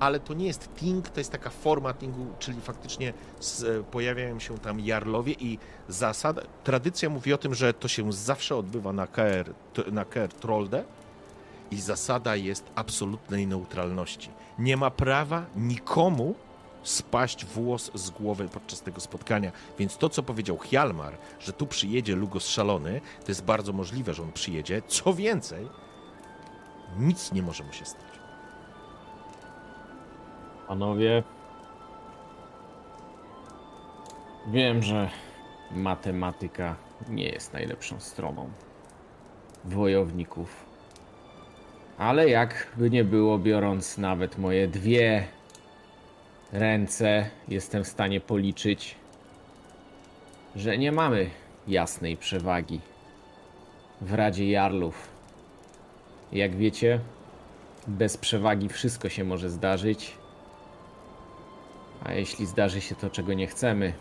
ale 0.00 0.20
to 0.20 0.34
nie 0.34 0.46
jest 0.46 0.74
ting, 0.74 1.08
to 1.08 1.20
jest 1.20 1.32
taka 1.32 1.50
forma 1.50 1.94
tingu, 1.94 2.26
czyli 2.38 2.60
faktycznie 2.60 3.12
z, 3.40 3.62
e, 3.64 3.82
pojawiają 3.82 4.38
się 4.38 4.58
tam 4.58 4.80
jarlowie 4.80 5.32
i 5.32 5.58
zasada, 5.88 6.42
tradycja 6.64 7.10
mówi 7.10 7.32
o 7.32 7.38
tym, 7.38 7.54
że 7.54 7.74
to 7.74 7.88
się 7.88 8.12
zawsze 8.12 8.56
odbywa 8.56 8.92
na 8.92 9.06
KR, 9.06 9.52
na 9.92 10.04
KR 10.04 10.28
Trolde 10.28 10.84
i 11.70 11.80
zasada 11.80 12.36
jest 12.36 12.70
absolutnej 12.74 13.46
neutralności. 13.46 14.30
Nie 14.58 14.76
ma 14.76 14.90
prawa 14.90 15.46
nikomu 15.56 16.34
spaść 16.82 17.44
włos 17.44 17.90
z 17.94 18.10
głowy 18.10 18.48
podczas 18.48 18.82
tego 18.82 19.00
spotkania. 19.00 19.52
Więc 19.78 19.96
to, 19.96 20.08
co 20.08 20.22
powiedział 20.22 20.58
Hjalmar, 20.58 21.18
że 21.40 21.52
tu 21.52 21.66
przyjedzie 21.66 22.16
Lugos 22.16 22.46
szalony, 22.46 23.00
to 23.20 23.28
jest 23.28 23.44
bardzo 23.44 23.72
możliwe, 23.72 24.14
że 24.14 24.22
on 24.22 24.32
przyjedzie. 24.32 24.82
Co 24.86 25.14
więcej, 25.14 25.68
nic 26.98 27.32
nie 27.32 27.42
może 27.42 27.64
mu 27.64 27.72
się 27.72 27.84
stać. 27.84 28.10
Panowie, 30.68 31.22
wiem, 34.46 34.82
że 34.82 35.10
matematyka 35.70 36.76
nie 37.08 37.28
jest 37.28 37.52
najlepszą 37.52 38.00
stroną 38.00 38.50
wojowników. 39.64 40.69
Ale 42.00 42.28
jakby 42.28 42.90
nie 42.90 43.04
było, 43.04 43.38
biorąc 43.38 43.98
nawet 43.98 44.38
moje 44.38 44.68
dwie 44.68 45.26
ręce, 46.52 47.30
jestem 47.48 47.84
w 47.84 47.88
stanie 47.88 48.20
policzyć, 48.20 48.96
że 50.56 50.78
nie 50.78 50.92
mamy 50.92 51.30
jasnej 51.68 52.16
przewagi 52.16 52.80
w 54.00 54.14
Radzie 54.14 54.50
Jarlów. 54.50 55.08
Jak 56.32 56.56
wiecie, 56.56 57.00
bez 57.86 58.16
przewagi 58.16 58.68
wszystko 58.68 59.08
się 59.08 59.24
może 59.24 59.50
zdarzyć. 59.50 60.14
A 62.04 62.12
jeśli 62.12 62.46
zdarzy 62.46 62.80
się 62.80 62.94
to, 62.94 63.10
czego 63.10 63.32
nie 63.34 63.46
chcemy, 63.46 63.92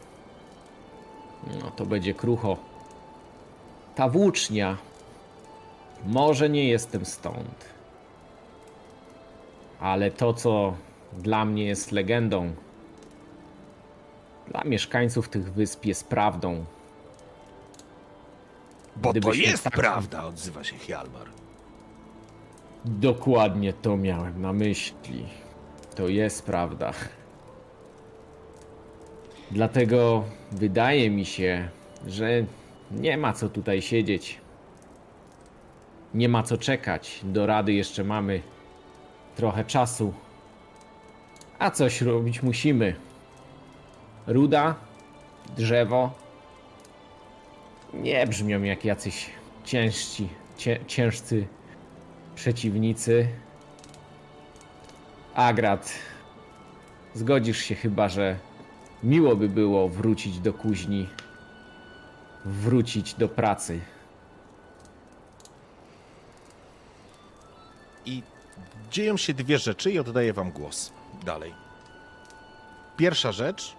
no 1.62 1.72
to 1.72 1.86
będzie 1.86 2.14
krucho. 2.14 2.58
Ta 3.96 4.10
włócznia. 4.10 4.78
Może 6.06 6.50
nie 6.50 6.68
jestem 6.70 7.06
stąd. 7.06 7.79
Ale 9.80 10.12
to, 10.12 10.34
co 10.34 10.74
dla 11.14 11.46
mnie 11.46 11.66
jest 11.66 11.92
legendą, 11.92 12.54
dla 14.48 14.64
mieszkańców 14.64 15.30
tych 15.30 15.54
wysp 15.54 15.86
jest 15.86 16.08
prawdą. 16.08 16.66
Bo 18.96 19.14
to 19.14 19.34
jest 19.34 19.64
tak- 19.64 19.74
prawda, 19.74 20.26
odzywa 20.26 20.64
się 20.64 20.76
Hjalmar. 20.78 21.28
Dokładnie 22.86 23.74
to 23.74 23.98
miałem 23.98 24.42
na 24.42 24.54
myśli. 24.54 25.26
To 25.96 26.08
jest 26.08 26.46
prawda. 26.46 26.94
Dlatego 29.52 30.24
wydaje 30.52 31.10
mi 31.10 31.26
się, 31.26 31.70
że 32.08 32.30
nie 32.92 33.18
ma 33.18 33.34
co 33.34 33.50
tutaj 33.50 33.82
siedzieć. 33.82 34.42
Nie 36.14 36.30
ma 36.30 36.44
co 36.44 36.58
czekać. 36.58 37.20
Do 37.24 37.46
rady 37.46 37.74
jeszcze 37.74 38.04
mamy 38.04 38.42
trochę 39.40 39.66
czasu. 39.66 40.14
A 41.60 41.72
coś 41.72 42.02
robić 42.02 42.44
musimy. 42.44 42.96
Ruda, 44.28 44.76
drzewo 45.58 46.12
nie 47.94 48.28
brzmią 48.28 48.64
jak 48.64 48.86
jacyś 48.86 49.30
ciężci, 49.66 50.30
cię, 50.58 50.80
ciężcy 50.88 51.48
przeciwnicy. 52.36 53.28
Agrat, 55.36 55.94
zgodzisz 57.14 57.58
się 57.58 57.76
chyba, 57.76 58.10
że 58.10 58.40
miło 59.04 59.36
by 59.36 59.50
było 59.50 59.90
wrócić 59.90 60.40
do 60.40 60.54
kuźni, 60.54 61.10
wrócić 62.46 63.14
do 63.14 63.30
pracy. 63.30 63.80
I 68.06 68.24
dzieją 68.90 69.18
się 69.18 69.34
dwie 69.34 69.58
rzeczy 69.58 69.92
i 69.92 70.00
oddaję 70.00 70.34
wam 70.34 70.52
głos. 70.52 70.92
Dalej. 71.26 71.54
Pierwsza 72.98 73.32
rzecz. 73.32 73.76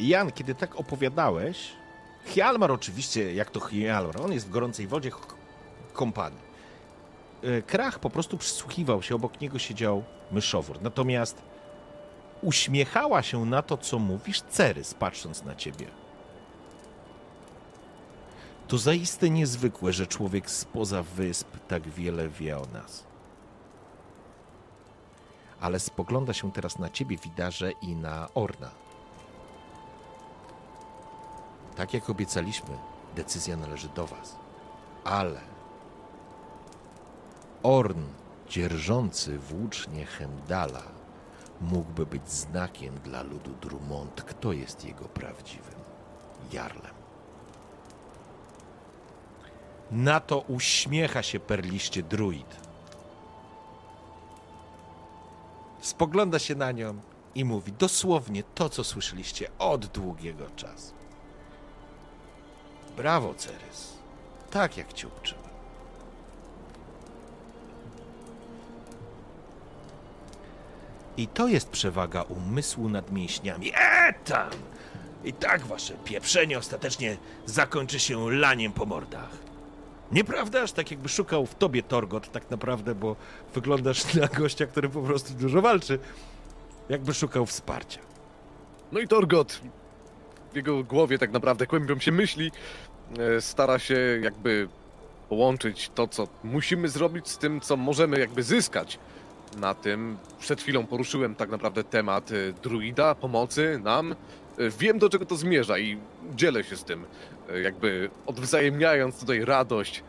Jan, 0.00 0.32
kiedy 0.32 0.54
tak 0.54 0.76
opowiadałeś, 0.80 1.72
Hjalmar 2.24 2.72
oczywiście, 2.72 3.34
jak 3.34 3.50
to 3.50 3.60
Hjalmar, 3.60 4.20
on 4.22 4.32
jest 4.32 4.46
w 4.46 4.50
gorącej 4.50 4.86
wodzie 4.86 5.10
k- 5.10 5.16
kąpany. 5.92 6.36
E, 7.42 7.62
Krach 7.62 7.98
po 7.98 8.10
prostu 8.10 8.38
przysłuchiwał 8.38 9.02
się, 9.02 9.14
obok 9.14 9.40
niego 9.40 9.58
siedział 9.58 10.04
myszowór. 10.32 10.82
Natomiast 10.82 11.42
uśmiechała 12.42 13.22
się 13.22 13.44
na 13.46 13.62
to, 13.62 13.76
co 13.76 13.98
mówisz, 13.98 14.40
Cerys, 14.42 14.94
patrząc 14.94 15.44
na 15.44 15.54
ciebie. 15.54 15.86
To 18.68 18.78
zaiste 18.78 19.30
niezwykłe, 19.30 19.92
że 19.92 20.06
człowiek 20.06 20.50
spoza 20.50 21.02
wysp 21.02 21.48
tak 21.68 21.88
wiele 21.88 22.28
wie 22.28 22.58
o 22.58 22.66
nas. 22.72 23.05
Ale 25.60 25.80
spogląda 25.80 26.32
się 26.32 26.52
teraz 26.52 26.78
na 26.78 26.90
ciebie, 26.90 27.16
Widarze, 27.16 27.70
i 27.70 27.96
na 27.96 28.28
Orna. 28.34 28.70
Tak 31.76 31.94
jak 31.94 32.10
obiecaliśmy, 32.10 32.78
decyzja 33.16 33.56
należy 33.56 33.88
do 33.88 34.06
was. 34.06 34.36
Ale 35.04 35.40
Orn, 37.62 38.02
dzierżący 38.48 39.38
włócznie 39.38 40.06
Hemdala, 40.06 40.82
mógłby 41.60 42.06
być 42.06 42.30
znakiem 42.30 42.94
dla 42.98 43.22
ludu 43.22 43.50
Drummond, 43.60 44.22
kto 44.22 44.52
jest 44.52 44.84
jego 44.84 45.04
prawdziwym 45.04 45.74
jarlem. 46.52 46.94
Na 49.90 50.20
to 50.20 50.40
uśmiecha 50.40 51.22
się 51.22 51.40
perliście 51.40 52.02
druid. 52.02 52.65
Spogląda 55.86 56.38
się 56.38 56.54
na 56.54 56.72
nią 56.72 57.00
i 57.34 57.44
mówi 57.44 57.72
dosłownie 57.72 58.42
to, 58.42 58.68
co 58.68 58.84
słyszeliście 58.84 59.48
od 59.58 59.86
długiego 59.86 60.50
czasu. 60.50 60.94
Brawo, 62.96 63.34
Cerys. 63.34 63.92
Tak 64.50 64.76
jak 64.76 64.92
cię. 64.92 65.08
I 71.16 71.28
to 71.28 71.48
jest 71.48 71.68
przewaga 71.68 72.22
umysłu 72.22 72.88
nad 72.88 73.12
mięśniami. 73.12 73.72
E 73.74 74.12
tam! 74.12 74.50
I 75.24 75.32
tak 75.32 75.66
wasze 75.66 75.94
pieprzenie 75.94 76.58
ostatecznie 76.58 77.16
zakończy 77.46 78.00
się 78.00 78.30
laniem 78.30 78.72
po 78.72 78.86
mordach. 78.86 79.45
Nieprawdaż? 80.12 80.72
Tak 80.72 80.90
jakby 80.90 81.08
szukał 81.08 81.46
w 81.46 81.54
tobie 81.54 81.82
Torgot 81.82 82.32
tak 82.32 82.50
naprawdę, 82.50 82.94
bo 82.94 83.16
wyglądasz 83.54 84.14
na 84.14 84.26
gościa, 84.28 84.66
który 84.66 84.88
po 84.88 85.02
prostu 85.02 85.34
dużo 85.34 85.62
walczy. 85.62 85.98
Jakby 86.88 87.14
szukał 87.14 87.46
wsparcia. 87.46 88.00
No 88.92 89.00
i 89.00 89.08
Torgot, 89.08 89.60
w 90.52 90.56
jego 90.56 90.84
głowie 90.84 91.18
tak 91.18 91.30
naprawdę 91.32 91.66
kłębią 91.66 91.98
się 91.98 92.12
myśli, 92.12 92.52
e, 93.18 93.40
stara 93.40 93.78
się 93.78 93.96
jakby 94.22 94.68
połączyć 95.28 95.90
to, 95.94 96.08
co 96.08 96.28
musimy 96.44 96.88
zrobić 96.88 97.28
z 97.28 97.38
tym, 97.38 97.60
co 97.60 97.76
możemy 97.76 98.18
jakby 98.20 98.42
zyskać 98.42 98.98
na 99.56 99.74
tym. 99.74 100.18
Przed 100.38 100.60
chwilą 100.60 100.86
poruszyłem 100.86 101.34
tak 101.34 101.50
naprawdę 101.50 101.84
temat 101.84 102.30
e, 102.30 102.34
druida, 102.62 103.14
pomocy 103.14 103.80
nam. 103.84 104.12
E, 104.12 104.16
Wiem, 104.78 104.98
do 104.98 105.08
czego 105.08 105.26
to 105.26 105.36
zmierza 105.36 105.78
i 105.78 105.98
dzielę 106.34 106.64
się 106.64 106.76
z 106.76 106.84
tym, 106.84 107.04
jakby 107.62 108.10
odwzajemniając 108.26 109.20
tutaj 109.20 109.44
radość 109.44 110.02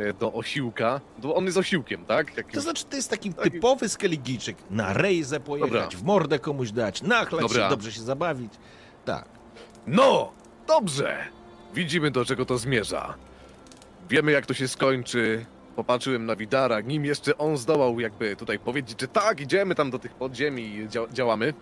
e, 0.00 0.12
do 0.12 0.32
osiłka. 0.32 1.00
Bo 1.18 1.34
on 1.34 1.44
jest 1.44 1.56
osiłkiem, 1.56 2.04
tak? 2.04 2.36
Jakim... 2.36 2.52
To 2.52 2.60
znaczy, 2.60 2.84
to 2.84 2.96
jest 2.96 3.10
taki 3.10 3.34
typowy 3.34 3.88
skeligijczyk. 3.88 4.56
Na 4.70 4.92
rejzę 4.92 5.40
pojechać, 5.40 5.72
Dobra. 5.72 5.98
w 5.98 6.02
mordę 6.02 6.38
komuś 6.38 6.70
dać, 6.70 7.02
nachlać 7.02 7.52
się, 7.52 7.68
dobrze 7.70 7.92
się 7.92 8.00
zabawić. 8.00 8.52
Tak. 9.04 9.24
No, 9.86 10.32
dobrze. 10.66 11.18
Widzimy, 11.74 12.10
do 12.10 12.24
czego 12.24 12.44
to 12.44 12.58
zmierza. 12.58 13.14
Wiemy, 14.10 14.32
jak 14.32 14.46
to 14.46 14.54
się 14.54 14.68
skończy. 14.68 15.46
Popatrzyłem 15.76 16.26
na 16.26 16.36
Widara, 16.36 16.80
nim 16.80 17.04
jeszcze 17.04 17.38
on 17.38 17.56
zdołał 17.56 18.00
jakby 18.00 18.36
tutaj 18.36 18.58
powiedzieć, 18.58 19.00
że 19.00 19.08
tak, 19.08 19.40
idziemy 19.40 19.74
tam 19.74 19.90
do 19.90 19.98
tych 19.98 20.14
podziemi 20.14 20.62
i 20.76 20.88
dzia 20.88 21.00
działamy. 21.12 21.54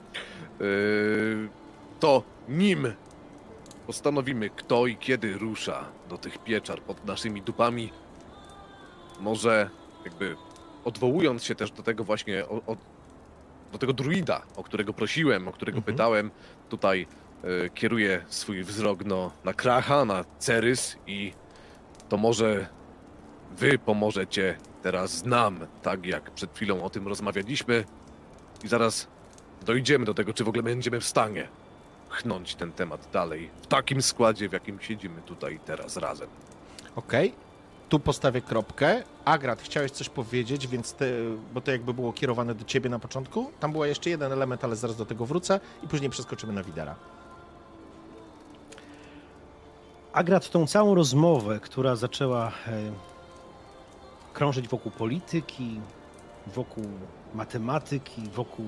Yy, 0.61 1.49
to 2.01 2.23
nim 2.49 2.93
postanowimy, 3.87 4.51
kto 4.51 4.87
i 4.87 4.97
kiedy 4.97 5.39
rusza 5.39 5.85
do 6.09 6.19
tych 6.19 6.39
pieczar 6.39 6.81
pod 6.83 7.05
naszymi 7.05 7.43
dupami. 7.43 7.93
Może 9.21 9.71
jakby 10.05 10.37
odwołując 10.85 11.45
się 11.45 11.55
też 11.55 11.71
do 11.71 11.83
tego 11.83 12.05
właśnie, 12.05 12.45
o, 12.47 12.55
o, 12.67 12.77
do 13.73 13.79
tego 13.79 13.93
druida, 13.93 14.43
o 14.57 14.63
którego 14.63 14.93
prosiłem, 14.93 15.49
o 15.49 15.53
którego 15.53 15.79
Mhm. 15.79 15.95
pytałem, 15.95 16.31
tutaj 16.69 17.07
e, 17.65 17.71
kieruje 17.71 18.25
swój 18.29 18.65
wzrok 18.65 19.05
no, 19.05 19.31
na 19.45 19.53
Kracha, 19.55 20.05
na 20.05 20.25
Cerys 20.39 20.97
i 21.07 21.33
to 22.09 22.17
może 22.17 22.67
wy 23.59 23.79
pomożecie 23.79 24.59
teraz 24.83 25.25
nam, 25.25 25.67
tak 25.83 26.07
jak 26.07 26.31
przed 26.31 26.55
chwilą 26.55 26.83
o 26.83 26.91
tym 26.91 27.09
rozmawialiśmy 27.09 27.85
i 28.65 28.69
zaraz 28.69 29.09
dojdziemy 29.67 30.05
do 30.05 30.15
tego, 30.15 30.33
czy 30.35 30.45
w 30.45 30.49
ogóle 30.49 30.63
będziemy 30.63 31.01
w 31.01 31.05
stanie 31.07 31.49
chnąć 32.09 32.55
ten 32.55 32.73
temat 32.73 33.09
dalej 33.13 33.51
w 33.63 33.67
takim 33.67 34.03
składzie, 34.03 34.49
w 34.49 34.53
jakim 34.53 34.81
siedzimy 34.81 35.23
tutaj 35.23 35.61
teraz 35.65 35.97
razem. 35.97 36.29
Okej. 36.97 37.35
Tu 37.89 38.01
postawię 38.01 38.41
kropkę. 38.41 39.03
Agrat, 39.25 39.63
chciałeś 39.63 39.91
coś 39.91 40.09
powiedzieć, 40.09 40.67
więc 40.67 40.93
te, 40.93 41.07
bo 41.55 41.61
to 41.61 41.71
jakby 41.71 41.95
było 41.95 42.13
kierowane 42.13 42.55
do 42.55 42.65
ciebie 42.65 42.91
na 42.91 42.99
początku. 42.99 43.51
Tam 43.61 43.73
był 43.73 43.85
jeszcze 43.85 44.11
jeden 44.11 44.33
element, 44.33 44.65
ale 44.65 44.77
zaraz 44.77 44.97
do 44.97 45.07
tego 45.07 45.27
wrócę 45.27 45.61
i 45.83 45.89
później 45.89 46.11
przeskoczymy 46.11 46.53
na 46.53 46.63
Widara. 46.63 46.95
Agrat 50.13 50.51
tą 50.51 50.67
całą 50.67 50.95
rozmowę, 50.95 51.61
która 51.61 51.97
zaczęła 51.97 52.49
e, 52.49 52.53
krążyć 54.33 54.69
wokół 54.69 54.93
polityki, 54.93 55.81
wokół 56.47 56.85
matematyki, 57.35 58.23
wokół 58.35 58.67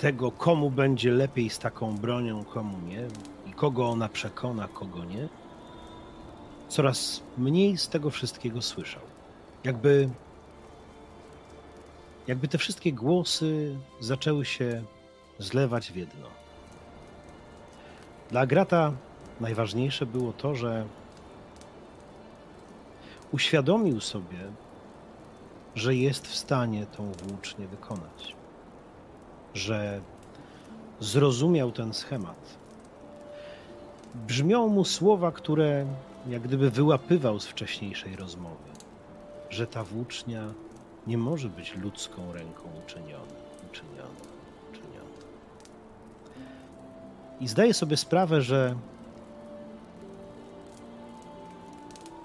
tego, 0.00 0.30
komu 0.30 0.70
będzie 0.70 1.12
lepiej 1.12 1.50
z 1.50 1.58
taką 1.58 1.96
bronią, 1.96 2.44
komu 2.44 2.78
nie, 2.86 3.06
i 3.46 3.52
kogo 3.52 3.88
ona 3.88 4.08
przekona, 4.08 4.68
kogo 4.68 5.04
nie, 5.04 5.28
coraz 6.68 7.22
mniej 7.38 7.78
z 7.78 7.88
tego 7.88 8.10
wszystkiego 8.10 8.62
słyszał. 8.62 9.02
Jakby, 9.64 10.08
jakby 12.26 12.48
te 12.48 12.58
wszystkie 12.58 12.92
głosy 12.92 13.76
zaczęły 14.00 14.44
się 14.44 14.82
zlewać 15.38 15.92
w 15.92 15.96
jedno. 15.96 16.28
Dla 18.30 18.40
Agrata 18.40 18.92
najważniejsze 19.40 20.06
było 20.06 20.32
to, 20.32 20.54
że 20.54 20.86
uświadomił 23.32 24.00
sobie, 24.00 24.38
że 25.74 25.94
jest 25.94 26.26
w 26.26 26.34
stanie 26.34 26.86
tą 26.86 27.12
włócznię 27.12 27.66
wykonać. 27.66 28.39
Że 29.54 30.00
zrozumiał 31.00 31.72
ten 31.72 31.94
schemat. 31.94 32.58
Brzmią 34.14 34.68
mu 34.68 34.84
słowa, 34.84 35.32
które 35.32 35.86
jak 36.28 36.42
gdyby 36.42 36.70
wyłapywał 36.70 37.40
z 37.40 37.46
wcześniejszej 37.46 38.16
rozmowy, 38.16 38.70
że 39.50 39.66
ta 39.66 39.84
włócznia 39.84 40.42
nie 41.06 41.18
może 41.18 41.48
być 41.48 41.76
ludzką 41.76 42.32
ręką 42.32 42.62
uczyniona, 42.84 43.34
uczyniona, 43.70 44.20
uczyniona. 44.70 45.10
I 47.40 47.48
zdaje 47.48 47.74
sobie 47.74 47.96
sprawę, 47.96 48.42
że 48.42 48.74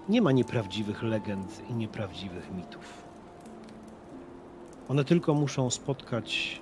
nie 0.09 0.21
ma 0.21 0.31
nieprawdziwych 0.31 1.03
legend 1.03 1.61
i 1.69 1.73
nieprawdziwych 1.73 2.51
mitów. 2.51 3.03
One 4.89 5.05
tylko 5.05 5.33
muszą 5.33 5.69
spotkać 5.69 6.61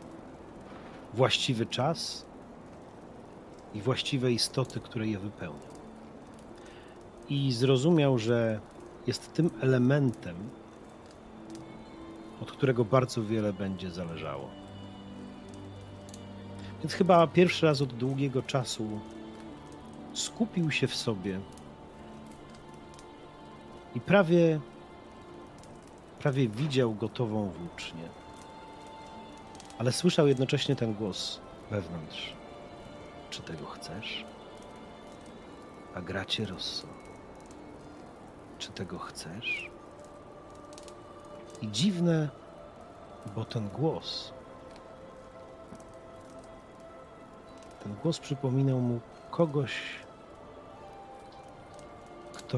właściwy 1.13 1.65
czas 1.65 2.25
i 3.73 3.81
właściwe 3.81 4.31
istoty, 4.31 4.79
które 4.79 5.07
je 5.07 5.19
wypełnią. 5.19 5.73
I 7.29 7.51
zrozumiał, 7.51 8.19
że 8.19 8.59
jest 9.07 9.33
tym 9.33 9.49
elementem, 9.61 10.35
od 12.41 12.51
którego 12.51 12.85
bardzo 12.85 13.23
wiele 13.23 13.53
będzie 13.53 13.91
zależało. 13.91 14.49
Więc 16.79 16.93
chyba 16.93 17.27
pierwszy 17.27 17.65
raz 17.65 17.81
od 17.81 17.93
długiego 17.93 18.43
czasu 18.43 18.99
skupił 20.13 20.71
się 20.71 20.87
w 20.87 20.95
sobie 20.95 21.39
i 23.95 24.01
prawie, 24.01 24.59
prawie 26.19 26.47
widział 26.47 26.93
gotową 26.93 27.49
włócznię. 27.49 28.22
Ale 29.77 29.91
słyszał 29.91 30.27
jednocześnie 30.27 30.75
ten 30.75 30.93
głos 30.93 31.39
wewnątrz. 31.71 32.33
Czy 33.29 33.41
tego 33.41 33.65
chcesz? 33.65 34.25
A 35.95 36.01
gracie 36.01 36.45
Rosso. 36.45 36.87
Czy 38.59 38.71
tego 38.71 38.99
chcesz? 38.99 39.69
I 41.61 41.71
dziwne, 41.71 42.29
bo 43.35 43.45
ten 43.45 43.69
głos. 43.69 44.33
Ten 47.83 47.95
głos 47.95 48.19
przypominał 48.19 48.79
mu 48.79 48.99
kogoś, 49.31 49.71
kto 52.33 52.57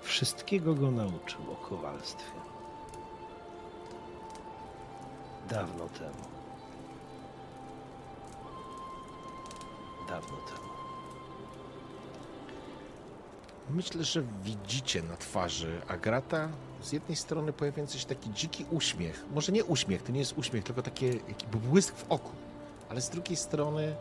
wszystkiego 0.00 0.74
go 0.74 0.90
nauczył 0.90 1.52
o 1.52 1.56
kowalstwie. 1.56 2.43
Dawno 5.50 5.88
temu. 5.88 6.24
Dawno 10.08 10.36
temu. 10.36 10.68
Myślę, 13.70 14.04
że 14.04 14.22
widzicie 14.42 15.02
na 15.02 15.16
twarzy 15.16 15.80
Agrata 15.88 16.48
z 16.82 16.92
jednej 16.92 17.16
strony 17.16 17.52
pojawiający 17.52 17.98
się 17.98 18.06
taki 18.06 18.32
dziki 18.32 18.66
uśmiech. 18.70 19.24
Może 19.34 19.52
nie 19.52 19.64
uśmiech, 19.64 20.02
to 20.02 20.12
nie 20.12 20.18
jest 20.18 20.38
uśmiech, 20.38 20.64
tylko 20.64 20.82
taki 20.82 21.10
błysk 21.52 21.96
w 21.96 22.04
oku. 22.08 22.30
Ale 22.88 23.00
z 23.00 23.10
drugiej 23.10 23.36
strony 23.36 23.94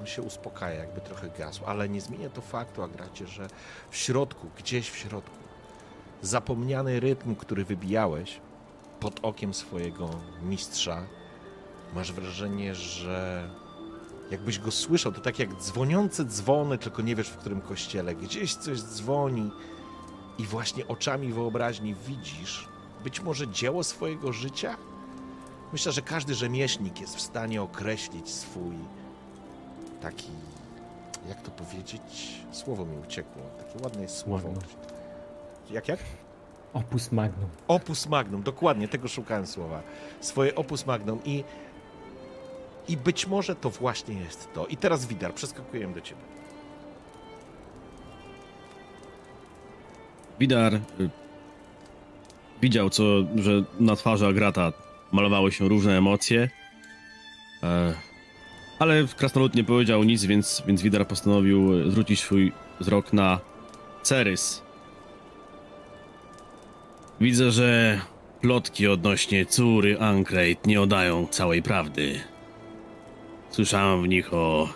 on 0.00 0.06
się 0.06 0.22
uspokaja, 0.22 0.80
jakby 0.80 1.00
trochę 1.00 1.30
gasł. 1.38 1.64
Ale 1.66 1.88
nie 1.88 2.00
zmienia 2.00 2.30
to 2.30 2.40
faktu, 2.40 2.82
Agracie, 2.82 3.26
że 3.26 3.48
w 3.90 3.96
środku, 3.96 4.46
gdzieś 4.58 4.90
w 4.90 4.96
środku, 4.96 5.36
zapomniany 6.22 7.00
rytm, 7.00 7.34
który 7.34 7.64
wybijałeś 7.64 8.40
pod 9.06 9.20
okiem 9.22 9.54
swojego 9.54 10.10
mistrza, 10.42 11.06
masz 11.94 12.12
wrażenie, 12.12 12.74
że 12.74 13.48
jakbyś 14.30 14.58
go 14.58 14.70
słyszał, 14.70 15.12
to 15.12 15.20
tak 15.20 15.38
jak 15.38 15.54
dzwoniące 15.54 16.24
dzwony, 16.24 16.78
tylko 16.78 17.02
nie 17.02 17.16
wiesz 17.16 17.28
w 17.28 17.36
którym 17.36 17.60
kościele. 17.60 18.14
Gdzieś 18.14 18.54
coś 18.54 18.80
dzwoni 18.80 19.50
i 20.38 20.44
właśnie 20.44 20.88
oczami 20.88 21.32
wyobraźni 21.32 21.94
widzisz 21.94 22.68
być 23.04 23.20
może 23.20 23.48
dzieło 23.48 23.84
swojego 23.84 24.32
życia? 24.32 24.76
Myślę, 25.72 25.92
że 25.92 26.02
każdy 26.02 26.34
rzemieślnik 26.34 27.00
jest 27.00 27.16
w 27.16 27.20
stanie 27.20 27.62
określić 27.62 28.30
swój 28.30 28.76
taki, 30.00 30.30
jak 31.28 31.42
to 31.42 31.50
powiedzieć, 31.50 32.40
słowo 32.52 32.84
mi 32.84 32.98
uciekło, 32.98 33.42
takie 33.58 33.84
ładne 33.84 34.02
jest 34.02 34.16
słowo. 34.16 34.48
Magnum. 34.48 34.64
Jak, 35.70 35.88
jak? 35.88 36.00
Opus 36.76 37.12
magnum. 37.12 37.48
Opus 37.68 38.06
magnum, 38.06 38.42
dokładnie, 38.42 38.88
tego 38.88 39.08
szukałem 39.08 39.46
słowa. 39.46 39.82
Swoje 40.20 40.54
opus 40.54 40.86
magnum 40.86 41.18
i 41.24 41.44
i 42.88 42.96
być 42.96 43.26
może 43.26 43.54
to 43.54 43.70
właśnie 43.70 44.14
jest 44.14 44.54
to. 44.54 44.66
I 44.66 44.76
teraz 44.76 45.06
Widar, 45.06 45.34
przeskakujemy 45.34 45.94
do 45.94 46.00
ciebie. 46.00 46.20
Widar 50.40 50.74
y, 50.74 50.80
widział, 52.62 52.90
co, 52.90 53.04
że 53.36 53.64
na 53.80 53.96
twarzy 53.96 54.26
Agrata 54.26 54.72
malowały 55.12 55.52
się 55.52 55.68
różne 55.68 55.98
emocje, 55.98 56.50
e, 57.62 57.94
ale 58.78 59.04
krasnolud 59.16 59.54
nie 59.54 59.64
powiedział 59.64 60.04
nic, 60.04 60.24
więc, 60.24 60.62
więc 60.66 60.82
Widar 60.82 61.06
postanowił 61.06 61.90
zwrócić 61.90 62.20
swój 62.20 62.52
wzrok 62.80 63.12
na 63.12 63.40
Cerys. 64.02 64.65
Widzę, 67.20 67.50
że 67.50 68.00
plotki 68.40 68.88
odnośnie 68.88 69.46
córy 69.46 70.00
Ankreid 70.00 70.66
nie 70.66 70.80
oddają 70.80 71.26
całej 71.26 71.62
prawdy. 71.62 72.20
Słyszałem 73.50 74.02
w 74.02 74.08
nich 74.08 74.34
o 74.34 74.68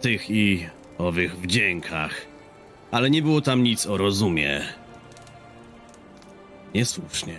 tych 0.00 0.30
i 0.30 0.66
owych 0.98 1.36
wdziękach, 1.40 2.26
ale 2.90 3.10
nie 3.10 3.22
było 3.22 3.40
tam 3.40 3.62
nic 3.62 3.86
o 3.86 3.96
rozumie. 3.96 4.60
Niesłusznie. 6.74 7.36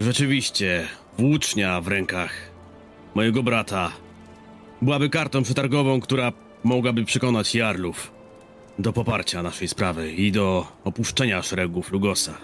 Rzeczywiście, 0.00 0.88
włócznia 1.18 1.80
w 1.80 1.88
rękach 1.88 2.32
mojego 3.14 3.42
brata 3.42 3.92
byłaby 4.82 5.10
kartą 5.10 5.42
przetargową, 5.42 6.00
która 6.00 6.32
mogłaby 6.64 7.04
przekonać 7.04 7.54
Jarlów 7.54 8.13
do 8.78 8.92
poparcia 8.92 9.42
naszej 9.42 9.68
sprawy 9.68 10.12
i 10.12 10.32
do 10.32 10.66
opuszczenia 10.84 11.42
szeregów 11.42 11.92
Lugosa. 11.92 12.34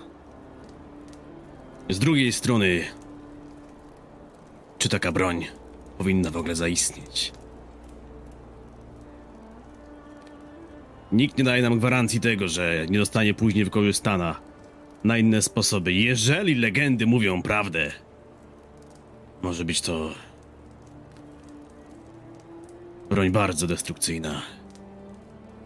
Z 1.90 1.98
drugiej 1.98 2.32
strony, 2.32 2.84
czy 4.78 4.88
taka 4.88 5.12
broń 5.12 5.46
powinna 5.98 6.30
w 6.30 6.36
ogóle 6.36 6.54
zaistnieć? 6.54 7.32
Nikt 11.12 11.38
nie 11.38 11.44
daje 11.44 11.62
nam 11.62 11.78
gwarancji 11.78 12.20
tego, 12.20 12.48
że 12.48 12.86
nie 12.90 12.98
zostanie 12.98 13.34
później 13.34 13.64
wykorzystana 13.64 14.40
na 15.04 15.18
inne 15.18 15.42
sposoby. 15.42 15.92
Jeżeli 15.92 16.54
legendy 16.54 17.06
mówią 17.06 17.42
prawdę, 17.42 17.92
może 19.42 19.64
być 19.64 19.80
to 19.80 20.10
broń 23.10 23.30
bardzo 23.30 23.66
destrukcyjna 23.66 24.42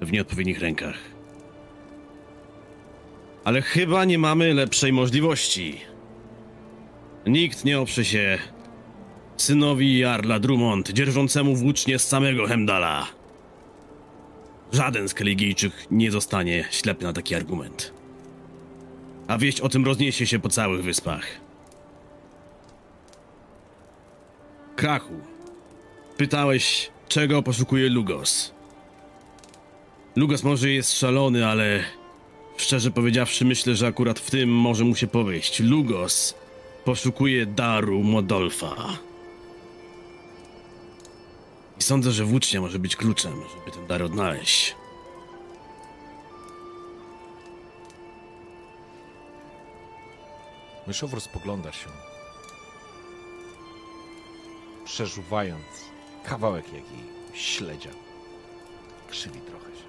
w 0.01 0.13
nieodpowiednich 0.13 0.61
rękach. 0.61 0.99
Ale 3.45 3.63
chyba 3.63 4.05
nie 4.05 4.19
mamy 4.19 4.55
lepszej 4.55 4.93
możliwości. 4.93 5.81
Nikt 7.27 7.65
nie 7.65 7.81
oprze 7.81 8.05
się 8.05 8.39
synowi 9.37 9.99
Jarla 9.99 10.39
Drummond, 10.41 10.91
dzierżącemu 10.91 11.57
włócznie 11.57 11.99
z 11.99 12.09
samego 12.09 12.47
Hemdala. 12.47 13.07
Żaden 14.73 15.09
z 15.09 15.15
Keligijczyk 15.15 15.73
nie 15.91 16.11
zostanie 16.11 16.65
ślepy 16.71 17.05
na 17.05 17.13
taki 17.13 17.35
argument. 17.35 17.93
A 19.29 19.39
wieść 19.39 19.61
o 19.61 19.69
tym 19.69 19.85
rozniesie 19.85 20.27
się 20.27 20.39
po 20.39 20.49
całych 20.49 20.83
wyspach. 20.83 21.27
Krachu, 24.77 25.15
pytałeś, 26.17 26.91
czego 27.09 27.43
poszukuje 27.43 27.91
Lugos. 27.91 28.55
Lugos 30.17 30.43
może 30.43 30.71
jest 30.71 30.99
szalony, 30.99 31.47
ale 31.47 31.85
szczerze 32.57 32.91
powiedziawszy, 32.91 33.45
myślę, 33.45 33.75
że 33.75 33.87
akurat 33.87 34.19
w 34.19 34.31
tym 34.31 34.49
może 34.57 34.85
mu 34.85 34.95
się 34.95 35.07
powieść. 35.07 35.61
Lugos 35.61 36.35
poszukuje 36.85 37.47
daru 37.47 38.03
Modolfa. 38.03 38.77
I 41.79 41.83
sądzę, 41.83 42.13
że 42.13 42.25
włócznia 42.25 42.61
może 42.61 42.79
być 42.79 42.97
kluczem, 42.97 43.33
żeby 43.33 43.77
ten 43.77 43.87
dar 43.87 44.03
odnaleźć. 44.03 44.75
Myszow 50.87 51.15
rozpogląda 51.15 51.73
się, 51.73 51.89
przeżuwając 54.85 55.65
kawałek 56.25 56.65
jakiej 56.67 57.05
śledzia. 57.33 57.91
Krzywi 59.11 59.41
trochę 59.41 59.71
się. 59.77 59.84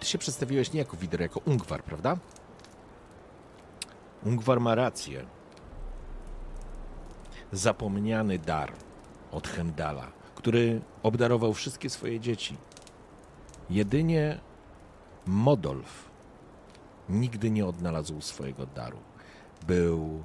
Ty 0.00 0.06
się 0.06 0.18
przedstawiłeś 0.18 0.72
nie 0.72 0.78
jako 0.78 0.96
Wider, 0.96 1.20
jako 1.20 1.40
Ungwar, 1.40 1.84
prawda? 1.84 2.16
Ungwar 4.24 4.60
ma 4.60 4.74
rację. 4.74 5.26
Zapomniany 7.52 8.38
dar 8.38 8.72
od 9.32 9.48
Hemdala, 9.48 10.06
który 10.34 10.80
obdarował 11.02 11.54
wszystkie 11.54 11.90
swoje 11.90 12.20
dzieci. 12.20 12.56
Jedynie 13.70 14.40
Modolf 15.26 16.10
nigdy 17.08 17.50
nie 17.50 17.66
odnalazł 17.66 18.20
swojego 18.20 18.66
daru. 18.66 18.98
Był 19.66 20.22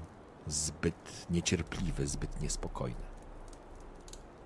zbyt 0.47 1.25
niecierpliwy, 1.29 2.07
zbyt 2.07 2.41
niespokojny. 2.41 3.03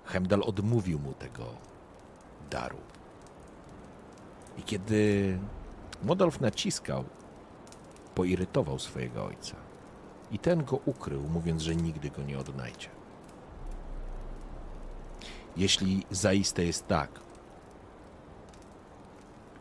Hemdal 0.04 0.42
odmówił 0.42 0.98
mu 0.98 1.14
tego 1.14 1.44
daru. 2.50 2.78
I 4.58 4.62
kiedy 4.62 5.38
Modolf 6.02 6.40
naciskał, 6.40 7.04
poirytował 8.14 8.78
swojego 8.78 9.24
ojca. 9.24 9.56
I 10.30 10.38
ten 10.38 10.64
go 10.64 10.76
ukrył, 10.84 11.22
mówiąc, 11.22 11.62
że 11.62 11.76
nigdy 11.76 12.10
go 12.10 12.22
nie 12.22 12.38
odnajdzie. 12.38 12.88
Jeśli 15.56 16.06
zaiste 16.10 16.64
jest 16.64 16.86
tak, 16.86 17.20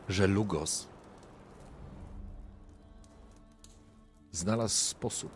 że 0.10 0.28
Lugos 0.28 0.88
znalazł 4.32 4.76
sposób, 4.76 5.32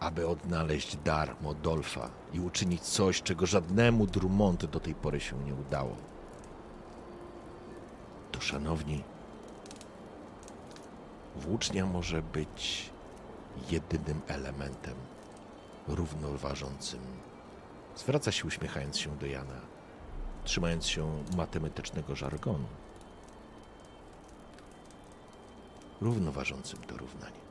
aby 0.00 0.28
odnaleźć 0.28 0.96
dar 0.96 1.36
Modolfa 1.40 2.10
i 2.32 2.40
uczynić 2.40 2.82
coś, 2.82 3.22
czego 3.22 3.46
żadnemu 3.46 4.06
Drummond 4.06 4.64
do 4.64 4.80
tej 4.80 4.94
pory 4.94 5.20
się 5.20 5.44
nie 5.44 5.54
udało, 5.54 5.96
to 8.36 8.42
szanowni, 8.42 9.02
włócznia 11.36 11.86
może 11.86 12.22
być 12.22 12.90
jedynym 13.70 14.20
elementem 14.28 14.94
równoważącym. 15.88 17.00
Zwraca 17.96 18.32
się 18.32 18.46
uśmiechając 18.46 18.98
się 18.98 19.16
do 19.16 19.26
Jana, 19.26 19.60
trzymając 20.44 20.86
się 20.86 21.24
matematycznego 21.36 22.16
żargonu. 22.16 22.68
Równoważącym 26.00 26.78
to 26.78 26.96
równanie. 26.96 27.46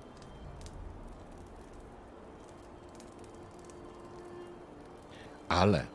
Ale 5.49 5.85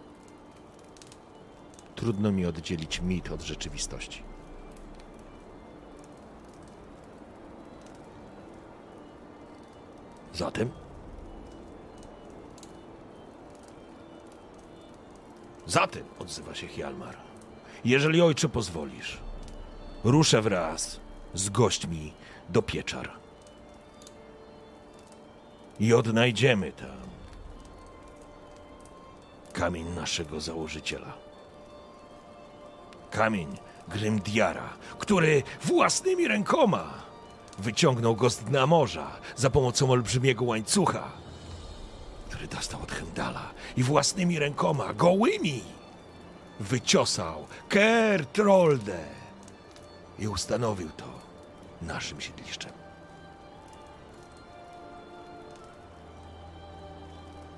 trudno 1.95 2.33
mi 2.33 2.47
oddzielić 2.47 3.01
mit 3.01 3.31
od 3.31 3.43
rzeczywistości. 3.43 4.30
Zatem? 10.35 10.71
Zatem, 15.67 16.05
odzywa 16.19 16.55
się 16.55 16.67
Hjalmar, 16.67 17.17
jeżeli 17.85 18.23
ojcze 18.23 18.49
pozwolisz, 18.49 19.19
ruszę 20.05 20.43
wraz 20.43 21.01
z 21.35 21.49
gośćmi 21.49 22.13
do 22.49 22.63
pieczar. 22.63 23.11
I 25.81 25.95
odnajdziemy 25.95 26.73
tam 26.73 27.11
kamień 29.53 29.89
naszego 29.89 30.41
założyciela. 30.41 31.13
Kamień 33.11 33.59
Grymdiara, 33.89 34.69
który 34.99 35.43
własnymi 35.65 36.29
rękoma 36.29 37.10
wyciągnął 37.61 38.17
go 38.17 38.31
z 38.31 38.39
dna 38.39 38.67
morza 38.67 39.11
za 39.37 39.51
pomocą 39.51 39.91
olbrzymiego 39.91 40.45
łańcucha, 40.45 41.13
który 42.29 42.47
dostał 42.49 42.83
od 42.83 42.93
Hemdala 42.93 43.51
i 43.77 43.83
własnymi 43.83 44.39
rękoma, 44.39 44.95
gołymi, 44.95 45.63
wyciosał 46.61 47.47
Ker 47.69 48.27
Trolde 48.27 49.05
i 50.19 50.29
ustanowił 50.29 50.89
to 50.97 51.05
naszym 51.83 52.21
siedliszczem. 52.21 52.73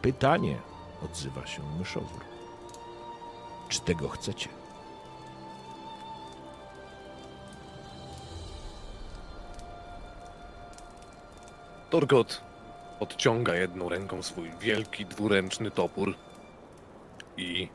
Pytanie, 0.03 0.59
odzywa 1.05 1.47
się 1.47 1.63
myszowór. 1.79 2.21
Czy 3.69 3.81
tego 3.81 4.09
chcecie? 4.09 4.62
Torgot 11.93 12.41
odciąga 13.01 13.55
jedną 13.55 13.89
ręką 13.89 14.23
swój 14.23 14.51
wielki 14.61 15.07
dwuręczny 15.07 15.71
topór 15.71 16.15
i 17.37 17.69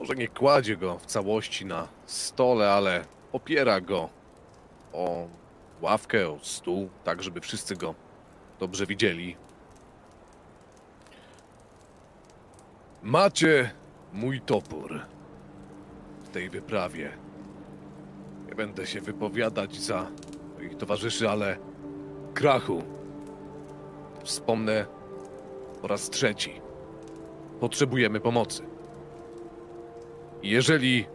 może 0.00 0.14
nie 0.14 0.28
kładzie 0.28 0.76
go 0.76 0.98
w 0.98 1.06
całości 1.06 1.66
na 1.66 1.88
stole, 2.06 2.72
ale 2.72 3.04
opiera 3.32 3.80
go 3.80 4.08
o 4.92 5.28
ławkę, 5.80 6.28
o 6.28 6.38
stół, 6.42 6.88
tak 7.04 7.22
żeby 7.22 7.40
wszyscy 7.40 7.76
go 7.76 7.94
dobrze 8.60 8.86
widzieli. 8.86 9.36
Macie 13.02 13.70
mój 14.12 14.40
topór 14.40 15.00
w 16.24 16.28
tej 16.28 16.50
wyprawie. 16.50 17.12
Nie 18.46 18.54
będę 18.54 18.86
się 18.86 19.00
wypowiadać 19.00 19.80
za 19.80 20.06
moich 20.54 20.76
towarzyszy, 20.76 21.30
ale 21.30 21.58
krachu 22.34 22.96
Wspomnę 24.26 24.86
po 25.82 25.88
raz 25.88 26.10
trzeci. 26.10 26.60
Potrzebujemy 27.60 28.20
pomocy. 28.20 28.62
Jeżeli 30.42 31.06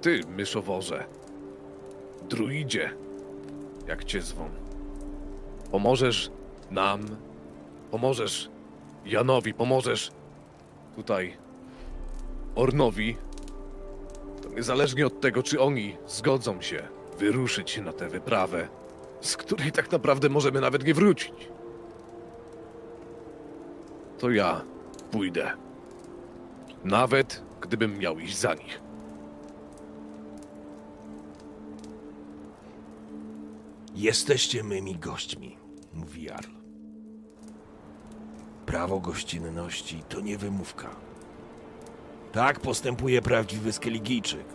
ty, 0.00 0.20
myszoworze, 0.36 1.04
druidzie, 2.28 2.90
jak 3.86 4.04
cię 4.04 4.22
zwą, 4.22 4.48
pomożesz 5.70 6.30
nam, 6.70 7.00
pomożesz 7.90 8.50
Janowi, 9.04 9.54
pomożesz 9.54 10.10
tutaj 10.96 11.36
Ornowi, 12.54 13.16
to 14.42 14.48
niezależnie 14.48 15.06
od 15.06 15.20
tego, 15.20 15.42
czy 15.42 15.60
oni 15.60 15.96
zgodzą 16.06 16.60
się 16.60 16.88
wyruszyć 17.18 17.78
na 17.78 17.92
tę 17.92 18.08
wyprawę, 18.08 18.68
z 19.20 19.36
której 19.36 19.72
tak 19.72 19.92
naprawdę 19.92 20.28
możemy 20.28 20.60
nawet 20.60 20.86
nie 20.86 20.94
wrócić 20.94 21.53
to 24.24 24.30
ja 24.30 24.62
pójdę. 25.10 25.52
Nawet 26.84 27.42
gdybym 27.60 27.98
miał 27.98 28.18
iść 28.18 28.36
za 28.36 28.54
nich. 28.54 28.80
Jesteście 33.94 34.64
mymi 34.64 34.96
gośćmi, 34.96 35.56
mówi 35.94 36.22
Jarl. 36.22 36.50
Prawo 38.66 39.00
gościnności 39.00 40.02
to 40.08 40.20
nie 40.20 40.38
wymówka. 40.38 40.88
Tak 42.32 42.60
postępuje 42.60 43.22
prawdziwy 43.22 43.72
Skeligijczyk. 43.72 44.46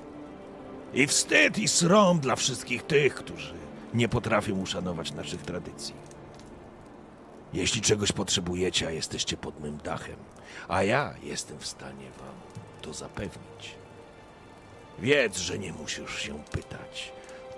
I 0.94 1.08
wstyd 1.08 1.58
i 1.58 1.68
srom 1.68 2.20
dla 2.20 2.36
wszystkich 2.36 2.84
tych, 2.84 3.16
którzy 3.16 3.54
nie 3.94 4.10
potrafią 4.10 4.60
uszanować 4.60 5.14
naszych 5.14 5.42
tradycji. 5.42 6.09
Jeśli 7.54 7.82
czegoś 7.82 8.12
potrzebujecie, 8.12 8.88
a 8.88 8.92
jesteście 8.92 9.38
pod 9.38 9.60
mym 9.60 9.78
dachem, 9.78 10.16
a 10.68 10.84
ja 10.84 11.14
jestem 11.24 11.60
w 11.60 11.68
stanie 11.68 12.06
wam 12.20 12.36
to 12.82 12.94
zapewnić. 12.94 13.76
Wiedz, 15.00 15.38
że 15.40 15.60
nie 15.60 15.74
musisz 15.74 16.20
się 16.22 16.44
pytać, 16.52 17.12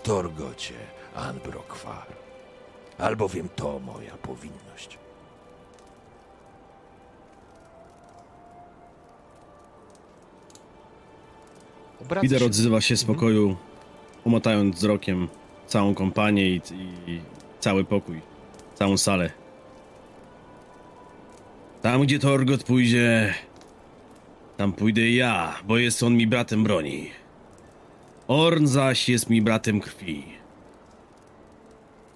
Torgocie 0.04 0.74
Anbrokwar, 1.16 2.08
albowiem 2.98 3.50
to 3.56 3.80
moja 3.80 4.18
powinność. 4.18 4.98
Obraca 12.02 12.22
Lider 12.24 12.40
się- 12.40 12.46
odzywa 12.46 12.82
się 12.82 12.98
z 12.98 13.04
pokoju, 13.04 13.56
umotając 14.24 14.76
wzrokiem 14.76 15.28
całą 15.68 15.96
kompanię 15.96 16.48
i, 16.50 16.62
i 17.08 17.22
cały 17.60 17.84
pokój, 17.84 18.22
całą 18.76 18.98
salę. 18.98 19.32
Tam, 21.82 22.02
gdzie 22.02 22.20
Torgot 22.20 22.64
pójdzie, 22.64 23.34
tam 24.58 24.74
pójdę 24.74 25.10
ja, 25.10 25.60
bo 25.68 25.78
jest 25.78 26.04
on 26.04 26.18
mi 26.18 26.28
bratem 26.28 26.64
broni. 26.64 27.12
Orn 28.28 28.66
zaś 28.66 29.10
jest 29.10 29.30
mi 29.30 29.42
bratem 29.42 29.80
krwi. 29.80 30.24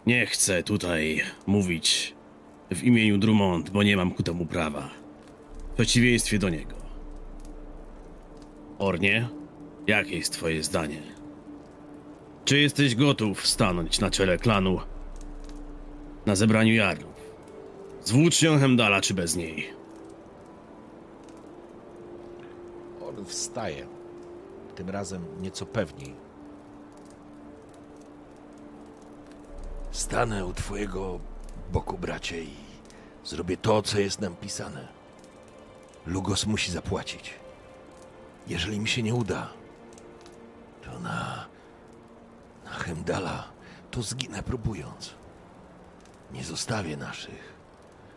Nie 0.05 0.25
chcę 0.25 0.63
tutaj 0.63 1.21
mówić 1.47 2.15
w 2.71 2.83
imieniu 2.83 3.17
Drummond, 3.17 3.69
bo 3.69 3.83
nie 3.83 3.97
mam 3.97 4.11
ku 4.11 4.23
temu 4.23 4.45
prawa. 4.45 4.89
W 5.71 5.75
przeciwieństwie 5.75 6.39
do 6.39 6.49
niego. 6.49 6.75
Ornie, 8.79 9.29
jakie 9.87 10.17
jest 10.17 10.33
twoje 10.33 10.63
zdanie? 10.63 11.01
Czy 12.45 12.59
jesteś 12.59 12.95
gotów 12.95 13.47
stanąć 13.47 13.99
na 13.99 14.11
czele 14.11 14.37
klanu 14.37 14.79
na 16.25 16.35
zebraniu 16.35 16.73
jarlów? 16.73 17.14
Z 18.05 18.11
włócznią 18.11 18.59
Hemdala 18.59 19.01
czy 19.01 19.13
bez 19.13 19.35
niej? 19.35 19.73
On 23.07 23.25
wstaje, 23.25 23.87
tym 24.75 24.89
razem 24.89 25.41
nieco 25.41 25.65
pewniej. 25.65 26.15
Stanę 29.91 30.45
u 30.45 30.53
twojego 30.53 31.19
boku, 31.71 31.97
bracie, 31.97 32.43
i 32.43 32.55
zrobię 33.23 33.57
to, 33.57 33.81
co 33.81 33.99
jest 33.99 34.21
nam 34.21 34.35
pisane. 34.35 34.87
Lugos 36.05 36.45
musi 36.45 36.71
zapłacić. 36.71 37.33
Jeżeli 38.47 38.79
mi 38.79 38.87
się 38.87 39.03
nie 39.03 39.15
uda, 39.15 39.49
to 40.83 40.99
na 40.99 41.45
Na 42.65 42.71
Hemdala 42.71 43.43
to 43.91 44.01
zginę 44.01 44.43
próbując. 44.43 45.13
Nie 46.31 46.43
zostawię 46.43 46.97
naszych. 46.97 47.54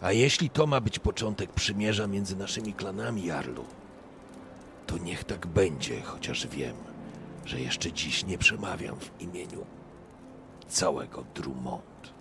A 0.01 0.13
jeśli 0.13 0.51
to 0.51 0.67
ma 0.67 0.81
być 0.81 0.99
początek 0.99 1.53
przymierza 1.53 2.07
między 2.07 2.37
naszymi 2.37 2.73
klanami, 2.73 3.25
Jarlu, 3.25 3.65
to 4.87 4.99
niech 4.99 5.25
tak 5.25 5.47
będzie, 5.47 6.03
chociaż 6.03 6.47
wiem, 6.47 6.77
że 7.45 7.61
jeszcze 7.61 7.93
dziś 7.93 8.27
nie 8.27 8.39
przemawiam 8.39 8.97
w 9.01 9.21
imieniu 9.21 9.67
całego 10.69 11.25
Drummond. 11.35 12.13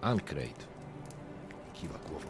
Ancrate 0.00 0.64
kiwa 1.74 1.98
głową. 1.98 2.26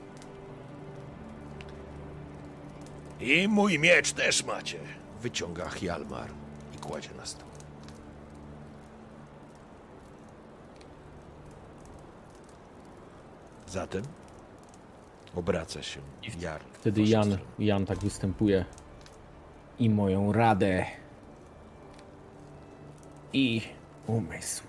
I 3.21 3.49
mój 3.49 3.79
miecz 3.79 4.13
też 4.13 4.45
macie. 4.45 4.79
Wyciąga 5.23 5.69
Hjalmar 5.69 6.31
i 6.75 6.79
kładzie 6.79 7.11
na 7.17 7.27
stół. 7.27 7.46
Zatem 13.77 14.03
obraca 15.35 15.83
się 15.83 16.01
Jarl. 16.41 16.65
w 16.73 16.77
Wtedy 16.77 17.03
Jan. 17.03 17.39
Jan 17.59 17.87
tak 17.87 17.99
występuje. 17.99 18.65
I 19.79 19.91
moją 19.91 20.33
radę. 20.33 20.87
I 23.33 23.63
umysł. 24.07 24.63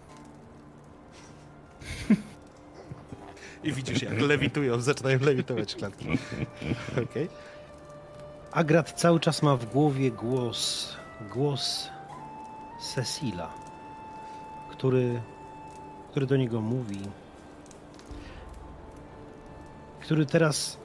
I 3.63 3.73
widzisz, 3.73 4.01
jak 4.01 4.21
lewitują, 4.21 4.79
zaczynają 4.79 5.19
lewitować 5.19 5.75
klatki. 5.75 6.07
Okej. 7.03 7.29
Agrat 8.51 8.91
cały 8.91 9.19
czas 9.19 9.43
ma 9.43 9.55
w 9.55 9.65
głowie 9.65 10.11
głos, 10.11 10.93
głos 11.33 11.89
Cecila, 12.81 13.53
który, 14.71 15.21
który 16.11 16.25
do 16.25 16.37
niego 16.37 16.61
mówi, 16.61 16.99
który 20.07 20.25
teraz 20.25 20.77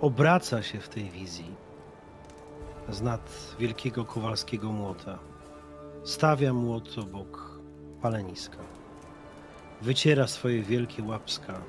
obraca 0.00 0.62
się 0.62 0.80
w 0.80 0.88
tej 0.88 1.10
wizji 1.10 1.54
z 2.88 3.02
nad 3.02 3.54
wielkiego 3.58 4.04
kowalskiego 4.04 4.72
młota. 4.72 5.18
Stawia 6.04 6.52
młot 6.52 6.98
obok 6.98 7.60
paleniska. 8.02 8.58
Wyciera 9.82 10.26
swoje 10.26 10.62
wielkie 10.62 11.02
łapska 11.02 11.60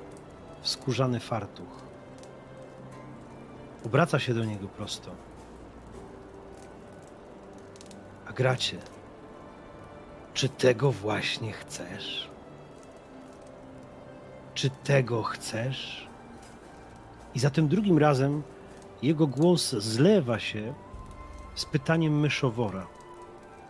w 0.62 0.68
skórzany 0.68 1.20
fartuch. 1.20 1.82
Obraca 3.86 4.18
się 4.18 4.34
do 4.34 4.44
niego 4.44 4.68
prosto. 4.68 5.10
A 8.28 8.32
gracie, 8.32 8.78
czy 10.34 10.48
tego 10.48 10.92
właśnie 10.92 11.52
chcesz? 11.52 12.28
Czy 14.54 14.70
tego 14.70 15.22
chcesz? 15.22 16.09
I 17.34 17.38
za 17.38 17.50
tym 17.50 17.68
drugim 17.68 17.98
razem 17.98 18.42
jego 19.02 19.26
głos 19.26 19.70
zlewa 19.70 20.38
się 20.38 20.74
z 21.54 21.64
pytaniem 21.64 22.20
myszowora, 22.20 22.86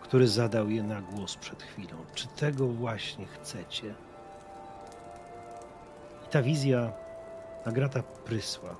który 0.01 0.27
zadał 0.27 0.69
je 0.69 0.83
na 0.83 1.01
głos 1.01 1.35
przed 1.35 1.63
chwilą. 1.63 1.95
Czy 2.13 2.27
tego 2.27 2.67
właśnie 2.67 3.25
chcecie? 3.25 3.93
I 6.27 6.31
ta 6.31 6.41
wizja 6.41 6.91
nagrata 7.65 8.03
prysła. 8.03 8.75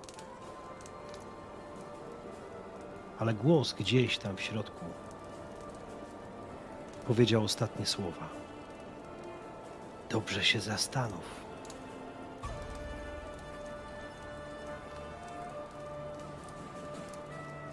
ale 3.21 3.33
głos 3.33 3.73
gdzieś 3.73 4.17
tam 4.17 4.37
w 4.37 4.41
środku 4.41 4.85
powiedział 7.07 7.43
ostatnie 7.43 7.85
słowa. 7.85 8.29
Dobrze 10.09 10.43
się 10.43 10.59
zastanów. 10.59 11.40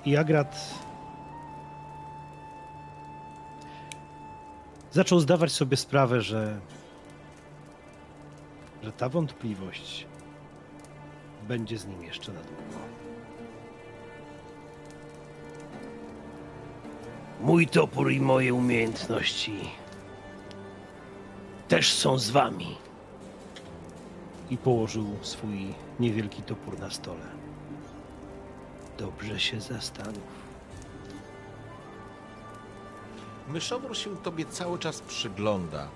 I 0.09 0.17
Agrat 0.17 0.75
zaczął 4.91 5.21
zdawać 5.21 5.53
sobie 5.53 5.77
sprawę, 5.77 6.21
że, 6.21 6.61
że 8.83 8.93
ta 8.93 9.09
wątpliwość 9.09 10.07
będzie 11.49 11.79
z 11.79 11.87
nim 11.87 12.05
jeszcze 12.05 12.33
na 12.33 12.41
długo. 12.41 12.79
Mój 17.41 17.67
topór 17.67 18.13
i 18.13 18.21
moje 18.21 18.55
umiejętności 18.55 19.61
też 21.69 21.93
są 21.93 22.19
z 22.19 22.31
wami. 22.31 22.77
i 24.51 24.57
położył 24.57 25.07
swój 25.23 25.75
niewielki 26.01 26.43
topór 26.43 26.79
na 26.79 26.91
stole. 26.91 27.38
Dobrze 28.99 29.41
się 29.41 29.61
zastanów. 29.61 30.39
Myszowór 33.49 33.97
się 33.97 34.17
tobie 34.17 34.45
cały 34.45 34.79
czas 34.79 35.01
przygląda. 35.01 35.89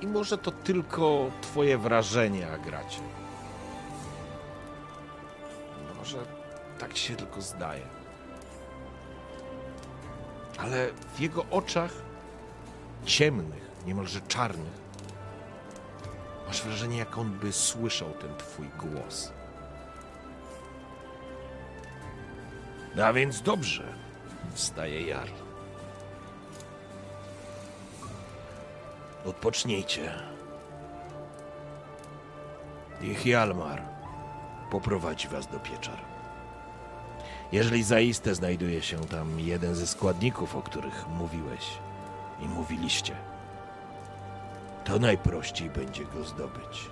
I 0.00 0.06
może 0.06 0.38
to 0.38 0.50
tylko 0.50 1.30
twoje 1.40 1.78
wrażenie, 1.78 2.52
Agracie. 2.52 3.00
Może 5.98 6.18
tak 6.78 6.96
się 6.96 7.16
tylko 7.16 7.42
zdaje. 7.42 7.86
Ale 10.58 10.90
w 11.14 11.20
jego 11.20 11.44
oczach 11.50 11.92
ciemnych, 13.04 13.70
niemalże 13.86 14.20
czarnych, 14.20 14.80
masz 16.46 16.62
wrażenie, 16.62 16.98
jak 16.98 17.18
on 17.18 17.30
by 17.30 17.52
słyszał 17.52 18.10
ten 18.10 18.36
twój 18.36 18.68
głos. 18.78 19.32
A 22.98 23.12
więc 23.12 23.42
dobrze, 23.42 23.84
wstaje 24.54 25.02
Jarl. 25.06 25.32
Odpocznijcie. 29.24 30.12
I 33.00 33.14
Hjalmar 33.14 33.82
poprowadzi 34.70 35.28
was 35.28 35.46
do 35.46 35.58
pieczar. 35.58 35.98
Jeżeli 37.52 37.82
zaiste 37.82 38.34
znajduje 38.34 38.82
się 38.82 39.04
tam 39.04 39.40
jeden 39.40 39.74
ze 39.74 39.86
składników, 39.86 40.56
o 40.56 40.62
których 40.62 41.08
mówiłeś 41.08 41.78
i 42.40 42.48
mówiliście, 42.48 43.16
to 44.84 44.98
najprościej 44.98 45.70
będzie 45.70 46.04
go 46.04 46.24
zdobyć. 46.24 46.90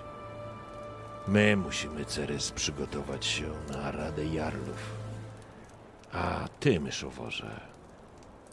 My 1.27 1.57
musimy, 1.57 2.05
Ceres, 2.05 2.51
przygotować 2.51 3.25
się 3.25 3.49
na 3.71 3.91
Radę 3.91 4.25
Jarlów. 4.25 4.98
A 6.13 6.47
ty, 6.59 6.79
myszoworze, 6.79 7.61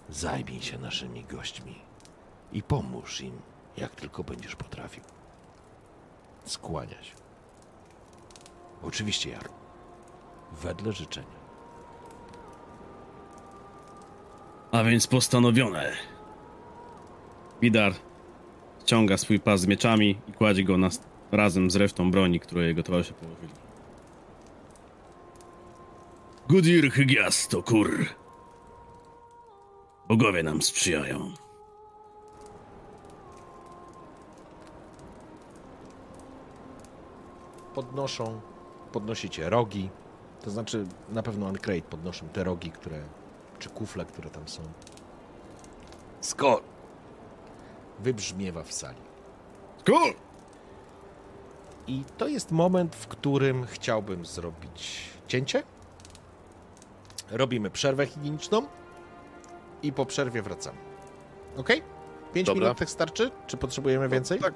zajmij 0.08 0.62
się 0.62 0.78
naszymi 0.78 1.24
gośćmi 1.24 1.74
i 2.52 2.62
pomóż 2.62 3.20
im, 3.20 3.40
jak 3.76 3.94
tylko 3.94 4.24
będziesz 4.24 4.56
potrafił. 4.56 5.04
Skłania 6.44 7.02
się. 7.02 7.14
Oczywiście, 8.82 9.30
Jarl. 9.30 9.48
Wedle 10.52 10.92
życzenia. 10.92 11.46
A 14.72 14.84
więc 14.84 15.06
postanowione. 15.06 15.92
Widar 17.62 17.92
ściąga 18.82 19.16
swój 19.16 19.40
pas 19.40 19.60
z 19.60 19.66
mieczami 19.66 20.18
i 20.28 20.32
kładzie 20.32 20.64
go 20.64 20.78
na, 20.78 20.88
razem 21.32 21.70
z 21.70 21.76
resztą 21.76 22.10
broni, 22.10 22.40
które 22.40 22.66
jego 22.66 22.82
towarzysze 22.82 23.14
położyli. 23.14 23.65
Gudir 26.48 26.90
Hygias 26.90 27.48
to 27.48 27.62
kur. 27.62 28.06
Bogowie 30.08 30.42
nam 30.42 30.62
sprzyjają. 30.62 31.32
podnoszą, 37.76 38.40
podnosicie 38.92 39.50
rogi. 39.50 39.90
To 40.42 40.50
znaczy, 40.50 40.86
na 41.08 41.22
pewno 41.22 41.46
Uncrate 41.46 41.82
podnoszą 41.82 42.28
te 42.28 42.44
rogi, 42.44 42.70
które, 42.70 43.02
czy 43.58 43.68
kufle, 43.68 44.04
które 44.04 44.30
tam 44.30 44.48
są. 44.48 44.62
Skor! 46.20 46.62
Wybrzmiewa 47.98 48.62
w 48.62 48.72
sali. 48.72 49.00
Kur! 49.86 50.14
I 51.86 52.04
to 52.18 52.28
jest 52.28 52.50
moment, 52.50 52.96
w 52.96 53.06
którym 53.06 53.66
chciałbym 53.66 54.26
zrobić 54.26 55.10
cięcie. 55.28 55.62
Robimy 57.30 57.70
przerwę 57.70 58.06
higieniczną 58.06 58.66
i 59.82 59.92
po 59.92 60.06
przerwie 60.06 60.42
wracamy. 60.42 60.78
Ok? 61.56 61.68
5 62.34 62.46
Dobra. 62.46 62.62
minut 62.64 62.78
tak 62.78 62.90
starczy? 62.90 63.30
Czy 63.46 63.56
potrzebujemy 63.56 64.08
więcej? 64.08 64.38
Tak, 64.40 64.54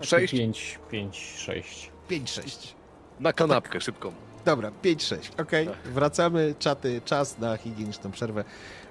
sześć 0.00 0.32
5, 0.32 0.78
5, 0.90 1.16
6. 1.36 1.90
5-6. 2.10 2.74
na 3.20 3.32
kanapkę 3.32 3.80
szybką. 3.80 4.12
Dobra, 4.44 4.70
5-6, 4.84 5.40
okej. 5.42 5.68
Wracamy, 5.84 6.54
czaty, 6.58 7.00
czas 7.04 7.38
na 7.38 7.56
higieniczną 7.56 8.10
przerwę. 8.10 8.44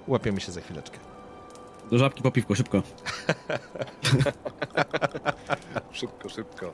Łapiemy 0.07 0.41
się 0.41 0.51
za 0.51 0.61
chwileczkę. 0.61 0.99
Do 1.91 1.97
żabki 1.97 2.21
po 2.23 2.31
piwko, 2.31 2.55
szybko. 2.55 2.83
Szybko, 5.91 6.29
szybko. 6.29 6.73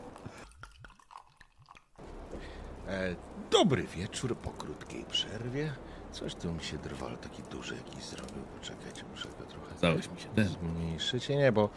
E, 2.87 3.15
dobry 3.51 3.83
wieczór 3.83 4.37
po 4.37 4.49
krótkiej 4.49 5.05
przerwie. 5.11 5.73
Coś 6.19 6.35
tu 6.35 6.51
mi 6.53 6.63
się 6.63 6.77
drwal 6.77 7.17
taki 7.17 7.43
duży 7.43 7.75
jakiś 7.75 8.03
zrobił. 8.05 8.43
Poczekajcie, 8.59 9.03
muszę 9.11 9.27
go 9.39 9.45
trochę 9.45 9.77
Zdałeś 9.77 10.09
mi 10.09 10.19
się. 10.19 10.27
Ten. 10.35 10.47
zmniejszyć. 10.47 11.29
Nie, 11.29 11.35
nie, 11.35 11.51
bo 11.51 11.69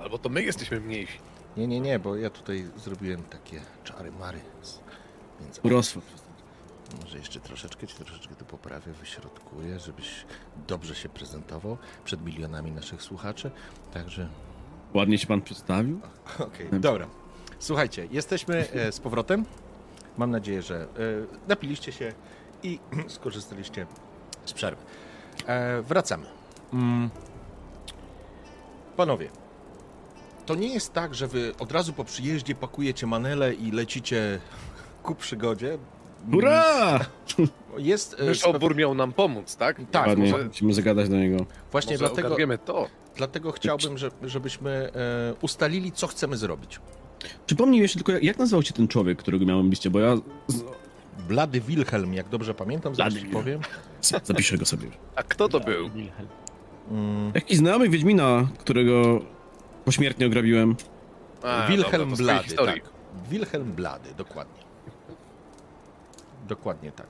Albo 0.00 0.18
to 0.18 0.28
my 0.28 0.42
jesteśmy 0.42 0.80
mniejsi. 0.80 1.18
nie, 1.56 1.66
nie, 1.66 1.80
nie, 1.80 1.98
bo 1.98 2.16
ja 2.16 2.30
tutaj 2.30 2.70
zrobiłem 2.76 3.22
takie 3.22 3.60
czary 3.84 4.12
mary. 4.12 4.40
z- 4.62 4.80
Więc 5.40 5.60
Urosło. 5.62 6.02
może 7.04 7.18
jeszcze 7.18 7.40
troszeczkę 7.40 7.86
ci 7.86 7.96
troszeczkę 7.96 8.34
tu 8.34 8.44
poprawię, 8.44 8.92
wyśrodkuję, 8.92 9.78
żebyś 9.80 10.24
dobrze 10.68 10.94
się 10.94 11.08
prezentował 11.08 11.78
przed 12.04 12.24
milionami 12.24 12.70
naszych 12.72 13.02
słuchaczy. 13.02 13.50
Także 13.92 14.28
Ładnie 14.94 15.18
się 15.18 15.26
pan 15.26 15.42
przedstawił. 15.42 16.00
Okej, 16.38 16.68
dobra. 16.80 17.06
Słuchajcie, 17.58 18.08
jesteśmy 18.10 18.70
e, 18.72 18.92
z 18.92 19.00
powrotem. 19.00 19.44
Mam 20.16 20.30
nadzieję, 20.30 20.62
że 20.62 20.82
e, 20.82 20.86
napiliście 21.48 21.92
się 21.92 22.12
i 22.62 22.78
skorzystaliście 23.08 23.86
z 24.44 24.52
przerwy. 24.52 24.82
E, 25.46 25.82
wracamy. 25.82 26.26
Mm. 26.72 27.10
Panowie, 28.96 29.30
to 30.46 30.54
nie 30.54 30.74
jest 30.74 30.92
tak, 30.92 31.14
że 31.14 31.26
wy 31.26 31.52
od 31.58 31.72
razu 31.72 31.92
po 31.92 32.04
przyjeździe 32.04 32.54
pakujecie 32.54 33.06
manele 33.06 33.54
i 33.54 33.70
lecicie 33.70 34.38
ku 35.02 35.14
przygodzie. 35.14 35.78
Hurra! 36.30 37.00
Jest. 37.78 38.16
e, 38.20 38.24
Myszobór 38.24 38.76
miał 38.76 38.94
nam 38.94 39.12
pomóc, 39.12 39.56
tak? 39.56 39.80
Tak, 39.90 40.06
Ładnie, 40.06 40.30
może, 40.32 40.44
musimy 40.44 40.74
zagadać 40.74 41.08
do 41.08 41.16
niego. 41.16 41.46
Właśnie 41.72 41.92
może 41.92 42.14
dlatego, 42.14 42.58
to. 42.64 42.88
dlatego 43.16 43.52
chciałbym, 43.52 43.98
że, 43.98 44.10
żebyśmy 44.22 44.70
e, 44.70 45.34
ustalili, 45.40 45.92
co 45.92 46.06
chcemy 46.06 46.36
zrobić. 46.36 46.80
Przypomnij 47.46 47.80
jeszcze 47.80 47.98
tylko, 47.98 48.12
jak 48.22 48.38
nazywał 48.38 48.62
się 48.62 48.72
ten 48.72 48.88
człowiek, 48.88 49.18
którego 49.18 49.44
miałem 49.44 49.70
liście, 49.70 49.90
bo 49.90 50.00
ja 50.00 50.16
Blady 51.18 51.60
Wilhelm, 51.60 52.14
jak 52.14 52.28
dobrze 52.28 52.54
pamiętam, 52.54 52.94
zaraz 52.94 53.14
Blady 53.14 53.28
powiem. 53.28 53.60
zapiszę 54.22 54.58
go 54.58 54.64
sobie. 54.64 54.88
A 55.16 55.22
kto 55.22 55.48
to 55.48 55.60
był? 55.60 55.88
Wilhelm. 55.90 56.28
Mm. 56.90 57.32
Jakiś 57.34 57.58
znajomy 57.58 57.88
Wiedźmina, 57.88 58.48
którego 58.58 59.20
pośmiertnie 59.84 60.26
ograbiłem. 60.26 60.76
A, 61.42 61.66
Wilhelm 61.68 62.10
dobra, 62.10 62.24
Blady, 62.24 62.54
tak. 62.54 62.80
Wilhelm 63.30 63.72
Blady, 63.72 64.14
dokładnie. 64.16 64.62
Dokładnie 66.48 66.92
tak. 66.92 67.06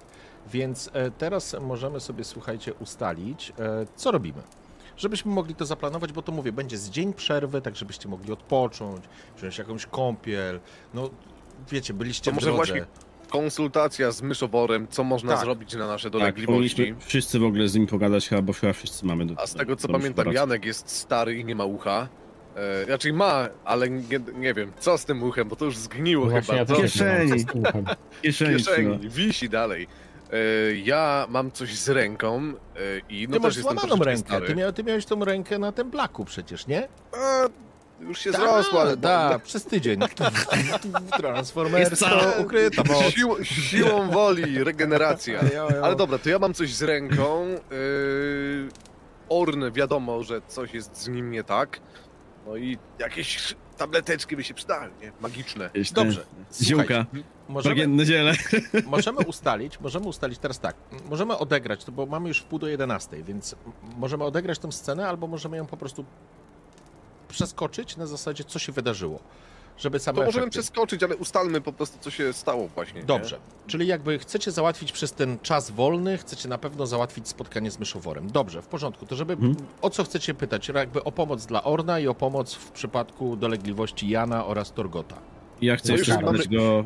Więc 0.53 0.91
e, 0.93 1.11
teraz 1.11 1.57
możemy 1.61 2.01
sobie, 2.01 2.25
słuchajcie, 2.25 2.75
ustalić, 2.75 3.53
e, 3.59 3.87
co 3.97 4.11
robimy. 4.11 4.43
Żebyśmy 4.97 5.33
mogli 5.33 5.55
to 5.55 5.67
zaplanować, 5.67 6.13
bo 6.13 6.23
to 6.23 6.33
mówię, 6.33 6.53
będzie 6.53 6.79
z 6.79 6.91
dzień 6.91 7.13
przerwy, 7.15 7.61
tak 7.63 7.77
żebyście 7.77 8.09
mogli 8.09 8.33
odpocząć, 8.33 9.05
wziąć 9.37 9.59
jakąś 9.59 9.87
kąpiel. 9.87 10.61
No, 10.95 11.11
wiecie, 11.71 11.95
byliście 11.95 12.25
To 12.25 12.31
w 12.31 12.35
może 12.35 12.47
drodze. 12.47 12.57
właśnie 12.73 12.87
Konsultacja 13.33 14.11
z 14.11 14.23
myszoworem, 14.23 14.87
co 14.91 15.05
można 15.05 15.33
Tak. 15.33 15.41
zrobić 15.45 15.75
na 15.75 15.87
nasze 15.87 16.11
Tak, 16.11 16.13
dolegliwości. 16.13 16.77
powinniśmy 16.77 17.07
wszyscy 17.07 17.39
w 17.39 17.45
ogóle 17.45 17.69
z 17.69 17.75
nim 17.75 17.87
pogadać, 17.87 18.29
chyba, 18.29 18.43
bo 18.43 18.53
chyba 18.53 18.73
wszyscy 18.73 19.07
mamy 19.07 19.27
do 19.27 19.35
A 19.41 19.47
z 19.47 19.55
tego 19.55 19.77
co 19.77 19.89
pamiętam. 19.89 20.33
Janek 20.33 20.65
jest 20.65 20.91
stary 20.91 21.35
i 21.39 21.45
nie 21.45 21.55
ma 21.55 21.65
ucha. 21.65 22.09
E, 22.57 22.85
raczej 22.87 23.13
ma, 23.13 23.49
ale 23.65 23.91
nie, 23.91 24.21
nie 24.35 24.55
wiem, 24.55 24.73
co 24.79 24.99
z 24.99 25.05
tym 25.05 25.23
uchem, 25.23 25.49
bo 25.49 25.57
to 25.57 25.65
już 25.65 25.77
zgniło 25.77 26.25
No 26.25 26.31
Właśnie 26.31 26.55
chyba. 26.59 26.59
ja 26.59 26.67
co 26.67 26.83
Kieszeni. 26.83 27.45
kieszeni, 28.23 28.57
kieszeni, 28.57 28.99
trzyma. 28.99 29.15
wisi 29.15 29.49
dalej. 29.49 29.87
E, 30.33 30.37
ja 30.75 31.27
mam 31.31 31.51
coś 31.51 31.75
z 31.79 31.89
ręką 31.89 32.39
e, 32.43 32.53
i 33.09 33.27
no 33.29 33.35
Ty 33.35 33.41
masz 33.41 33.49
też 33.49 33.57
jestem 33.57 33.63
złamaną 33.79 33.89
troszeczkę 33.97 34.05
rękę. 34.11 34.29
stary. 34.29 34.47
Ty, 34.47 34.55
mia, 34.55 34.73
ty 34.73 34.85
miałeś 34.85 35.05
tą 35.07 35.25
rękę 35.25 35.59
na 35.59 35.73
tym 35.73 35.91
blaku 35.91 36.25
przecież, 36.25 36.67
nie? 36.67 36.89
A, 37.13 37.47
już 38.09 38.19
się 38.19 38.33
zrosła, 38.33 38.81
ale 38.81 38.97
Da, 38.97 39.39
przez 39.39 39.65
tydzień. 39.65 40.01
Transformersko 41.19 41.91
Jest 41.91 42.03
ca- 42.37 42.43
ukryta 42.43 42.83
moc. 42.89 43.05
Sił, 43.15 43.45
siłą 43.45 44.11
woli, 44.11 44.65
regeneracja. 44.65 45.41
Jo, 45.55 45.69
jo. 45.77 45.85
Ale 45.85 45.97
dobra, 45.97 46.19
to 46.19 46.29
ja 46.29 46.39
mam 46.39 46.55
coś 46.55 46.75
z 46.75 46.83
ręką. 46.83 47.47
Yy, 47.71 48.69
Orn, 49.29 49.71
wiadomo, 49.73 50.23
że 50.23 50.41
coś 50.49 50.75
jest 50.75 50.97
z 50.97 51.09
nim 51.09 51.31
nie 51.31 51.45
tak. 51.45 51.81
No 52.47 52.57
i 52.57 52.79
jakieś 52.99 53.55
tableteczki 53.77 54.37
by 54.37 54.45
się 54.45 54.55
przydały, 54.55 54.91
nie? 55.03 55.13
Magiczne. 55.21 55.65
Jakieś 55.65 55.89
te 55.91 55.95
Dobrze. 55.95 56.25
Ziółka, 56.63 57.07
Możemy, 57.49 57.75
bagienne 57.75 58.05
ziele. 58.05 58.33
możemy 58.87 59.19
ustalić, 59.19 59.81
możemy 59.81 60.07
ustalić 60.07 60.39
teraz 60.39 60.61
tak, 60.61 60.77
możemy 61.11 61.39
odegrać, 61.39 61.85
to 61.85 61.93
bo 61.93 62.07
mamy 62.07 62.29
już 62.29 62.39
w 62.39 62.45
pół 62.45 62.59
do 62.59 62.69
11, 62.69 63.23
więc 63.23 63.55
możemy 63.97 64.25
odegrać 64.25 64.59
tę 64.59 64.73
scenę, 64.73 65.09
albo 65.09 65.27
możemy 65.27 65.57
ją 65.57 65.67
po 65.67 65.77
prostu 65.77 66.05
przeskoczyć 67.33 67.97
na 67.97 68.07
zasadzie, 68.07 68.45
co 68.45 68.59
się 68.59 68.73
wydarzyło. 68.73 69.19
Żeby 69.79 69.99
same 69.99 70.19
To 70.19 70.25
możemy 70.25 70.43
efekty. 70.45 70.59
przeskoczyć, 70.59 71.03
ale 71.03 71.17
ustalmy 71.17 71.61
po 71.61 71.73
prostu, 71.73 71.99
co 72.01 72.11
się 72.11 72.33
stało 72.33 72.69
właśnie. 72.69 73.01
nie? 73.01 73.07
Dobrze, 73.07 73.39
czyli 73.67 73.87
jakby 73.87 74.19
chcecie 74.19 74.51
załatwić 74.51 74.93
przez 74.93 75.13
ten 75.13 75.39
czas 75.39 75.71
wolny, 75.71 76.19
chcecie 76.19 76.49
na 76.49 76.59
pewno 76.59 76.87
załatwić 76.87 77.29
spotkanie 77.29 77.71
z 77.71 77.79
myszoworem. 77.79 78.31
Dobrze, 78.31 78.63
w 78.63 78.67
porządku. 78.67 79.07
To 79.07 79.17
żeby, 79.17 79.33
Mhm. 79.33 79.55
o 79.83 79.91
co 79.91 80.05
chcecie 80.05 80.35
pytać? 80.35 80.69
Jakby 80.69 81.05
o 81.05 81.13
pomoc 81.13 81.47
dla 81.47 81.65
Orna 81.65 81.99
i 81.99 82.09
o 82.09 82.15
pomoc 82.15 82.55
w 82.55 82.71
przypadku 82.71 83.37
dolegliwości 83.37 84.09
Jana 84.09 84.47
oraz 84.47 84.73
Torgota. 84.73 85.17
Ja 85.63 85.77
chcę 85.77 85.93
No 85.93 85.99
jeszcze 85.99 86.21
mamy- 86.21 86.39
go... 86.47 86.85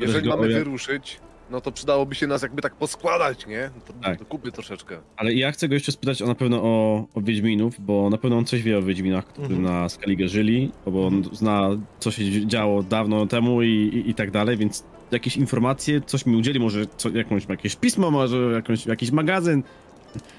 Jeżeli 0.00 0.28
go 0.28 0.36
mamy 0.36 0.48
wyruszyć, 0.54 1.20
no 1.52 1.60
to 1.60 1.72
przydałoby 1.72 2.14
się 2.14 2.26
nas 2.26 2.42
jakby 2.42 2.62
tak 2.62 2.74
poskładać, 2.74 3.46
nie? 3.46 3.70
To, 3.86 3.92
Tak. 4.02 4.18
do 4.18 4.24
kupy 4.24 4.52
troszeczkę. 4.52 4.98
Ale 5.16 5.34
ja 5.34 5.52
chcę 5.52 5.68
go 5.68 5.74
jeszcze 5.74 5.92
spytać 5.92 6.22
o, 6.22 6.26
na 6.26 6.34
pewno 6.34 6.62
o, 6.62 7.04
o 7.14 7.20
Wiedźminów, 7.20 7.74
bo 7.78 8.10
na 8.10 8.18
pewno 8.18 8.36
on 8.38 8.44
coś 8.44 8.62
wie 8.62 8.78
o 8.78 8.82
Wiedźminach, 8.82 9.26
którzy 9.26 9.54
Mhm. 9.54 9.62
na 9.62 9.88
Skellige 9.88 10.28
żyli, 10.28 10.70
bo 10.86 11.06
on 11.06 11.24
zna, 11.32 11.68
co 12.00 12.10
się 12.10 12.46
działo 12.46 12.82
dawno 12.82 13.26
temu 13.26 13.62
i, 13.62 13.68
i, 13.68 14.10
i 14.10 14.14
tak 14.14 14.30
dalej, 14.30 14.56
więc 14.56 14.84
jakieś 15.10 15.36
informacje, 15.36 16.00
coś 16.00 16.26
mi 16.26 16.36
udzieli, 16.36 16.60
może 16.60 16.86
co, 16.96 17.08
jakąś, 17.10 17.48
jakieś 17.48 17.76
pismo, 17.76 18.10
może 18.10 18.36
jakąś, 18.36 18.86
jakiś 18.86 19.10
magazyn 19.10 19.62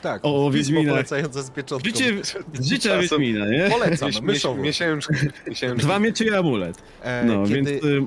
Tak, 0.01 0.25
o, 0.25 0.45
o 0.45 0.51
Wiedźminach. 0.51 0.93
polecające 0.93 1.43
z 1.43 1.49
pieczątką. 1.49 1.89
Życie, 1.89 2.11
Czasem- 2.89 3.01
Wiedźmina, 3.01 3.45
nie? 3.49 3.67
Polecam, 3.69 4.09
myszowo. 4.21 4.61
Miesięczny, 4.61 5.17
miesięczny. 5.47 5.83
Dwa 5.83 5.99
miecze 5.99 6.23
i 6.25 6.29
amulet. 6.33 6.83
E, 7.03 7.25
No, 7.25 7.43
kiedy... 7.43 7.55
więc 7.55 7.69
y, 7.83 8.01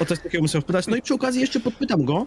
o 0.00 0.04
coś 0.04 0.18
takiego 0.18 0.42
muszę 0.42 0.60
spytać. 0.60 0.86
No 0.86 0.96
i 0.96 1.02
przy 1.02 1.14
okazji 1.14 1.40
jeszcze 1.40 1.60
podpytam 1.60 2.04
go, 2.04 2.26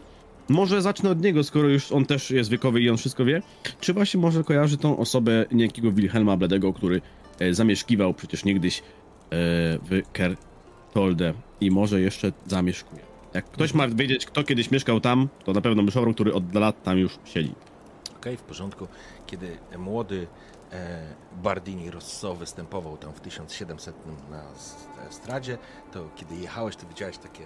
może 0.49 0.81
zacznę 0.81 1.09
od 1.09 1.21
niego, 1.21 1.43
skoro 1.43 1.67
już 1.69 1.91
on 1.91 2.05
też 2.05 2.31
jest 2.31 2.49
wiekowy 2.49 2.81
i 2.81 2.89
on 2.89 2.97
wszystko 2.97 3.25
wie, 3.25 3.41
czy 3.79 3.93
właśnie 3.93 4.19
może 4.19 4.43
kojarzy 4.43 4.77
tą 4.77 4.97
osobę 4.97 5.45
niejakiego 5.51 5.91
Wilhelma 5.91 6.37
Bledego, 6.37 6.73
który 6.73 7.01
e, 7.39 7.53
zamieszkiwał 7.53 8.13
przecież 8.13 8.45
niegdyś 8.45 8.79
e, 8.79 8.83
w 9.31 10.01
Kertolde 10.13 11.33
i 11.61 11.71
może 11.71 12.01
jeszcze 12.01 12.31
zamieszkuje. 12.47 13.01
Jak 13.33 13.45
ktoś 13.45 13.73
ma 13.73 13.87
wiedzieć, 13.87 14.25
kto 14.25 14.43
kiedyś 14.43 14.71
mieszkał 14.71 14.99
tam, 14.99 15.29
to 15.45 15.53
na 15.53 15.61
pewno 15.61 15.83
Myszowrą, 15.83 16.13
który 16.13 16.33
od 16.33 16.55
lat 16.55 16.83
tam 16.83 16.97
już 16.97 17.17
siedzi. 17.25 17.55
Okej, 18.17 18.37
w 18.37 18.41
porządku. 18.41 18.87
Kiedy 19.27 19.57
młody 19.77 20.27
e, 20.71 21.03
Bardini 21.43 21.91
Rosso 21.91 22.35
występował 22.35 22.97
tam 22.97 23.13
w 23.13 23.19
1700 23.19 23.95
na 24.31 24.51
s- 24.51 24.87
estradzie, 25.09 25.57
to 25.93 26.09
kiedy 26.15 26.35
jechałeś, 26.35 26.75
to 26.75 26.87
widziałeś 26.87 27.17
takie, 27.17 27.43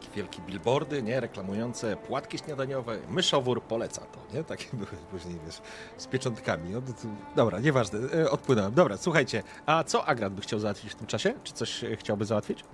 takie 0.00 0.16
wielkie 0.16 0.42
billboardy, 0.42 1.02
nie, 1.02 1.20
reklamujące 1.20 1.96
płatki 1.96 2.38
śniadaniowe, 2.38 2.98
myszowór 3.08 3.62
poleca 3.62 4.00
to, 4.00 4.36
nie? 4.36 4.44
Takie 4.44 4.64
były 4.76 4.86
później, 5.10 5.38
wiesz, 5.46 5.60
z 5.96 6.06
pieczątkami. 6.06 6.70
No, 6.70 6.80
to, 6.80 6.92
dobra, 7.36 7.60
nieważne, 7.60 7.98
e, 8.14 8.30
odpłynąłem. 8.30 8.74
Dobra, 8.74 8.96
słuchajcie, 8.96 9.42
a 9.66 9.84
co 9.84 10.06
Agrat 10.06 10.32
by 10.32 10.42
chciał 10.42 10.60
załatwić 10.60 10.92
w 10.92 10.94
tym 10.94 11.06
czasie? 11.06 11.34
Czy 11.44 11.52
coś 11.52 11.84
e, 11.84 11.96
chciałby 11.96 12.24
załatwić? 12.24 12.64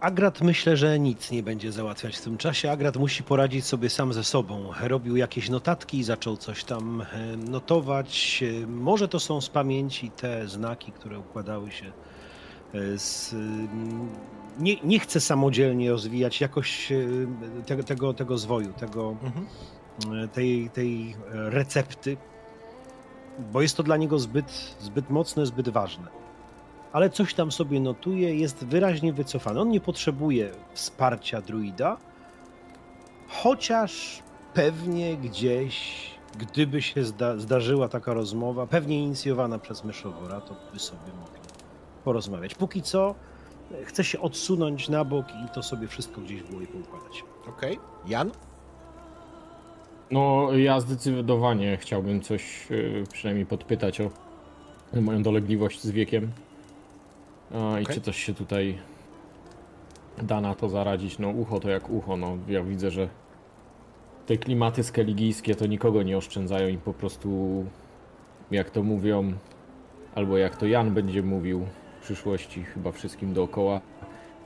Agrat 0.00 0.40
myślę, 0.40 0.76
że 0.76 0.98
nic 0.98 1.30
nie 1.30 1.42
będzie 1.42 1.72
załatwiać 1.72 2.16
w 2.16 2.20
tym 2.20 2.36
czasie. 2.36 2.70
Agrat 2.70 2.96
musi 2.96 3.22
poradzić 3.22 3.64
sobie 3.64 3.90
sam 3.90 4.12
ze 4.12 4.24
sobą. 4.24 4.70
Robił 4.80 5.16
jakieś 5.16 5.48
notatki, 5.48 6.04
zaczął 6.04 6.36
coś 6.36 6.64
tam 6.64 7.00
e, 7.00 7.36
notować. 7.36 8.44
Może 8.66 9.08
to 9.08 9.20
są 9.20 9.40
z 9.40 9.48
pamięci 9.48 10.10
te 10.10 10.48
znaki, 10.48 10.92
które 10.92 11.18
układały 11.18 11.70
się 11.70 11.92
z. 12.96 13.34
Nie, 14.58 14.76
nie 14.84 14.98
chce 14.98 15.20
samodzielnie 15.20 15.90
rozwijać 15.90 16.40
jakoś 16.40 16.92
e, 16.92 16.96
tego, 17.66 17.82
tego, 17.82 18.14
tego 18.14 18.38
zwoju, 18.38 18.72
tego, 18.72 19.16
Mhm. 19.22 19.46
e, 20.24 20.28
tej, 20.28 20.70
tej 20.70 21.10
e, 21.12 21.50
recepty, 21.50 22.16
bo 23.52 23.62
jest 23.62 23.76
to 23.76 23.82
dla 23.82 23.96
niego 23.96 24.18
zbyt, 24.18 24.76
zbyt 24.80 25.10
mocne, 25.10 25.46
zbyt 25.46 25.68
ważne. 25.68 26.08
Ale 26.92 27.10
coś 27.10 27.34
tam 27.34 27.52
sobie 27.52 27.80
notuje, 27.80 28.34
jest 28.36 28.64
wyraźnie 28.64 29.12
wycofany. 29.12 29.60
On 29.60 29.68
nie 29.68 29.80
potrzebuje 29.80 30.50
wsparcia 30.74 31.40
druida, 31.40 31.96
chociaż 33.28 34.22
pewnie 34.54 35.16
gdzieś, 35.16 36.04
gdyby 36.38 36.82
się 36.82 37.04
zda, 37.04 37.36
zdarzyła 37.38 37.88
taka 37.88 38.14
rozmowa, 38.14 38.66
pewnie 38.66 39.02
inicjowana 39.02 39.58
przez 39.58 39.84
Myszowora, 39.84 40.40
to 40.40 40.56
by 40.72 40.78
sobie 40.78 41.12
mogli 41.20 41.40
porozmawiać. 42.04 42.54
Póki 42.54 42.82
co 42.82 43.14
chce 43.84 44.04
się 44.04 44.20
odsunąć 44.20 44.88
na 44.88 45.04
bok 45.04 45.26
i 45.46 45.54
to 45.54 45.62
sobie 45.62 45.88
wszystko 45.88 46.20
gdzieś 46.20 46.42
w 46.42 46.50
głowie 46.50 46.66
poukładać. 46.66 47.24
Okej. 47.48 47.78
Jan? 48.06 48.30
No, 50.10 50.48
ja 50.52 50.80
zdecydowanie 50.80 51.76
chciałbym 51.76 52.20
coś 52.20 52.70
y, 52.70 53.04
przynajmniej 53.12 53.46
podpytać 53.46 54.00
o 54.00 54.10
moją 55.00 55.22
dolegliwość 55.22 55.82
z 55.82 55.90
wiekiem. 55.90 56.30
A, 57.54 57.80
I 57.80 57.82
Okej. 57.82 57.94
czy 57.94 58.00
coś 58.00 58.24
się 58.24 58.34
tutaj 58.34 58.78
da 60.22 60.40
na 60.40 60.54
to 60.54 60.68
zaradzić? 60.68 61.18
No, 61.18 61.28
ucho 61.28 61.60
to 61.60 61.70
jak 61.70 61.90
ucho. 61.90 62.16
No, 62.16 62.38
ja 62.48 62.62
widzę, 62.62 62.90
że 62.90 63.08
te 64.26 64.36
klimaty 64.36 64.82
skeligijskie 64.82 65.54
to 65.54 65.66
nikogo 65.66 66.02
nie 66.02 66.16
oszczędzają 66.16 66.68
i 66.68 66.78
po 66.78 66.94
prostu, 66.94 67.64
jak 68.50 68.70
to 68.70 68.82
mówią, 68.82 69.32
albo 70.14 70.38
jak 70.38 70.56
to 70.56 70.66
Jan 70.66 70.94
będzie 70.94 71.22
mówił 71.22 71.66
przyszłości, 72.04 72.64
chyba 72.64 72.92
wszystkim 72.92 73.32
dookoła, 73.34 73.80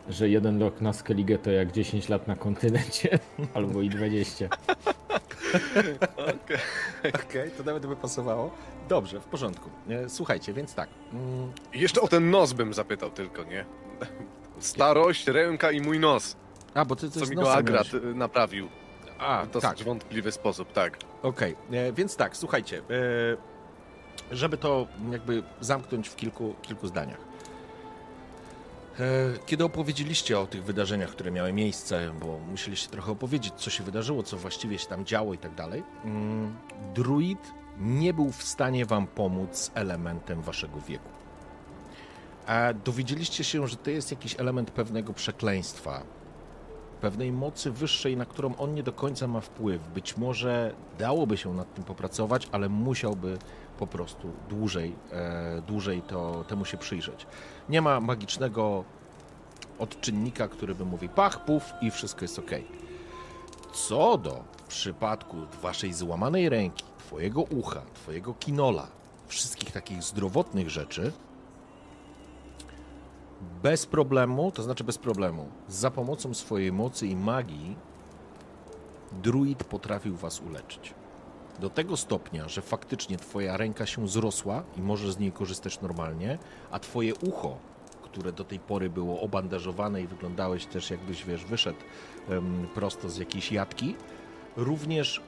że 0.09 0.29
jeden 0.29 0.61
rok 0.63 0.81
na 0.81 0.93
Skellige 0.93 1.39
to 1.39 1.51
jak 1.51 1.73
10 1.73 2.09
lat 2.09 2.27
na 2.29 2.37
kontynencie, 2.37 3.19
albo 3.55 3.83
i 3.83 3.89
20. 3.91 4.49
Okej, 7.25 7.51
to 7.51 7.63
nawet 7.65 7.87
by 7.87 7.97
pasowało. 7.97 8.51
Dobrze, 8.89 9.21
w 9.21 9.25
porządku. 9.25 9.71
E, 9.89 10.09
Słuchajcie, 10.09 10.53
więc 10.53 10.75
tak. 10.75 10.89
Mm, 11.13 11.53
Jeszcze 11.75 12.01
o 12.01 12.09
ten 12.09 12.31
nos 12.31 12.53
bym 12.53 12.75
zapytał 12.75 13.11
tylko, 13.11 13.45
nie? 13.45 13.65
Starość, 14.59 15.27
ręka 15.27 15.71
i 15.71 15.81
mój 15.81 15.99
nos. 16.01 16.37
A, 16.75 16.85
bo 16.85 16.97
ty 16.97 17.11
coś 17.11 17.23
Co 17.23 17.31
mi 17.31 17.37
go 17.37 17.53
Agrat 17.55 17.93
miałeś. 17.93 18.07
naprawił. 18.17 18.69
A, 19.19 19.45
W 19.45 19.51
dosyć 19.51 19.71
tak. 19.71 19.83
wątpliwy 19.87 20.33
sposób, 20.33 20.73
tak. 20.73 20.99
Okej, 21.23 21.57
e, 21.73 21.93
więc 21.93 22.17
tak, 22.17 22.37
słuchajcie, 22.37 22.79
e, 22.79 22.83
żeby 24.37 24.57
to 24.57 24.87
jakby 25.13 25.43
zamknąć 25.61 26.09
w 26.09 26.17
kilku, 26.17 26.55
kilku 26.63 26.87
zdaniach. 26.87 27.28
E, 29.01 29.03
Kiedy 29.47 29.65
opowiedzieliście 29.65 30.41
o 30.41 30.47
tych 30.47 30.65
wydarzeniach, 30.65 31.11
które 31.11 31.31
miały 31.31 31.53
miejsce, 31.53 32.13
bo 32.21 32.39
musieliście 32.39 32.89
trochę 32.91 33.13
opowiedzieć, 33.13 33.55
co 33.57 33.71
się 33.71 33.85
wydarzyło, 33.85 34.23
co 34.23 34.37
właściwie 34.37 34.79
się 34.79 34.87
tam 34.87 35.05
działo 35.05 35.35
i 35.35 35.39
tak 35.39 35.55
dalej, 35.55 35.83
mm, 36.05 36.57
druid 36.95 37.53
nie 37.79 38.15
był 38.15 38.33
w 38.33 38.43
stanie 38.43 38.87
wam 38.87 39.07
pomóc 39.07 39.71
elementem 39.75 40.43
waszego 40.43 40.81
wieku. 40.81 41.09
A 42.47 42.73
dowiedzieliście 42.85 43.45
się, 43.45 43.69
że 43.69 43.77
to 43.77 43.91
jest 43.91 44.11
jakiś 44.11 44.41
element 44.41 44.71
pewnego 44.71 45.13
przekleństwa, 45.13 46.03
pewnej 47.01 47.33
mocy 47.33 47.71
wyższej, 47.71 48.17
na 48.17 48.25
którą 48.25 48.57
on 48.57 48.75
nie 48.75 48.83
do 48.83 48.93
końca 48.93 49.27
ma 49.27 49.41
wpływ. 49.41 49.89
Być 49.95 50.17
może 50.17 50.75
dałoby 50.99 51.37
się 51.37 51.55
nad 51.55 51.75
tym 51.75 51.85
popracować, 51.85 52.49
ale 52.53 52.69
musiałby 52.69 53.39
po 53.79 53.87
prostu 53.87 54.31
dłużej, 54.49 54.95
e, 55.13 55.63
dłużej 55.67 56.03
to, 56.03 56.45
temu 56.49 56.65
się 56.65 56.77
przyjrzeć. 56.77 57.27
Nie 57.69 57.83
ma 57.83 58.01
magicznego 58.01 58.85
odczynnika, 59.79 60.49
który 60.49 60.75
by 60.75 60.85
mówił 60.85 61.09
pach, 61.09 61.45
puf 61.45 61.73
i 61.81 61.91
wszystko 61.91 62.25
jest 62.25 62.39
ok. 62.39 62.51
Co 63.73 64.19
do 64.19 64.45
przypadku 64.69 65.37
waszej 65.63 65.93
złamanej 65.93 66.49
ręki, 66.49 66.85
twojego 66.99 67.43
ucha, 67.43 67.81
twojego 67.95 68.35
kinola, 68.35 68.87
wszystkich 69.27 69.73
takich 69.73 70.03
zdrowotnych 70.03 70.71
rzeczy, 70.71 71.13
bez 73.63 73.87
problemu, 73.87 74.53
to 74.53 74.63
znaczy 74.63 74.85
bez 74.85 74.99
problemu, 74.99 75.49
za 75.69 75.91
pomocą 75.91 76.35
swojej 76.35 76.73
mocy 76.73 77.07
i 77.07 77.17
magii, 77.17 77.77
druid 79.23 79.65
potrafił 79.65 80.17
was 80.17 80.41
uleczyć. 80.41 80.95
Do 81.61 81.71
tego 81.71 81.97
stopnia, 81.97 82.49
że 82.49 82.63
faktycznie 82.63 83.17
twoja 83.17 83.57
ręka 83.57 83.87
się 83.87 84.09
zrosła 84.09 84.63
i 84.77 84.83
możesz 84.83 85.13
z 85.13 85.19
niej 85.19 85.33
korzystać 85.33 85.81
normalnie, 85.81 86.39
a 86.71 86.79
twoje 86.79 87.15
ucho, 87.15 87.57
które 88.03 88.33
do 88.33 88.45
tej 88.45 88.59
pory 88.59 88.91
było 88.91 89.21
obandażowane 89.21 90.03
i 90.03 90.07
wyglądałeś 90.07 90.67
też 90.67 90.91
jakbyś, 90.91 91.25
wiesz, 91.25 91.45
wyszedł 91.45 91.79
em, 92.29 92.69
prosto 92.75 93.09
z 93.09 93.17
jakiejś 93.17 93.53
jatki, 93.53 93.95
również 94.57 95.23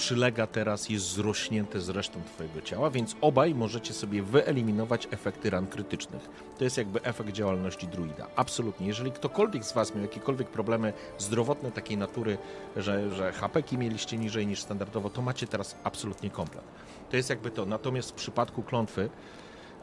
przylega 0.00 0.46
teraz, 0.46 0.88
jest 0.88 1.12
zrośnięte 1.12 1.80
z 1.80 1.88
resztą 1.88 2.22
twojego 2.22 2.60
ciała, 2.60 2.90
więc 2.90 3.16
obaj 3.20 3.54
możecie 3.54 3.94
sobie 3.94 4.22
wyeliminować 4.22 5.08
efekty 5.10 5.50
ran 5.50 5.66
krytycznych. 5.66 6.22
To 6.58 6.64
jest 6.64 6.78
jakby 6.78 7.02
efekt 7.02 7.30
działalności 7.30 7.88
druida. 7.88 8.26
Absolutnie. 8.36 8.86
Jeżeli 8.86 9.12
ktokolwiek 9.12 9.64
z 9.64 9.72
was 9.72 9.94
miał 9.94 10.02
jakiekolwiek 10.02 10.48
problemy 10.48 10.92
zdrowotne 11.18 11.72
takiej 11.72 11.96
natury, 11.96 12.38
że, 12.76 13.14
że 13.14 13.32
HP-ki 13.32 13.78
mieliście 13.78 14.18
niżej 14.18 14.46
niż 14.46 14.60
standardowo, 14.60 15.10
to 15.10 15.22
macie 15.22 15.46
teraz 15.46 15.76
absolutnie 15.84 16.30
komplet. 16.30 16.64
To 17.10 17.16
jest 17.16 17.30
jakby 17.30 17.50
to. 17.50 17.66
Natomiast 17.66 18.10
w 18.10 18.14
przypadku 18.14 18.62
klątwy 18.62 19.10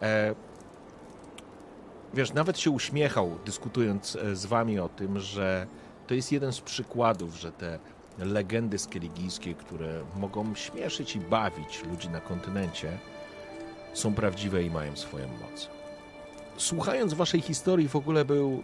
e, 0.01 0.35
wiesz, 2.13 2.33
nawet 2.33 2.59
się 2.59 2.71
uśmiechał, 2.71 3.37
dyskutując 3.45 4.15
e, 4.15 4.35
z 4.35 4.45
wami 4.45 4.79
o 4.79 4.89
tym, 4.89 5.19
że 5.19 5.67
to 6.07 6.13
jest 6.13 6.31
jeden 6.31 6.53
z 6.53 6.61
przykładów, 6.61 7.35
że 7.35 7.51
te 7.51 7.79
legendy 8.17 8.77
skeligijskie, 8.77 9.53
które 9.53 10.03
mogą 10.15 10.55
śmieszyć 10.55 11.15
i 11.15 11.19
bawić 11.19 11.83
ludzi 11.83 12.09
na 12.09 12.19
kontynencie, 12.19 12.97
są 13.93 14.13
prawdziwe 14.13 14.63
i 14.63 14.69
mają 14.69 14.95
swoją 14.95 15.27
moc. 15.27 15.69
Słuchając 16.57 17.13
waszej 17.13 17.41
historii, 17.41 17.87
w 17.87 17.95
ogóle 17.95 18.25
był 18.25 18.63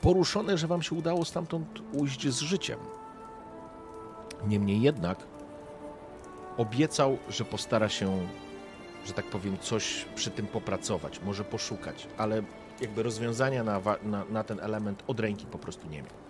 poruszony, 0.00 0.58
że 0.58 0.66
wam 0.66 0.82
się 0.82 0.94
udało 0.94 1.24
stamtąd 1.24 1.82
ujść 1.92 2.28
z 2.28 2.40
życiem. 2.40 2.78
Niemniej 4.46 4.82
jednak 4.82 5.26
obiecał, 6.56 7.18
że 7.28 7.44
postara 7.44 7.88
się, 7.88 8.28
że 9.06 9.12
tak 9.12 9.24
powiem, 9.24 9.58
coś 9.58 10.04
przy 10.14 10.30
tym 10.30 10.46
popracować, 10.46 11.20
może 11.20 11.44
poszukać, 11.44 12.08
ale 12.18 12.42
jakby 12.80 13.02
rozwiązania 13.02 13.64
na, 13.64 13.80
na, 14.02 14.24
na 14.24 14.44
ten 14.44 14.60
element 14.60 15.04
od 15.06 15.20
ręki 15.20 15.46
po 15.46 15.58
prostu 15.58 15.88
nie 15.88 16.02
miał. 16.02 16.23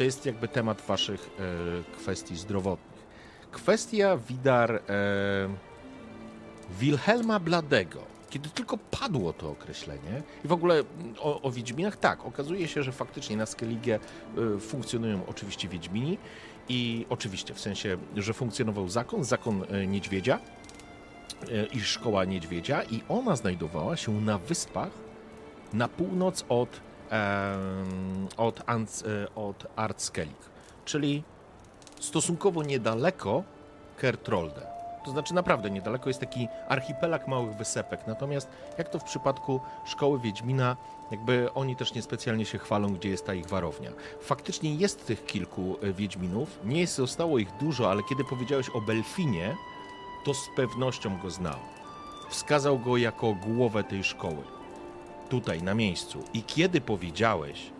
To 0.00 0.04
jest 0.04 0.26
jakby 0.26 0.48
temat 0.48 0.80
waszych 0.80 1.30
e, 1.38 1.96
kwestii 1.96 2.36
zdrowotnych. 2.36 3.06
Kwestia 3.52 4.16
Widar 4.16 4.74
e, 4.74 4.80
Wilhelma 6.80 7.40
Bladego. 7.40 8.02
Kiedy 8.30 8.48
tylko 8.48 8.78
padło 8.78 9.32
to 9.32 9.50
określenie 9.50 10.22
i 10.44 10.48
w 10.48 10.52
ogóle 10.52 10.74
mm, 10.74 11.14
o, 11.18 11.42
o 11.42 11.50
Wiedźminach, 11.50 11.96
tak, 11.96 12.26
okazuje 12.26 12.68
się, 12.68 12.82
że 12.82 12.92
faktycznie 12.92 13.36
na 13.36 13.46
Skellige 13.46 13.94
e, 14.56 14.60
funkcjonują 14.60 15.26
oczywiście 15.26 15.68
Wiedźmini 15.68 16.18
i 16.68 17.06
oczywiście, 17.10 17.54
w 17.54 17.60
sensie, 17.60 17.96
że 18.16 18.32
funkcjonował 18.32 18.88
zakon, 18.88 19.24
zakon 19.24 19.64
e, 19.70 19.86
niedźwiedzia 19.86 20.38
e, 21.48 21.66
i 21.66 21.80
szkoła 21.80 22.24
niedźwiedzia 22.24 22.82
i 22.82 23.00
ona 23.08 23.36
znajdowała 23.36 23.96
się 23.96 24.20
na 24.20 24.38
wyspach 24.38 24.90
na 25.72 25.88
północ 25.88 26.44
od, 26.48 26.80
od, 28.36 28.60
e, 28.60 29.34
od 29.34 29.66
czyli 30.84 31.22
stosunkowo 32.00 32.62
niedaleko 32.62 33.42
Kertrolde. 33.96 34.66
To 35.04 35.10
znaczy 35.10 35.34
naprawdę 35.34 35.70
niedaleko 35.70 36.10
jest 36.10 36.20
taki 36.20 36.48
archipelag 36.68 37.28
małych 37.28 37.56
wysepek. 37.56 38.06
Natomiast 38.06 38.48
jak 38.78 38.88
to 38.88 38.98
w 38.98 39.04
przypadku 39.04 39.60
szkoły 39.84 40.20
Wiedźmina, 40.20 40.76
jakby 41.10 41.52
oni 41.54 41.76
też 41.76 41.94
niespecjalnie 41.94 42.44
się 42.44 42.58
chwalą, 42.58 42.94
gdzie 42.94 43.08
jest 43.08 43.26
ta 43.26 43.34
ich 43.34 43.46
warownia. 43.46 43.90
Faktycznie 44.20 44.74
jest 44.74 45.06
tych 45.06 45.26
kilku 45.26 45.76
e, 45.82 45.92
Wiedźminów, 45.92 46.58
nie 46.64 46.80
jest, 46.80 46.94
zostało 46.94 47.38
ich 47.38 47.56
dużo, 47.60 47.90
ale 47.90 48.02
kiedy 48.08 48.24
powiedziałeś 48.24 48.70
o 48.70 48.80
Belfinie, 48.80 49.56
to 50.24 50.34
z 50.34 50.48
pewnością 50.56 51.18
go 51.18 51.30
znał. 51.30 51.58
Wskazał 52.30 52.78
go 52.78 52.96
jako 52.96 53.34
głowę 53.34 53.84
tej 53.84 54.04
szkoły 54.04 54.59
tutaj 55.30 55.62
na 55.62 55.74
miejscu. 55.74 56.24
I 56.34 56.42
kiedy 56.42 56.80
powiedziałeś 56.80 57.72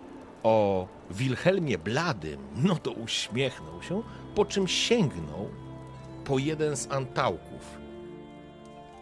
o 0.43 0.87
Wilhelmie 1.11 1.79
Bladym, 1.79 2.41
no 2.57 2.77
to 2.77 2.91
uśmiechnął 2.91 3.83
się, 3.83 4.03
po 4.35 4.45
czym 4.45 4.69
sięgnął 4.69 5.49
po 6.25 6.39
jeden 6.39 6.77
z 6.77 6.93
antałków. 6.93 7.79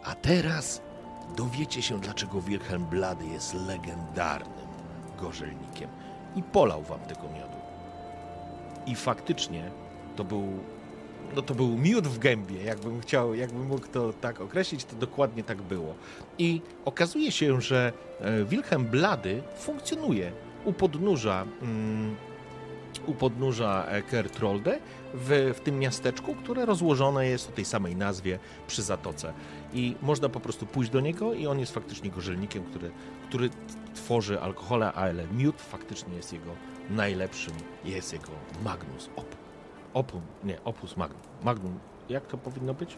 A 0.03 0.15
teraz 0.15 0.81
dowiecie 1.37 1.81
się, 1.81 1.99
dlaczego 1.99 2.41
Wilhelm 2.41 2.85
Blady 2.85 3.25
jest 3.25 3.53
legendarnym 3.53 4.67
gorzelnikiem. 5.17 5.89
I 6.35 6.43
polał 6.43 6.83
wam 6.83 6.99
tego 6.99 7.21
miodu. 7.21 7.57
I 8.85 8.95
faktycznie 8.95 9.71
to 10.15 10.23
był 10.23 10.43
no 11.35 11.41
to 11.41 11.55
był 11.55 11.77
miód 11.77 12.07
w 12.07 12.19
gębie, 12.19 12.63
jakbym 12.63 13.01
chciał, 13.01 13.35
jakbym 13.35 13.67
mógł 13.67 13.87
to 13.87 14.13
tak 14.13 14.41
określić, 14.41 14.85
to 14.85 14.95
dokładnie 14.95 15.43
tak 15.43 15.61
było. 15.61 15.95
I 16.37 16.61
okazuje 16.85 17.31
się, 17.31 17.61
że 17.61 17.93
e, 18.19 18.43
Wilhelm 18.45 18.85
Blady 18.85 19.41
funkcjonuje 19.57 20.31
u 20.65 20.73
podnóża, 20.73 21.45
mm, 21.61 22.15
u 23.05 23.13
podnóża 23.13 23.85
e, 23.85 24.01
Kertrolde 24.01 24.79
w, 25.13 25.53
w 25.55 25.59
tym 25.59 25.79
miasteczku, 25.79 26.35
które 26.35 26.65
rozłożone 26.65 27.27
jest 27.27 27.49
o 27.49 27.51
tej 27.51 27.65
samej 27.65 27.95
nazwie 27.95 28.39
przy 28.67 28.81
zatoce. 28.81 29.33
I 29.73 29.95
można 30.01 30.29
po 30.29 30.39
prostu 30.39 30.65
pójść 30.65 30.91
do 30.91 30.99
niego 30.99 31.33
i 31.33 31.47
on 31.47 31.59
jest 31.59 31.73
faktycznie 31.73 32.09
gorzelnikiem, 32.09 32.63
który, 32.63 32.91
który 33.27 33.49
tworzy 33.95 34.41
alkohole, 34.41 34.93
ale 34.93 35.27
miód 35.27 35.61
faktycznie 35.61 36.15
jest 36.15 36.33
jego 36.33 36.51
najlepszym, 36.89 37.53
jest 37.85 38.13
jego 38.13 38.31
magnus 38.63 39.09
opus. 39.15 39.38
Opum, 39.93 40.21
nie, 40.43 40.63
opus 40.63 40.97
magnum. 40.97 41.21
Magnum, 41.43 41.79
jak 42.09 42.25
to 42.27 42.37
powinno 42.37 42.73
być? 42.73 42.97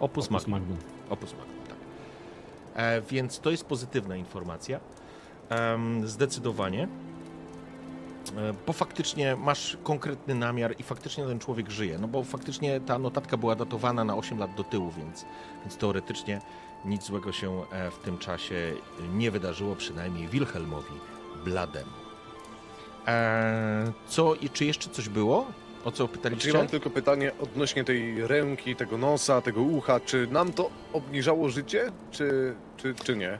Opus, 0.00 0.24
Opus 0.24 0.30
magnum. 0.30 0.60
Magnum. 0.60 0.78
Opus 1.10 1.32
magnum, 1.32 1.56
tak. 1.68 1.76
E, 2.76 3.00
więc 3.02 3.40
to 3.40 3.50
jest 3.50 3.64
pozytywna 3.66 4.16
informacja. 4.16 4.80
em, 5.48 6.08
zdecydowanie. 6.08 6.88
E, 8.36 8.52
Bo 8.66 8.72
faktycznie 8.72 9.36
masz 9.36 9.76
konkretny 9.82 10.34
namiar 10.34 10.74
i 10.78 10.82
faktycznie 10.82 11.24
ten 11.26 11.38
człowiek 11.38 11.70
żyje. 11.70 11.98
No 11.98 12.08
bo 12.08 12.24
faktycznie 12.24 12.80
ta 12.80 12.98
notatka 12.98 13.36
była 13.36 13.54
datowana 13.56 14.04
na 14.04 14.16
8 14.16 14.38
lat 14.38 14.54
do 14.54 14.64
tyłu, 14.64 14.90
więc, 14.90 15.24
więc 15.60 15.76
teoretycznie 15.76 16.40
nic 16.84 17.02
złego 17.04 17.32
się 17.32 17.62
e, 17.72 17.90
w 17.90 17.98
tym 17.98 18.18
czasie 18.18 18.72
nie 19.14 19.30
wydarzyło, 19.30 19.76
przynajmniej 19.76 20.28
Wilhelmowi 20.28 20.94
Blademu. 21.44 21.90
E, 23.06 23.92
co 24.06 24.34
i 24.34 24.50
czy 24.50 24.64
jeszcze 24.64 24.90
coś 24.90 25.08
było? 25.08 25.46
O 25.86 25.90
co 25.92 25.96
Znaczy, 26.04 26.12
pytaliście? 26.12 26.48
ja 26.50 26.56
mam 26.58 26.66
tylko 26.66 26.90
pytanie 26.90 27.32
odnośnie 27.40 27.84
tej 27.84 28.26
ręki, 28.26 28.76
tego 28.76 28.98
nosa, 28.98 29.40
tego 29.40 29.62
ucha. 29.62 30.00
Czy 30.00 30.26
nam 30.30 30.52
to 30.52 30.70
obniżało 30.92 31.48
życie, 31.48 31.92
czy, 32.10 32.54
czy, 32.76 32.94
czy 32.94 33.16
nie? 33.16 33.30
E, 33.30 33.38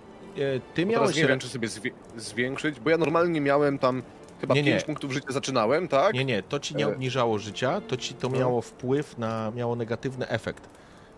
Ty 0.74 0.86
Bo 0.86 0.92
miałeś 0.92 1.06
teraz 1.06 1.16
nie 1.22 1.26
wiem, 1.28 1.38
czy 1.38 1.48
sobie 1.48 1.68
zwie- 1.68 1.90
zwiększyć, 2.16 2.80
bo 2.80 2.90
ja 2.90 2.98
normalnie 2.98 3.40
miałem 3.40 3.78
tam 3.78 4.02
chyba 4.40 4.54
Nie, 4.54 4.62
nie. 4.62 4.70
5 4.70 4.84
punktów 4.84 5.12
życia 5.12 5.32
zaczynałem, 5.32 5.88
tak? 5.88 6.14
Nie, 6.14 6.24
nie, 6.24 6.42
to 6.42 6.58
ci 6.60 6.76
nie 6.76 6.84
E. 6.84 6.88
obniżało 6.88 7.38
życia, 7.38 7.80
to 7.80 7.96
ci 7.96 8.14
to 8.14 8.28
No. 8.28 8.38
miało 8.38 8.62
wpływ 8.62 9.18
na, 9.18 9.52
miało 9.56 9.76
negatywny 9.76 10.28
efekt. 10.28 10.68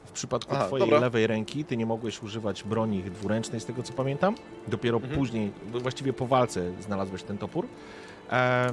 W 0.07 0.13
przypadku 0.13 0.55
Aha, 0.55 0.67
twojej 0.67 0.87
dobra. 0.87 1.01
lewej 1.01 1.27
ręki 1.27 1.65
ty 1.65 1.77
nie 1.77 1.87
mogłeś 1.87 2.23
używać 2.23 2.63
broni 2.65 3.03
dwuręcznej, 3.03 3.61
z 3.61 3.65
tego 3.65 3.83
co 3.83 3.93
pamiętam. 3.93 4.35
Dopiero 4.69 4.97
Mhm. 4.97 5.15
później, 5.19 5.53
właściwie 5.73 6.13
po 6.13 6.27
walce 6.27 6.73
znalazłeś 6.81 7.23
ten 7.23 7.39
topór. 7.39 7.67
E, 8.31 8.73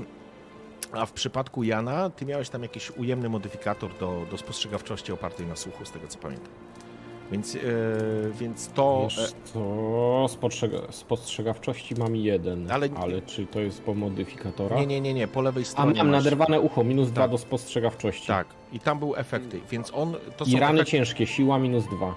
a 0.92 1.06
w 1.06 1.12
przypadku 1.12 1.64
Jana, 1.64 2.10
ty 2.10 2.26
miałeś 2.26 2.50
tam 2.50 2.62
jakiś 2.64 2.92
ujemny 2.92 3.30
modyfikator 3.30 3.98
do, 4.00 4.26
do 4.32 4.38
spostrzegawczości 4.38 5.12
opartej 5.12 5.48
na 5.48 5.56
słuchu, 5.56 5.86
z 5.86 5.92
tego 5.92 6.08
co 6.08 6.20
pamiętam. 6.20 6.50
Więc, 7.32 7.56
e, 7.56 7.60
więc 8.40 8.68
to... 8.68 9.02
Wiesz 9.04 9.20
E, 9.20 9.34
co, 9.44 10.26
spostrzega 10.30 10.78
spostrzegawczości 10.90 11.96
mam 11.96 12.16
jeden, 12.16 12.72
Ale- 12.72 12.90
ale, 12.96 13.22
czy 13.22 13.46
to 13.46 13.60
jest 13.60 13.82
po 13.82 13.94
modyfikatora? 13.94 14.76
nie, 14.80 14.88
nie, 14.88 15.02
nie, 15.02 15.14
nie, 15.14 15.28
po 15.28 15.42
lewej 15.42 15.64
A 15.64 15.66
stronie 15.66 15.98
mam 16.04 16.08
masz- 16.10 16.24
naderwane 16.24 16.60
ucho, 16.60 16.84
minus 16.84 17.10
dwa 17.12 17.22
Tak. 17.22 17.32
do 17.32 17.38
spostrzegawczości. 17.38 18.28
Tak, 18.28 18.48
i 18.74 18.80
tam 18.80 19.00
były 19.00 19.18
efekty, 19.18 19.62
więc 19.72 19.92
on... 19.94 20.16
To 20.38 20.46
I 20.46 20.60
rany 20.60 20.74
efekty, 20.74 20.92
ciężkie, 20.92 21.28
siła 21.28 21.60
minus 21.60 21.86
dwa. 21.86 22.16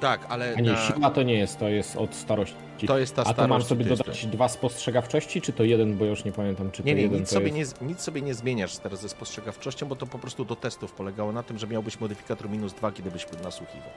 Tak, 0.00 0.26
ale 0.28 0.54
A 0.56 0.60
nie, 0.60 0.72
na, 0.72 0.76
siła 0.86 1.10
to 1.10 1.22
nie 1.22 1.34
jest, 1.38 1.58
to 1.58 1.68
jest 1.68 1.96
od 1.96 2.14
starości. 2.14 2.56
to 2.86 2.98
jest 2.98 3.14
ta 3.16 3.22
A 3.22 3.24
to 3.24 3.30
starość 3.32 3.50
mam 3.50 3.62
sobie 3.62 3.84
dodać 3.84 4.26
dwa 4.26 4.48
spostrzegawczości, 4.48 5.40
czy 5.40 5.52
to 5.52 5.64
jeden, 5.64 5.96
bo 5.96 6.04
już 6.04 6.24
nie 6.24 6.32
pamiętam, 6.32 6.70
czy 6.70 6.82
Nie, 6.82 6.92
to 6.92 6.96
nie, 6.96 7.02
jeden 7.02 7.20
nic 7.20 7.28
to 7.28 7.34
sobie 7.34 7.48
jest... 7.58 7.80
nie, 7.82 7.88
nic 7.88 8.00
sobie 8.00 8.22
nie 8.22 8.34
zmieniasz 8.34 8.76
teraz 8.78 9.00
ze 9.00 9.08
spostrzegawczością, 9.08 9.86
bo 9.86 9.96
to 9.96 10.06
po 10.06 10.18
prostu 10.18 10.44
do 10.44 10.56
testów 10.56 10.92
polegało 10.92 11.32
na 11.32 11.42
tym, 11.42 11.58
że 11.58 11.66
miałbyś 11.66 12.00
modyfikator 12.00 12.50
minus 12.50 12.72
2, 12.74 12.92
kiedy 12.92 13.10
byś 13.10 13.26
nasłuchiwał. 13.42 13.90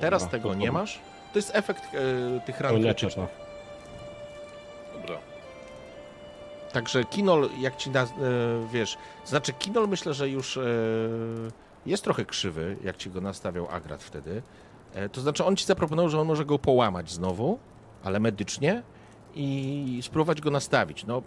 Teraz 0.00 0.22
Dobra, 0.22 0.38
tego 0.38 0.48
to 0.48 0.54
nie 0.54 0.66
to- 0.66 0.72
masz. 0.72 0.98
To 1.32 1.38
jest 1.38 1.50
efekt 1.54 1.82
e, 1.94 2.40
tych 2.46 2.60
ran 2.60 2.82
krytycznych. 2.82 3.14
to. 3.14 3.28
Dobra. 5.00 5.18
Także 6.72 7.04
Kinol, 7.04 7.48
jak 7.60 7.76
ci 7.76 7.90
na, 7.90 8.02
e, 8.02 8.06
wiesz, 8.72 8.96
znaczy 9.24 9.52
Kinol 9.52 9.88
myślę, 9.88 10.14
że 10.14 10.28
już 10.28 10.56
e, 10.56 10.60
jest 11.86 12.04
trochę 12.04 12.24
krzywy, 12.24 12.76
jak 12.84 12.96
ci 12.96 13.10
go 13.10 13.20
nastawiał 13.20 13.68
Agrat 13.70 14.02
wtedy. 14.02 14.42
E, 14.94 15.08
to 15.08 15.20
znaczy 15.20 15.44
on 15.44 15.56
ci 15.56 15.66
zaproponował, 15.66 16.08
że 16.08 16.20
on 16.20 16.26
może 16.26 16.44
go 16.44 16.58
połamać 16.58 17.10
znowu, 17.10 17.58
ale 18.04 18.20
medycznie 18.20 18.82
i 19.34 20.00
spróbować 20.02 20.40
go 20.40 20.50
nastawić. 20.50 21.06
No, 21.06 21.22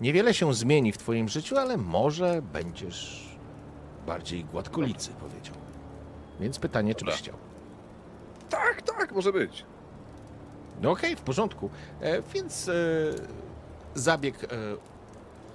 niewiele 0.00 0.34
się 0.34 0.54
zmieni 0.54 0.92
w 0.92 0.98
twoim 0.98 1.28
życiu, 1.28 1.58
ale 1.58 1.76
może 1.76 2.42
będziesz 2.52 3.28
bardziej 4.06 4.44
gładkolicy, 4.44 5.10
powiedział. 5.10 5.54
Więc 6.40 6.58
pytanie, 6.58 6.94
czy 6.94 7.04
byś 7.04 7.14
chciał. 7.14 7.34
Tak, 8.50 8.82
tak, 8.82 9.12
może 9.12 9.32
być. 9.32 9.64
No 10.82 10.90
okej, 10.90 11.16
w 11.16 11.20
porządku. 11.20 11.70
E, 12.00 12.22
więc 12.22 12.68
e, 12.68 12.72
zabieg 13.94 14.44
e, 14.44 14.48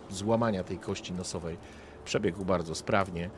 złamania 0.09 0.63
tej 0.63 0.77
kości 0.77 1.13
nosowej 1.13 1.57
przebiegł 2.05 2.45
bardzo 2.45 2.75
sprawnie 2.75 3.29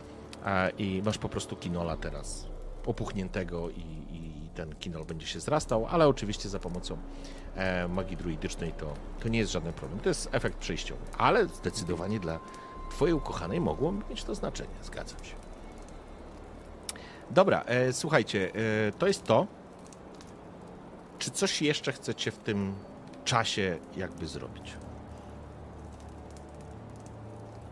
a, 0.46 0.70
i 0.78 1.02
masz 1.06 1.18
po 1.18 1.30
prostu 1.30 1.56
kinola 1.56 1.98
teraz 1.98 2.51
opuchniętego 2.86 3.70
i, 3.70 3.82
i 4.12 4.50
ten 4.56 4.76
kinol 4.76 5.06
będzie 5.06 5.28
się 5.28 5.40
zrastał, 5.40 5.88
ale 5.90 6.08
oczywiście 6.08 6.50
za 6.50 6.60
pomocą 6.60 6.98
e, 7.56 7.88
magii 7.88 8.18
druidycznej 8.18 8.74
to, 8.74 8.94
to 9.20 9.30
nie 9.30 9.40
jest 9.40 9.52
żaden 9.52 9.74
problem. 9.74 10.00
To 10.00 10.10
jest 10.10 10.30
efekt 10.32 10.58
przejściowy, 10.58 11.02
ale 11.18 11.48
zdecydowanie 11.48 12.20
dla 12.20 12.40
twojej 12.92 13.14
ukochanej 13.14 13.62
mogło 13.62 13.92
mieć 13.92 14.24
to 14.24 14.36
znaczenie, 14.36 14.76
zgadzam 14.84 15.24
się. 15.24 15.36
Dobra, 17.32 17.64
e, 17.66 17.94
słuchajcie, 17.94 18.52
e, 18.88 18.92
to 18.92 19.08
jest 19.08 19.24
to. 19.24 19.48
Czy 21.20 21.32
coś 21.32 21.62
jeszcze 21.62 21.92
chcecie 21.92 22.32
w 22.32 22.38
tym 22.38 22.74
czasie 23.26 23.78
jakby 23.98 24.28
zrobić? 24.28 24.78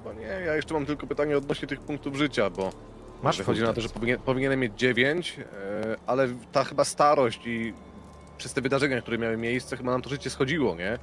Bo 0.03 0.13
nie, 0.13 0.21
ja 0.21 0.55
jeszcze 0.55 0.73
mam 0.73 0.85
tylko 0.85 1.07
pytanie 1.07 1.37
odnośnie 1.37 1.67
tych 1.67 1.79
punktów 1.79 2.15
życia, 2.15 2.49
bo 2.49 2.69
Masz 3.23 3.37
wychodzi 3.37 3.61
na 3.61 3.73
to, 3.73 3.81
że 3.81 3.89
powinien, 3.89 4.19
powinienem 4.19 4.59
mieć 4.59 4.73
9, 4.77 5.37
e, 5.39 5.95
ale 6.07 6.27
ta 6.51 6.63
chyba 6.63 6.83
starość 6.83 7.41
i 7.47 7.73
przez 8.37 8.53
te 8.53 8.61
wydarzenia, 8.61 9.01
które 9.01 9.17
miały 9.17 9.37
miejsce, 9.37 9.77
chyba 9.77 9.91
nam 9.91 10.01
to 10.01 10.09
życie 10.09 10.29
schodziło, 10.29 10.75
nie? 10.75 10.99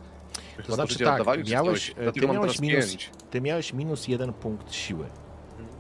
Chyba 0.57 0.75
znaczy 0.75 0.99
tak, 0.99 1.15
oddawali, 1.15 1.51
miałeś- 1.51 1.95
e, 1.97 2.13
ty 2.13 2.21
miałeś 2.29 2.61
minus- 2.61 2.91
5. 2.91 3.11
Ty 3.31 3.41
miałeś 3.41 3.73
minus 3.73 4.09
jeden 4.09 4.33
punkt 4.33 4.73
siły. 4.75 5.07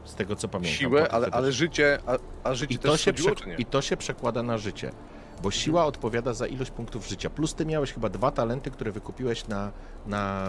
Z 0.04 0.14
tego 0.14 0.36
co 0.36 0.48
pamiętam. 0.48 0.74
Siłę, 0.78 1.08
ale, 1.10 1.28
ale 1.32 1.52
życie, 1.52 1.98
a, 2.06 2.16
a 2.48 2.54
życie 2.54 2.74
I 2.74 2.78
też 2.78 2.90
to, 2.90 2.96
się 2.96 3.02
schodziło? 3.02 3.34
I 3.58 3.64
to 3.64 3.82
się 3.82 3.96
przekłada 3.96 4.42
na 4.42 4.58
życie. 4.58 4.90
Bo 5.42 5.50
siła 5.50 5.84
odpowiada 5.84 6.32
za 6.34 6.46
ilość 6.46 6.70
punktów 6.70 7.08
życia. 7.08 7.30
Plus 7.30 7.54
ty 7.54 7.66
miałeś 7.66 7.92
chyba 7.92 8.08
dwa 8.08 8.30
talenty, 8.30 8.70
które 8.70 8.92
wykupiłeś 8.92 9.48
na, 9.48 9.72
na 10.06 10.46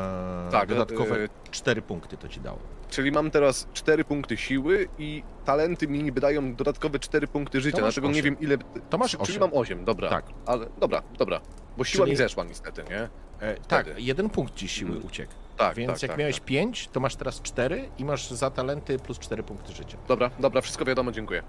Tak, 0.51 0.69
dodatkowe 0.69 1.23
e, 1.23 1.29
cztery 1.51 1.81
punkty 1.81 2.17
to 2.17 2.27
ci 2.27 2.39
dało. 2.39 2.59
Czyli 2.89 3.11
mam 3.11 3.31
teraz 3.31 3.67
4 3.73 4.03
punkty 4.03 4.37
siły 4.37 4.87
i 4.97 5.23
talenty 5.45 5.87
mi 5.87 6.03
niby 6.03 6.21
dają 6.21 6.55
dodatkowe 6.55 6.99
4 6.99 7.27
punkty 7.27 7.61
życia, 7.61 7.77
dlatego 7.77 8.07
nie 8.07 8.11
osiem. 8.13 8.23
wiem 8.23 8.39
ile... 8.39 8.57
To 8.89 8.97
masz 8.97 9.11
Czyli 9.11 9.23
osiem. 9.23 9.39
mam 9.39 9.49
8, 9.53 9.85
dobra. 9.85 10.09
Tak. 10.09 10.25
Ale, 10.45 10.65
dobra, 10.79 11.01
dobra. 11.17 11.41
Bo 11.77 11.83
siła 11.83 12.03
Czyli- 12.05 12.11
mi 12.11 12.17
zeszła 12.17 12.43
niestety, 12.43 12.83
nie? 12.89 13.09
E, 13.47 13.55
tak, 13.67 13.85
Wtedy. 13.85 14.01
jeden 14.01 14.29
punkt 14.29 14.55
ci 14.55 14.67
siły 14.67 14.91
Mhm. 14.91 15.07
uciekł. 15.07 15.33
Tak, 15.57 15.75
Więc 15.75 15.93
tak, 15.93 16.01
jak 16.01 16.11
tak, 16.11 16.19
miałeś 16.19 16.35
tak. 16.35 16.45
pięć, 16.45 16.87
to 16.87 16.99
masz 16.99 17.15
teraz 17.15 17.41
cztery 17.41 17.89
i 17.97 18.05
masz 18.05 18.31
za 18.31 18.51
talenty 18.51 18.99
plus 18.99 19.19
cztery 19.19 19.43
punkty 19.43 19.73
życia. 19.73 19.97
Dobra, 20.07 20.29
dobra, 20.39 20.61
wszystko 20.61 20.85
wiadomo, 20.85 21.11
dziękuję. 21.11 21.43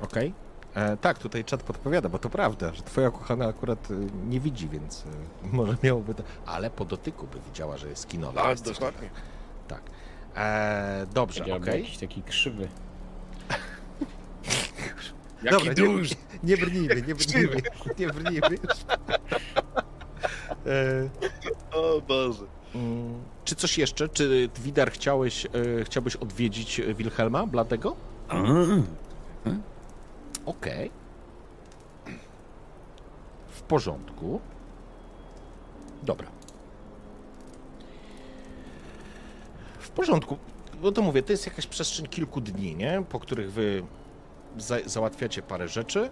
Okej. 0.00 0.34
E, 0.74 0.96
Tak, 0.96 1.18
tutaj 1.18 1.44
czat 1.44 1.62
podpowiada, 1.62 2.08
bo 2.08 2.18
to 2.18 2.30
prawda, 2.30 2.74
że 2.74 2.82
twoja 2.82 3.10
kochana 3.10 3.46
akurat 3.46 3.88
e, 3.90 3.94
nie 4.28 4.40
widzi, 4.40 4.68
więc 4.68 5.04
e, 5.06 5.06
może 5.56 5.76
miałoby 5.82 6.14
to... 6.14 6.22
Ale 6.46 6.70
po 6.70 6.84
dotyku 6.84 7.26
by 7.26 7.40
widziała, 7.40 7.76
że 7.76 7.88
jest 7.88 8.08
kinowa. 8.08 8.42
Tak, 8.42 8.60
dokładnie. 8.60 9.10
Tak. 10.34 10.42
E, 10.44 11.06
dobrze, 11.14 11.44
okej. 11.56 11.80
jakiś 11.82 11.98
taki 11.98 12.22
krzywy. 12.22 12.68
Jaki 15.42 15.50
Dobra, 15.56 15.68
nie- 15.68 15.74
duży! 15.74 16.14
Nie 16.42 16.56
brnijmy, 16.56 16.94
nie 17.08 17.14
brnijmy, 17.14 17.56
nie 17.98 18.06
brnijmy. 18.06 18.58
E, 20.66 21.08
O 21.72 22.00
Boże. 22.00 22.44
mm, 22.74 23.22
czy 23.44 23.54
coś 23.54 23.78
jeszcze? 23.78 24.08
Czy 24.08 24.48
Widar 24.60 24.92
chciałeś, 24.92 25.46
e, 25.46 25.48
chciałbyś 25.84 26.16
odwiedzić 26.16 26.80
e, 26.80 26.94
Wilhelma 26.94 27.46
Bladego? 27.46 27.96
A, 28.28 28.34
Okej. 30.46 30.90
W 33.50 33.62
porządku. 33.62 34.40
Dobra. 36.02 36.26
Porządku. 39.94 40.38
Bo 40.82 40.92
to 40.92 41.02
mówię, 41.02 41.22
to 41.22 41.32
jest 41.32 41.46
jakaś 41.46 41.66
przestrzeń 41.66 42.06
kilku 42.06 42.40
dni, 42.40 42.76
nie? 42.76 43.04
Po 43.08 43.20
których 43.20 43.52
wy 43.52 43.82
za 44.58 44.76
załatwiacie 44.86 45.42
parę 45.42 45.68
rzeczy 45.68 46.10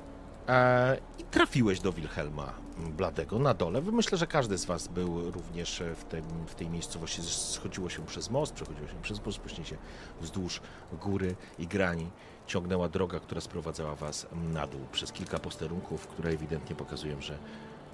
e, 0.48 0.96
i 1.18 1.24
trafiłeś 1.24 1.80
do 1.80 1.92
Wilhelma 1.92 2.54
Bladego 2.96 3.38
na 3.38 3.54
dole. 3.54 3.82
Myślę, 3.82 4.18
że 4.18 4.26
każdy 4.26 4.58
z 4.58 4.64
was 4.64 4.88
był 4.88 5.30
również 5.30 5.82
w, 5.96 6.04
tym, 6.04 6.24
w 6.46 6.54
tej 6.54 6.70
miejscowości. 6.70 7.22
Schodziło 7.22 7.88
się 7.88 8.06
przez 8.06 8.30
most, 8.30 8.54
przechodziło 8.54 8.88
się 8.88 8.94
przez 9.02 9.26
most, 9.26 9.38
później 9.38 9.66
się 9.66 9.76
wzdłuż 10.20 10.60
góry 10.92 11.36
i 11.58 11.66
grani 11.66 12.10
ciągnęła 12.46 12.88
droga, 12.88 13.20
która 13.20 13.40
sprowadzała 13.40 13.94
was 13.94 14.26
na 14.52 14.66
dół 14.66 14.80
przez 14.92 15.12
kilka 15.12 15.38
posterunków, 15.38 16.06
które 16.06 16.30
ewidentnie 16.30 16.76
pokazują, 16.76 17.20
że 17.20 17.38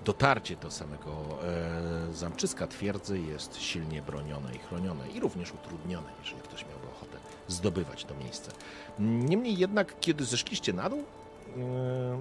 dotarcie 0.07 0.57
do 0.57 0.71
samego 0.71 1.13
e, 1.43 2.13
zamczyska 2.13 2.67
twierdzy 2.67 3.19
jest 3.19 3.57
silnie 3.57 4.03
bronione 4.03 4.55
i 4.55 4.59
chronione 4.59 5.09
i 5.09 5.21
również 5.21 5.53
utrudnione, 5.53 6.09
jeżeli 6.19 6.43
ktoś 6.43 6.67
miałby 6.69 6.87
ochotę 6.97 7.19
zdobywać 7.49 8.05
to 8.05 8.15
miejsce. 8.15 8.51
Niemniej 8.99 9.59
jednak, 9.59 10.01
kiedy 10.01 10.25
zeszliście 10.25 10.73
na 10.73 10.91
dół, 10.91 11.05
e, 11.59 12.21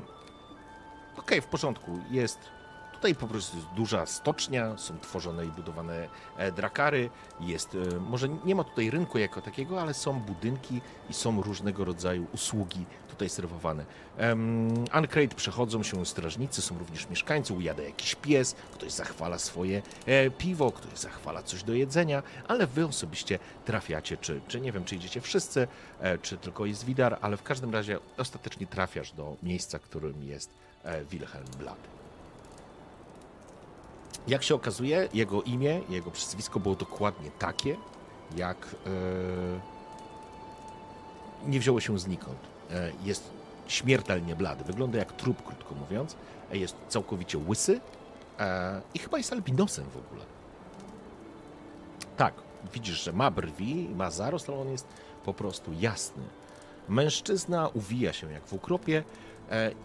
okej, 1.18 1.41
w 1.41 1.45
porządku, 1.45 1.99
jest 2.12 2.40
Tutaj 2.95 3.16
po 3.16 3.28
prostu 3.28 3.57
jest 3.57 3.70
duża 3.70 4.06
stocznia, 4.06 4.78
są 4.78 4.99
tworzone 4.99 5.45
i 5.45 5.48
budowane 5.49 6.07
e, 6.38 6.52
drakary. 6.52 7.10
Jest, 7.40 7.78
e, 7.94 7.99
może 7.99 8.30
nie 8.30 8.56
ma 8.56 8.64
tutaj 8.64 8.90
rynku 8.90 9.18
jako 9.18 9.41
takiego, 9.41 9.82
ale 9.82 9.94
są 9.94 10.20
budynki 10.20 10.82
i 11.10 11.14
są 11.14 11.41
różnego 11.41 11.86
rodzaju 11.86 12.28
usługi 12.34 12.86
tutaj 13.16 13.30
serwowane. 13.30 13.86
Um, 14.20 14.74
Uncrate 14.78 15.36
przechodzą 15.36 15.84
się 15.84 16.06
strażnicy, 16.06 16.62
są 16.62 16.78
również 16.80 17.10
mieszkańcy, 17.10 17.54
ujada 17.54 17.84
jakiś 17.84 18.16
pies, 18.16 18.56
ktoś 18.74 18.92
zachwala 18.92 19.40
swoje 19.40 19.82
e, 20.06 20.30
piwo, 20.30 20.72
ktoś 20.72 21.00
zachwala 21.00 21.44
coś 21.44 21.64
do 21.64 21.74
jedzenia, 21.74 22.24
ale 22.48 22.68
wy 22.68 22.86
osobiście 22.86 23.40
trafiacie, 23.66 24.18
czy, 24.18 24.42
czy 24.48 24.62
nie 24.62 24.72
wiem, 24.72 24.84
czy 24.86 24.96
idziecie 24.96 25.22
wszyscy, 25.22 25.68
e, 26.00 26.18
czy 26.18 26.38
tylko 26.38 26.66
jest 26.66 26.86
Widar, 26.86 27.18
ale 27.22 27.38
w 27.38 27.44
każdym 27.44 27.74
razie 27.74 28.00
ostatecznie 28.18 28.68
trafiasz 28.68 29.12
do 29.12 29.36
miejsca, 29.44 29.80
którym 29.80 30.24
jest 30.24 30.50
e, 30.84 31.06
Wilhelm 31.06 31.48
Blady. 31.60 31.88
Jak 34.28 34.44
się 34.44 34.56
okazuje, 34.56 35.10
jego 35.14 35.42
imię, 35.42 35.82
jego 35.90 36.12
przezwisko 36.12 36.60
było 36.60 36.76
dokładnie 36.76 37.32
takie, 37.40 37.76
jak 38.38 38.58
e, 38.86 39.76
nie 41.50 41.60
wzięło 41.60 41.80
się 41.80 42.00
znikąd. 42.00 42.55
E, 42.72 42.92
jest 43.04 43.30
śmiertelnie 43.68 44.36
blady, 44.36 44.64
wygląda 44.64 44.98
jak 44.98 45.12
trup, 45.14 45.44
krótko 45.44 45.76
mówiąc. 45.76 46.16
E, 46.52 46.58
jest 46.58 46.76
całkowicie 46.88 47.38
łysy 47.38 47.80
e, 48.40 48.82
i 48.94 49.00
chyba 49.00 49.18
jest 49.18 49.34
albinosem 49.34 49.86
w 49.86 49.98
ogóle. 49.98 50.26
Tak, 52.18 52.34
widzisz, 52.74 53.04
że 53.04 53.14
ma 53.14 53.32
brwi, 53.32 53.90
ma 53.96 54.12
zarost, 54.12 54.50
ale 54.50 54.58
on 54.58 54.70
jest 54.70 54.88
po 55.26 55.34
prostu 55.34 55.72
jasny. 55.80 56.24
Mężczyzna 56.90 57.68
uwija 57.68 58.14
się 58.14 58.32
jak 58.32 58.46
w 58.46 58.54
ukropie 58.54 59.04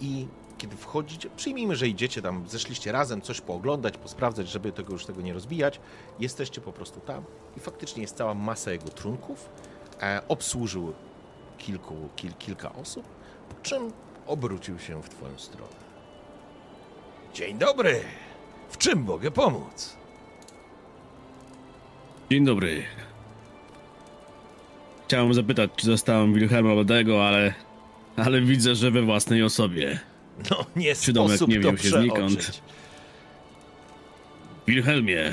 i 0.01 0.27
kiedy 0.59 0.77
wchodzicie, 0.77 1.31
przyjmijmy, 1.37 1.77
że 1.77 1.89
idziecie 1.89 2.23
tam, 2.23 2.45
zeszliście 2.49 2.93
razem 2.93 3.23
coś 3.23 3.41
pooglądać, 3.41 3.97
posprawdzać, 3.97 4.49
żeby 4.49 4.73
tego 4.73 4.93
już 4.93 5.07
tego 5.07 5.21
nie 5.21 5.33
rozbijać, 5.33 5.81
jesteście 6.19 6.61
po 6.61 6.73
prostu 6.73 7.01
tam 7.01 7.25
i 7.57 7.61
faktycznie 7.61 8.03
jest 8.03 8.17
cała 8.17 8.35
masa 8.35 8.73
jego 8.73 8.89
trunków. 8.89 9.49
Obsłużył 10.29 10.93
kilku, 11.61 12.09
kil, 12.17 12.33
kilka 12.39 12.73
osób, 12.73 13.05
po 13.49 13.63
czym 13.63 13.93
obrócił 14.27 14.79
się 14.79 15.03
w 15.03 15.09
twoją 15.09 15.39
stronę. 15.39 15.73
Dzień 17.35 17.59
dobry! 17.59 18.01
W 18.71 18.79
czym 18.79 19.03
mogę 19.03 19.31
pomóc? 19.31 19.97
Dzień 22.31 22.45
dobry. 22.45 22.83
Chciałem 25.07 25.35
zapytać, 25.35 25.71
czy 25.77 25.87
zostałem 25.87 26.35
Wilhelma 26.35 26.75
Bladego, 26.75 27.29
ale... 27.29 27.55
Ale 28.17 28.41
widzę, 28.41 28.75
że 28.75 28.91
we 28.91 29.03
własnej 29.03 29.43
osobie. 29.43 30.01
No, 30.51 30.65
nie 30.77 30.95
Przydomek 30.95 31.37
sposób 31.37 31.49
nie 31.49 31.61
wziął 31.61 31.77
się 31.77 31.89
znikąd. 31.89 32.63
Wilhelmie. 34.67 35.33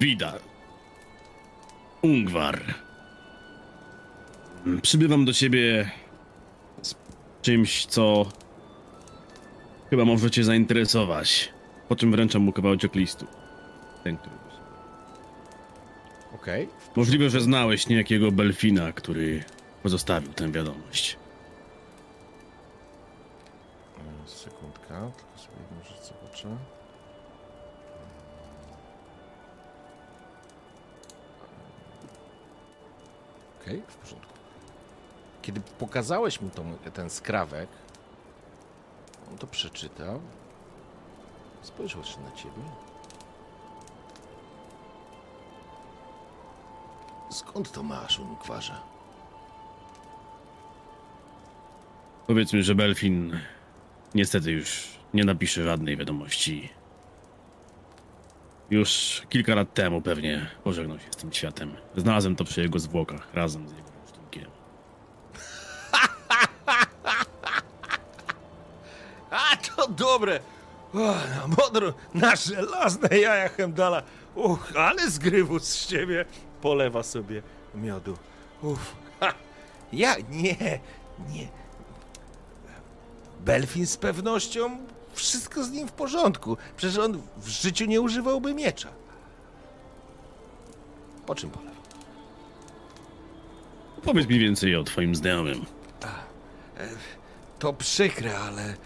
Widar. 0.00 0.40
Ungwar. 2.02 2.74
Przybywam 4.82 5.24
do 5.24 5.32
ciebie 5.32 5.90
z 6.82 6.94
czymś, 7.42 7.86
co 7.86 8.26
chyba 9.90 10.04
może 10.04 10.30
cię 10.30 10.44
zainteresować. 10.44 11.52
Po 11.88 11.96
czym 11.96 12.10
wręczam 12.10 12.42
mu 12.42 12.52
kawałeczek 12.52 12.94
listu. 12.94 13.26
Ten, 14.04 14.16
który... 14.16 14.36
Okej. 16.34 16.68
Możliwe, 16.96 17.30
że 17.30 17.40
znałeś 17.40 17.88
niejakiego 17.88 18.32
Belfina, 18.32 18.92
który 18.92 19.44
pozostawił 19.82 20.32
tę 20.32 20.52
wiadomość. 20.52 21.16
E, 23.98 24.28
Sekundka, 24.28 25.10
tylko 25.16 25.38
sobie 25.38 25.56
jedną 25.62 25.84
rzecz 25.84 26.08
zobaczę. 26.08 26.56
Okej, 33.62 33.82
w 33.88 33.96
porządku. 33.96 34.21
Kiedy 35.42 35.60
pokazałeś 35.78 36.40
mu 36.40 36.50
tą, 36.50 36.74
ten 36.94 37.10
skrawek, 37.10 37.68
on 39.30 39.38
to 39.38 39.46
przeczytał. 39.46 40.20
Spojrzał 41.62 42.00
jeszcze 42.00 42.20
na 42.20 42.30
ciebie. 42.32 42.62
Skąd 47.30 47.72
to 47.72 47.82
masz, 47.82 48.18
Unkwarze? 48.18 48.74
Powiedzmy, 52.26 52.62
że 52.62 52.74
Belfin 52.74 53.38
niestety 54.14 54.50
już 54.52 54.88
nie 55.14 55.24
napisze 55.24 55.64
żadnej 55.64 55.96
wiadomości. 55.96 56.68
Już 58.70 59.22
kilka 59.28 59.54
lat 59.54 59.74
temu 59.74 60.02
pewnie 60.02 60.46
pożegnał 60.64 60.98
się 60.98 61.06
z 61.10 61.16
tym 61.16 61.32
światem. 61.32 61.74
Znalazłem 61.96 62.36
to 62.36 62.44
przy 62.44 62.60
jego 62.60 62.78
zwłokach 62.78 63.34
razem 63.34 63.68
z 63.68 63.72
jego 63.72 63.88
sztukiem. 64.08 64.50
A 69.30 69.56
to 69.56 69.88
dobre! 70.02 70.40
O, 70.94 70.98
na 70.98 71.46
modro, 71.46 71.94
na 72.14 72.36
żelazne 72.36 73.18
jaja 73.18 73.48
Hemdala. 73.48 74.02
Uch, 74.34 74.76
ale 74.76 75.10
zgrywus 75.10 75.64
z 75.64 75.86
ciebie. 75.86 76.24
Polewa 76.62 77.02
sobie 77.02 77.42
miodu. 77.74 78.16
Uff. 78.62 78.94
Ha. 79.20 79.34
Ja 79.92 80.16
nie, 80.30 80.80
nie. 81.32 81.48
Belfin 83.40 83.86
z 83.86 83.96
pewnością 83.96 84.78
wszystko 85.14 85.64
z 85.64 85.70
nim 85.70 85.88
w 85.88 85.92
porządku. 85.92 86.56
Przecież 86.76 86.98
on 86.98 87.22
w 87.36 87.48
życiu 87.48 87.84
nie 87.84 88.00
używałby 88.00 88.54
miecza. 88.54 88.88
Po 91.26 91.34
czym 91.34 91.50
polewa? 91.50 91.72
Powiedz 94.02 94.28
mi 94.28 94.38
więcej 94.38 94.76
o 94.76 94.84
twoim 94.84 95.14
znajomym. 95.14 95.66
To 97.58 97.72
przykre, 97.72 98.38
ale 98.38 98.62
e, 98.62 98.76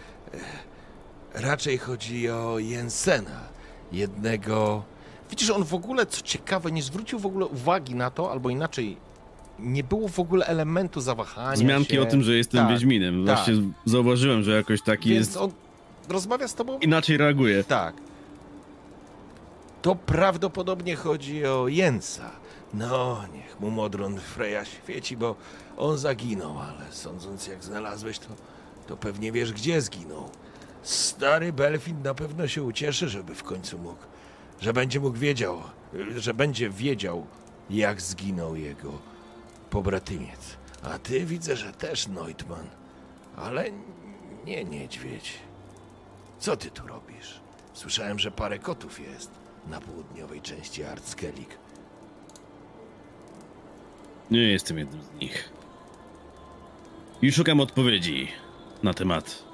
raczej 1.37 1.79
chodzi 1.79 2.31
o 2.31 2.59
Jensena, 2.59 3.41
jednego 3.93 4.83
Widzisz, 5.31 5.51
on 5.51 5.65
w 5.65 5.75
ogóle, 5.75 6.07
co 6.07 6.23
ciekawe, 6.23 6.73
nie 6.73 6.83
zwrócił 6.83 7.19
w 7.19 7.27
ogóle 7.27 7.47
uwagi 7.47 7.95
na 7.95 8.11
to, 8.11 8.31
albo 8.33 8.51
inaczej, 8.51 8.97
nie 9.59 9.85
było 9.85 10.09
w 10.09 10.19
ogóle 10.19 10.47
elementu 10.47 11.01
zawahania 11.01 11.53
Wzmianki 11.57 11.95
się. 11.95 12.03
o 12.03 12.07
tym, 12.07 12.23
że 12.23 12.35
jestem 12.37 12.61
Tak, 12.61 12.71
Wiedźminem. 12.75 13.27
tak. 13.27 13.37
Właśnie 13.37 13.55
zauważyłem, 13.85 14.43
że 14.43 14.51
jakoś 14.57 14.83
taki 14.83 15.09
Więc 15.11 15.27
jest... 15.27 15.37
on 15.39 15.51
rozmawia 16.09 16.49
z 16.49 16.55
tobą? 16.55 16.79
Inaczej 16.79 17.17
reaguje. 17.17 17.65
Tak. 17.65 17.95
To 19.83 19.95
prawdopodobnie 19.95 20.97
chodzi 20.97 21.47
o 21.47 21.69
Jensa. 21.69 22.31
No, 22.75 23.21
niech 23.35 23.61
mu 23.61 23.71
Modron 23.71 24.19
Freja 24.21 24.65
świeci, 24.65 25.17
bo 25.17 25.35
on 25.77 25.99
zaginął, 25.99 26.59
ale 26.59 26.93
sądząc 26.93 27.47
jak 27.47 27.65
znalazłeś, 27.65 28.19
to, 28.19 28.29
to 28.87 28.97
pewnie 28.97 29.33
wiesz, 29.33 29.53
gdzie 29.53 29.81
zginął. 29.81 30.31
Stary 30.87 31.53
Belfin 31.53 32.03
na 32.03 32.15
pewno 32.15 32.49
się 32.49 32.63
ucieszy, 32.63 33.09
żeby 33.09 33.35
w 33.35 33.43
końcu 33.43 33.79
mógł, 33.79 34.03
że 34.61 34.73
będzie 34.73 35.01
mógł 35.01 35.19
wiedział, 35.19 35.63
że 36.17 36.35
będzie 36.35 36.71
wiedział, 36.71 37.27
jak 37.71 38.01
zginął 38.01 38.57
jego 38.57 38.93
pobratymiec. 39.71 40.57
A 40.83 40.99
ty 40.99 41.27
widzę, 41.27 41.57
że 41.57 41.73
też 41.73 42.07
Neutman, 42.07 42.67
ale 43.37 43.65
nie 44.45 44.65
niedźwiedź. 44.65 45.39
Co 46.39 46.57
ty 46.57 46.71
tu 46.71 46.87
robisz? 46.87 47.41
Słyszałem, 47.73 48.19
że 48.19 48.31
parę 48.31 48.59
kotów 48.59 49.01
jest 49.01 49.31
na 49.67 49.81
południowej 49.81 50.43
części 50.43 50.85
Artskellig. 50.85 51.59
Nie 54.31 54.53
jestem 54.53 54.79
jednym 54.79 55.03
z 55.03 55.21
nich. 55.21 55.51
I 57.23 57.33
szukam 57.33 57.61
odpowiedzi 57.61 58.29
na 58.83 58.95
temat 58.95 59.46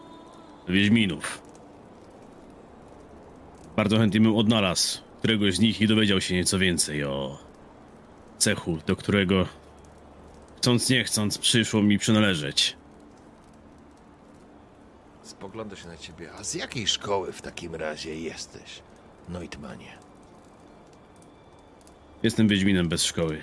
Wiedźminów. 0.69 1.43
Bardzo 3.77 3.99
chętnie 3.99 4.21
bym 4.21 4.37
odnalazł 4.37 5.01
któregoś 5.19 5.55
z 5.55 5.61
nich 5.61 5.81
i 5.81 5.87
dowiedział 5.87 6.21
się 6.21 6.35
nieco 6.35 6.59
więcej 6.59 7.05
o 7.05 7.39
cechu, 8.39 8.79
do 8.87 8.97
którego 8.97 9.47
chcąc 10.57 10.91
nie 10.91 11.05
chcąc 11.05 11.39
przyszło 11.39 11.83
mi 11.83 11.99
przynależeć. 11.99 12.77
Spogląda 15.23 15.77
się 15.77 15.89
na 15.89 15.97
ciebie. 15.97 16.33
A 16.33 16.45
z 16.45 16.55
jakiej 16.55 16.87
szkoły 16.87 17.33
w 17.33 17.43
takim 17.43 17.75
razie 17.75 18.15
jesteś, 18.15 18.83
Neutmanie? 19.29 19.99
Jestem 22.23 22.49
Wiedźminem 22.49 22.89
bez 22.89 23.05
szkoły. 23.05 23.43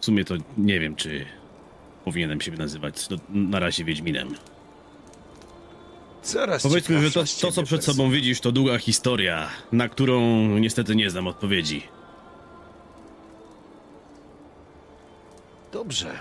W 0.00 0.04
sumie 0.04 0.24
to 0.24 0.34
nie 0.56 0.80
wiem, 0.80 0.96
czy 0.96 1.26
powinienem 2.04 2.40
się 2.40 2.52
nazywać 2.52 3.08
no, 3.08 3.16
na 3.28 3.58
razie 3.58 3.84
Wiedźminem. 3.84 4.34
Coraz 6.22 6.62
Powiedzmy, 6.62 7.02
że 7.02 7.10
to, 7.10 7.24
to 7.40 7.52
co 7.52 7.62
przed 7.62 7.84
sobą 7.84 8.10
widzisz, 8.10 8.40
to 8.40 8.52
długa 8.52 8.78
historia, 8.78 9.48
na 9.72 9.88
którą 9.88 10.20
niestety 10.58 10.96
nie 10.96 11.10
znam 11.10 11.26
odpowiedzi. 11.26 11.82
Dobrze. 15.72 16.18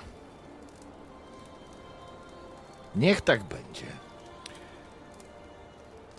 Niech 2.96 3.22
tak 3.22 3.44
będzie. 3.44 3.86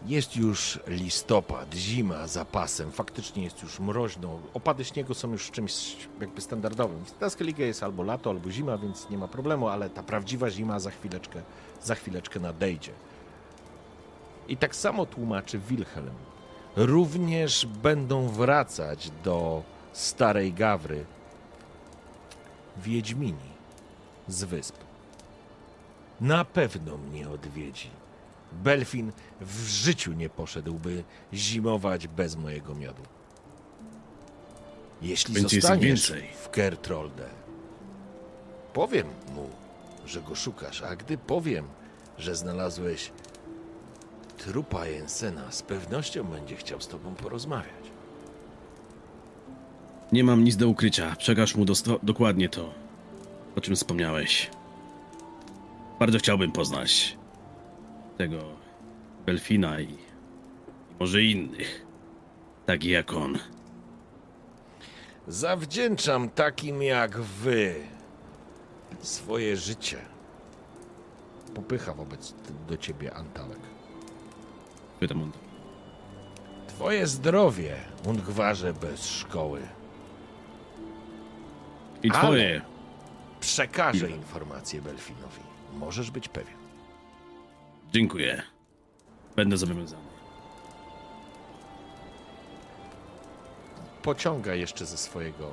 Jest 0.07 0.37
już 0.37 0.79
listopad, 0.87 1.75
zima 1.75 2.27
za 2.27 2.45
pasem, 2.45 2.93
faktycznie 2.93 3.45
jest 3.45 3.63
już 3.63 3.81
mroźno. 3.81 4.39
Opady 4.55 4.85
śniegu 4.85 5.15
są 5.15 5.33
już 5.33 5.51
czymś 5.51 5.97
jakby 6.21 6.41
standardowym. 6.41 7.05
W 7.05 7.13
Taskeligę 7.13 7.67
jest 7.67 7.83
albo 7.83 8.03
lato, 8.03 8.31
albo 8.31 8.51
zima, 8.51 8.79
więc 8.79 9.11
nie 9.11 9.19
ma 9.19 9.29
problemu, 9.29 9.69
ale 9.69 9.91
ta 9.91 10.03
prawdziwa 10.03 10.51
zima 10.51 10.81
za 10.81 10.91
chwileczkę, 10.91 11.43
za 11.83 11.95
chwileczkę 11.95 12.41
nadejdzie. 12.41 12.93
I 14.49 14.57
tak 14.57 14.77
samo 14.77 15.07
tłumaczy 15.07 15.59
Wilhelm. 15.59 16.15
Również 16.77 17.67
będą 17.67 18.29
wracać 18.29 19.11
do 19.25 19.63
Starej 19.93 20.53
Gawry 20.53 21.05
Wiedźmini 22.77 23.53
z 24.29 24.45
wysp. 24.45 24.77
Na 26.21 26.45
pewno 26.45 26.99
mnie 26.99 27.29
odwiedzi. 27.31 27.91
Belfin 28.53 29.13
w 29.41 29.61
życiu 29.61 30.13
nie 30.13 30.29
poszedłby 30.29 31.05
zimować 31.35 32.09
bez 32.09 32.37
mojego 32.37 32.75
miodu. 32.75 33.03
Jeśli 35.03 35.35
Będzie 35.35 35.61
zostaniesz 35.61 36.11
więcej. 36.11 36.29
w 36.37 36.49
Kertrolde, 36.51 37.29
powiem 38.73 39.07
mu, 39.35 39.49
że 40.07 40.21
go 40.21 40.35
szukasz, 40.35 40.83
a 40.83 40.97
gdy 40.97 41.19
powiem, 41.19 41.65
że 42.19 42.37
znalazłeś 42.37 43.13
trupa 44.45 44.87
Jensena, 44.87 45.53
z 45.53 45.63
pewnością 45.63 46.25
będzie 46.25 46.57
chciał 46.57 46.81
z 46.81 46.89
tobą 46.89 47.15
porozmawiać. 47.15 47.93
Nie 50.13 50.25
mam 50.25 50.45
nic 50.45 50.57
do 50.57 50.69
ukrycia. 50.69 51.17
Przekaż 51.19 51.57
mu 51.57 51.65
dokładnie 52.03 52.49
to, 52.49 52.75
o 53.57 53.61
czym 53.61 53.77
wspomniałeś. 53.77 54.51
Bardzo 55.99 56.19
chciałbym 56.19 56.53
poznać 56.53 57.17
tego 58.19 58.39
Belfina 59.27 59.81
i, 59.81 59.85
i 59.85 59.99
może 61.01 61.23
innych, 61.23 61.87
takich 62.67 62.91
jak 62.91 63.13
on. 63.13 63.39
Zawdzięczam 65.29 66.31
takim 66.31 66.83
jak 66.83 67.21
wy 67.21 67.75
swoje 69.01 69.57
życie. 69.57 69.99
Popycha 71.55 71.95
wobec 71.95 72.35
do 72.69 72.77
ciebie 72.77 73.15
Antalek. 73.15 73.72
Pytam 75.03 75.23
on. 75.23 75.33
Twoje 76.69 77.07
zdrowie, 77.07 77.77
Ungwarze 78.07 78.73
bez 78.73 79.07
szkoły. 79.07 79.61
I 82.03 82.11
Ale- 82.11 82.19
twoje. 82.19 82.63
Przekażę 83.41 84.11
informację 84.11 84.83
Belfinowi. 84.83 85.41
Możesz 85.73 86.11
być 86.11 86.29
pewien. 86.29 86.57
Dziękuję. 87.93 88.43
Będę 89.37 89.57
zobowiązany. 89.57 90.03
Pociąga 94.03 94.55
jeszcze 94.55 94.87
ze 94.87 94.97
swojego 94.97 95.51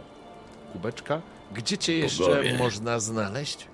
kubeczka. 0.74 1.22
Gdzie 1.54 1.78
cię 1.78 1.94
jeszcze 1.98 2.24
Bogowie. 2.24 2.58
można 2.58 3.00
znaleźć? 3.00 3.68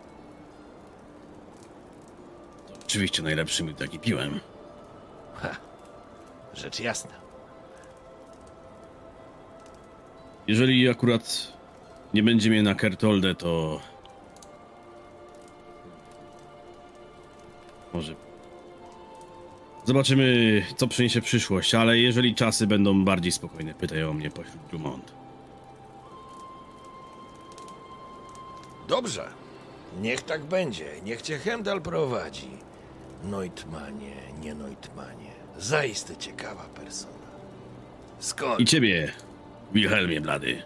Oczywiście 2.84 3.24
najlepszy 3.24 3.64
mi 3.64 3.76
taki 3.76 4.00
piłem. 4.00 4.40
Rzecz 6.56 6.80
jasna. 6.80 7.12
Jeżeli 10.48 10.90
akurat 10.90 11.54
nie 12.14 12.24
będzie 12.24 12.50
mnie 12.50 12.64
na 12.64 12.76
Kertolde, 12.76 13.36
to... 13.36 13.80
Może... 17.94 18.16
Zobaczymy, 19.86 20.26
co 20.78 20.88
przyniesie 20.88 21.22
przyszłość, 21.22 21.76
ale 21.76 21.98
jeżeli 21.98 22.36
czasy 22.36 22.68
będą 22.68 23.06
bardziej 23.06 23.32
spokojne, 23.32 23.74
pytaj 23.74 24.04
o 24.04 24.14
mnie 24.14 24.32
pośród 24.32 24.68
Dumont. 24.72 25.14
Dobrze. 28.88 29.30
Niech 30.02 30.22
tak 30.22 30.44
będzie. 30.44 30.86
Niech 31.04 31.22
cię 31.22 31.38
Hemdal 31.38 31.82
prowadzi. 31.82 32.50
Neutmanie, 33.24 34.16
nie 34.42 34.56
Neutmanie. 34.56 35.35
Zaiste 35.60 36.16
ciekawa 36.18 36.64
persona. 36.64 37.14
Skąd? 38.20 38.60
I 38.60 38.66
ciebie, 38.66 39.12
Wilhelmie 39.74 40.22
Blady. 40.22 40.64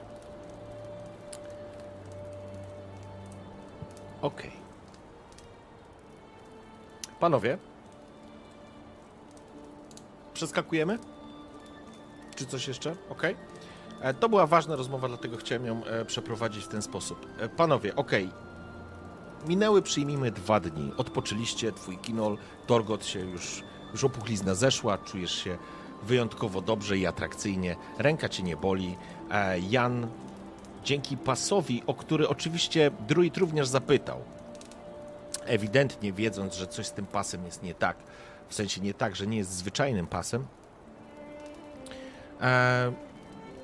Okej. 4.22 4.52
Panowie. 7.20 7.58
Przeskakujemy? 10.34 11.00
Czy 12.36 12.46
coś 12.46 12.68
jeszcze? 12.68 12.96
Okej. 13.10 13.36
E, 14.02 14.14
To 14.14 14.30
była 14.30 14.48
ważna 14.48 14.76
rozmowa, 14.76 15.08
dlatego 15.08 15.38
chciałem 15.38 15.66
ją 15.66 15.84
e, 15.86 16.06
przeprowadzić 16.06 16.64
w 16.64 16.68
ten 16.68 16.82
sposób. 16.82 17.28
E, 17.40 17.50
Panowie, 17.50 17.96
okej. 17.96 18.30
Minęły, 19.48 19.82
przyjmijmy, 19.82 20.32
dwa 20.32 20.60
dni. 20.60 20.92
Odpoczyliście, 20.98 21.72
twój 21.72 21.98
kinol, 21.98 22.38
Torgot 22.68 23.06
się 23.06 23.20
już, 23.20 23.64
już 23.92 24.04
opuchlizna 24.04 24.56
zeszła, 24.56 24.98
czujesz 24.98 25.44
się 25.44 25.58
wyjątkowo 26.04 26.62
dobrze 26.62 26.98
i 26.98 27.06
atrakcyjnie. 27.06 27.76
Ręka 27.98 28.30
cię 28.30 28.44
nie 28.44 28.58
boli. 28.58 28.98
E, 29.32 29.60
Jan, 29.60 30.08
dzięki 30.84 31.18
pasowi, 31.18 31.84
o 31.88 31.94
który 31.94 32.28
oczywiście 32.28 32.92
druid 33.08 33.38
również 33.38 33.68
zapytał, 33.68 34.22
ewidentnie 35.46 36.14
wiedząc, 36.14 36.56
że 36.56 36.68
coś 36.68 36.86
z 36.88 36.92
tym 36.92 37.06
pasem 37.06 37.46
jest 37.46 37.64
nie 37.64 37.74
tak, 37.74 37.98
w 38.50 38.56
sensie 38.56 38.82
nie 38.82 38.94
tak, 38.94 39.16
że 39.16 39.28
nie 39.28 39.38
jest 39.38 39.52
zwyczajnym 39.52 40.08
pasem. 40.08 40.46
E, 42.42 42.92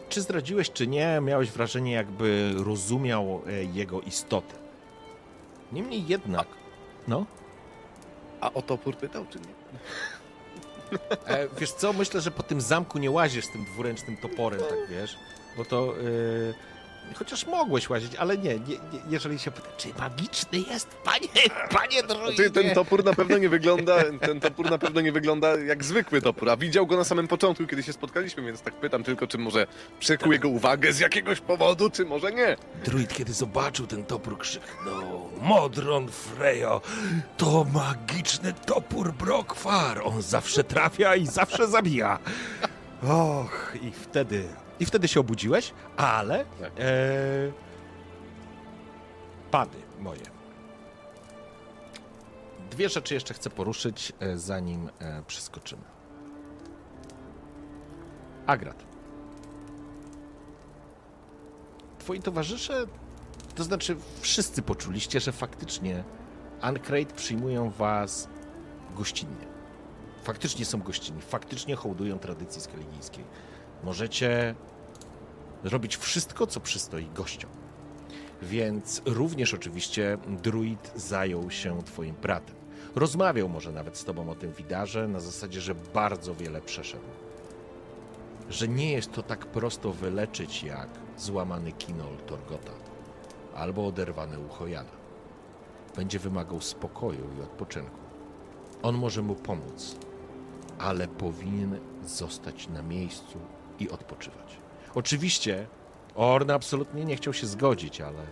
czy 0.10 0.22
zdradziłeś, 0.22 0.72
czy 0.72 0.88
nie, 0.88 1.19
miałeś 1.22 1.52
wrażenie, 1.52 1.91
jakby 1.91 2.53
rozumiał 2.57 3.41
e, 3.47 3.64
jego 3.64 4.02
istotę. 4.02 4.56
Niemniej 5.72 6.07
jednak, 6.07 6.47
no, 7.07 7.26
A 8.41 8.53
o 8.53 8.61
topór 8.61 8.95
pytał, 8.95 9.26
czy 9.30 9.39
nie? 9.39 9.56
E, 11.28 11.48
wiesz 11.60 11.72
co, 11.72 11.94
myślę, 11.94 12.22
że 12.22 12.32
po 12.32 12.44
tym 12.44 12.62
zamku 12.62 12.98
nie 12.98 13.12
łazisz 13.12 13.45
z 13.45 13.52
tym 13.52 13.66
dwuręcznym 13.66 14.18
toporem, 14.18 14.60
tak 14.60 14.90
wiesz, 14.90 15.18
bo 15.57 15.66
to... 15.66 15.94
E, 15.99 16.74
Chociaż 17.14 17.45
mogłeś 17.45 17.90
łazić, 17.90 18.15
ale 18.15 18.38
nie, 18.38 18.60
nie, 18.60 18.76
nie 18.94 18.99
jeżeli 19.10 19.40
się 19.40 19.52
pyta, 19.52 19.68
czy 19.77 19.88
magiczny 19.99 20.60
jest, 20.60 20.88
panie, 21.03 21.27
panie 21.80 22.02
Ty, 22.02 22.07
druidzie? 22.07 22.49
ten 22.49 22.73
topór 22.76 23.06
na 23.06 23.14
pewno 23.14 23.38
nie 23.38 23.49
wygląda, 23.49 24.03
ten 24.22 24.40
topór 24.40 24.69
na 24.72 24.77
pewno 24.77 25.02
nie 25.02 25.11
wygląda 25.11 25.57
jak 25.60 25.84
zwykły 25.84 26.22
topór, 26.22 26.49
a 26.49 26.57
widział 26.57 26.88
go 26.88 26.98
na 26.98 27.03
samym 27.03 27.27
początku, 27.27 27.68
kiedy 27.68 27.84
się 27.84 27.94
spotkaliśmy, 27.94 28.44
więc 28.44 28.61
tak 28.61 28.73
pytam 28.73 29.03
tylko, 29.03 29.27
czy 29.27 29.38
może 29.38 29.68
przykuł 29.99 30.32
jego 30.32 30.49
uwagę 30.49 30.94
z 30.94 30.99
jakiegoś 30.99 31.40
powodu, 31.41 31.90
czy 31.90 32.06
może 32.06 32.32
nie. 32.32 32.57
Druid, 32.86 33.14
kiedy 33.14 33.34
zobaczył 33.34 33.88
ten 33.88 34.06
topór, 34.06 34.38
krzyknął 34.38 35.30
Modron 35.41 36.07
Frejo, 36.11 36.82
to 37.38 37.65
magiczny 37.73 38.53
topór 38.53 39.14
Brokwar. 39.14 40.02
On 40.03 40.22
zawsze 40.22 40.64
trafia 40.64 41.15
i 41.15 41.27
zawsze 41.27 41.68
zabija. 41.68 42.19
Och, 43.03 43.73
i 43.82 43.91
wtedy... 43.91 44.65
I 44.80 44.85
wtedy 44.85 45.07
się 45.07 45.19
obudziłeś, 45.19 45.73
ale... 45.97 46.45
Tak. 46.45 46.72
E, 46.80 46.85
pady 49.52 49.77
moje. 49.99 50.26
Dwie 52.72 52.89
rzeczy 52.89 53.14
jeszcze 53.14 53.34
chcę 53.34 53.49
poruszyć, 53.49 54.14
e, 54.19 54.38
zanim 54.38 54.89
e, 54.99 55.23
przeskoczymy. 55.27 55.84
Agrat. 58.45 58.84
Twoi 61.99 62.19
towarzysze 62.19 62.85
to 63.56 63.64
znaczy, 63.64 63.95
wszyscy 64.22 64.61
poczuliście, 64.61 65.19
że 65.19 65.31
faktycznie 65.31 66.03
Ancrate 66.61 67.15
przyjmują 67.15 67.69
was 67.69 68.27
gościnnie. 68.95 69.47
Faktycznie 70.23 70.65
są 70.65 70.81
gościnni, 70.81 71.22
faktycznie 71.22 71.76
hołdują 71.76 72.19
tradycji 72.19 72.61
skaligijskiej. 72.61 73.23
Możecie 73.86 74.56
robić 75.64 75.98
wszystko, 75.98 76.48
co 76.48 76.60
przystoi 76.60 77.10
gościom. 77.16 77.49
Więc 78.41 79.02
również 79.06 79.53
oczywiście 79.53 80.18
druid 80.28 80.91
zajął 80.95 81.52
się 81.52 81.84
twoim 81.84 82.16
bratem. 82.16 82.56
Rozmawiał 82.95 83.49
może 83.49 83.72
nawet 83.72 83.98
z 83.98 84.03
tobą 84.03 84.30
o 84.30 84.36
tym 84.36 84.53
widarze 84.53 85.07
na 85.07 85.20
zasadzie, 85.20 85.62
że 85.62 85.76
bardzo 85.76 86.36
wiele 86.36 86.62
przeszedł. 86.62 87.03
Że 88.49 88.68
nie 88.68 88.91
jest 88.91 89.12
to 89.12 89.24
tak 89.24 89.45
prosto 89.45 89.91
wyleczyć 89.91 90.64
jak 90.64 90.90
złamany 91.18 91.72
kinol 91.72 92.18
Torgota 92.28 92.72
albo 93.56 93.88
oderwane 93.88 94.40
ucho 94.40 94.68
Jana. 94.68 94.95
Będzie 95.95 96.20
wymagał 96.20 96.62
spokoju 96.62 97.26
i 97.40 97.41
odpoczynku. 97.41 97.99
On 98.84 98.95
może 98.95 99.22
mu 99.22 99.36
pomóc, 99.36 99.95
ale 100.80 101.07
powinien 101.07 101.80
zostać 102.06 102.68
na 102.68 102.82
miejscu 102.82 103.40
i 103.80 103.89
odpoczywać. 103.89 104.57
Oczywiście 104.95 105.68
Orn 106.15 106.52
absolutnie 106.52 107.06
nie 107.06 107.15
chciał 107.15 107.34
się 107.34 107.47
zgodzić, 107.47 108.02
ale, 108.02 108.23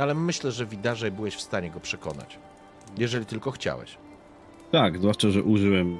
ale 0.00 0.14
myślę, 0.14 0.52
że 0.52 0.66
widarze 0.66 1.10
byłeś 1.10 1.34
w 1.34 1.40
stanie 1.40 1.70
go 1.70 1.80
przekonać. 1.80 2.38
Jeżeli 2.98 3.26
tylko 3.26 3.50
chciałeś. 3.50 3.96
Tak, 4.72 4.98
zwłaszcza, 4.98 5.30
że 5.30 5.42
użyłem, 5.42 5.98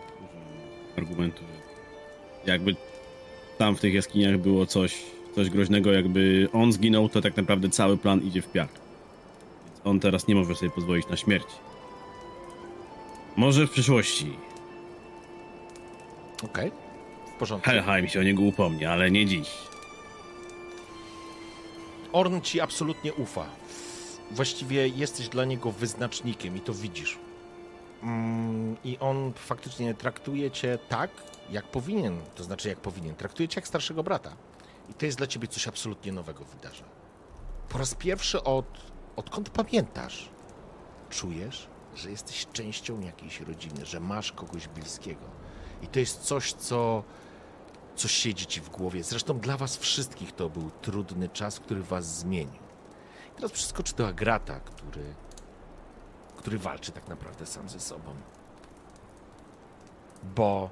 argumentu, 0.98 1.38
że 1.38 2.52
jakby 2.52 2.76
tam 3.58 3.76
w 3.76 3.80
tych 3.80 3.94
jaskiniach 3.94 4.38
było 4.38 4.66
coś, 4.66 5.02
coś 5.34 5.50
groźnego, 5.50 5.92
jakby 5.92 6.48
on 6.52 6.72
zginął, 6.72 7.08
to 7.08 7.20
tak 7.22 7.36
naprawdę 7.36 7.68
cały 7.68 7.96
plan 7.96 8.20
idzie 8.22 8.42
w 8.42 8.52
piach. 8.52 8.68
Więc 9.66 9.80
on 9.86 10.00
teraz 10.00 10.28
nie 10.28 10.34
może 10.34 10.54
sobie 10.54 10.70
pozwolić 10.70 11.08
na 11.08 11.16
śmierć. 11.16 11.46
Może 13.36 13.66
w 13.66 13.70
przyszłości. 13.70 14.36
Okej, 16.44 16.72
w 17.36 17.38
porządku. 17.38 17.70
Helheim 17.70 18.08
się 18.08 18.20
o 18.20 18.22
niego 18.22 18.42
upomni, 18.42 18.84
ale 18.84 19.10
nie 19.10 19.26
dziś. 19.26 19.50
Orn 22.12 22.40
ci 22.40 22.60
absolutnie 22.60 23.14
ufa. 23.14 23.46
Właściwie 24.30 24.88
jesteś 24.88 25.28
dla 25.28 25.44
niego 25.44 25.72
wyznacznikiem 25.72 26.56
i 26.56 26.60
to 26.60 26.74
widzisz. 26.74 27.18
Mm, 28.02 28.76
I 28.84 28.98
on 28.98 29.32
faktycznie 29.32 29.94
traktuje 29.94 30.50
cię 30.50 30.78
tak, 30.88 31.10
jak 31.50 31.64
powinien. 31.64 32.20
To 32.34 32.44
znaczy, 32.44 32.68
jak 32.68 32.78
powinien. 32.78 33.14
Traktuje 33.14 33.48
cię 33.48 33.60
jak 33.60 33.68
starszego 33.68 34.02
brata. 34.02 34.36
I 34.90 34.94
to 34.94 35.06
jest 35.06 35.18
dla 35.18 35.26
ciebie 35.26 35.48
coś 35.48 35.68
absolutnie 35.68 36.12
nowego 36.12 36.44
wydarza. 36.44 36.84
Po 37.68 37.78
raz 37.78 37.94
pierwszy 37.94 38.42
od, 38.42 38.66
odkąd 39.16 39.50
pamiętasz, 39.50 40.28
czujesz, 41.10 41.68
że 41.96 42.10
jesteś 42.10 42.46
częścią 42.52 43.00
jakiejś 43.00 43.40
rodziny, 43.40 43.86
że 43.86 44.00
masz 44.00 44.32
kogoś 44.32 44.68
bliskiego. 44.68 45.24
I 45.82 45.86
to 45.86 46.00
jest 46.00 46.22
coś, 46.22 46.52
co 46.52 47.02
coś 47.96 48.10
siedzi 48.12 48.46
ci 48.46 48.60
w 48.60 48.68
głowie. 48.68 49.04
Zresztą 49.04 49.38
dla 49.38 49.56
was 49.56 49.76
wszystkich 49.76 50.32
to 50.32 50.50
był 50.50 50.70
trudny 50.82 51.28
czas, 51.28 51.60
który 51.60 51.82
was 51.82 52.18
zmienił. 52.18 52.62
Teraz 53.36 53.52
przeskoczy 53.52 53.94
do 53.94 54.08
Agrata, 54.08 54.60
który, 54.60 55.14
który 56.36 56.58
walczy 56.58 56.92
tak 56.92 57.08
naprawdę 57.08 57.46
sam 57.46 57.68
ze 57.68 57.80
sobą. 57.80 58.14
Bo 60.36 60.70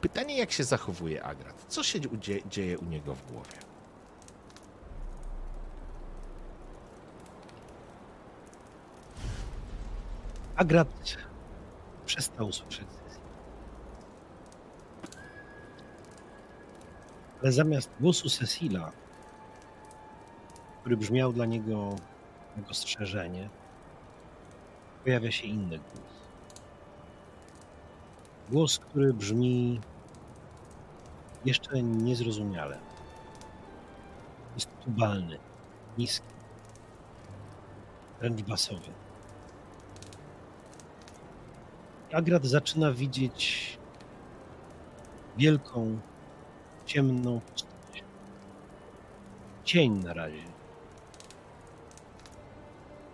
pytanie, 0.00 0.36
jak 0.38 0.52
się 0.52 0.64
zachowuje 0.64 1.24
Agrat? 1.24 1.64
Co 1.68 1.82
się 1.82 2.00
dzie- 2.00 2.48
dzieje 2.48 2.78
u 2.78 2.84
niego 2.84 3.14
w 3.14 3.32
głowie? 3.32 3.58
Agrat 10.56 10.88
przestał 12.06 12.52
słyszeć. 12.52 12.88
Ale 17.42 17.52
zamiast 17.52 17.90
głosu 18.00 18.28
Cecila, 18.28 18.92
który 20.80 20.96
brzmiał 20.96 21.32
dla 21.32 21.46
niego 21.46 21.96
jak 22.56 22.70
ostrzeżenie, 22.70 23.48
pojawia 25.04 25.30
się 25.30 25.46
inny 25.46 25.78
głos. 25.78 26.14
Głos, 28.50 28.78
który 28.78 29.14
brzmi 29.14 29.80
jeszcze 31.44 31.82
niezrozumiale. 31.82 32.78
Jest 34.54 34.68
tubalny, 34.84 35.38
niski, 35.98 36.26
wręcz 38.20 38.42
basowy. 38.42 39.03
Agrat 42.14 42.46
zaczyna 42.46 42.92
widzieć 42.92 43.78
wielką, 45.36 45.98
ciemną 46.86 47.40
postać. 47.40 48.04
Cień 49.64 49.92
na 49.92 50.12
razie. 50.12 50.44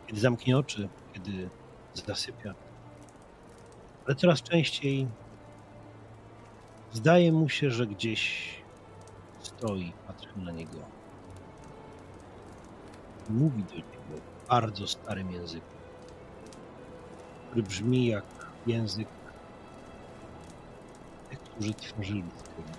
Kiedy 0.07 0.20
zamknie 0.20 0.59
oczy, 0.59 0.89
kiedy 1.12 1.51
zasypia. 1.95 2.55
Ale 4.07 4.17
coraz 4.17 4.43
częściej 4.43 5.07
zdaje 6.93 7.33
mu 7.33 7.49
się, 7.49 7.70
że 7.70 7.87
gdzieś 7.87 8.55
stoi, 9.41 9.93
patrzy 10.07 10.29
na 10.37 10.53
niego. 10.53 10.79
Mówi 13.31 13.62
do 13.65 13.75
niego 13.75 14.23
bardzo 14.49 14.87
starym 14.87 15.33
języku, 15.33 15.67
który 17.47 17.62
brzmi 17.62 18.07
jak 18.07 18.40
język 18.67 19.09
tych, 21.31 21.41
którzy 21.41 21.75
tworzyli 21.75 22.25
Skyrim, 22.39 22.73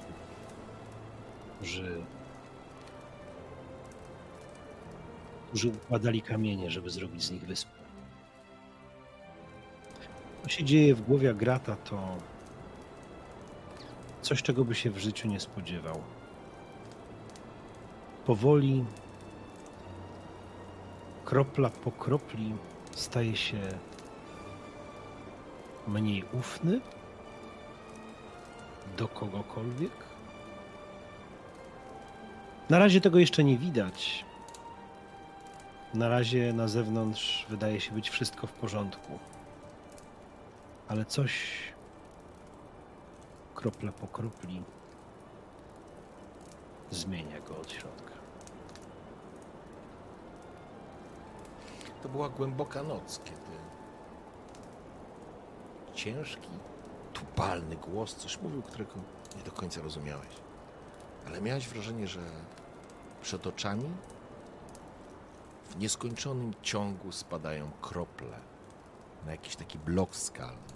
którzy, 1.57 2.01
którzy 5.49 5.67
układali 5.67 6.21
kamienie, 6.21 6.71
żeby 6.71 6.89
zrobić 6.89 7.23
z 7.23 7.31
nich 7.31 7.45
wyspę. 7.45 7.71
Co 10.43 10.49
się 10.49 10.63
dzieje 10.63 10.95
w 10.95 11.01
głowie 11.01 11.33
Grata, 11.33 11.75
to 11.75 12.17
coś, 14.21 14.43
czego 14.43 14.65
by 14.65 14.75
się 14.75 14.89
w 14.89 14.97
życiu 14.97 15.27
nie 15.27 15.39
spodziewał. 15.39 16.01
Powoli, 18.25 18.85
kropla 21.25 21.69
po 21.69 21.91
kropli, 21.91 22.53
staje 22.91 23.35
się 23.35 23.59
mniej 25.87 26.23
ufny 26.33 26.81
do 28.97 29.07
kogokolwiek. 29.07 29.91
Na 32.69 32.79
razie 32.79 33.01
tego 33.01 33.19
jeszcze 33.19 33.43
nie 33.43 33.57
widać. 33.57 34.25
Na 35.93 36.09
razie 36.09 36.53
na 36.53 36.67
zewnątrz 36.67 37.45
wydaje 37.49 37.81
się 37.81 37.91
być 37.91 38.09
wszystko 38.09 38.47
w 38.47 38.51
porządku. 38.51 39.19
Ale 40.87 41.05
coś 41.05 41.33
kropla 43.55 43.91
po 43.91 44.07
kropli 44.07 44.63
zmienia 46.91 47.39
go 47.39 47.57
od 47.57 47.71
środka. 47.71 48.11
To 52.03 52.09
była 52.09 52.29
głęboka 52.29 52.83
noc, 52.83 53.21
kiedy 53.23 53.57
ciężki, 56.03 56.49
tupalny 57.13 57.75
głos 57.75 58.15
coś 58.15 58.41
mówił, 58.41 58.61
którego 58.61 58.93
nie 59.37 59.43
do 59.43 59.51
końca 59.51 59.81
rozumiałeś. 59.81 60.29
Ale 61.27 61.41
miałeś 61.41 61.67
wrażenie, 61.67 62.07
że 62.07 62.19
przed 63.21 63.47
oczami 63.47 63.89
w 65.69 65.77
nieskończonym 65.77 66.53
ciągu 66.61 67.11
spadają 67.11 67.71
krople 67.81 68.39
na 69.25 69.31
jakiś 69.31 69.55
taki 69.55 69.79
blok 69.79 70.15
skalny. 70.15 70.71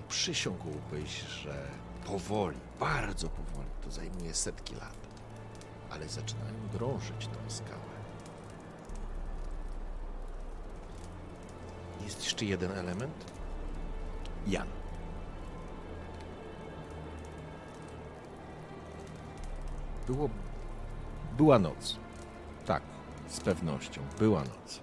I 0.00 0.08
przysiągłbyś, 0.08 1.20
że 1.22 1.68
powoli, 2.06 2.58
bardzo 2.80 3.28
powoli, 3.28 3.68
to 3.82 3.90
zajmuje 3.90 4.34
setki 4.34 4.74
lat, 4.74 4.96
ale 5.90 6.08
zaczynają 6.08 6.68
drążyć 6.72 7.26
tą 7.26 7.50
skałę. 7.50 7.92
Jest 12.04 12.24
jeszcze 12.24 12.44
jeden 12.44 12.72
element. 12.72 13.31
Jan. 14.46 14.66
Było. 20.06 20.28
Była 21.36 21.58
noc. 21.58 21.96
Tak, 22.66 22.82
z 23.28 23.40
pewnością. 23.40 24.00
Była 24.18 24.40
noc. 24.40 24.80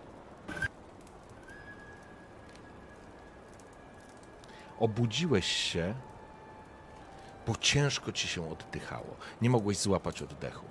Obudziłeś 4.80 5.46
się, 5.46 5.94
bo 7.48 7.56
ciężko 7.56 8.12
ci 8.12 8.28
się 8.28 8.52
oddychało. 8.52 9.16
Nie 9.42 9.50
mogłeś 9.50 9.78
złapać 9.78 10.22
oddechu. 10.22 10.66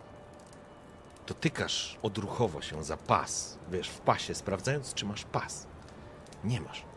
Dotykasz 1.27 1.99
odruchowo 2.03 2.63
się 2.63 2.85
za 2.85 2.97
pas, 2.97 3.59
wiesz, 3.71 3.89
w 3.89 4.01
pasie, 4.01 4.35
sprawdzając, 4.35 4.95
czy 4.95 5.07
masz 5.07 5.25
pas. 5.25 5.67
Nie 6.45 6.61
masz. 6.61 6.88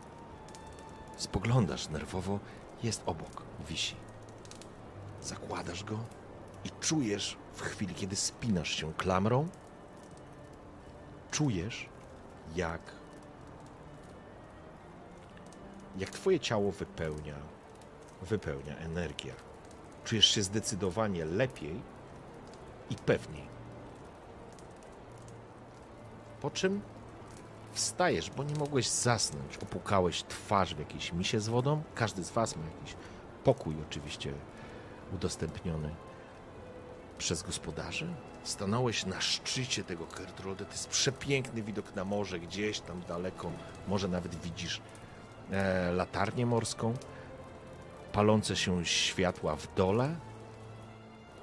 Spoglądasz 1.21 1.89
nerwowo, 1.89 2.39
jest 2.83 3.03
obok, 3.05 3.43
wisi. 3.69 3.95
Zakładasz 5.21 5.83
go 5.83 5.99
i 6.63 6.69
czujesz 6.79 7.37
w 7.53 7.61
chwili, 7.61 7.95
kiedy 7.95 8.15
spinasz 8.15 8.69
się 8.69 8.93
klamrą, 8.93 9.47
czujesz, 11.31 11.89
jak, 12.55 12.81
jak 15.97 16.09
twoje 16.09 16.39
ciało 16.39 16.71
wypełnia, 16.71 17.35
wypełnia 18.21 18.77
energia. 18.77 19.33
Czujesz 20.03 20.25
się 20.25 20.41
zdecydowanie 20.41 21.25
lepiej 21.25 21.81
i 22.89 22.95
pewniej. 22.95 23.47
Po 26.41 26.49
czym 26.49 26.81
wstajesz, 27.71 28.29
bo 28.29 28.43
nie 28.43 28.55
mogłeś 28.55 28.89
zasnąć. 28.89 29.57
Opukałeś 29.57 30.23
twarz 30.23 30.75
w 30.75 30.79
jakiejś 30.79 31.13
misie 31.13 31.39
z 31.39 31.47
wodą. 31.47 31.83
Każdy 31.95 32.23
z 32.23 32.31
was 32.31 32.55
ma 32.55 32.63
jakiś 32.65 32.95
pokój 33.43 33.75
oczywiście 33.89 34.33
udostępniony 35.13 35.95
przez 37.17 37.43
gospodarzy. 37.43 38.07
Stanąłeś 38.43 39.05
na 39.05 39.21
szczycie 39.21 39.83
tego 39.83 40.05
Kertrolde. 40.05 40.65
To 40.65 40.71
jest 40.71 40.89
przepiękny 40.89 41.63
widok 41.63 41.95
na 41.95 42.05
morze, 42.05 42.39
gdzieś 42.39 42.79
tam 42.79 43.01
daleko. 43.07 43.51
Może 43.87 44.07
nawet 44.07 44.35
widzisz 44.35 44.81
e, 45.51 45.91
latarnię 45.91 46.45
morską, 46.45 46.93
palące 48.13 48.55
się 48.55 48.85
światła 48.85 49.55
w 49.55 49.75
dole 49.75 50.15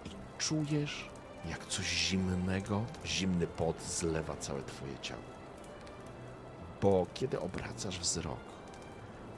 i 0.04 0.10
czujesz, 0.38 1.10
jak 1.48 1.66
coś 1.66 1.86
zimnego, 1.86 2.84
zimny 3.06 3.46
pot 3.46 3.82
zlewa 3.82 4.36
całe 4.36 4.62
twoje 4.62 4.98
ciało. 5.02 5.37
Bo 6.82 7.06
kiedy 7.14 7.40
obracasz 7.40 7.98
wzrok, 7.98 8.40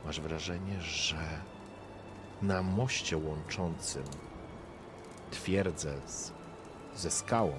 masz 0.04 0.20
wrażenie, 0.20 0.80
że 0.80 1.28
na 2.42 2.62
moście 2.62 3.16
łączącym 3.16 4.04
twierdzę 5.30 6.00
z, 6.06 6.32
ze 6.94 7.10
skałą 7.10 7.52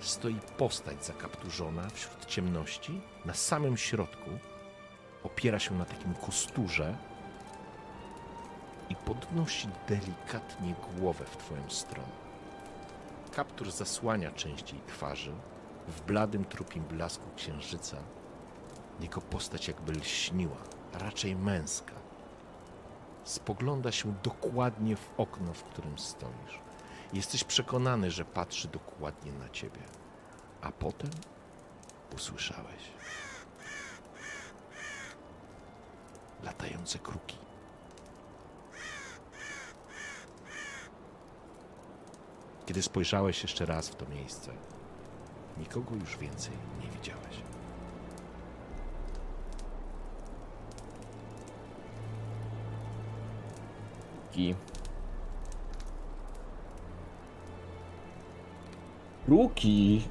stoi 0.00 0.38
postać 0.58 1.04
zakapturzona 1.04 1.88
wśród 1.90 2.26
ciemności. 2.26 3.00
Na 3.24 3.34
samym 3.34 3.76
środku 3.76 4.30
opiera 5.24 5.58
się 5.58 5.74
na 5.74 5.84
takim 5.84 6.14
kosturze 6.14 6.96
i 8.88 8.96
podnosi 8.96 9.68
delikatnie 9.88 10.74
głowę 10.96 11.24
w 11.24 11.36
twoją 11.36 11.70
stronę. 11.70 12.08
Kaptur 13.32 13.70
zasłania 13.70 14.32
część 14.32 14.72
jej 14.72 14.80
twarzy. 14.86 15.32
W 15.88 16.00
bladym, 16.00 16.44
trupim 16.44 16.82
blasku 16.82 17.24
księżyca 17.36 17.96
jego 19.02 19.20
postać 19.20 19.68
jakby 19.68 19.92
lśniła, 19.92 20.56
raczej 20.92 21.36
męska. 21.36 21.92
Spogląda 23.24 23.92
się 23.92 24.14
dokładnie 24.22 24.96
w 24.96 25.10
okno, 25.16 25.52
w 25.52 25.64
którym 25.64 25.98
stoisz. 25.98 26.60
Jesteś 27.12 27.44
przekonany, 27.44 28.10
że 28.10 28.24
patrzy 28.24 28.68
dokładnie 28.68 29.32
na 29.32 29.48
ciebie. 29.48 29.80
A 30.60 30.72
potem 30.72 31.10
usłyszałeś 32.14 32.92
latające 36.42 36.98
kruki. 36.98 37.36
Kiedy 42.66 42.82
spojrzałeś 42.82 43.42
jeszcze 43.42 43.66
raz 43.66 43.88
w 43.88 43.94
to 43.94 44.06
miejsce, 44.06 44.52
nikogo 45.58 45.94
już 45.94 46.18
więcej 46.18 46.52
nie 46.80 46.90
widziałeś. 46.90 47.21
Kruki. 54.32 54.54
Kruki 59.26 60.02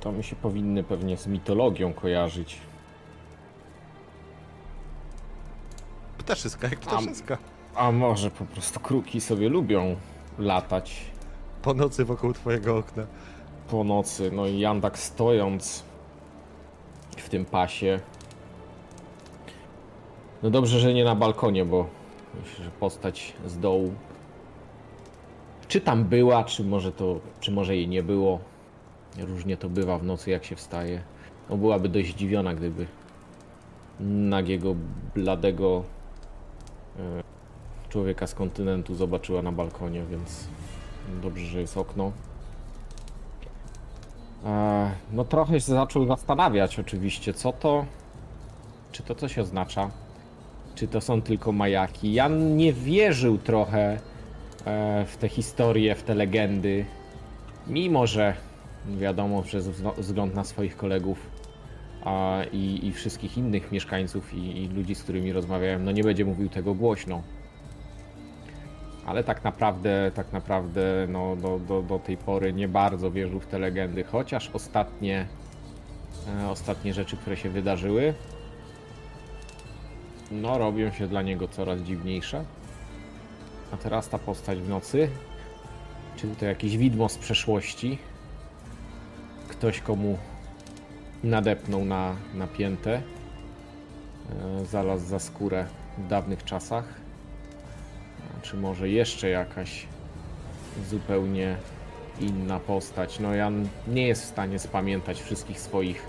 to 0.00 0.12
mi 0.12 0.24
się 0.24 0.36
powinny 0.36 0.82
pewnie 0.84 1.16
z 1.16 1.26
mitologią 1.26 1.92
kojarzyć. 1.92 2.58
Ptaszyska 6.18 6.68
jak 6.68 6.80
ptaszyska. 6.80 7.38
A 7.74 7.92
może 7.92 8.30
po 8.30 8.44
prostu 8.44 8.80
kruki 8.80 9.20
sobie 9.20 9.48
lubią 9.48 9.96
latać 10.38 11.00
Po 11.62 11.74
nocy 11.74 12.04
wokół 12.04 12.32
twojego 12.32 12.76
okna. 12.76 13.06
po 13.70 13.84
nocy. 13.84 14.30
No 14.32 14.46
i 14.46 14.58
Jan 14.58 14.80
tak 14.80 14.98
stojąc 14.98 15.84
w 17.16 17.28
tym 17.28 17.44
pasie. 17.44 18.00
No 20.42 20.50
dobrze, 20.50 20.80
że 20.80 20.94
nie 20.94 21.04
na 21.04 21.14
balkonie, 21.14 21.64
bo 21.64 21.86
myślę, 22.42 22.64
że 22.64 22.70
postać 22.70 23.32
z 23.46 23.58
dołu. 23.58 23.94
Czy 25.68 25.80
tam 25.80 26.04
była, 26.04 26.44
czy 26.44 26.64
może 26.64 26.92
to, 26.92 27.20
czy 27.40 27.52
może 27.52 27.76
jej 27.76 27.88
nie 27.88 28.02
było. 28.02 28.38
Różnie 29.18 29.56
to 29.56 29.68
bywa 29.68 29.98
w 29.98 30.04
nocy, 30.04 30.30
jak 30.30 30.44
się 30.44 30.56
wstaje. 30.56 31.02
No 31.50 31.56
byłaby 31.56 31.88
dość 31.88 32.10
zdziwiona, 32.10 32.54
gdyby 32.54 32.86
nagiego, 34.00 34.74
bladego 35.14 35.82
e, 36.98 37.22
człowieka 37.88 38.26
z 38.26 38.34
kontynentu 38.34 38.94
zobaczyła 38.94 39.42
na 39.42 39.52
balkonie, 39.52 40.02
więc 40.10 40.48
dobrze, 41.22 41.46
że 41.46 41.60
jest 41.60 41.76
okno. 41.76 42.12
E, 44.44 44.90
No 45.12 45.24
trochę 45.24 45.52
się 45.60 45.72
zaczął 45.72 46.06
zastanawiać 46.06 46.78
oczywiście, 46.78 47.34
co 47.34 47.52
to, 47.52 47.84
czy 48.92 49.02
to 49.02 49.14
coś 49.14 49.38
oznacza, 49.38 49.90
czy 50.74 50.88
to 50.88 51.00
są 51.00 51.22
tylko 51.22 51.52
majaki. 51.52 52.12
Jan 52.12 52.56
nie 52.56 52.72
wierzył 52.72 53.38
trochę 53.38 53.98
e, 54.64 55.04
w 55.06 55.16
te 55.16 55.28
historie, 55.28 55.94
w 55.94 56.02
te 56.02 56.14
legendy, 56.14 56.84
mimo 57.66 58.06
że 58.06 58.34
wiadomo, 58.88 59.42
przez 59.42 59.68
wzgląd 59.98 60.34
na 60.34 60.44
swoich 60.44 60.76
kolegów 60.76 61.34
i, 62.52 62.86
i 62.86 62.92
wszystkich 62.92 63.38
innych 63.38 63.72
mieszkańców 63.72 64.34
i, 64.34 64.62
i 64.62 64.68
ludzi, 64.68 64.94
z 64.94 65.02
którymi 65.02 65.32
rozmawiałem, 65.32 65.84
no 65.84 65.92
nie 65.92 66.02
będzie 66.02 66.24
mówił 66.24 66.48
tego 66.48 66.74
głośno. 66.74 67.22
Ale 69.06 69.24
tak 69.24 69.44
naprawdę, 69.44 70.10
tak 70.14 70.32
naprawdę 70.32 71.06
no, 71.08 71.36
do, 71.36 71.58
do, 71.58 71.82
do 71.82 71.98
tej 71.98 72.16
pory 72.16 72.52
nie 72.52 72.68
bardzo 72.68 73.10
wierzył 73.10 73.40
w 73.40 73.46
te 73.46 73.58
legendy, 73.58 74.04
chociaż 74.04 74.50
ostatnie, 74.52 75.26
e, 76.42 76.48
ostatnie 76.48 76.94
rzeczy, 76.94 77.16
które 77.16 77.36
się 77.36 77.50
wydarzyły, 77.50 78.14
no 80.30 80.58
robią 80.58 80.92
się 80.92 81.08
dla 81.08 81.22
niego 81.22 81.48
coraz 81.48 81.80
dziwniejsze. 81.80 82.44
A 83.72 83.76
teraz 83.76 84.08
ta 84.08 84.18
postać 84.18 84.58
w 84.58 84.68
nocy, 84.68 85.08
czy 86.16 86.26
to 86.26 86.44
jakieś 86.46 86.76
widmo 86.76 87.08
z 87.08 87.18
przeszłości, 87.18 87.98
ktoś 89.48 89.80
komu 89.80 90.18
nadepnął 91.24 91.84
na, 91.84 92.16
na 92.34 92.46
piętę, 92.46 93.02
e, 94.60 94.64
zalazł 94.64 95.06
za 95.06 95.18
skórę 95.18 95.66
w 95.98 96.06
dawnych 96.06 96.44
czasach, 96.44 96.84
czy 98.42 98.56
może 98.56 98.88
jeszcze 98.88 99.28
jakaś 99.28 99.86
zupełnie 100.90 101.56
inna 102.20 102.60
postać. 102.60 103.20
No 103.20 103.34
Jan 103.34 103.68
nie 103.88 104.06
jest 104.06 104.22
w 104.22 104.28
stanie 104.28 104.58
spamiętać 104.58 105.22
wszystkich 105.22 105.60
swoich 105.60 106.06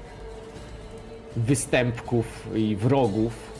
występków 1.35 2.47
i 2.55 2.75
wrogów. 2.75 3.54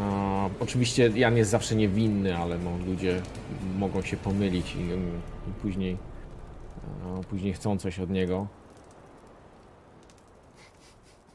A, 0.00 0.48
oczywiście 0.60 1.10
Jan 1.14 1.36
jest 1.36 1.50
zawsze 1.50 1.76
niewinny, 1.76 2.36
ale 2.36 2.58
no, 2.58 2.70
ludzie 2.86 3.22
mogą 3.78 4.02
się 4.02 4.16
pomylić 4.16 4.74
i, 4.76 4.80
i 5.50 5.52
później, 5.62 5.96
a, 7.04 7.22
później 7.22 7.52
chcą 7.52 7.78
coś 7.78 8.00
od 8.00 8.10
niego. 8.10 8.46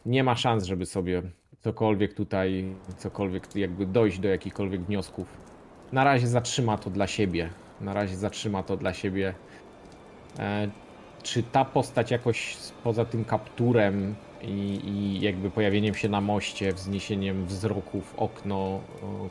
Nie 0.05 0.23
ma 0.23 0.35
szans, 0.35 0.63
żeby 0.63 0.85
sobie 0.85 1.21
cokolwiek 1.59 2.13
tutaj, 2.13 2.75
cokolwiek 2.97 3.55
jakby 3.55 3.85
dojść 3.85 4.19
do 4.19 4.27
jakichkolwiek 4.27 4.81
wniosków. 4.81 5.27
Na 5.91 6.03
razie 6.03 6.27
zatrzyma 6.27 6.77
to 6.77 6.89
dla 6.89 7.07
siebie. 7.07 7.49
Na 7.81 7.93
razie 7.93 8.15
zatrzyma 8.15 8.63
to 8.63 8.77
dla 8.77 8.93
siebie. 8.93 9.33
E, 10.39 10.69
czy 11.23 11.43
ta 11.43 11.65
postać 11.65 12.11
jakoś 12.11 12.57
poza 12.83 13.05
tym 13.05 13.25
kapturem 13.25 14.15
i, 14.47 14.81
i 14.89 15.21
jakby 15.21 15.51
pojawieniem 15.51 15.95
się 15.95 16.09
na 16.09 16.21
moście, 16.21 16.73
wzniesieniem 16.73 17.45
wzroku 17.45 18.01
w 18.01 18.19
okno 18.19 18.55
o, 18.55 18.81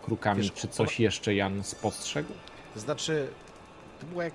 krukami, 0.03 0.43
Wiesz, 0.43 0.53
czy 0.53 0.69
coś 0.69 1.01
jeszcze 1.01 1.35
Jan 1.35 1.65
spostrzegł? 1.65 2.33
To 2.75 2.81
znaczy, 2.81 3.29
to 4.01 4.07
było 4.07 4.23
jak. 4.23 4.35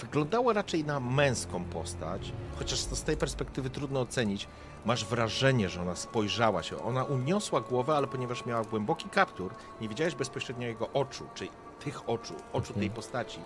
Wyglądało 0.00 0.52
raczej 0.52 0.84
na 0.84 1.00
męską 1.00 1.64
postać, 1.64 2.32
chociaż 2.58 2.84
to 2.84 2.96
z 2.96 3.02
tej 3.02 3.16
perspektywy 3.16 3.70
trudno 3.70 4.00
ocenić. 4.00 4.48
Masz 4.84 5.04
wrażenie, 5.04 5.68
że 5.68 5.82
ona 5.82 5.96
spojrzała 5.96 6.62
się. 6.62 6.82
Ona 6.82 7.04
uniosła 7.04 7.60
głowę, 7.60 7.94
ale 7.94 8.06
ponieważ 8.06 8.46
miała 8.46 8.64
głęboki 8.64 9.08
kaptur, 9.08 9.54
nie 9.80 9.88
widziałeś 9.88 10.14
bezpośrednio 10.14 10.66
jego 10.66 10.88
oczu, 10.92 11.24
czy 11.34 11.48
tych 11.84 12.08
oczu, 12.08 12.34
oczu 12.52 12.72
tej 12.72 12.90
postaci. 12.90 13.38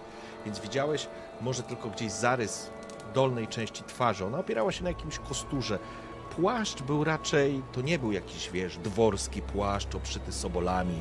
Więc 0.44 0.60
widziałeś 0.60 1.08
może 1.40 1.62
tylko 1.62 1.88
gdzieś 1.88 2.12
zarys 2.12 2.70
dolnej 3.14 3.48
części 3.48 3.82
twarzy. 3.84 4.24
Ona 4.24 4.38
opierała 4.38 4.72
się 4.72 4.84
na 4.84 4.90
jakimś 4.90 5.18
kosturze. 5.18 5.78
Płaszcz 6.36 6.82
był 6.82 7.04
raczej, 7.04 7.62
to 7.72 7.80
nie 7.80 7.98
był 7.98 8.12
jakiś, 8.12 8.50
wiesz, 8.50 8.78
dworski 8.78 9.42
płaszcz 9.42 9.94
obszyty 9.94 10.32
sobolami 10.32 10.94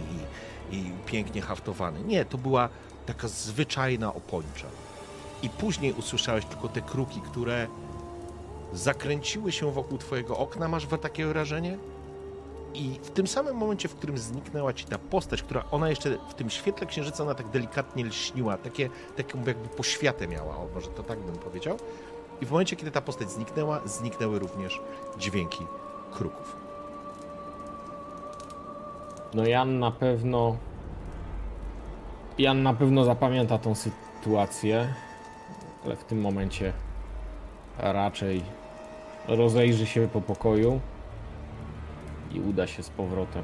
i, 0.71 0.75
i 0.75 0.91
pięknie 1.05 1.41
haftowany. 1.41 1.99
Nie, 2.03 2.25
to 2.25 2.37
była 2.37 2.69
taka 3.05 3.27
zwyczajna 3.27 4.13
opończa. 4.13 4.67
I 5.43 5.49
później 5.49 5.93
usłyszałeś 5.93 6.45
tylko 6.45 6.67
te 6.67 6.81
kruki, 6.81 7.21
które 7.21 7.67
zakręciły 8.73 9.51
się 9.51 9.71
wokół 9.71 9.97
twojego 9.97 10.37
okna, 10.37 10.67
masz 10.67 10.87
takie 11.01 11.25
wrażenie? 11.25 11.77
I 12.73 12.99
w 13.03 13.09
tym 13.09 13.27
samym 13.27 13.55
momencie, 13.55 13.87
w 13.87 13.95
którym 13.95 14.17
zniknęła 14.17 14.73
ci 14.73 14.85
ta 14.85 14.97
postać, 14.97 15.43
która 15.43 15.63
ona 15.71 15.89
jeszcze 15.89 16.17
w 16.29 16.33
tym 16.33 16.49
świetle 16.49 16.87
księżyca, 16.87 17.23
ona 17.23 17.35
tak 17.35 17.49
delikatnie 17.49 18.05
lśniła, 18.05 18.57
takie, 18.57 18.89
taką 19.17 19.37
jakby 19.37 19.69
poświatę 19.69 20.27
miała, 20.27 20.57
może 20.75 20.87
to 20.87 21.03
tak 21.03 21.19
bym 21.19 21.35
powiedział. 21.35 21.77
I 22.43 22.45
w 22.45 22.51
momencie, 22.51 22.75
kiedy 22.75 22.91
ta 22.91 23.01
postać 23.01 23.31
zniknęła, 23.31 23.81
zniknęły 23.85 24.39
również 24.39 24.81
dźwięki 25.17 25.65
kruków. 26.11 26.55
No 29.33 29.45
Jan 29.45 29.79
na 29.79 29.91
pewno. 29.91 30.57
Jan 32.37 32.63
na 32.63 32.73
pewno 32.73 33.03
zapamięta 33.03 33.57
tą 33.57 33.75
sytuację, 33.75 34.93
ale 35.85 35.95
w 35.95 36.03
tym 36.03 36.21
momencie 36.21 36.73
raczej 37.77 38.43
rozejrzy 39.27 39.85
się 39.85 40.07
po 40.07 40.21
pokoju 40.21 40.79
i 42.31 42.39
uda 42.39 42.67
się 42.67 42.83
z 42.83 42.89
powrotem 42.89 43.43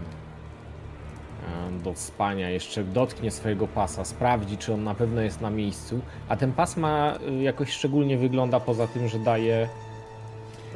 do 1.84 1.96
spania, 1.96 2.50
jeszcze 2.50 2.84
dotknie 2.84 3.32
swojego 3.32 3.68
pasa, 3.68 4.06
sprawdzi, 4.06 4.58
czy 4.58 4.74
on 4.74 4.84
na 4.84 4.96
pewno 4.96 5.22
jest 5.22 5.42
na 5.42 5.50
miejscu. 5.50 6.00
A 6.30 6.36
ten 6.36 6.52
pas 6.52 6.78
ma 6.78 7.16
e, 7.28 7.44
jakoś 7.44 7.72
szczególnie 7.72 8.18
wygląda 8.18 8.60
poza 8.60 8.88
tym, 8.88 9.08
że 9.08 9.20
daje. 9.20 9.70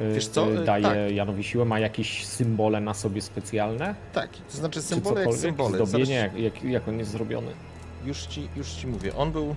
e, 0.00 0.12
Wiesz 0.14 0.28
co, 0.28 0.52
e, 0.52 0.60
e, 0.60 0.64
Daje 0.64 0.84
tak. 0.84 0.96
Janowi 1.14 1.44
siłę, 1.44 1.64
ma 1.64 1.78
jakieś 1.78 2.26
symbole 2.26 2.80
na 2.80 2.94
sobie 2.94 3.22
specjalne? 3.22 3.94
Tak, 4.12 4.30
to 4.50 4.56
znaczy 4.56 4.80
Czy 4.80 4.86
symbole 4.86 5.24
jak 5.24 5.34
symbole. 5.34 5.86
Zdobienie, 5.86 6.14
jak, 6.14 6.38
jak, 6.38 6.64
jak 6.64 6.88
on 6.88 6.98
jest 6.98 7.10
zrobiony? 7.10 7.52
Już 8.04 8.26
ci, 8.26 8.48
już 8.56 8.70
ci 8.70 8.86
mówię. 8.86 9.16
On 9.16 9.32
był. 9.32 9.54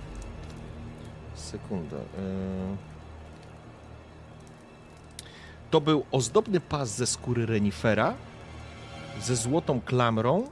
Sekunda. 1.34 1.96
Yy... 1.96 2.76
To 5.70 5.80
był 5.80 6.04
ozdobny 6.12 6.60
pas 6.60 6.88
ze 6.96 7.06
skóry 7.06 7.46
renifera 7.46 8.14
ze 9.22 9.36
złotą 9.36 9.80
klamrą 9.80 10.48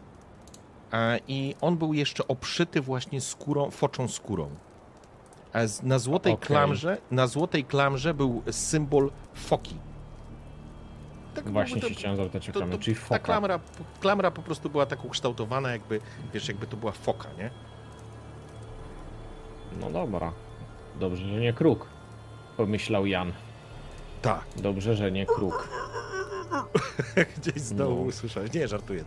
i 1.28 1.54
on 1.60 1.76
był 1.76 1.94
jeszcze 1.94 2.28
obszyty 2.28 2.80
właśnie 2.80 3.20
skórą, 3.20 3.70
foczą 3.70 4.08
skórą. 4.08 4.48
Na 5.82 5.98
złotej 5.98 6.32
Okej. 6.32 6.46
klamrze, 6.46 6.98
na 7.10 7.26
złotej 7.26 7.64
klamrze 7.64 8.14
był 8.14 8.42
symbol 8.50 9.10
foki. 9.34 9.76
Tak 11.34 11.50
Właśnie 11.50 11.74
jakby 11.76 11.88
się 11.88 11.94
chciałem 11.94 12.16
zapytać 12.16 12.48
o 12.48 12.52
to, 12.52 12.58
klamrę, 12.58 12.76
to, 12.78 12.82
czyli 12.84 12.96
ta 12.96 13.02
foka. 13.02 13.18
klamra, 13.18 13.60
klamra 14.00 14.30
po 14.30 14.42
prostu 14.42 14.70
była 14.70 14.86
tak 14.86 15.04
ukształtowana, 15.04 15.70
jakby, 15.72 16.00
wiesz, 16.34 16.48
jakby 16.48 16.66
to 16.66 16.76
była 16.76 16.92
foka, 16.92 17.28
nie? 17.38 17.50
No 19.80 19.90
dobra. 19.90 20.32
Dobrze, 21.00 21.24
że 21.28 21.40
nie 21.40 21.52
kruk. 21.52 21.86
Pomyślał 22.56 23.06
Jan. 23.06 23.32
Tak. 24.22 24.44
Dobrze, 24.56 24.94
że 24.96 25.12
nie 25.12 25.26
kruk. 25.26 25.68
Gdzieś 27.36 27.62
znowu 27.62 27.94
No. 27.96 28.00
usłyszałeś. 28.02 28.52
Nie, 28.52 28.68
żartuję. 28.68 29.04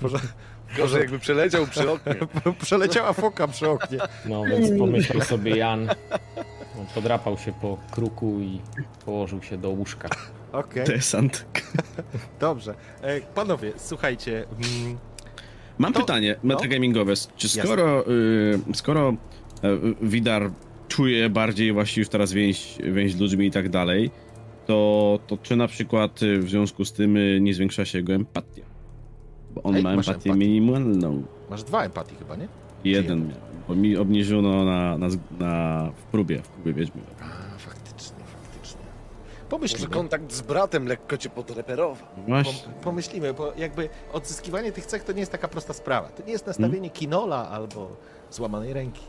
Boże, 0.00 0.18
Gorzej 0.76 1.00
jakby 1.00 1.18
przeleciał 1.18 1.66
przy 1.66 1.90
oknie. 1.90 2.14
przeleciała 2.62 3.12
foka 3.12 3.48
przy 3.48 3.68
oknie. 3.68 3.98
No 4.26 4.44
więc 4.44 4.78
pomyślał 4.78 5.20
sobie 5.22 5.56
Jan. 5.56 5.86
No, 6.76 6.86
Podrapał 6.94 7.38
się 7.38 7.52
po 7.52 7.78
kruku 7.90 8.40
i 8.40 8.60
położył 9.04 9.42
się 9.42 9.58
do 9.58 9.70
łóżka. 9.70 10.08
Okej, 10.52 10.84
Desant. 10.84 11.46
dobrze. 12.40 12.74
E, 13.02 13.20
panowie, 13.20 13.72
słuchajcie. 13.76 14.44
Mm, 14.82 14.98
Mam 15.78 15.92
To- 15.92 16.00
pytanie 16.00 16.36
no. 16.42 16.54
metagamingowe. 16.54 17.14
Czy 17.36 17.46
Jasne. 17.46 17.62
skoro, 17.62 18.04
y, 18.10 18.58
skoro 18.74 19.10
y, 19.64 19.94
Widar 20.02 20.50
czuje 20.88 21.30
bardziej 21.30 21.72
właśnie 21.72 22.00
już 22.00 22.08
teraz 22.08 22.32
więź, 22.32 22.74
więź 22.92 23.12
z 23.14 23.20
ludźmi 23.20 23.46
i 23.46 23.50
tak 23.50 23.68
dalej, 23.68 24.10
to, 24.66 25.18
to 25.26 25.38
czy 25.42 25.56
na 25.56 25.68
przykład 25.68 26.22
y, 26.22 26.38
w 26.38 26.50
związku 26.50 26.84
z 26.84 26.92
tym 26.92 27.16
y, 27.16 27.38
nie 27.40 27.54
zwiększa 27.54 27.84
się 27.84 27.98
jego 27.98 28.12
empatia? 28.14 28.67
Bo 29.62 29.68
on 29.68 29.76
Ej, 29.76 29.82
ma 29.82 29.90
empatię 29.90 30.10
empatię. 30.12 30.34
minimalną. 30.34 31.22
masz 31.50 31.62
dwa 31.62 31.84
empatii 31.84 32.16
chyba, 32.16 32.36
nie? 32.36 32.48
Jeden 32.84 33.28
miał, 33.28 33.36
bo 33.68 33.74
mi 33.74 33.96
obniżono 33.96 34.64
na, 34.64 34.98
na, 34.98 35.06
na, 35.38 35.84
w 35.96 36.02
próbie, 36.02 36.42
w 36.42 36.48
próbie 36.48 36.72
wiedźmy. 36.72 37.00
A, 37.20 37.58
faktycznie, 37.58 38.16
faktycznie. 38.24 38.80
Może 38.80 39.48
Pomyślimy. 39.48 39.88
kontakt 39.88 40.32
z 40.32 40.40
bratem 40.42 40.86
lekko 40.86 41.16
cię 41.16 41.30
podreperował. 41.30 42.06
Właśnie. 42.28 42.52
Pom- 42.52 42.72
pomyślimy, 42.84 43.34
bo 43.34 43.52
jakby 43.56 43.88
odzyskiwanie 44.12 44.72
tych 44.72 44.86
cech 44.86 45.04
to 45.04 45.12
nie 45.12 45.20
jest 45.20 45.32
taka 45.32 45.48
prosta 45.48 45.72
sprawa. 45.72 46.08
To 46.08 46.22
nie 46.26 46.32
jest 46.32 46.46
nastawienie 46.46 46.90
kinola 46.90 47.48
albo 47.48 47.96
złamanej 48.30 48.72
ręki. 48.72 49.02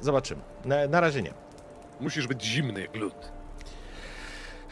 Zobaczymy. 0.00 0.40
Na, 0.64 0.86
na 0.86 1.00
razie 1.00 1.22
nie. 1.22 1.32
Musisz 2.00 2.26
być 2.26 2.44
zimny 2.44 2.80
jak 2.80 2.96
lód. 2.96 3.14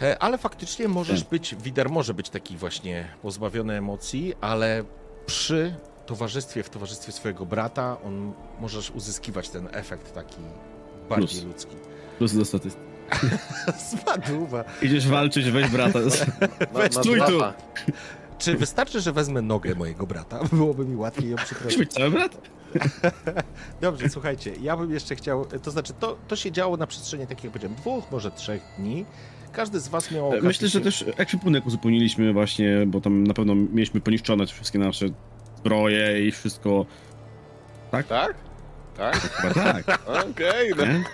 E, 0.02 0.18
Ale 0.18 0.39
faktycznie 0.39 0.89
możesz 0.89 1.25
być, 1.25 1.55
Wider 1.62 1.91
może 1.91 2.15
być 2.15 2.31
taki 2.31 2.57
właśnie 2.57 3.08
pozbawiony 3.23 3.75
emocji, 3.75 4.34
ale 4.41 4.84
przy 5.26 5.75
towarzystwie, 6.07 6.62
w 6.62 6.70
towarzystwie 6.70 7.12
swojego 7.12 7.47
brata, 7.47 7.97
on 8.05 8.33
możesz 8.60 8.91
uzyskiwać 8.91 9.49
ten 9.49 9.68
efekt 9.73 10.15
taki 10.15 10.36
bardziej 11.08 11.28
Plus. 11.28 11.44
ludzki. 11.44 11.76
Plus 12.18 12.34
do 12.34 12.44
statystyki. 12.44 12.86
Spadła. 13.78 14.65
Idziesz 14.83 15.08
walczyć, 15.08 15.50
weź 15.50 15.68
brata. 15.68 15.99
Ma 16.75 16.91
Stój 17.02 17.20
tu! 17.20 17.41
Czy 18.39 18.57
wystarczy, 18.57 19.00
że 19.00 19.12
wezmę 19.12 19.42
nogę 19.42 19.75
mojego 19.75 20.07
brata? 20.07 20.41
Byłoby 20.52 20.84
mi 20.84 20.97
łatwiej 20.97 21.31
ją 21.31 21.36
przyprowadzić. 21.36 21.78
być 21.78 21.92
cały 21.92 22.10
brat? 22.10 22.36
Dobrze, 23.81 24.08
słuchajcie, 24.08 24.52
ja 24.60 24.76
bym 24.76 24.91
jeszcze 24.92 25.16
chciał, 25.16 25.44
to 25.44 25.70
znaczy 25.70 25.92
to, 26.00 26.16
to 26.28 26.36
się 26.36 26.52
działo 26.52 26.76
na 26.76 26.86
przestrzeni, 26.86 27.26
tak 27.26 27.44
jak 27.44 27.52
powiedziałem, 27.52 27.76
dwóch, 27.76 28.05
może 28.12 28.31
trzech 28.31 28.62
dni. 28.78 29.05
Każdy 29.52 29.81
z 29.81 29.89
was 29.89 30.10
miał 30.10 30.28
okazję 30.28 30.49
Myślę, 30.49 30.68
że 30.68 30.81
też 30.81 31.05
ekwipunek 31.16 31.66
uzupełniliśmy 31.66 32.33
właśnie, 32.33 32.84
bo 32.86 33.00
tam 33.00 33.25
na 33.25 33.34
pewno 33.34 33.55
mieliśmy 33.55 34.00
poniszczone 34.00 34.47
te 34.47 34.52
wszystkie 34.52 34.78
nasze 34.78 35.07
zbroje 35.57 36.26
i 36.26 36.33
wszystko. 36.33 36.86
Tak? 37.91 38.07
Tak? 38.97 39.16
Chyba 39.16 39.55
tak, 39.55 39.84
Okej, 40.31 40.70
no. 40.76 40.86
nie? 40.86 41.05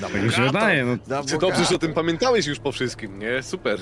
Tak 0.00 0.22
mi 0.24 0.32
się 0.32 0.42
wydaje, 0.42 0.84
no. 0.84 0.96
Na 1.08 1.24
Czy 1.24 1.38
dobrze, 1.38 1.64
że 1.64 1.74
o 1.74 1.78
tym 1.78 1.92
pamiętałeś 1.94 2.46
już 2.46 2.58
po 2.58 2.72
wszystkim, 2.72 3.18
nie? 3.18 3.42
Super. 3.42 3.78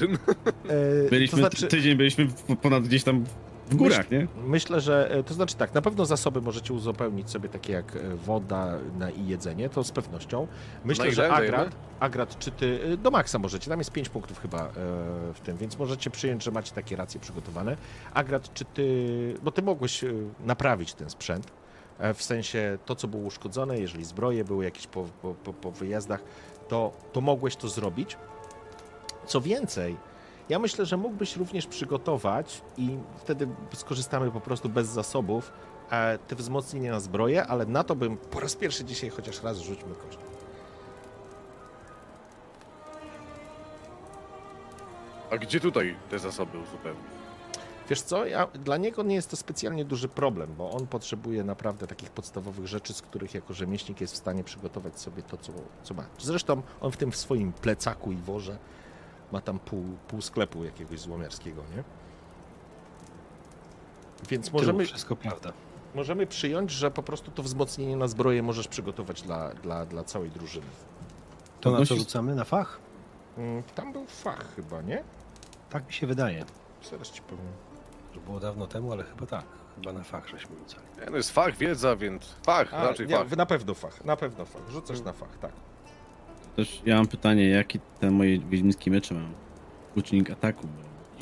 E, 0.68 1.10
Byliśmy, 1.10 1.30
to 1.30 1.48
znaczy, 1.48 1.66
tydzień 1.66 1.96
byliśmy 1.96 2.24
w- 2.26 2.56
ponad 2.56 2.84
gdzieś 2.84 3.04
tam 3.04 3.24
w 3.70 3.74
górach, 3.76 4.10
nie? 4.10 4.26
Myślę, 4.44 4.80
że 4.80 5.10
e, 5.10 5.22
to 5.22 5.34
znaczy 5.34 5.56
tak, 5.56 5.74
na 5.74 5.82
pewno 5.82 6.06
zasoby 6.06 6.40
możecie 6.40 6.74
uzupełnić 6.74 7.30
sobie 7.30 7.48
takie 7.48 7.72
jak 7.72 7.96
e, 7.96 8.16
woda 8.16 8.78
na, 8.98 9.10
i 9.10 9.26
jedzenie, 9.26 9.68
to 9.68 9.84
z 9.84 9.90
pewnością. 9.90 10.46
Myślę, 10.84 11.04
No 11.04 11.10
że 11.10 11.22
ile 11.26 11.28
dajemy? 11.28 11.56
Agrat, 11.56 11.76
Agrat, 12.00 12.38
czy 12.38 12.50
ty 12.50 12.80
e, 12.92 12.96
do 12.96 13.10
maksa 13.10 13.38
możecie, 13.38 13.70
tam 13.70 13.78
jest 13.78 13.90
5 13.90 14.08
punktów 14.08 14.40
chyba 14.40 14.68
w 15.34 15.40
tym, 15.44 15.56
więc 15.56 15.78
możecie 15.78 16.10
przyjąć, 16.10 16.44
że 16.44 16.50
macie 16.50 16.74
takie 16.74 16.96
racje 16.96 17.20
przygotowane. 17.20 17.76
Agrat, 18.14 18.54
czy 18.54 18.64
ty, 18.64 19.34
bo 19.42 19.50
ty 19.50 19.62
mogłeś 19.62 20.04
naprawić 20.44 20.94
ten 20.94 21.10
sprzęt, 21.10 21.52
w 22.14 22.22
sensie 22.22 22.78
to, 22.86 22.94
co 22.94 23.08
było 23.08 23.22
uszkodzone, 23.22 23.78
jeżeli 23.78 24.04
zbroje 24.04 24.44
były 24.44 24.64
jakieś 24.64 24.86
po, 24.86 25.04
po, 25.22 25.34
po, 25.34 25.52
po 25.52 25.70
wyjazdach, 25.70 26.22
to, 26.68 26.92
to 27.12 27.20
mogłeś 27.20 27.56
to 27.56 27.68
zrobić. 27.68 28.16
Co 29.26 29.40
więcej, 29.40 29.96
ja 30.48 30.58
myślę, 30.58 30.86
że 30.86 30.96
mógłbyś 30.96 31.36
również 31.36 31.66
przygotować 31.66 32.62
i 32.76 32.98
wtedy 33.16 33.48
skorzystamy 33.74 34.30
po 34.30 34.40
prostu 34.40 34.68
bez 34.68 34.88
zasobów 34.88 35.52
e, 35.90 36.18
te 36.18 36.36
wzmocnienia 36.36 36.92
na 36.92 37.00
zbroję, 37.00 37.46
ale 37.46 37.66
na 37.66 37.84
to 37.84 37.96
bym 37.96 38.16
po 38.16 38.40
raz 38.40 38.56
pierwszy 38.56 38.84
dzisiaj 38.84 39.10
chociaż 39.10 39.42
raz 39.42 39.58
rzućmy 39.58 39.94
kość. 39.94 40.18
A 45.30 45.38
gdzie 45.38 45.60
tutaj 45.60 45.96
te 46.10 46.18
zasoby 46.18 46.58
uzupełnić? 46.58 47.04
Wiesz 47.88 48.00
co, 48.00 48.26
ja, 48.26 48.46
dla 48.46 48.76
niego 48.76 49.02
nie 49.02 49.14
jest 49.14 49.30
to 49.30 49.36
specjalnie 49.36 49.84
duży 49.84 50.08
problem, 50.08 50.54
bo 50.58 50.70
on 50.70 50.86
potrzebuje 50.86 51.44
naprawdę 51.44 51.86
takich 51.86 52.10
podstawowych 52.10 52.66
rzeczy, 52.66 52.94
z 52.94 53.02
których 53.02 53.34
jako 53.34 53.54
rzemieślnik 53.54 54.00
jest 54.00 54.14
w 54.14 54.16
stanie 54.16 54.44
przygotować 54.44 55.00
sobie 55.00 55.22
to, 55.22 55.36
co, 55.36 55.52
co 55.82 55.94
ma. 55.94 56.04
Zresztą 56.18 56.62
on 56.80 56.92
w 56.92 56.96
tym 56.96 57.12
w 57.12 57.16
swoim 57.16 57.52
plecaku 57.52 58.12
i 58.12 58.16
worze 58.16 58.58
ma 59.32 59.40
tam 59.40 59.58
pół, 59.58 59.84
pół 60.08 60.20
sklepu 60.22 60.64
jakiegoś 60.64 61.00
złomiarskiego, 61.00 61.62
nie? 61.76 61.82
Więc 64.28 64.52
możemy, 64.52 64.84
Wszystko 64.86 65.16
prawda. 65.16 65.52
możemy 65.94 66.26
przyjąć, 66.26 66.70
że 66.70 66.90
po 66.90 67.02
prostu 67.02 67.30
to 67.30 67.42
wzmocnienie 67.42 67.96
na 67.96 68.08
zbroję 68.08 68.42
możesz 68.42 68.68
przygotować 68.68 69.22
dla, 69.22 69.54
dla, 69.54 69.86
dla 69.86 70.04
całej 70.04 70.30
drużyny. 70.30 70.66
To 71.60 71.70
na 71.70 71.86
co 71.86 71.96
rzucamy? 71.96 72.34
Na 72.34 72.44
fach? 72.44 72.78
Mm, 73.38 73.62
Tam 73.74 73.92
był 73.92 74.06
fach 74.06 74.54
chyba, 74.56 74.82
nie? 74.82 75.04
Tak 75.70 75.86
mi 75.86 75.92
się 75.92 76.06
wydaje. 76.06 76.44
Zaraz 76.90 77.10
ci 77.10 77.22
powiem. 77.22 77.46
To 78.14 78.20
było 78.20 78.40
dawno 78.40 78.66
temu, 78.66 78.92
ale 78.92 79.04
chyba 79.04 79.26
tak. 79.26 79.44
Chyba 79.76 79.92
na 79.92 80.02
fach 80.04 80.28
żeśmy 80.28 80.56
rzucali. 80.58 80.86
Nie, 81.00 81.10
no 81.10 81.16
jest 81.16 81.30
fach, 81.30 81.56
wiedza, 81.56 81.96
więc 81.96 82.34
fach, 82.46 82.74
A, 82.74 82.84
raczej 82.84 83.06
nie, 83.06 83.16
fach. 83.16 83.36
na 83.36 83.46
pewno 83.46 83.74
fach, 83.74 84.04
na 84.04 84.16
pewno 84.16 84.44
fach. 84.44 84.62
Rzucasz 84.70 85.00
na 85.00 85.12
fach, 85.12 85.38
tak. 85.38 85.52
Też 86.56 86.82
ja 86.86 86.96
mam 86.96 87.06
pytanie, 87.06 87.48
jaki 87.48 87.80
te 88.00 88.10
moje 88.10 88.38
wiedźmińskie 88.38 88.90
mecze 88.90 89.14
mam? 89.14 89.32
Uczynnik 89.96 90.30
ataku. 90.30 90.66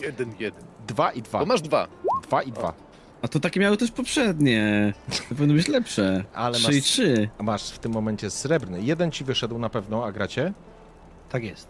Jeden, 0.03 0.35
jeden. 0.39 0.63
Dwa 0.87 1.13
i 1.13 1.23
dwa. 1.23 1.39
To 1.39 1.47
masz 1.47 1.63
dwa. 1.63 1.89
Dwa 2.23 2.43
i 2.43 2.53
dwa. 2.53 2.75
A 3.23 3.29
to 3.29 3.41
takie 3.41 3.61
miały 3.61 3.77
też 3.77 3.91
poprzednie. 3.91 4.93
To 5.29 5.35
powinno 5.35 5.55
być 5.55 5.69
lepsze. 5.69 6.25
Ale 6.35 6.59
3 6.59 6.73
i 6.73 6.77
masz- 6.77 6.85
3. 6.85 7.29
A 7.39 7.43
masz 7.43 7.71
w 7.71 7.79
tym 7.79 7.93
momencie 7.93 8.31
srebrny. 8.31 8.83
Jeden 8.83 9.11
ci 9.11 9.25
wyszedł 9.25 9.59
na 9.59 9.69
pewno, 9.69 10.05
a 10.05 10.13
gracie? 10.13 10.53
Tak 11.31 11.45
jest. 11.45 11.69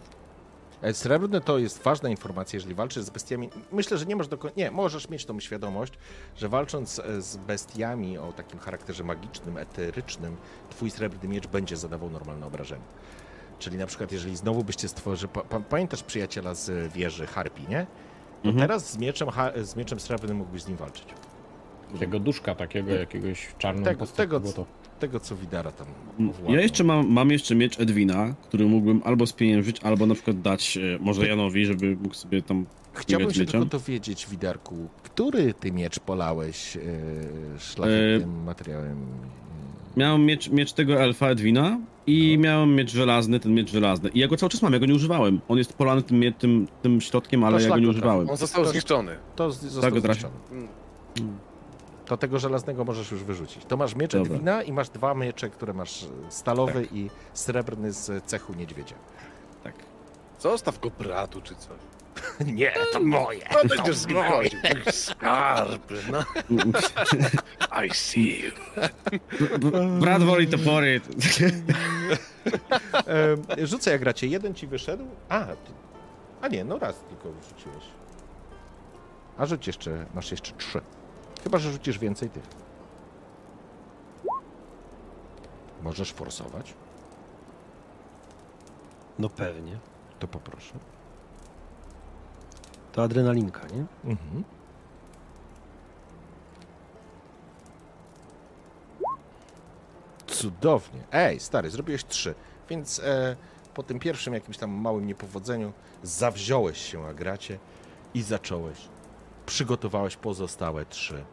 E, 0.81 0.93
Srebrny 0.93 1.41
to 1.41 1.57
jest 1.57 1.83
ważna 1.83 2.09
informacja, 2.09 2.57
jeżeli 2.57 2.75
walczysz 2.75 3.03
z 3.03 3.09
bestiami. 3.09 3.49
Myślę, 3.71 3.97
że 3.97 4.05
nie 4.05 4.15
masz 4.15 4.27
do 4.27 4.37
końca. 4.37 4.57
Nie, 4.57 4.71
możesz 4.71 5.09
mieć 5.09 5.25
tą 5.25 5.39
świadomość, 5.39 5.93
że 6.37 6.49
walcząc 6.49 6.99
e, 6.99 7.21
z 7.21 7.37
bestiami 7.37 8.17
o 8.17 8.33
takim 8.33 8.59
charakterze 8.59 9.03
magicznym, 9.03 9.57
eterycznym, 9.57 10.35
twój 10.69 10.89
srebrny 10.91 11.29
miecz 11.29 11.47
będzie 11.47 11.77
zadawał 11.77 12.09
normalne 12.09 12.45
obrażenia. 12.45 12.83
Czyli 13.63 13.77
na 13.77 13.85
przykład, 13.87 14.11
jeżeli 14.11 14.35
znowu 14.35 14.63
byście 14.63 14.87
stworzyli. 14.87 15.33
Pa, 15.33 15.41
pa, 15.41 15.59
pamiętasz 15.59 16.03
przyjaciela 16.03 16.55
z 16.55 16.93
wieży 16.93 17.27
Harpi, 17.27 17.61
nie? 17.69 17.85
To 18.43 18.49
Mhm. 18.49 18.67
teraz 18.67 18.91
z 18.91 18.97
mieczem, 18.97 19.27
z 19.63 19.75
mieczem 19.75 19.99
srebrnym 19.99 20.37
mógłbyś 20.37 20.61
z 20.61 20.67
nim 20.67 20.77
walczyć. 20.77 21.05
Takiego 21.93 22.19
duszka 22.19 22.55
takiego, 22.55 22.91
jakiegoś 22.91 23.47
czarną 23.57 23.83
Tego- 23.83 24.07
tego- 24.07 24.39
to. 24.39 24.65
Tego, 24.99 25.19
co 25.19 25.35
Widara 25.35 25.71
tam 25.71 25.87
Ja 26.19 26.25
owładnął. 26.25 26.55
jeszcze 26.55 26.83
mam, 26.83 27.07
mam 27.11 27.31
jeszcze 27.31 27.55
miecz 27.55 27.79
Edwina, 27.79 28.33
który 28.43 28.65
mógłbym 28.65 29.01
albo 29.05 29.27
spieniężyć, 29.27 29.79
albo 29.83 30.05
na 30.05 30.13
przykład 30.13 30.41
dać 30.41 30.77
e, 30.77 30.81
może 30.99 31.27
Janowi, 31.27 31.65
żeby 31.65 31.95
mógł 31.95 32.13
sobie 32.15 32.41
tam 32.41 32.65
Chciałbym 32.93 33.31
się 33.33 33.39
mieczem. 33.41 33.61
tylko 33.61 33.77
dowiedzieć, 33.77 34.27
Widarku, 34.29 34.75
który 35.03 35.53
ty 35.53 35.71
miecz 35.71 35.99
polałeś 35.99 36.77
e, 36.77 36.79
szlachetnym 37.59 38.39
E, 38.41 38.45
materiałem? 38.45 38.97
Miałem 39.97 40.25
miecz, 40.25 40.49
miecz 40.49 40.73
tego 40.73 40.93
elfa 41.01 41.27
Edwina 41.27 41.77
i 42.07 42.35
No. 42.37 42.43
miałem 42.43 42.75
miecz 42.75 42.91
żelazny, 42.91 43.39
ten 43.39 43.53
miecz 43.53 43.71
żelazny. 43.71 44.09
I 44.09 44.19
ja 44.19 44.27
go 44.27 44.37
cały 44.37 44.49
czas 44.49 44.61
mam, 44.61 44.73
ja 44.73 44.79
go 44.79 44.85
nie 44.85 44.93
używałem. 44.95 45.41
On 45.47 45.57
jest 45.57 45.73
polany 45.73 46.01
tym, 46.03 46.21
tym, 46.39 46.67
tym 46.81 47.01
środkiem, 47.01 47.43
ale 47.43 47.61
ja 47.63 47.69
go 47.69 47.79
nie 47.79 47.89
używałem. 47.89 48.29
On 48.29 48.37
został 48.37 48.65
zniszczony. 48.65 49.15
To 49.35 49.51
z- 49.51 49.59
został 49.61 49.91
Tak, 49.91 50.01
zniszczony. 50.01 50.33
Mm. 50.51 50.67
To 52.05 52.17
tego 52.17 52.39
żelaznego 52.39 52.85
możesz 52.85 53.11
już 53.11 53.23
wyrzucić. 53.23 53.65
To 53.65 53.77
masz 53.77 53.95
miecz 53.95 54.11
Dobra. 54.11 54.33
Edwina 54.33 54.63
i 54.63 54.71
masz 54.71 54.89
dwa 54.89 55.13
miecze, 55.13 55.49
które 55.49 55.73
masz 55.73 56.05
stalowy 56.29 56.87
i 56.91 57.09
srebrny 57.33 57.91
z 57.91 58.23
cechu 58.25 58.53
niedźwiedzia. 58.53 58.95
Tak. 59.63 59.75
Zostaw 60.39 60.79
go 60.79 60.89
bratu 60.99 61.41
czy 61.41 61.55
coś. 61.55 61.77
Nie, 62.45 62.73
to 62.93 62.99
moje. 62.99 63.49
No 63.53 63.75
będziesz 63.75 63.95
z 63.95 64.07
nim 64.07 64.17
chodził. 64.23 64.59
Skarb, 64.91 65.91
no. 66.11 66.23
I 67.85 67.89
see 67.93 68.43
you. 68.43 68.51
Brat 69.99 70.23
woli 70.23 70.47
topory. 70.47 71.01
E, 73.57 73.67
rzucę 73.67 73.91
jak 73.91 74.01
gracie. 74.01 74.27
Jeden 74.27 74.53
ci 74.55 74.67
wyszedł. 74.67 75.05
A, 75.29 75.45
ty... 75.45 75.71
a 76.41 76.47
nie, 76.47 76.63
no 76.63 76.79
raz 76.79 76.95
tylko 77.09 77.29
rzuciłeś. 77.49 77.83
A 79.37 79.45
rzuć 79.45 79.67
jeszcze, 79.67 80.05
masz 80.13 80.31
jeszcze 80.31 80.53
trzy. 80.53 80.81
Chyba, 81.43 81.57
że 81.57 81.71
rzucisz 81.71 81.99
więcej 81.99 82.29
tych. 82.29 82.43
Możesz 85.81 86.11
forsować? 86.13 86.73
No 89.19 89.29
pewnie. 89.29 89.77
To 90.19 90.27
poproszę. 90.27 90.73
To 92.93 93.03
adrenalinka, 93.03 93.61
nie? 93.67 93.85
Mhm. 94.11 94.43
Cudownie. 100.27 101.03
Ej, 101.11 101.39
stary, 101.39 101.69
zrobiłeś 101.69 102.05
trzy. 102.05 102.35
Więc 102.69 102.99
e, 102.99 103.35
po 103.73 103.83
tym 103.83 103.99
pierwszym 103.99 104.33
jakimś 104.33 104.57
tam 104.57 104.71
małym 104.71 105.07
niepowodzeniu 105.07 105.73
zawziąłeś 106.03 106.77
się 106.77 107.05
Agracie 107.05 107.59
i 108.13 108.21
zacząłeś. 108.21 108.77
Przygotowałeś 109.45 110.15
pozostałe 110.15 110.85
trzy 110.85 111.23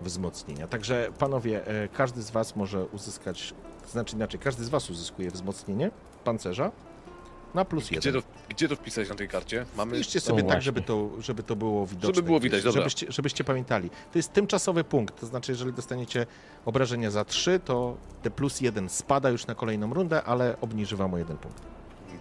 wzmocnienia. 0.00 0.68
Także 0.68 1.12
panowie, 1.18 1.66
e, 1.66 1.88
każdy 1.88 2.22
z 2.22 2.30
was 2.30 2.56
może 2.56 2.84
uzyskać, 2.84 3.54
to 3.82 3.88
znaczy 3.88 4.16
inaczej, 4.16 4.40
każdy 4.40 4.64
z 4.64 4.68
was 4.68 4.90
uzyskuje 4.90 5.30
wzmocnienie 5.30 5.90
pancerza 6.24 6.72
na 7.54 7.64
plus 7.64 7.86
Gdzie 7.88 8.08
jeden. 8.08 8.22
to, 8.22 8.28
gdzie 8.48 8.68
to 8.68 8.76
wpisać 8.76 9.08
na 9.08 9.14
tej 9.14 9.28
karcie? 9.28 9.66
Mamy... 9.76 9.96
Piszcie 9.98 10.20
sobie 10.20 10.42
No 10.42 10.48
tak, 10.48 10.62
żeby 10.62 10.82
to, 10.82 11.10
żeby 11.20 11.42
to 11.42 11.56
było 11.56 11.86
widoczne. 11.86 12.14
Żeby 12.14 12.22
było 12.26 12.40
widać, 12.40 12.62
dobra. 12.62 12.80
Żebyście, 12.80 13.06
żebyście 13.12 13.44
pamiętali. 13.44 13.90
To 13.90 14.18
jest 14.18 14.32
tymczasowy 14.32 14.84
punkt, 14.84 15.20
to 15.20 15.26
znaczy 15.26 15.52
jeżeli 15.52 15.72
dostaniecie 15.72 16.26
obrażenia 16.64 17.10
za 17.10 17.24
3, 17.24 17.60
to 17.64 17.96
te 18.22 18.30
plus 18.30 18.60
1 18.60 18.88
spada 18.88 19.30
już 19.30 19.46
na 19.46 19.54
kolejną 19.54 19.94
rundę, 19.94 20.22
ale 20.22 20.56
obniży 20.60 20.96
wam 20.96 21.14
o 21.14 21.18
jeden 21.18 21.36
punkt. 21.36 21.62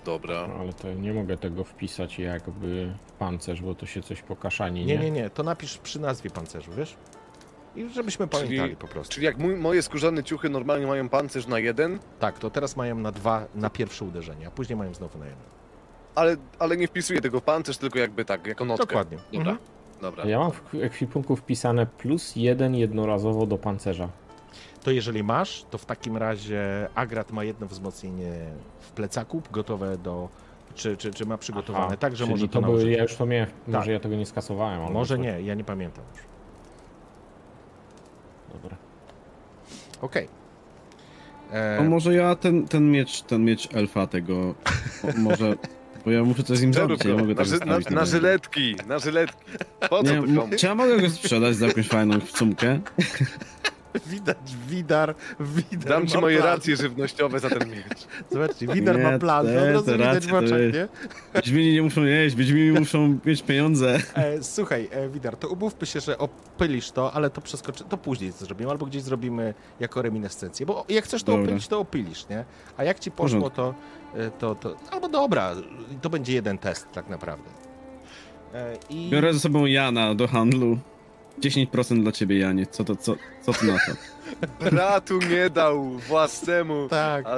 Dobra. 0.06 0.50
Ale 0.60 0.74
to 0.74 0.94
nie 0.94 1.14
mogę 1.14 1.38
tego 1.38 1.64
wpisać 1.64 2.20
jakby 2.20 2.94
w 3.08 3.12
pancerz, 3.12 3.62
bo 3.62 3.76
to 3.76 3.86
się 3.86 4.02
coś 4.02 4.22
pokaszani, 4.22 4.86
nie? 4.86 4.98
Nie, 4.98 5.04
nie, 5.04 5.12
nie, 5.12 5.30
to 5.30 5.44
napisz 5.44 5.78
przy 5.78 6.00
nazwie 6.00 6.30
pancerzu, 6.30 6.72
wiesz? 6.78 6.96
I 7.80 7.90
żebyśmy 7.90 8.28
Czyli- 8.28 8.44
pamiętali 8.44 8.76
po 8.76 8.88
prostu. 8.88 9.14
Czyli 9.14 9.26
jak 9.26 9.38
mój, 9.38 9.56
moje 9.56 9.82
skórzane 9.82 10.24
ciuchy 10.24 10.50
normalnie 10.50 10.88
mają 10.88 11.10
pancerz 11.10 11.48
na 11.48 11.60
jeden, 11.60 12.00
Tak, 12.20 12.40
to 12.40 12.50
teraz 12.50 12.76
mają 12.78 12.96
na 13.00 13.12
dwa, 13.12 13.46
na 13.56 13.70
pierwsze 13.70 14.06
uderzenie, 14.06 14.48
a 14.48 14.52
później 14.52 14.76
mają 14.78 14.94
znowu 14.94 15.20
na 15.20 15.26
jeden. 15.26 15.42
ale, 16.16 16.36
ale 16.60 16.78
nie 16.78 16.88
wpisuję 16.88 17.22
tego 17.22 17.40
w 17.40 17.44
pancerz, 17.44 17.78
tylko 17.78 18.00
jakby 18.00 18.26
tak, 18.26 18.48
jako 18.48 18.66
notkę. 18.66 18.86
Dokładnie. 18.86 19.18
Dobra, 19.18 19.40
Mhm. 19.52 19.58
dobra. 20.02 20.26
Ja 20.26 20.40
mam 20.40 20.52
w 20.52 20.76
ekwipunku 20.82 21.36
wpisane 21.36 21.86
plus 21.86 22.36
jeden 22.36 22.76
jednorazowo 22.76 23.46
do 23.46 23.58
pancerza. 23.58 24.10
To 24.84 24.92
jeżeli 24.92 25.24
masz, 25.24 25.64
to 25.70 25.78
w 25.78 25.86
takim 25.86 26.18
razie 26.18 26.90
Agrat 26.96 27.32
ma 27.32 27.44
jedno 27.44 27.68
wzmocnienie 27.68 28.32
w 28.80 28.92
plecaku, 28.92 29.42
gotowe 29.52 29.98
do... 29.98 30.30
Czy, 30.76 30.98
czy, 30.98 31.12
czy 31.14 31.26
ma 31.26 31.38
przygotowane, 31.38 31.86
Aha, 31.86 31.98
tak, 31.98 32.16
że 32.16 32.18
czyli 32.18 32.30
może 32.32 32.48
to, 32.48 32.54
to 32.54 32.62
były, 32.62 32.74
nałożyć. 32.74 32.98
ja 32.98 33.04
już 33.04 33.16
to 33.16 33.26
miałem, 33.26 33.48
może 33.68 33.80
Tak. 33.80 33.88
ja 33.88 34.00
tego 34.00 34.16
nie 34.16 34.26
skasowałem. 34.26 34.82
albo 34.82 34.94
Może 34.94 35.16
coś. 35.18 35.24
nie, 35.26 35.42
ja 35.42 35.54
nie 35.56 35.64
pamiętam 35.64 36.04
już. 36.16 36.24
Dobra. 38.54 38.78
Okej. 40.02 40.28
O, 41.52 41.56
E, 41.56 41.82
może 41.90 42.14
ja 42.14 42.36
ten, 42.36 42.68
ten 42.68 42.92
miecz, 42.92 43.22
ten 43.22 43.46
miecz 43.46 43.70
elfa 43.76 44.08
tego, 44.08 44.36
o, 44.38 44.56
może, 45.18 45.56
bo 46.06 46.12
ja 46.12 46.24
muszę 46.24 46.44
coś 46.44 46.58
z 46.58 46.62
nim 46.62 46.74
zrobić, 46.74 47.06
ja 47.06 47.16
mogę 47.16 47.36
tak 47.36 47.48
na, 47.50 47.66
na, 47.66 47.78
na 47.78 47.82
tego. 47.82 48.06
żyletki, 48.06 48.76
na 48.88 49.00
żyletki. 49.00 49.44
Po 49.90 50.04
co 50.04 50.12
Nie, 50.12 50.22
to 50.22 50.28
mo- 50.28 50.42
komu? 50.42 50.54
czy 50.58 50.66
ja 50.66 50.76
mogę 50.76 50.98
go 51.02 51.10
sprzedać 51.10 51.56
za 51.56 51.68
jakąś 51.68 51.88
fajną 51.88 52.20
sumkę? 52.22 52.80
Widać, 54.06 54.38
Widar, 54.68 55.16
Widar 55.40 55.90
Dam 55.90 56.08
ci 56.08 56.18
moje 56.18 56.38
plan. 56.38 56.50
racje 56.50 56.76
żywnościowe 56.76 57.40
za 57.40 57.50
ten 57.50 57.70
miecz. 57.70 58.08
Zobaczcie, 58.32 58.68
Widar 58.68 58.98
Nie, 58.98 59.04
ma 59.04 59.20
plan, 59.20 59.46
to 59.46 59.52
te- 59.52 59.78
od 59.78 59.88
razu 59.88 59.92
widać 59.92 60.28
w 60.28 60.34
oczach, 60.34 60.60
nie? 60.74 60.88
Wiedźmini 61.36 61.74
nie 61.74 61.82
muszą 61.82 62.04
jeść, 62.04 62.36
Wiedźmini 62.36 62.80
muszą 62.80 63.18
mieć 63.26 63.42
pieniądze. 63.44 64.00
E, 64.16 64.44
słuchaj, 64.44 64.88
e, 64.92 65.10
Widar, 65.10 65.38
to 65.38 65.48
umówmy 65.50 65.88
się, 65.88 66.00
że 66.00 66.18
opylisz 66.18 66.92
to, 66.92 67.14
ale 67.14 67.30
to 67.30 67.42
przeskoczy, 67.42 67.84
to 67.84 67.98
później 67.98 68.34
to 68.34 68.46
zrobimy, 68.46 68.72
albo 68.72 68.86
gdzieś 68.86 69.02
zrobimy 69.02 69.54
jako 69.80 70.02
reminiscencję, 70.02 70.66
bo 70.66 70.86
jak 70.90 71.06
chcesz 71.06 71.24
to 71.24 71.32
Dobra. 71.32 71.44
opylić, 71.46 71.68
to 71.68 71.80
opylisz, 71.80 72.30
nie? 72.30 72.46
A 72.78 72.84
jak 72.84 73.00
ci 73.00 73.12
poszło, 73.12 73.50
to, 73.50 73.76
e, 74.16 74.32
to, 74.32 74.56
to, 74.56 74.76
albo 74.92 75.10
dobra, 75.10 75.56
to 76.02 76.10
będzie 76.10 76.34
jeden 76.34 76.58
test 76.58 76.88
tak 76.94 77.10
naprawdę. 77.10 77.50
E, 78.54 78.78
I... 78.90 79.10
Biorę 79.10 79.34
ze 79.34 79.40
sobą 79.40 79.66
Jana 79.66 80.16
do 80.16 80.28
handlu. 80.28 80.78
10% 81.40 82.02
dla 82.04 82.12
ciebie, 82.12 82.40
Janie. 82.40 82.66
Co 82.68 82.84
to, 82.84 82.96
co, 82.96 83.16
co 83.42 83.54
ty 83.54 83.66
na 83.66 83.74
to? 83.74 83.92
Bratu 84.72 85.20
nie 85.30 85.50
dał 85.50 85.90
własnemu, 85.90 86.88
Tak, 86.90 87.26
a 87.28 87.38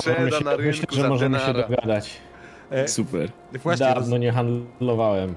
Sprzeda 0.00 0.40
na 0.40 0.56
rynku 0.56 0.62
myślę, 0.66 0.86
że 0.90 1.02
za 1.02 1.08
możemy 1.08 1.38
się 1.38 1.46
denara. 1.46 1.68
dogadać. 1.68 2.20
e, 2.70 2.88
Super. 2.88 3.30
właśnie 3.62 3.86
roz, 3.86 3.94
Dawno 3.94 4.18
nie 4.18 4.32
handlowałem. 4.32 5.34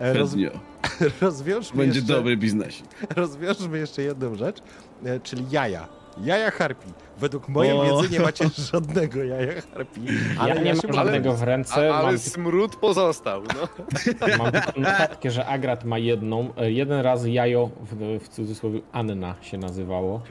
e, 0.00 0.12
roz, 0.12 0.30
Średnio. 0.30 0.50
rozwiążmy 1.20 1.76
Będzie 1.78 1.98
jeszcze... 1.98 2.14
dobry 2.14 2.36
biznesik. 2.36 2.86
Rozwiążmy 3.16 3.78
jeszcze 3.78 4.02
jedną 4.02 4.34
rzecz, 4.34 4.56
e, 5.04 5.20
czyli 5.20 5.44
jaja. 5.50 5.88
Jaja 6.24 6.50
harpi. 6.50 6.88
Według 7.18 7.48
mojej 7.48 7.72
O. 7.72 8.02
wiedzy 8.02 8.12
nie 8.14 8.20
macie 8.20 8.48
żadnego 8.72 9.24
jaja 9.24 9.52
harpi. 9.74 10.00
Ale 10.38 10.54
ja 10.54 10.60
nie 10.62 10.76
się 10.80 10.88
mam 10.88 10.98
ale- 10.98 11.04
żadnego 11.12 11.34
w 11.36 11.42
A, 11.42 11.44
ręce, 11.44 11.74
ale 11.74 12.02
mam, 12.06 12.18
smród 12.18 12.76
pozostał, 12.76 13.42
no. 13.42 13.68
mam 14.38 14.52
tylko 14.52 14.80
notatkę, 14.80 15.30
że 15.30 15.46
Agrat 15.46 15.84
ma 15.84 15.98
jedną. 15.98 16.54
e, 16.56 16.72
Jeden 16.72 17.00
raz 17.00 17.26
jajo, 17.26 17.70
w, 17.80 18.18
w 18.24 18.28
cudzysłowie 18.28 18.80
Anna 18.92 19.34
się 19.40 19.58
nazywało. 19.58 20.22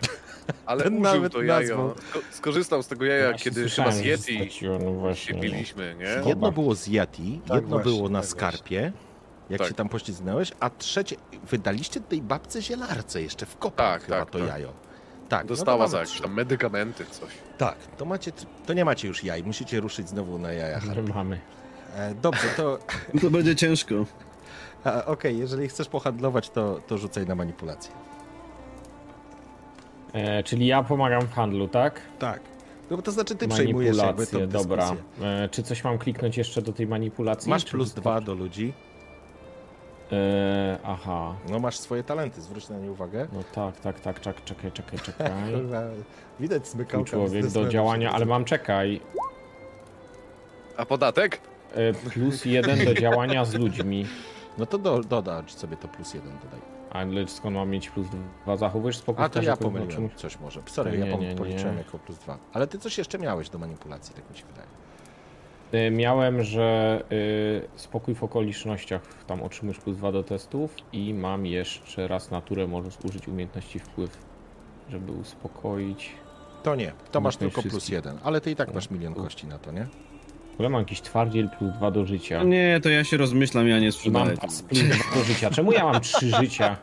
Ale 0.66 0.84
Ten 0.84 0.94
użył 0.94 1.04
nawet 1.04 1.34
to 1.34 1.42
jajo. 1.42 1.78
Sko- 1.90 2.20
Skorzystał 2.32 2.84
z 2.84 2.88
tego 2.88 3.06
jaja, 3.06 3.30
Właśnie 3.30 3.44
kiedy 3.44 3.62
słyszałem, 3.62 3.92
chyba 3.92 4.02
z 4.02 4.06
że 4.06 4.10
Yeti 4.10 4.36
straciło, 4.36 4.78
no 4.80 4.92
właśnie, 4.92 5.26
się 5.26 5.34
no. 5.34 5.42
piliśmy, 5.42 5.96
nie? 6.00 6.30
Jedno 6.30 6.52
było 6.52 6.76
z 6.76 6.88
Yeti, 6.88 7.42
Tak 7.48 7.56
jedno 7.56 7.70
właśnie, 7.76 7.92
było 7.92 8.10
na 8.10 8.20
tak 8.20 8.30
skarpie, 8.30 8.92
jak 9.50 9.60
Tak. 9.60 9.68
się 9.68 9.74
tam 9.74 9.90
poślizgnąłeś, 9.90 10.52
a 10.60 10.70
trzecie, 10.70 11.16
wydaliście 11.50 12.00
tej 12.00 12.22
babce 12.22 12.62
zielarce 12.62 13.22
jeszcze 13.22 13.46
w 13.46 13.58
kopach 13.58 13.92
Tak, 14.00 14.04
chyba 14.06 14.20
tak, 14.20 14.30
to 14.30 14.40
tak. 14.40 14.48
jajo. 14.48 14.74
Tak, 15.32 15.48
Dostała 15.48 15.84
no 15.84 15.88
za 15.88 16.00
jakieś 16.00 16.22
tam 16.22 16.34
medykamenty, 16.34 17.06
coś. 17.06 17.30
Tak, 17.58 17.76
to 17.98 18.06
macie, 18.06 18.32
to 18.66 18.74
nie 18.74 18.86
macie 18.86 19.08
już 19.08 19.24
jaj, 19.24 19.44
musicie 19.44 19.80
ruszyć 19.80 20.10
znowu 20.10 20.40
na 20.40 20.54
jaja 20.54 20.80
Że 20.80 20.88
harpi. 20.88 21.14
mamy. 21.14 21.40
E, 21.96 22.16
dobrze, 22.16 22.48
to 22.58 22.80
No 23.14 23.22
to 23.22 23.30
będzie 23.30 23.56
ciężko. 23.56 23.96
okej, 25.06 25.38
jeżeli 25.38 25.68
chcesz 25.68 25.88
pohandlować, 25.88 26.50
to, 26.50 26.82
to 26.88 26.98
rzucaj 26.98 27.26
na 27.26 27.36
manipulację. 27.36 27.92
E, 30.14 30.44
czyli 30.44 30.68
ja 30.68 30.84
pomagam 30.84 31.22
w 31.22 31.34
handlu, 31.34 31.68
tak? 31.68 32.02
Tak. 32.20 32.42
No 32.90 32.98
bo 32.98 33.04
to 33.04 33.12
znaczy 33.12 33.36
ty 33.36 33.48
przejmujesz 33.48 33.98
jakby 33.98 34.28
tą 34.28 34.48
dobra. 34.48 34.96
E, 35.22 35.50
czy 35.50 35.64
coś 35.64 35.84
mam 35.84 35.98
kliknąć 35.98 36.38
jeszcze 36.38 36.62
do 36.62 36.74
tej 36.74 36.88
manipulacji? 36.88 37.50
Masz 37.50 37.66
plus 37.66 37.94
dwa 37.94 38.22
do 38.22 38.34
ludzi. 38.34 38.74
E, 40.12 40.78
aha. 40.84 41.36
No 41.50 41.60
masz 41.60 41.78
swoje 41.80 42.04
talenty, 42.04 42.42
zwróć 42.42 42.70
na 42.70 42.78
nie 42.78 42.92
uwagę. 42.92 43.28
No 43.34 43.40
tak, 43.56 43.80
tak, 43.80 44.00
tak, 44.00 44.22
czek, 44.22 44.44
czekaj, 44.44 44.72
czekaj, 44.72 45.00
czekaj. 45.00 45.32
Kurwa, 45.54 45.82
Widać 46.40 46.64
Tu 46.64 46.70
smykałka. 46.70 47.10
człowiek 47.10 47.48
do 47.48 47.70
działania, 47.70 48.12
ale 48.12 48.26
mam 48.26 48.46
czekaj. 48.46 49.02
A 50.78 50.86
podatek? 50.86 51.40
E, 51.76 51.94
plus 51.94 52.46
jeden 52.46 52.86
do 52.86 52.94
działania 52.94 53.46
z 53.46 53.54
ludźmi. 53.54 54.06
No 54.58 54.66
to 54.66 54.78
do, 54.78 55.00
dodać 55.00 55.52
sobie 55.54 55.78
to 55.78 55.88
plus 55.88 56.14
jeden 56.14 56.32
dodaj. 56.44 56.60
Ale 56.90 57.28
skąd 57.28 57.56
mam 57.56 57.70
mieć 57.70 57.90
plus 57.90 58.08
dwa? 58.44 58.58
Zachowujesz 58.58 58.98
spokój? 58.98 59.26
A 59.26 59.30
to 59.30 59.42
ja 59.42 59.58
pomyliłem 59.58 59.90
czymś- 60.10 60.16
coś 60.16 60.40
może. 60.40 60.62
Sorry, 60.66 60.92
Nie, 60.92 60.98
ja 60.98 61.06
nie, 61.06 61.12
pom- 61.12 61.22
nie. 61.22 61.36
policzyłem 61.36 61.78
jako 61.78 62.00
plus 62.00 62.18
dwa. 62.18 62.38
Ale 62.54 62.68
ty 62.68 62.80
coś 62.80 62.98
jeszcze 62.98 63.20
miałeś 63.20 63.50
do 63.50 63.58
manipulacji, 63.58 64.16
tak 64.16 64.30
mi 64.32 64.38
się 64.38 64.46
wydaje. 64.46 64.68
E, 65.72 65.92
Miałem, 65.92 66.44
że 66.44 67.02
y, 67.12 67.62
spokój 67.76 68.16
w 68.16 68.24
okolicznościach, 68.24 69.02
tam 69.28 69.44
otrzymujesz 69.44 69.80
plus 69.80 69.98
dwa 69.98 70.12
do 70.12 70.24
testów 70.24 70.76
i 70.94 71.14
mam 71.14 71.46
jeszcze 71.46 72.08
raz 72.08 72.32
naturę, 72.32 72.68
możesz 72.68 72.94
użyć 73.04 73.28
umiejętności 73.28 73.80
wpływ, 73.80 74.18
żeby 74.90 75.12
uspokoić. 75.12 76.10
To 76.64 76.76
nie, 76.76 76.92
to 77.12 77.22
masz 77.22 77.38
tylko 77.38 77.62
plus 77.62 77.74
wszystkich. 77.74 77.94
jeden, 77.94 78.18
ale 78.24 78.42
ty 78.42 78.52
i 78.52 78.56
tak 78.56 78.74
masz 78.74 78.90
milion 78.90 79.14
kości 79.14 79.48
na 79.48 79.58
to, 79.58 79.72
nie? 79.72 79.88
W 80.52 80.54
ogóle 80.54 80.70
mam 80.70 80.82
jakiś 80.82 81.02
twardziel 81.02 81.50
plus 81.50 81.72
2 81.74 81.92
do 81.92 82.06
życia. 82.06 82.44
Nie, 82.44 82.80
to 82.84 82.90
ja 82.90 83.04
się 83.04 83.18
rozmyślam, 83.18 83.68
ja 83.68 83.80
nie 83.80 83.86
mam 83.86 83.92
sprzedaję. 83.92 84.38
pas 84.38 84.62
plus 84.62 84.82
2 84.84 85.16
do 85.16 85.24
życia. 85.24 85.50
Czemu 85.50 85.72
ja 85.72 85.84
mam 85.86 86.02
3 86.02 86.26
życia? 86.42 86.78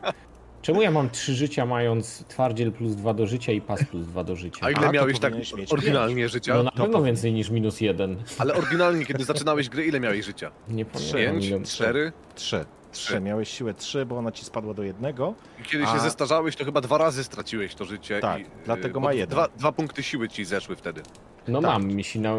Czemu 0.69 0.83
ja 0.83 0.91
mam 0.91 1.11
3 1.11 1.35
życia 1.35 1.67
mając 1.67 2.25
twardziel 2.29 2.73
plus 2.73 2.95
2 2.97 3.15
do 3.15 3.27
życia 3.27 3.53
i 3.53 3.61
pas 3.61 3.85
plus 3.85 4.07
2 4.07 4.25
do 4.25 4.37
życia? 4.37 4.59
A 4.67 4.71
ile 4.71 4.81
A, 4.81 4.83
to 4.87 4.93
miałeś 4.93 5.19
tak 5.19 5.31
powinieneś 5.33 5.55
mieć 5.55 5.73
oryginalnie 5.73 6.29
życia? 6.29 6.55
No 6.55 6.63
na 6.63 6.71
pewno 6.71 7.03
więcej 7.03 7.33
niż 7.33 7.51
minus 7.51 7.81
1. 7.81 8.17
Ale 8.39 8.55
oryginalnie, 8.55 9.07
kiedy 9.07 9.25
zaczynałeś 9.25 9.69
grę, 9.69 9.85
ile 9.87 10.01
miałeś 10.01 10.25
życia? 10.27 10.51
Nie 10.69 10.85
pamiętam. 10.85 11.19
Pięć? 11.21 11.47
ile- 11.47 11.63
Cztery? 11.63 12.13
Trzy. 12.35 12.65
Trzy. 12.93 13.21
Miałeś 13.21 13.49
siłę 13.49 13.75
trzy, 13.75 14.07
bo 14.07 14.19
ona 14.19 14.33
ci 14.33 14.45
spadła 14.45 14.75
do 14.75 14.83
jednego. 14.83 15.35
I 15.61 15.63
kiedy 15.63 15.85
A- 15.87 15.93
się 15.95 16.01
zestarzałeś, 16.01 16.57
to 16.57 16.65
chyba 16.65 16.81
dwa 16.81 16.99
razy 16.99 17.25
straciłeś 17.25 17.75
to 17.75 17.85
życie. 17.85 18.21
Tak, 18.21 18.41
i, 18.41 18.45
dlatego 18.65 19.01
bo 19.01 19.07
ma 19.07 19.13
jeden. 19.13 19.29
Dwa, 19.31 19.49
dwa 19.57 19.73
punkty 19.73 20.03
siły 20.03 20.29
ci 20.29 20.45
zeszły 20.45 20.77
wtedy. 20.77 21.03
No 21.49 21.61
Tak. 21.63 21.71
mam, 21.71 21.91
jeśli 21.99 22.21
na, 22.21 22.35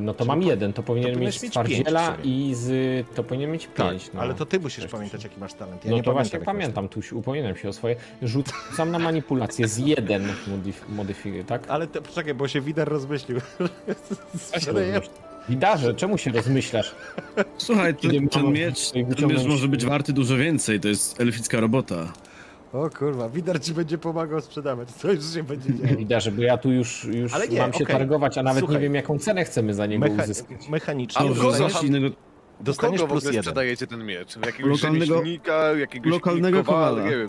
no 0.00 0.14
to 0.14 0.24
mam 0.24 0.40
po- 0.40 0.46
jeden, 0.46 0.72
to 0.72 0.82
powinien 0.82 1.14
to 1.14 1.20
mieć 1.20 1.40
twardziela 1.50 2.16
i 2.24 2.52
z... 2.54 3.06
to 3.14 3.24
powinien 3.24 3.52
mieć 3.52 3.68
Tak, 3.74 3.90
pięć. 3.90 4.10
no. 4.14 4.20
ale 4.20 4.34
to 4.34 4.46
ty 4.46 4.60
musisz 4.60 4.86
pamiętać, 4.86 5.24
jaki 5.24 5.40
masz 5.40 5.54
talent. 5.54 5.84
Ja 5.84 5.90
No 5.90 5.96
nie 5.96 6.02
to 6.02 6.12
właśnie 6.12 6.40
pamiętam, 6.40 6.88
tu 6.88 7.00
upominam 7.12 7.56
się 7.56 7.68
o 7.68 7.72
swoje. 7.72 7.96
Rzucam 8.22 8.90
na 8.90 8.98
manipulację 8.98 9.68
z 9.68 9.78
jeden 9.78 10.32
modyf 10.46 10.88
modyfikator, 10.88 11.46
tak? 11.46 11.70
Ale 11.70 11.86
to, 11.86 12.02
poczekaj, 12.02 12.34
bo 12.34 12.48
się 12.48 12.60
Wider 12.60 12.88
rozmyślił. 12.88 13.40
Sprzedaję- 14.36 15.00
Widarze, 15.48 15.94
czemu 15.94 16.18
się 16.18 16.30
rozmyślasz? 16.32 16.94
Słuchaj, 17.58 17.94
ten, 17.94 18.28
ten 18.28 18.42
mam 18.42 18.52
miecz, 18.52 18.90
ten 18.90 19.28
miecz 19.28 19.44
może 19.48 19.68
być 19.68 19.84
warty 19.86 20.12
dużo 20.12 20.36
więcej, 20.36 20.80
to 20.80 20.88
jest 20.88 21.20
elficka 21.20 21.60
robota. 21.60 22.12
O 22.72 22.90
kurwa, 22.90 23.28
Wider 23.28 23.62
ci 23.62 23.74
będzie 23.74 23.98
pomagał 23.98 24.40
sprzedawać. 24.40 24.90
Co 24.90 25.12
już 25.12 25.24
się 25.34 25.42
będzie 25.42 25.74
działo? 25.84 25.96
Widarze, 25.98 26.32
bo 26.32 26.42
ja 26.42 26.58
tu 26.58 26.72
już, 26.72 27.04
już 27.04 27.34
Ale 27.34 27.48
nie, 27.48 27.58
mam 27.60 27.72
się 27.72 27.84
okej. 27.84 27.96
targować, 27.96 28.38
a 28.38 28.42
nawet 28.42 28.58
Słuchaj. 28.58 28.76
nie 28.76 28.82
wiem 28.82 28.94
jaką 28.94 29.18
cenę 29.18 29.44
chcemy 29.44 29.74
za 29.74 29.86
niego 29.86 30.06
Mecha 30.08 30.22
uzyskać. 30.22 30.68
mechanicznie 30.68 31.20
Ale 31.20 31.28
Dobrze, 31.28 31.42
kogo 31.42 31.58
dostaniesz, 31.58 31.82
innego... 31.88 32.16
dostaniesz 32.60 33.00
Kogo 33.00 33.08
w 33.08 33.12
plus 33.12 33.24
jeden. 33.24 33.42
sprzedajecie 33.42 33.86
ten 33.86 34.04
miecz? 34.06 34.36
Jakiegoś 34.46 34.82
Lokalnego- 34.82 35.76
jakiegoś 35.78 36.12
lokalnego 36.12 36.64
kowala, 36.64 36.88
kowala. 36.90 37.10
nie 37.10 37.16
wiem. 37.16 37.28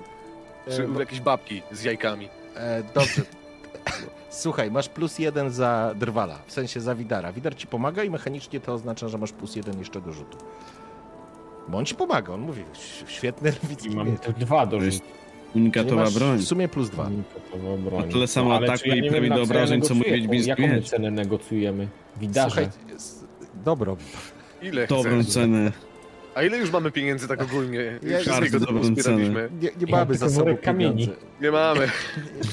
Czy 0.75 0.83
E, 0.83 0.87
bo- 0.87 0.99
jakieś 0.99 1.19
babki 1.19 1.61
z 1.71 1.83
jajkami. 1.83 2.29
E, 2.55 2.83
dobrze. 2.95 3.21
Słuchaj, 4.35 4.71
masz 4.71 4.89
plus 4.89 5.19
jeden 5.19 5.51
za 5.51 5.93
drwala, 5.99 6.39
w 6.45 6.51
sensie 6.51 6.81
za 6.81 6.95
Widara. 6.95 7.31
Widar 7.33 7.55
ci 7.55 7.67
pomaga 7.67 8.03
i 8.03 8.09
mechanicznie 8.09 8.59
to 8.59 8.73
oznacza, 8.73 9.07
że 9.07 9.17
masz 9.17 9.31
plus 9.31 9.55
jeden 9.55 9.79
jeszcze 9.79 10.01
do 10.01 10.13
rzutu. 10.13 10.37
Bo 11.67 11.77
on 11.77 11.85
ci 11.85 11.95
pomaga, 11.95 12.33
on 12.33 12.41
mówi, 12.41 12.61
"Ś- 12.73 13.03
świetny 13.07 13.53
lewicki 13.63 13.87
I 13.91 13.95
mam 13.95 14.17
te 14.17 14.33
dwa 14.33 14.65
do. 14.65 14.79
Czyli 14.79 14.99
unikatowa 15.55 16.11
broń. 16.11 16.37
W 16.39 16.47
sumie 16.47 16.67
plus 16.67 16.89
dwa. 16.89 17.03
Unikatowa 17.07 17.77
broń. 17.77 18.09
Tyle 18.11 18.27
samo 18.27 18.55
ale 18.55 18.67
ataku 18.73 18.89
ja 18.89 18.95
i 18.95 19.09
prawie 19.09 19.29
do 19.29 19.41
obrażeń, 19.43 19.81
co 19.81 19.93
mój 19.95 20.03
negocjuję? 20.11 20.21
wiedźmiński 20.29 20.63
Jaką 20.63 20.81
cenę 20.87 21.11
negocjujemy? 21.11 21.87
Widarze. 22.17 22.49
Słuchaj, 22.49 22.69
dobro. 23.65 23.97
Ile 24.61 24.87
Dobrą 24.87 25.21
chcesz? 25.21 25.33
cenę. 25.33 25.71
A 26.35 26.43
ile 26.43 26.57
już 26.57 26.71
mamy 26.71 26.91
pieniędzy 26.91 27.27
tak 27.27 27.41
ogólnie? 27.41 27.99
Ja- 28.03 28.19
Wszystkiego 28.19 28.59
dobrą 28.59 28.79
pozbieraliśmy. 28.79 29.49
Nie, 29.61 29.67
nie 29.69 29.73
Ja 29.87 29.97
mamy 29.97 30.15
za 30.15 30.29
sobą 30.29 30.43
worek 30.43 30.61
kamieni. 30.61 31.09
Nie 31.41 31.51
mamy. 31.51 31.87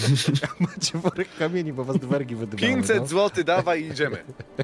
Macie 0.61 0.99
worek 0.99 1.29
kamieni, 1.39 1.73
bo 1.73 1.85
was 1.85 1.97
dwergi 1.97 2.35
wydywały. 2.37 2.73
500 2.75 2.99
no. 3.01 3.07
zł 3.07 3.45
dawaj 3.45 3.83
i 3.83 3.87
idziemy. 3.87 4.17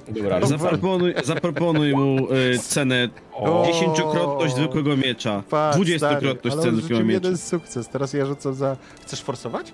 Dobra, 0.09 0.47
Zaproponuj, 0.47 1.15
zaproponuj 1.25 1.93
mu 1.93 2.33
y, 2.35 2.59
cenę 2.59 3.09
O. 3.33 3.65
dziesięciokrotność 3.67 4.55
zwykłego 4.55 4.97
miecza, 4.97 5.43
dwudziestokrotność 5.73 6.57
ceny 6.57 6.77
zwykłego 6.77 7.05
miecza. 7.05 7.15
jeden 7.15 7.37
sukces, 7.39 7.89
teraz 7.89 8.13
ja 8.13 8.27
rzucam 8.27 8.55
za... 8.55 8.77
Chcesz 9.03 9.23
forsować? 9.23 9.73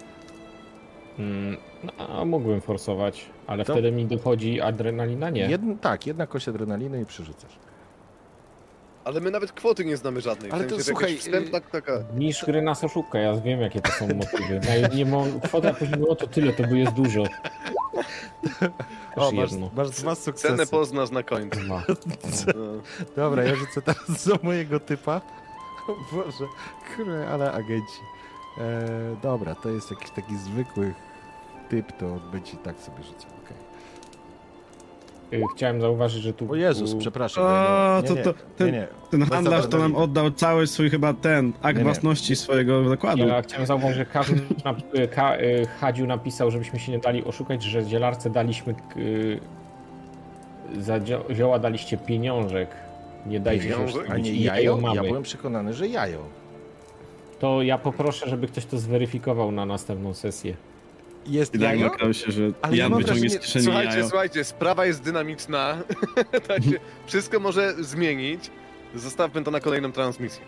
Mm, 1.18 1.56
no, 1.84 1.92
a 2.20 2.24
mógłbym 2.24 2.60
forsować, 2.60 3.26
ale 3.46 3.64
To- 3.64 3.72
wtedy 3.72 3.92
mi 3.92 4.06
dochodzi 4.06 4.60
adrenalina, 4.60 5.30
nie. 5.30 5.40
Jedn, 5.48 5.74
tak, 5.74 6.06
jedna 6.06 6.26
kość 6.26 6.48
adrenaliny 6.48 7.02
i 7.02 7.06
przerzucasz. 7.06 7.58
Ale 9.04 9.20
my 9.20 9.30
nawet 9.30 9.52
kwoty 9.52 9.84
nie 9.84 9.96
znamy 9.96 10.20
żadnej. 10.20 10.50
Ale 10.52 10.64
w 10.64 10.66
to 10.66 10.74
sensie, 10.74 10.84
słuchaj, 10.84 11.10
jakaś 11.10 11.24
wstępna 11.24 11.60
taka... 11.60 11.92
Niż 12.16 12.44
gry 12.44 12.62
na 12.62 12.74
soszuka, 12.74 13.18
ja 13.18 13.36
wiem 13.36 13.60
jakie 13.60 13.80
to 13.80 13.92
są 13.92 14.08
motywy. 14.08 14.60
Ja 14.80 14.88
nie 14.88 15.06
mam, 15.06 15.40
kwota 15.40 15.74
później 15.74 15.98
było 15.98 16.16
to 16.16 16.26
tyle, 16.26 16.52
to 16.52 16.62
by 16.62 16.78
jest 16.78 16.92
dużo. 16.92 17.24
O, 19.16 19.32
masz, 19.32 19.50
jedno. 19.50 19.70
masz 19.76 19.90
dwa 19.90 20.14
sukcesy. 20.14 20.48
Cenę 20.48 20.66
poznasz 20.66 21.10
na 21.10 21.22
końcu. 21.22 21.60
No. 21.68 21.82
Dobra, 23.16 23.44
ja 23.44 23.54
rzucę 23.54 23.82
teraz 23.82 24.08
za 24.24 24.38
mojego 24.42 24.80
typa. 24.80 25.20
O 25.88 26.16
Boże, 26.16 26.44
kurde, 26.96 27.28
ale 27.28 27.52
agenci. 27.52 28.00
E, 28.58 29.16
dobra, 29.22 29.54
to 29.54 29.68
jest 29.68 29.90
jakiś 29.90 30.10
taki 30.10 30.36
zwykły 30.36 30.94
typ, 31.68 31.92
to 31.92 32.06
będzie 32.32 32.56
tak 32.56 32.76
sobie 32.80 33.02
rzucał. 33.02 33.33
Y, 35.32 35.42
Chciałem 35.56 35.80
zauważyć, 35.80 36.22
że 36.22 36.32
tu... 36.32 36.52
O 36.52 36.54
Jezus, 36.54 36.92
tu- 36.92 36.98
przepraszam. 36.98 37.44
O, 37.44 38.00
nie, 38.02 38.08
to- 38.08 38.14
nie, 38.14 38.22
to- 38.22 38.30
nie, 38.30 38.36
ten- 38.56 38.66
nie, 38.66 38.72
nie. 38.72 38.86
Ten 39.10 39.20
Bez 39.20 39.28
handlarz 39.28 39.66
to 39.66 39.78
nam 39.78 39.96
oddał 39.96 40.30
cały 40.30 40.66
swój 40.66 40.90
chyba 40.90 41.14
ten 41.14 41.52
akt 41.62 41.74
Nie, 41.76 41.78
nie. 41.78 41.84
własności 41.84 42.36
swojego 42.36 42.88
zakładu. 42.88 43.26
Ja 43.28 43.42
chciałem 43.42 43.66
zauważyć, 43.66 43.96
że 43.96 44.06
Kaziu, 44.06 44.34
nap- 44.64 44.98
y, 44.98 45.08
Ka, 45.08 45.36
y, 45.36 45.66
Hadziu 45.80 46.06
napisał, 46.06 46.50
żebyśmy 46.50 46.78
się 46.78 46.92
nie 46.92 46.98
dali 46.98 47.24
oszukać, 47.24 47.62
że 47.62 47.84
zielarce 47.84 48.30
daliśmy... 48.30 48.74
y, 48.96 49.40
Za 50.78 50.98
dzio- 51.00 51.34
zioła 51.34 51.58
daliście 51.58 51.96
pieniążek. 51.96 52.68
Nie 53.26 53.40
dajcie 53.40 53.64
się 53.68 53.70
Pieniążek? 53.74 54.10
A 54.10 54.18
nie 54.18 54.32
jajo? 54.36 54.76
mamy. 54.76 54.96
Ja 54.96 55.02
byłem 55.02 55.22
przekonany, 55.22 55.74
że 55.74 55.88
jajo. 55.88 56.18
To 57.38 57.62
ja 57.62 57.78
poproszę, 57.78 58.28
żeby 58.28 58.46
ktoś 58.46 58.66
to 58.66 58.78
zweryfikował 58.78 59.52
na 59.52 59.66
następną 59.66 60.14
sesję. 60.14 60.54
Jest 61.26 61.54
I 61.54 61.60
jajo? 61.60 61.86
okazało 61.86 62.12
się, 62.12 62.32
że 62.32 62.42
Ale 62.62 62.76
ja 62.76 62.82
Jan 62.82 62.92
mam 62.92 63.02
wyciągnie 63.02 63.30
z 63.30 63.38
kieszeni 63.38 63.64
Słuchajcie, 63.64 63.92
jajo. 63.92 64.08
słuchajcie, 64.08 64.44
sprawa 64.44 64.86
jest 64.86 65.02
dynamiczna. 65.02 65.76
tak 66.48 66.64
się 66.64 66.78
wszystko 67.06 67.40
może 67.40 67.74
zmienić. 67.84 68.50
Zostawmy 68.94 69.44
to 69.44 69.50
na 69.50 69.60
kolejną 69.60 69.92
transmisję. 69.92 70.42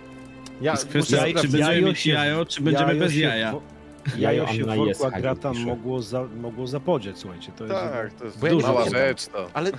Ja, 0.61 0.73
Jest 0.73 0.89
kwestia, 0.89 1.17
Jaj- 1.17 1.35
czy 1.35 1.49
będziemy 1.49 1.63
jajo 1.75 1.87
mieć 1.87 1.99
się- 2.01 2.11
jajo, 2.11 2.45
czy 2.47 2.61
będziemy 2.63 2.89
jajo 2.89 3.01
bez 3.01 3.13
się 3.13 3.21
jaja. 3.21 3.55
Jajo 4.19 4.47
się 4.47 4.63
w 4.65 4.67
worku 4.67 4.87
jest, 4.87 5.05
Agrata 5.05 5.53
mogło, 5.53 6.03
za, 6.03 6.25
mogło 6.41 6.67
zapodzieć, 6.67 7.19
słuchajcie. 7.19 7.53
To 7.57 7.65
jest 7.65 7.77
Tak, 7.77 8.13
to 8.15 8.25
jest 8.25 8.43
ja 8.43 8.49
nie 8.53 8.63
mała 8.63 8.75
pamiętam. 8.75 9.01
rzecz 9.01 9.27
to. 9.27 9.51
Ale 9.55 9.71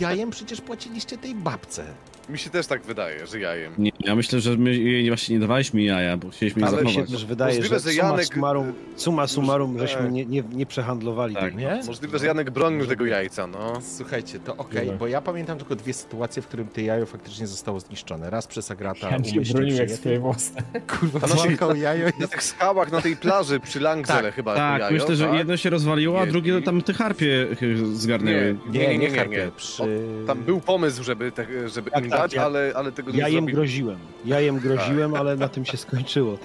jajem 0.00 0.30
przecież 0.30 0.60
płaciliście 0.60 1.18
tej 1.18 1.34
babce. 1.34 1.84
Mi 2.28 2.38
się 2.38 2.50
też 2.50 2.66
tak 2.66 2.82
wydaje, 2.82 3.26
że 3.26 3.40
jajem. 3.40 3.72
Nie, 3.78 3.90
ja 4.00 4.14
myślę, 4.14 4.40
że 4.40 4.56
my 4.56 4.76
jej 4.76 5.08
właśnie 5.08 5.34
nie 5.34 5.40
dawaliśmy 5.40 5.82
jaja, 5.82 6.16
bo 6.16 6.30
chcieliśmy 6.30 6.62
je 6.62 6.66
Ale 6.68 6.76
Ale 6.76 6.84
mi 6.86 6.90
zachować. 6.92 7.10
się 7.10 7.16
też 7.16 7.26
wydaje, 7.26 7.54
Możliwe, 7.56 7.80
że 7.80 7.92
że 7.92 8.00
Janek- 8.02 8.24
summarum, 8.34 8.72
summa 8.96 9.26
summarum 9.26 9.78
Tak. 9.78 9.88
żeśmy 9.88 10.10
nie, 10.12 10.26
nie, 10.26 10.42
nie 10.52 10.66
przehandlowali 10.66 11.34
Tak. 11.34 11.44
tego. 11.44 11.58
Nie? 11.58 11.80
Możliwe, 11.86 12.18
że 12.18 12.26
Janek 12.26 12.50
bronił 12.50 12.86
tego 12.86 13.06
jajca, 13.06 13.46
no. 13.46 13.72
Słuchajcie, 13.96 14.40
to 14.40 14.56
okej, 14.56 14.80
Dobra. 14.80 14.98
bo 14.98 15.06
ja 15.06 15.20
pamiętam 15.20 15.58
tylko 15.58 15.76
dwie 15.76 15.92
sytuacje, 15.92 16.42
w 16.42 16.46
którym 16.46 16.68
to 16.68 16.80
jajo 16.80 17.06
faktycznie 17.06 17.46
zostało 17.46 17.80
zniszczone. 17.80 18.30
Raz 18.30 18.46
przez 18.46 18.70
Agrata 18.70 18.98
Ja 19.10 19.10
się 19.10 19.16
umyślnie 19.16 19.44
bronił 19.52 19.68
jak 19.68 19.74
przyjęty. 19.76 19.96
swoje 19.96 20.18
własne. 20.20 20.62
Kurwa, 20.86 21.18
A 21.22 21.26
na 21.26 21.34
tych- 21.42 21.56
złamał 21.58 21.76
jajo 21.76 22.08
i 22.08 22.20
Na 22.20 22.28
tych 22.28 22.42
skałach, 22.42 22.92
na 22.92 23.00
tej 23.00 23.16
plaży 23.16 23.60
przy 23.60 23.80
Langzele 23.80 24.22
Tak, 24.22 24.34
chyba 24.34 24.54
Tak, 24.54 24.80
jajo, 24.80 24.92
myślę, 24.92 25.16
że 25.16 25.24
tak? 25.26 25.34
jedno 25.38 25.56
się 25.56 25.70
rozwaliło, 25.70 26.20
a 26.20 26.24
Nie, 26.24 26.30
drugie 26.30 26.62
tam 26.62 26.82
te 26.82 26.92
harpie 26.92 27.46
y, 27.62 27.96
zgarnęły. 27.96 28.56
Nie, 28.70 28.78
nie, 28.80 28.88
nie, 28.88 28.98
nie, 28.98 29.08
nie, 29.10 29.18
harpie. 29.18 29.50
Przy... 29.56 29.82
Tam 30.26 30.38
był 30.42 30.60
pomysł, 30.60 31.04
żeby, 31.04 31.32
te, 31.32 31.68
żeby 31.68 31.90
tak, 31.90 32.04
dać, 32.18 32.34
ja- 32.34 32.44
ale, 32.44 32.72
ale 32.76 32.92
tego 32.92 33.10
nie 33.12 33.18
Jajem 33.18 33.34
zrobili. 33.34 33.56
groziłem. 33.56 33.98
Jajem 34.24 34.58
groziłem, 34.58 35.10
Tak. 35.12 35.20
ale 35.20 35.36
na 35.36 35.48
tym 35.48 35.64
się 35.64 35.76
skończyło. 35.76 36.38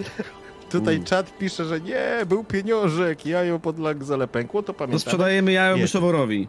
Tutaj 0.70 0.94
Mm. 0.96 1.06
czat 1.06 1.38
pisze, 1.38 1.66
że 1.66 1.82
nie, 1.82 2.26
był 2.26 2.44
pieniążek, 2.44 3.26
jajo 3.26 3.60
pod 3.60 3.80
Langzele 3.80 4.28
pękło, 4.28 4.62
to 4.62 4.68
To 4.68 4.74
pamiętam. 4.74 5.00
sprzedajemy 5.00 5.52
jajo 5.52 5.76
Nie. 5.76 5.82
myszoworowi. 5.82 6.48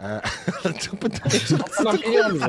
E, 0.00 0.20
Ale 0.64 0.74
to 0.90 0.96
pytanie, 0.96 1.40
Co 1.76 1.82
na 1.82 1.98
pieniądze? 1.98 2.46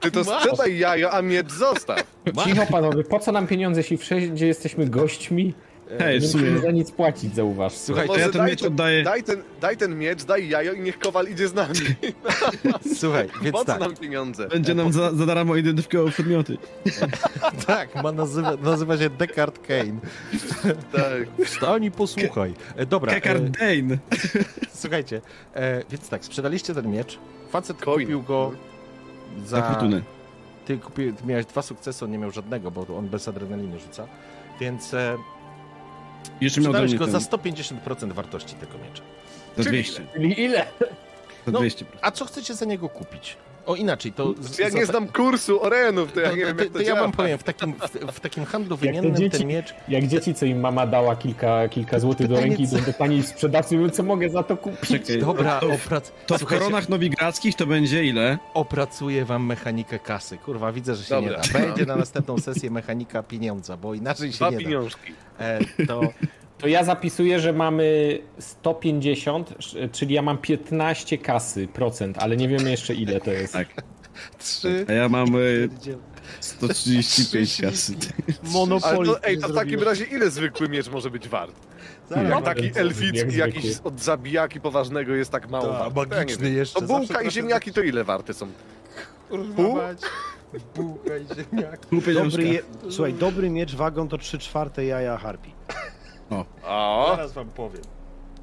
Ty 0.00 0.10
to 0.10 0.24
sprzedaj 0.24 0.78
jajo, 0.78 1.10
a 1.10 1.22
miecz 1.22 1.52
zostaw. 1.52 2.02
Cicho 2.44 2.66
panowie, 2.70 3.04
po 3.04 3.18
co 3.18 3.32
nam 3.32 3.46
pieniądze, 3.46 3.80
jeśli 3.80 3.96
wszędzie 3.96 4.46
jesteśmy 4.46 4.86
gośćmi? 4.86 5.54
Hej, 5.98 6.20
w 6.20 6.22
Nie 6.22 6.28
musimy 6.32 6.60
za 6.60 6.70
nic 6.70 6.90
płacić, 6.90 7.34
zauważ. 7.34 7.72
Słuchaj, 7.72 8.06
to 8.08 8.18
ja 8.18 8.28
ten 8.28 8.40
daj 8.40 8.50
miecz 8.50 8.60
ten- 8.60 8.72
oddaję. 8.72 9.02
Daj 9.02 9.22
ten, 9.22 9.42
daj 9.60 9.76
ten 9.76 9.98
miecz, 9.98 10.24
daj 10.24 10.48
jajo 10.48 10.72
i 10.72 10.80
niech 10.80 10.98
Kowal 10.98 11.26
idzie 11.28 11.48
z 11.48 11.54
nami. 11.54 11.74
słuchaj, 13.00 13.28
więc 13.42 13.52
Po 13.52 13.58
co 13.58 13.64
tak, 13.64 13.80
nam 13.80 13.96
pieniądze? 13.96 14.48
Będzie 14.48 14.74
nam 14.74 14.92
za, 14.92 15.12
za 15.12 15.26
darmo 15.26 15.56
identyfikował 15.56 16.08
przedmioty. 16.08 16.58
tak, 17.66 18.02
ma 18.02 18.12
nazywa, 18.12 18.56
nazywa 18.56 18.98
się 18.98 19.10
Descartes 19.10 19.66
Kane. 19.66 19.98
Tak. 20.92 21.46
Wstań 21.46 21.84
i 21.84 21.90
posłuchaj. 21.90 22.54
E, 22.76 22.86
dobra, 22.86 23.12
Kekard 23.14 23.42
e, 23.42 23.48
Dane. 23.50 23.98
słuchajcie, 24.74 25.20
e, 25.54 25.82
więc 25.90 26.08
tak, 26.08 26.24
sprzedaliście 26.24 26.74
ten 26.74 26.90
miecz, 26.90 27.18
facet 27.50 27.76
Coin. 27.84 28.00
kupił 28.06 28.22
go 28.22 28.52
Za 29.46 29.62
fortunę. 29.62 30.02
Ty, 30.66 30.78
kupi, 30.78 31.12
ty 31.12 31.26
miałeś 31.26 31.46
dwa 31.46 31.62
sukcesy, 31.62 32.04
on 32.04 32.10
nie 32.10 32.18
miał 32.18 32.30
żadnego, 32.30 32.70
bo 32.70 32.86
on 32.98 33.08
bez 33.08 33.28
adrenaliny 33.28 33.80
rzuca, 33.80 34.06
więc 34.60 34.94
e, 34.94 35.16
Jeszcze 36.40 36.60
miał 36.60 36.72
go 36.72 36.78
ten, 37.06 37.08
za 37.10 37.18
150% 37.18 38.12
wartości 38.12 38.54
tego 38.54 38.78
miecza. 38.78 39.02
za 39.56 39.62
Czyli 39.64 39.82
200. 39.82 40.02
Czyli 40.14 40.40
ile? 40.40 40.66
Za 41.46 41.52
No, 41.52 41.58
200. 41.58 41.84
A 42.00 42.10
co 42.10 42.24
chcecie 42.24 42.54
za 42.54 42.64
niego 42.64 42.88
kupić? 42.88 43.36
O 43.66 43.74
inaczej, 43.76 44.12
to... 44.12 44.34
z- 44.40 44.58
Ja 44.58 44.68
nie 44.68 44.86
znam 44.86 45.08
kursu 45.08 45.62
orenów, 45.62 46.12
to 46.12 46.20
ja 46.20 46.30
to, 46.30 46.36
nie 46.36 46.44
wiem 46.46 46.56
to, 46.56 46.64
to, 46.64 46.70
to 46.70 46.80
ja 46.80 46.94
wam 46.94 47.12
powiem, 47.12 47.38
w 47.38 47.42
takim, 47.42 47.72
w, 47.72 48.12
w 48.12 48.20
takim 48.20 48.44
handlu 48.44 48.76
wymiennym 48.76 49.14
dzieci- 49.16 49.38
ten 49.38 49.46
miecz... 49.46 49.74
Jak 49.88 50.06
dzieci, 50.06 50.34
co 50.34 50.46
im 50.46 50.60
mama 50.60 50.86
dała 50.86 51.16
kilka, 51.16 51.68
kilka 51.68 51.98
złotych 51.98 52.28
do 52.28 52.40
ręki, 52.40 52.62
idą 52.62 52.76
do 52.80 52.92
pani 52.92 53.22
sprzedawcy 53.22 53.76
mówią, 53.78 53.90
co 53.90 54.02
mogę 54.02 54.28
za 54.30 54.42
to 54.42 54.56
kupić. 54.56 54.90
Czekaj, 54.90 55.18
Dobra, 55.18 55.60
to, 55.60 55.66
oprac... 55.72 56.12
to 56.26 56.38
w 56.38 56.44
koronach 56.44 56.88
nowigradzkich 56.88 57.54
to 57.54 57.66
będzie 57.66 58.04
ile? 58.04 58.38
opracuję 58.54 59.24
wam 59.24 59.46
mechanikę 59.46 59.98
kasy. 59.98 60.38
Kurwa, 60.38 60.72
widzę, 60.72 60.94
że 60.94 61.04
się 61.04 61.14
Dobra. 61.14 61.30
nie 61.46 61.52
da. 61.52 61.58
Będzie 61.58 61.86
na 61.86 61.96
następną 61.96 62.38
sesję 62.38 62.70
mechanika 62.70 63.22
pieniądza, 63.22 63.76
bo 63.76 63.94
inaczej 63.94 64.32
się 64.32 64.36
Dwa 64.36 64.50
nie 64.50 64.56
da. 64.56 64.62
pieniążki. 64.62 65.12
E, 65.40 65.58
to 65.86 66.00
To 66.58 66.68
ja 66.68 66.84
zapisuję, 66.84 67.40
że 67.40 67.52
mamy 67.52 68.18
150, 68.38 69.50
sz- 69.58 69.92
czyli 69.92 70.14
ja 70.14 70.22
mam 70.22 70.38
15 70.38 71.18
kasy, 71.18 71.68
procent, 71.68 72.18
ale 72.18 72.36
nie 72.36 72.48
wiemy 72.48 72.70
jeszcze 72.70 72.94
ile 72.94 73.20
to 73.20 73.30
jest. 73.32 73.52
Tak. 73.52 73.68
trzy... 74.38 74.86
A 74.88 74.92
ja 74.92 75.08
mam 75.08 75.36
y, 75.36 75.68
135 76.40 77.60
kasy. 77.60 77.94
Ale 78.82 79.06
to, 79.06 79.24
ej, 79.24 79.38
to 79.38 79.48
w 79.48 79.54
takim 79.54 79.82
razie 79.82 80.04
ile 80.04 80.30
zwykły 80.30 80.68
miecz 80.68 80.88
może 80.90 81.10
być 81.10 81.28
wart? 81.28 81.52
Zaraz, 82.08 82.30
Jak 82.30 82.44
taki 82.44 82.66
jak 82.66 82.76
elficki, 82.76 83.36
jakiś 83.36 83.64
od 83.84 84.00
zabijaki 84.00 84.60
poważnego 84.60 85.14
jest 85.14 85.30
tak 85.30 85.50
mało 85.50 85.66
Tak, 85.66 85.92
wart. 85.92 85.94
To 85.94 86.00
ja 86.16 86.20
nie 86.20 86.24
magiczny 86.24 86.50
jeszcze, 86.50 86.80
To 86.80 86.86
bułka 86.86 87.22
i 87.22 87.30
ziemniaki 87.30 87.72
to 87.72 87.80
ile 87.82 88.04
warte 88.04 88.34
są? 88.34 88.48
Kurwa 89.28 89.54
Pół? 89.54 89.78
Bułka 90.76 91.16
i 91.16 91.26
ziemniak. 91.36 91.80
Pół 91.80 92.02
pieniążka. 92.02 92.30
Dobry 92.30 92.46
je... 92.48 92.62
Słuchaj, 92.90 93.14
dobry 93.14 93.50
miecz 93.50 93.74
wagą 93.74 94.08
to 94.08 94.18
3 94.18 94.38
czwarte 94.38 94.84
jaja 94.84 95.16
harpi. 95.18 95.50
O, 96.30 97.06
Zaraz 97.08 97.32
wam 97.32 97.48
powiem, 97.48 97.82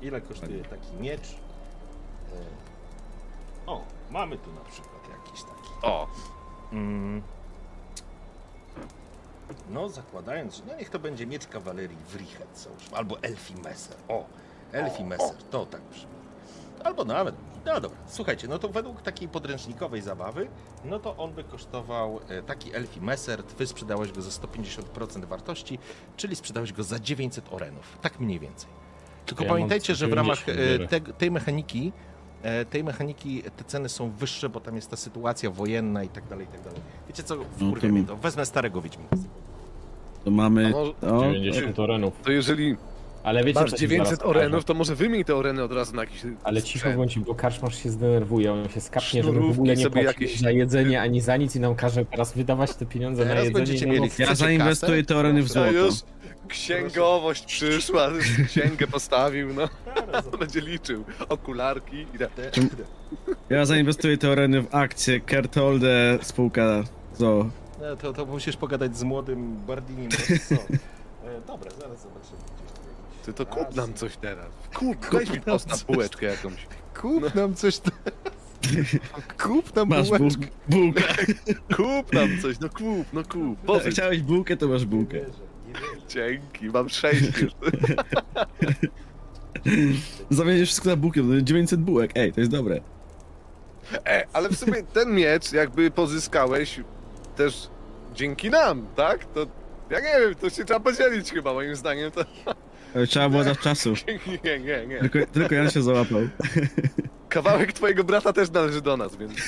ile 0.02 0.22
kosztuje 0.22 0.64
taki 0.64 0.94
miecz. 1.00 1.30
E, 1.32 2.36
O, 3.68 3.82
mamy 4.12 4.38
tu 4.38 4.54
na 4.54 4.62
przykład 4.62 5.02
jakiś 5.10 5.44
taki. 5.44 5.70
o. 5.82 6.08
Mm. 6.72 7.22
No, 9.70 9.90
zakładając, 9.90 10.56
że 10.56 10.64
no 10.68 10.76
niech 10.76 10.90
to 10.90 11.00
będzie 11.00 11.28
miecz 11.28 11.48
kawalerii 11.48 11.98
Wrichet, 12.10 12.48
załóżmy, 12.60 12.98
albo 12.98 13.18
Elfi 13.22 13.56
Messer. 13.56 13.98
O, 14.08 14.26
Elfi 14.72 15.04
Messer, 15.04 15.36
to 15.52 15.66
tak 15.66 15.82
brzmi. 15.82 16.13
Albo 16.84 17.06
nawet, 17.06 17.36
no 17.66 17.82
dobra, 17.82 17.98
słuchajcie, 18.08 18.48
no 18.48 18.60
to 18.60 18.70
według 18.70 19.02
takiej 19.02 19.28
podręcznikowej 19.28 20.02
zabawy, 20.02 20.48
no 20.86 21.00
to 21.00 21.18
on 21.18 21.34
by 21.34 21.44
kosztował, 21.44 22.20
e, 22.30 22.42
taki 22.44 22.76
Elfi 22.76 23.02
Messer, 23.02 23.44
wy 23.58 23.68
sprzedałeś 23.68 24.12
go 24.12 24.22
za 24.22 24.30
150% 24.30 25.26
wartości, 25.26 25.80
czyli 26.18 26.36
sprzedałeś 26.36 26.74
go 26.74 26.84
za 26.84 27.00
900 27.00 27.54
orenów, 27.54 27.98
tak 28.02 28.20
mniej 28.20 28.40
więcej. 28.40 28.70
Tylko 29.26 29.44
Ja 29.44 29.50
pamiętajcie, 29.50 29.96
że 29.96 30.08
w 30.08 30.14
ramach 30.14 30.40
150 30.40 30.82
e, 30.82 30.88
te, 30.88 31.14
tej 31.14 31.32
mechaniki 31.32 31.92
e, 32.44 32.66
tej 32.66 32.84
mechaniki 32.84 33.44
te 33.58 33.64
ceny 33.64 33.90
są 33.90 34.12
wyższe, 34.12 34.50
bo 34.50 34.60
tam 34.60 34.76
jest 34.76 34.90
ta 34.90 34.96
sytuacja 34.98 35.50
wojenna 35.50 36.04
i 36.04 36.10
tak 36.10 36.28
dalej, 36.28 36.46
i 36.46 36.50
tak 36.50 36.62
dalej. 36.62 36.80
Wiecie 37.08 37.24
co, 37.24 37.36
wkurwia 37.56 37.82
to- 37.82 37.88
mnie 37.94 38.04
to. 38.04 38.16
Wezmę 38.18 38.46
starego 38.46 38.82
Wiedźmina. 38.82 39.10
To 40.26 40.32
mamy... 40.32 40.68
A 40.68 40.70
może- 40.70 41.18
O, 41.18 41.22
90 41.34 41.80
orenów. 41.80 42.14
To 42.24 42.32
jeżeli 42.32 42.78
Ale 43.24 43.44
wiecie, 43.44 43.60
masz 43.60 43.70
co 43.72 43.78
ci 43.78 43.82
900 43.82 44.20
zaraz 44.20 44.30
orenów, 44.30 44.66
to 44.66 44.74
może 44.74 44.96
wymień 44.96 45.24
te 45.24 45.36
oreny 45.36 45.64
od 45.64 45.72
razu 45.72 45.96
na 45.96 46.02
jakiś 46.02 46.22
Ale 46.44 46.64
cicho 46.64 46.80
sprzęt. 46.80 46.96
bądź, 46.98 47.20
bo 47.20 47.36
karczmarz 47.36 47.84
się 47.84 47.90
zdenerwuje, 47.90 48.54
on 48.54 48.70
się 48.70 48.82
skapnie, 48.82 49.24
że 49.24 49.32
my 49.32 49.40
w 49.40 49.52
ogóle 49.52 49.76
nie 49.76 49.84
sobie 49.84 50.04
płacimy 50.04 50.26
jakieś- 50.26 50.40
za 50.42 50.52
jedzenie 50.52 51.02
ani 51.02 51.22
za 51.22 51.38
nic 51.38 51.56
i 51.56 51.60
nam 51.60 51.76
każe 51.76 52.06
teraz 52.06 52.34
wydawać 52.34 52.76
te 52.76 52.86
pieniądze 52.86 53.24
Teraz 53.26 53.50
na 53.54 53.60
jedzenie. 53.60 53.92
mieli- 53.94 54.00
no, 54.20 54.26
ja 54.26 54.36
zainwestuję 54.36 55.04
te 55.04 55.16
oreny 55.18 55.44
w 55.44 55.50
złoto. 55.52 55.72
już 55.72 55.94
księgowość 56.48 57.46
przyszła, 57.46 58.10
księgę 58.48 58.88
postawił, 58.88 59.54
no. 59.54 59.70
Będzie 60.40 60.62
liczył. 60.62 61.04
Okularki 61.30 62.06
i 62.16 62.18
tak. 62.20 62.30
Ja 63.50 63.66
zainwestuję 63.66 64.18
te 64.18 64.30
oreny 64.30 64.62
w 64.62 64.76
akcje 64.76 65.20
Kertolde, 65.20 66.20
spółka 66.22 66.84
ZO. 67.18 67.50
No, 67.82 67.96
to, 67.96 68.14
to 68.14 68.26
musisz 68.26 68.58
pogadać 68.58 68.98
z 68.98 69.04
młodym 69.04 69.56
co? 70.50 70.56
E, 70.56 71.42
dobra, 71.48 71.72
zaraz 71.72 72.02
zobaczymy. 72.02 72.43
Ty 73.26 73.34
to 73.34 73.46
kup 73.46 73.76
nam 73.76 73.94
coś 73.94 74.18
teraz. 74.18 74.48
Kup, 74.80 74.98
weź 75.12 75.30
mi 75.30 75.42
postaw 75.42 75.84
bułeczkę 75.86 76.26
jakąś. 76.26 76.68
Kup 77.02 77.36
nam 77.36 77.56
coś. 77.56 77.80
Kup 79.44 79.76
nam 79.76 79.90
Masz 79.90 80.08
bułeczkę. 80.08 80.28
buł- 80.28 80.48
bułkę. 80.68 81.04
Kup 81.78 82.14
nam 82.14 82.30
coś, 82.42 82.60
no 82.60 82.70
kup, 82.70 83.08
no 83.14 83.24
kup. 83.24 83.60
Pożycz. 83.66 83.94
Chciałeś 83.94 84.22
bułkę, 84.22 84.58
to 84.58 84.68
masz 84.68 84.86
bułkę. 84.86 85.18
Dzięki, 86.10 86.66
mam 86.66 86.90
sześć 86.90 87.22
już. 87.42 87.52
Zamienisz 90.30 90.68
wszystko 90.70 90.90
na 90.90 90.96
bułkę, 90.96 91.22
to 91.22 91.28
będzie 91.28 91.44
900 91.44 91.80
bułek. 91.82 92.12
Ej, 92.16 92.34
to 92.34 92.40
jest 92.40 92.52
dobre. 92.52 92.82
E, 94.06 94.28
ale 94.34 94.50
w 94.50 94.56
sumie 94.58 94.84
ten 94.84 95.16
miecz 95.16 95.52
jakby 95.52 95.92
pozyskałeś 95.92 96.80
też 97.36 97.68
dzięki 98.16 98.50
nam, 98.50 98.88
tak? 98.96 99.26
To 99.26 99.46
ja 99.90 100.00
nie 100.00 100.20
wiem, 100.26 100.36
to 100.36 100.50
się 100.50 100.66
trzeba 100.66 100.80
podzielić 100.80 101.32
chyba 101.32 101.54
moim 101.54 101.76
zdaniem. 101.76 102.12
To 102.12 102.26
Trzeba 103.08 103.30
było 103.30 103.44
zawczasu. 103.44 103.94
nie, 104.46 104.60
nie, 104.60 104.88
nie. 104.88 105.00
Tylko, 105.00 105.20
tylko 105.32 105.56
Jan 105.56 105.70
się 105.72 105.82
załapał. 105.82 106.20
Kawałek 107.30 107.74
twojego 107.74 108.04
brata 108.04 108.34
też 108.34 108.52
należy 108.52 108.82
do 108.82 108.98
nas, 108.98 109.16
więc... 109.16 109.32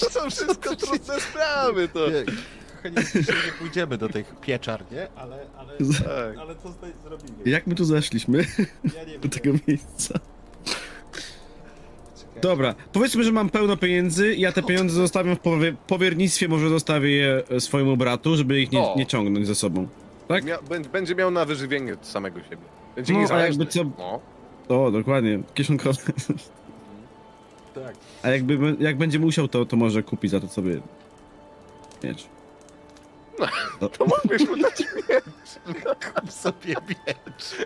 To 0.00 0.10
są 0.10 0.30
wszystko 0.30 0.76
trudne 0.76 1.20
sprawy, 1.20 1.88
to... 1.88 2.10
Nie, 2.10 2.24
dzisiaj 3.04 3.36
nie 3.46 3.52
pójdziemy 3.58 3.98
do 3.98 4.08
tych 4.08 4.34
pieczar, 4.40 4.84
nie? 4.92 5.08
Ale, 5.16 5.46
ale, 5.58 5.72
Tak. 5.78 6.38
ale 6.40 6.54
to 6.54 6.68
zda- 6.68 6.86
zrobimy. 7.04 7.38
Jak 7.44 7.66
my 7.66 7.74
tu 7.74 7.84
zeszliśmy 7.84 8.38
Ja 8.96 9.04
nie 9.04 9.18
do 9.18 9.22
wiem. 9.22 9.30
tego 9.30 9.58
miejsca? 9.68 10.18
Dobra, 12.42 12.74
powiedzmy, 12.92 13.24
że 13.24 13.32
mam 13.32 13.50
pełno 13.50 13.76
pieniędzy 13.76 14.34
i 14.34 14.40
ja 14.40 14.52
te 14.52 14.62
pieniądze 14.62 14.94
zostawiam 14.94 15.36
w 15.36 15.40
powie- 15.40 15.74
powiernictwie, 15.86 16.48
może 16.48 16.68
zostawię 16.68 17.10
je 17.10 17.42
swojemu 17.60 17.96
bratu, 17.96 18.36
żeby 18.36 18.60
ich 18.60 18.72
nie, 18.72 18.94
nie 18.96 19.06
ciągnąć 19.06 19.46
ze 19.46 19.54
sobą. 19.54 19.88
Tak? 20.28 20.44
Mia- 20.44 20.58
bę- 20.68 20.88
będzie 20.88 21.14
miał 21.14 21.30
na 21.30 21.44
wyżywienie 21.44 21.96
samego 22.02 22.40
siebie. 22.42 22.62
Będzie 22.96 23.12
No, 23.12 23.18
a 23.18 23.22
niezależny. 23.22 23.64
jakby 23.64 23.72
co- 23.72 23.84
No. 23.98 24.20
O, 24.86 24.90
dokładnie, 24.90 25.38
kieszonkowe. 25.54 25.98
Tak. 27.74 27.94
A 28.22 28.28
jakby, 28.28 28.76
jak 28.80 28.96
będzie 28.98 29.18
musiał, 29.18 29.48
to, 29.48 29.64
to 29.66 29.76
może 29.76 30.02
kupi 30.02 30.28
za 30.28 30.40
to 30.40 30.48
sobie 30.48 30.80
miecz. 32.04 32.26
To 33.98 34.04
mógłbyś 34.04 34.48
mu 34.48 34.56
dać 34.56 34.84
Kup 36.14 36.32
sobie 36.32 36.74
miecz. 36.88 37.56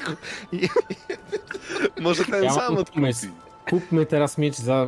Może 2.01 2.25
ten 2.25 2.45
Ja 2.45 2.53
sam 2.53 2.77
odkupi. 2.77 2.95
pomysł. 3.01 3.27
Kupmy 3.71 4.07
teraz 4.07 4.39
miecz 4.39 4.57
za. 4.57 4.87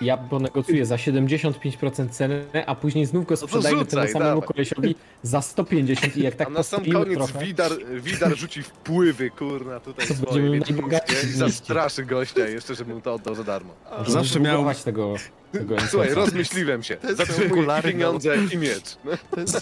Ja 0.00 0.16
ponegocjuję 0.16 0.86
za 0.86 0.96
75% 0.96 2.08
ceny, 2.10 2.44
a 2.66 2.74
później 2.74 3.06
znów 3.06 3.26
go 3.26 3.32
No 3.34 3.36
sprzedajmy 3.36 3.78
temu 3.78 3.90
rzucaj, 3.90 4.12
samemu 4.12 4.40
dawaj. 4.40 4.48
kolesiowi 4.48 4.94
za 5.22 5.42
150 5.42 6.16
i 6.16 6.22
jak 6.22 6.34
tak 6.34 6.48
A 6.48 6.50
na 6.50 6.62
sam 6.62 6.84
koniec 6.92 7.14
trochę, 7.18 7.44
Widar, 7.46 7.72
Widar 8.00 8.36
rzuci 8.36 8.62
wpływy, 8.62 9.30
kurna, 9.30 9.80
tutaj 9.80 10.06
To 10.06 10.14
swoje 10.14 10.50
będziemy 10.50 10.82
wiedźmińskie 10.82 11.14
i 11.28 11.32
zastraszy 11.32 12.04
gościa 12.04 12.48
jeszcze, 12.48 12.74
żeby 12.74 12.94
mu 12.94 13.00
to 13.00 13.14
oddał 13.14 13.34
za 13.34 13.44
darmo. 13.44 13.74
możemy 13.90 14.10
Zawsze 14.10 14.40
miał- 14.40 14.74
tego, 14.84 15.14
tego 15.52 15.76
Słuchaj, 15.90 16.14
rozmyśliłem 16.14 16.82
się. 16.82 16.96
no. 17.76 17.82
pieniądze 17.82 18.36
i 18.54 18.56
miecz. 18.58 18.96
No. 19.04 19.12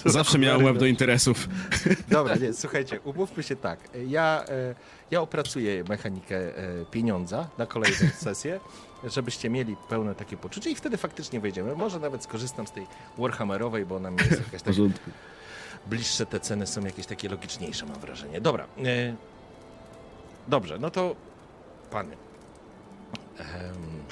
Zawsze 0.12 0.39
miałem 0.39 0.65
łeb 0.65 0.78
do 0.78 0.86
interesów. 0.86 1.49
Dobra, 2.09 2.36
nie, 2.36 2.52
słuchajcie, 2.52 3.00
umówmy 3.00 3.42
się 3.42 3.57
tak. 3.57 3.78
Ja, 4.09 4.44
e, 4.49 4.75
ja 5.10 5.20
opracuję 5.20 5.84
mechanikę 5.89 6.36
e, 6.36 6.84
pieniądza 6.91 7.49
na 7.59 7.67
kolejną 7.67 8.09
sesję, 8.18 8.60
żebyście 9.05 9.51
mieli 9.51 9.77
pełne 9.89 10.15
takie 10.15 10.37
poczucie 10.37 10.70
i 10.70 10.75
wtedy 10.75 10.97
faktycznie 10.97 11.41
wejdziemy. 11.41 11.77
Może 11.77 12.01
nawet 12.01 12.23
skorzystam 12.23 12.67
z 12.67 12.73
tej 12.73 12.87
Warhammerowej, 13.19 13.87
bo 13.87 13.97
ona 13.97 14.11
mi 14.11 14.17
jest 14.19 14.31
jakaś 14.31 14.62
tak 14.62 14.75
bliższe, 15.87 16.27
te 16.27 16.41
ceny 16.41 16.67
są 16.67 16.81
jakieś 16.81 17.07
takie 17.07 17.29
logiczniejsze, 17.29 17.87
mam 17.87 18.01
wrażenie. 18.01 18.41
Dobra. 18.41 18.65
E, 18.65 19.15
dobrze, 20.49 20.79
no 20.79 20.91
to 20.91 21.17
pany. 21.91 22.17
Em, 23.39 24.05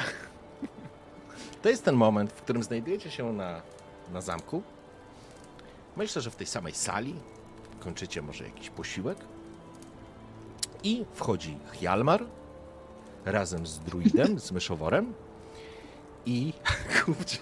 to 1.63 1.69
jest 1.69 1.85
ten 1.85 1.95
moment, 1.95 2.33
w 2.33 2.43
którym 2.43 2.63
znajdujecie 2.63 3.11
się 3.11 3.33
na, 3.33 3.63
na 4.13 4.21
zamku. 4.21 4.63
Myślę, 5.97 6.23
że 6.23 6.31
w 6.31 6.37
tej 6.37 6.47
samej 6.47 6.75
sali 6.75 7.15
kończycie 7.81 8.23
może 8.23 8.45
jakiś 8.45 8.71
posiłek. 8.71 9.19
I 10.83 11.05
wchodzi 11.15 11.59
Hjalmar 11.73 12.25
razem 13.33 13.67
z 13.67 13.79
druidem, 13.79 14.41
z 14.41 14.53
myszoworem. 14.53 15.15
I 16.27 16.53
kupcie 17.05 17.39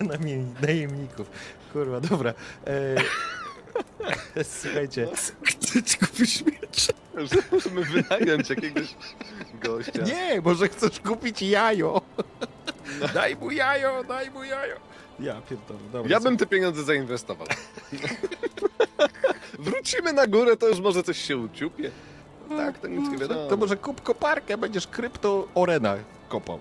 najemników. 0.62 1.31
Kurwa, 1.73 2.00
dobra. 2.00 2.34
E, 2.66 4.44
słuchajcie. 4.60 5.08
Chcecie 5.44 5.98
kupić 5.98 6.44
miecz? 6.44 6.86
Że 7.16 7.36
Musimy 7.52 7.84
wynająć 7.84 8.50
jakiegoś 8.50 8.94
gościa. 9.62 10.02
Nie, 10.02 10.40
może 10.40 10.68
chcesz 10.68 11.00
kupić 11.00 11.42
jajo. 11.42 12.00
Daj 13.15 13.36
mu 13.36 13.50
jajo, 13.50 14.05
daj 14.05 14.31
mu 14.31 14.44
jajo. 14.44 14.76
Ja 15.20 15.40
pierdolę, 15.40 15.81
dobra. 15.92 16.10
Ja 16.12 16.20
bym 16.20 16.36
te 16.36 16.47
pieniądze 16.47 16.84
zainwestował. 16.84 17.47
Wrócimy 19.58 20.12
na 20.12 20.26
górę, 20.26 20.56
to 20.56 20.68
już 20.68 20.81
może 20.81 21.02
coś 21.02 21.18
się 21.18 21.36
uciupie. 21.36 21.90
Tak, 22.49 22.78
to 22.78 22.89
nic 22.89 23.10
nie 23.10 23.18
wiadomo. 23.18 23.49
To 23.49 23.57
może 23.57 23.76
kup 23.76 24.02
koparkę, 24.02 24.58
będziesz 24.58 24.86
krypto 24.86 25.49
orena 25.55 25.97
kopał. 26.28 26.58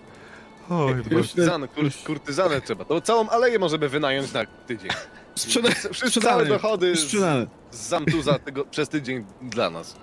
Oj, 0.69 1.03
Kurtyzanę, 1.09 1.67
kur, 1.67 1.85
kurtyzanę 2.05 2.61
trzeba. 2.61 2.85
To 2.85 3.01
całą 3.01 3.29
aleję 3.29 3.59
możemy 3.59 3.89
wynająć 3.89 4.33
na 4.33 4.45
tydzień. 4.67 4.89
Sprzeda 5.35 5.69
Wszystkie 5.91 6.21
całe 6.21 6.45
dochody 6.45 6.95
z, 6.95 6.99
Sprzedane. 6.99 7.47
z 7.71 7.87
Zamtuza 7.87 8.39
tego, 8.39 8.65
przez 8.65 8.89
tydzień 8.89 9.25
dla 9.41 9.69
nas. 9.69 9.95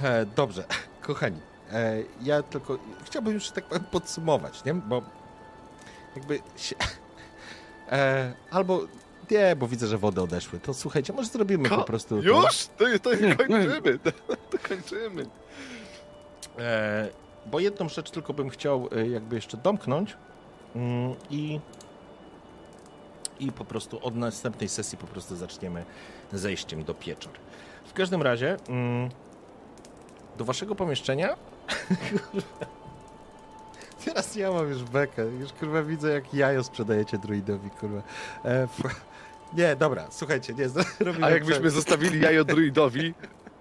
E, 0.00 0.26
dobrze, 0.26 0.64
kochani, 1.02 1.38
e, 1.72 2.02
ja 2.22 2.42
tylko 2.42 2.78
chciałbym 3.04 3.34
już 3.34 3.50
tak 3.50 3.64
powiem 3.64 3.84
podsumować, 3.84 4.64
nie? 4.64 4.74
Bo 4.74 5.02
jakby 6.16 6.40
się, 6.56 6.76
e, 7.92 8.32
albo 8.50 8.80
nie, 9.30 9.56
bo 9.56 9.68
widzę, 9.68 9.86
że 9.86 9.98
wody 9.98 10.22
odeszły. 10.22 10.60
To 10.60 10.74
słuchajcie, 10.74 11.12
może 11.12 11.28
zrobimy 11.28 11.68
po 11.68 11.82
prostu. 11.84 12.16
to- 12.16 12.22
Już? 12.22 12.66
To, 12.66 12.84
to 13.02 13.14
Nie, 13.14 13.36
kończymy. 13.36 13.98
To, 13.98 14.10
to 14.50 14.58
kończymy. 14.68 15.26
E, 16.58 17.08
bo 17.46 17.60
jedną 17.60 17.88
rzecz 17.88 18.10
tylko 18.10 18.32
bym 18.32 18.50
chciał 18.50 18.88
e, 18.96 19.08
jakby 19.08 19.36
jeszcze 19.36 19.56
domknąć 19.56 20.16
mm, 20.76 21.14
i 21.30 21.60
i 23.40 23.52
po 23.52 23.64
prostu 23.64 24.06
od 24.06 24.16
następnej 24.16 24.68
sesji 24.68 24.98
po 24.98 25.06
prostu 25.06 25.36
zaczniemy 25.36 25.84
zejściem 26.32 26.84
do 26.84 26.94
pieczar. 26.94 27.32
W 27.86 27.92
każdym 27.92 28.22
razie 28.22 28.56
mm, 28.68 29.10
do 30.38 30.44
waszego 30.44 30.74
pomieszczenia 30.74 31.36
Teraz 34.04 34.36
ja 34.36 34.50
mam 34.52 34.68
już 34.68 34.82
bekę. 34.82 35.24
Już 35.26 35.52
kurwa 35.52 35.82
widzę 35.82 36.12
jak 36.12 36.34
jajo 36.34 36.64
sprzedajecie 36.64 37.18
druidowi, 37.18 37.70
kurwa. 37.70 38.02
E, 38.44 38.68
nie, 39.52 39.76
dobra, 39.76 40.06
słuchajcie, 40.10 40.54
nie, 40.54 40.68
robimy 41.06 41.26
A 41.26 41.30
jakbyśmy 41.30 41.52
przerwę. 41.54 41.70
zostawili 41.70 42.20
jajo 42.20 42.44
druidowi, 42.44 43.14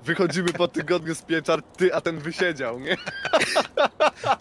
wychodzimy 0.05 0.53
po 0.53 0.67
tygodniu 0.67 1.15
z 1.15 1.21
pieczar, 1.21 1.63
ty, 1.63 1.93
a 1.95 2.01
ten 2.01 2.19
wysiedział, 2.19 2.79
nie? 2.79 2.97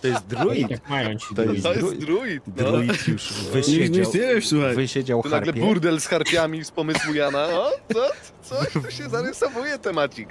To 0.02 0.08
jest 0.08 0.26
druid. 0.26 0.70
Jak 0.70 0.88
mają 0.88 1.14
ci 1.18 1.34
To 1.34 1.42
jest 1.42 1.62
To 1.64 1.72
jest 1.74 1.94
druid. 1.98 2.42
No. 2.46 2.52
Druid 2.54 3.08
już 3.08 3.30
Nie, 3.30 3.44
nie 3.46 3.50
wysiedział, 3.52 4.02
istniejesz, 4.02 4.48
słuchaj. 4.48 4.74
wysiedział 4.76 5.22
Tu 5.22 5.28
nagle 5.28 5.52
harpie. 5.52 5.66
burdel 5.66 6.00
z 6.00 6.06
harpiami 6.06 6.64
z 6.64 6.70
pomysłu 6.70 7.14
Jana. 7.14 7.44
O, 7.44 7.70
co? 7.92 8.08
Coś 8.42 8.72
tu 8.72 8.90
się 8.90 9.08
zarysowuje 9.08 9.78
temacik. 9.78 10.28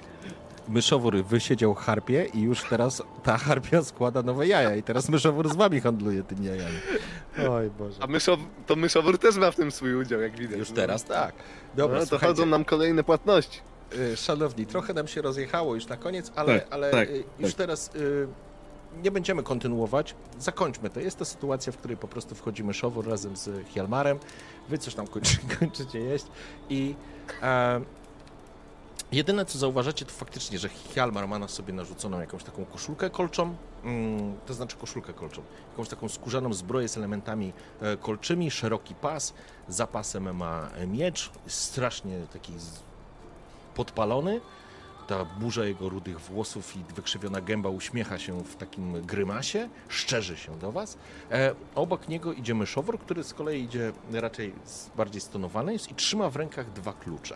Myszowór 0.69 1.23
wysiedział 1.25 1.73
harpie 1.73 2.25
i 2.33 2.41
już 2.41 2.63
teraz 2.63 3.03
ta 3.23 3.37
harpia 3.37 3.83
składa 3.83 4.21
nowe 4.23 4.47
jaja 4.47 4.75
i 4.75 4.83
teraz 4.83 5.09
myszowór 5.09 5.49
z 5.49 5.55
wami 5.55 5.79
handluje 5.81 6.23
tymi 6.23 6.45
jajami. 6.45 6.75
Oj 7.49 7.69
Boże. 7.69 7.97
A 7.99 8.07
myszow, 8.07 8.39
to 8.67 8.75
myszowór 8.75 9.17
też 9.17 9.35
ma 9.37 9.51
w 9.51 9.55
tym 9.55 9.71
swój 9.71 9.95
udział, 9.95 10.21
jak 10.21 10.39
widać. 10.39 10.59
Już 10.59 10.69
no. 10.69 10.75
teraz 10.75 11.03
tak. 11.03 11.33
Dobra, 11.75 11.95
no, 11.95 12.01
to 12.01 12.07
słuchajcie, 12.09 12.27
chodzą 12.27 12.45
nam 12.45 12.65
kolejne 12.65 13.03
płatności. 13.03 13.59
y, 14.13 14.17
szanowni, 14.17 14.65
trochę 14.65 14.93
nam 14.93 15.07
się 15.07 15.21
rozjechało 15.21 15.75
już 15.75 15.87
na 15.87 15.97
koniec, 15.97 16.31
ale, 16.35 16.59
Tak, 16.59 16.67
ale 16.73 16.91
tak, 16.91 17.09
y, 17.09 17.23
już 17.39 17.49
tak. 17.49 17.57
teraz 17.57 17.95
y, 17.95 18.27
nie 19.03 19.11
będziemy 19.11 19.43
kontynuować. 19.43 20.15
Zakończmy 20.39 20.89
to. 20.89 20.99
Jest 20.99 21.17
to 21.17 21.25
sytuacja, 21.25 21.71
w 21.71 21.77
której 21.77 21.97
po 21.97 22.07
prostu 22.07 22.35
wchodzi 22.35 22.63
myszowór 22.63 23.07
razem 23.07 23.35
z 23.35 23.67
Hjalmarem. 23.67 24.19
Wy 24.69 24.77
coś 24.77 24.95
tam 24.95 25.07
kończy, 25.07 25.37
kończycie 25.59 25.99
jeść 25.99 26.25
i 26.69 26.95
e, 27.41 27.81
jedyne 29.11 29.45
co 29.45 29.57
zauważacie 29.57 30.05
to 30.05 30.11
faktycznie, 30.11 30.59
że 30.59 30.69
Hjalmar 30.69 31.27
ma 31.27 31.39
na 31.39 31.47
sobie 31.47 31.73
narzuconą 31.73 32.19
jakąś 32.19 32.43
taką 32.43 32.65
koszulkę 32.65 33.09
kolczą, 33.09 33.55
mm, 33.83 34.37
to 34.45 34.53
znaczy 34.53 34.77
koszulkę 34.77 35.13
kolczą, 35.13 35.41
jakąś 35.71 35.89
taką 35.89 36.09
skórzaną 36.09 36.53
zbroję 36.53 36.87
z 36.87 36.97
elementami 36.97 37.53
e, 37.81 37.97
kolczymi, 37.97 38.51
szeroki 38.51 38.95
pas, 38.95 39.33
za 39.67 39.87
pasem 39.87 40.35
ma 40.35 40.69
miecz, 40.87 41.31
strasznie 41.47 42.19
taki 42.33 42.53
podpalony. 43.75 44.41
Ta 45.07 45.25
burza 45.25 45.65
jego 45.65 45.89
rudych 45.89 46.19
włosów 46.19 46.75
i 46.75 46.83
wykrzywiona 46.95 47.41
gęba 47.41 47.69
uśmiecha 47.69 48.19
się 48.19 48.43
w 48.43 48.55
takim 48.55 49.01
grymasie, 49.01 49.69
szczerzy 49.87 50.37
się 50.37 50.59
do 50.59 50.71
was. 50.71 50.97
E, 51.31 51.55
obok 51.75 52.07
niego 52.07 52.33
idzie 52.33 52.55
myszowór, 52.55 52.99
który 52.99 53.23
z 53.23 53.33
kolei 53.33 53.63
idzie 53.63 53.91
raczej 54.11 54.53
bardziej 54.97 55.21
stonowany 55.21 55.73
jest 55.73 55.91
i 55.91 55.95
trzyma 55.95 56.29
w 56.29 56.35
rękach 56.35 56.73
dwa 56.73 56.93
klucze. 56.93 57.35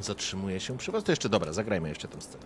Zatrzymuje 0.00 0.60
się 0.60 0.78
przy 0.78 0.92
was. 0.92 1.04
To 1.04 1.12
jeszcze 1.12 1.28
dobra, 1.28 1.52
zagrajmy 1.52 1.88
jeszcze 1.88 2.08
tę 2.08 2.20
scenę. 2.20 2.44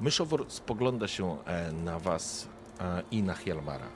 Myszowór 0.00 0.46
spogląda 0.48 1.08
się 1.08 1.44
e, 1.44 1.72
na 1.72 1.98
was 1.98 2.48
e, 2.80 3.02
i 3.10 3.22
na 3.22 3.34
Hjalmara. 3.34 3.88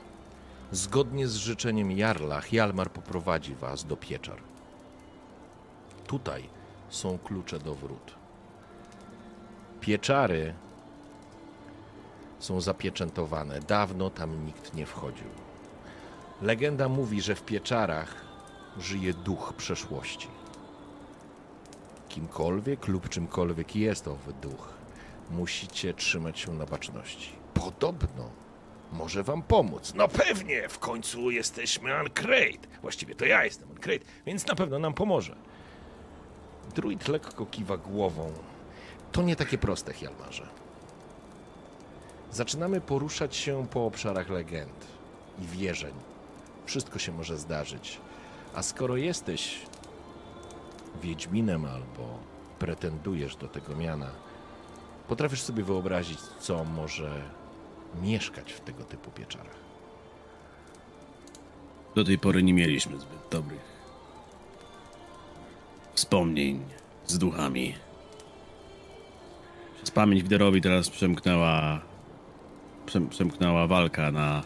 Zgodnie 0.73 1.29
z 1.29 1.35
życzeniem 1.37 1.91
Jarla, 1.91 2.41
Hjalmar 2.41 2.91
poprowadzi 2.91 3.55
was 3.55 3.85
do 3.85 3.97
pieczar. 3.97 4.39
Tutaj 6.07 6.49
są 6.89 7.19
klucze 7.19 7.59
do 7.59 7.75
wrót. 7.75 8.15
Pieczary 9.81 10.55
są 12.39 12.61
zapieczętowane. 12.61 13.61
Dawno 13.61 14.11
tam 14.11 14.47
nikt 14.47 14.75
nie 14.75 14.87
wchodził. 14.87 15.29
Legenda 16.43 16.89
mówi, 16.89 17.21
że 17.21 17.35
w 17.35 17.43
pieczarach 17.43 18.30
żyje 18.81 19.15
duch 19.15 19.53
przeszłości. 19.57 20.29
Kimkolwiek 22.09 22.89
lub 22.89 23.09
czymkolwiek 23.09 23.77
jest 23.77 24.09
owy 24.09 24.33
duch, 24.33 24.69
musicie 25.31 25.95
trzymać 25.95 26.39
się 26.41 26.55
na 26.55 26.67
baczności. 26.67 27.33
Podobno 27.55 28.31
może 28.93 29.23
wam 29.23 29.43
pomóc. 29.43 29.93
No 29.95 30.09
pewnie, 30.09 30.69
w 30.69 30.79
końcu 30.79 31.31
jesteśmy 31.31 32.01
Uncrate. 32.01 32.69
Właściwie 32.83 33.15
to 33.15 33.25
ja 33.25 33.45
jestem 33.45 33.71
Uncrate, 33.71 34.05
więc 34.27 34.47
na 34.47 34.55
pewno 34.55 34.79
nam 34.79 34.95
pomoże. 34.95 35.37
Druid 36.75 37.09
lekko 37.09 37.47
kiwa 37.47 37.77
głową. 37.77 38.33
To 39.13 39.23
nie 39.23 39.37
takie 39.37 39.59
proste, 39.59 39.93
Hjalmarze. 39.93 40.47
Zaczynamy 42.33 42.81
poruszać 42.81 43.37
się 43.37 43.67
po 43.71 43.87
obszarach 43.87 44.31
legend 44.31 44.87
i 45.39 45.47
wierzeń. 45.47 45.95
Wszystko 46.67 46.99
się 46.99 47.13
może 47.13 47.39
zdarzyć. 47.39 48.01
A 48.55 48.63
skoro 48.63 48.97
jesteś 48.97 49.59
Wiedźminem 51.03 51.65
albo 51.65 52.19
pretendujesz 52.59 53.37
do 53.37 53.49
tego 53.49 53.77
miana, 53.77 54.11
potrafisz 55.09 55.43
sobie 55.43 55.65
wyobrazić, 55.65 56.19
co 56.21 56.65
może 56.65 57.23
mieszkać 58.03 58.53
w 58.53 58.61
tego 58.61 58.85
typu 58.85 59.11
pieczarach. 59.11 59.61
Do 61.95 62.05
tej 62.05 62.19
pory 62.19 62.43
nie 62.43 62.55
mieliśmy 62.55 63.01
zbyt 63.01 63.19
dobrych 63.31 63.81
wspomnień 65.95 66.65
z 67.07 67.19
duchami. 67.19 67.75
Przez 69.77 69.91
pamięć 69.91 70.23
Widerowi 70.23 70.61
teraz 70.61 70.91
przemknęła, 70.91 71.81
przem, 72.87 73.09
przemknęła 73.09 73.67
walka 73.67 74.13
na 74.13 74.43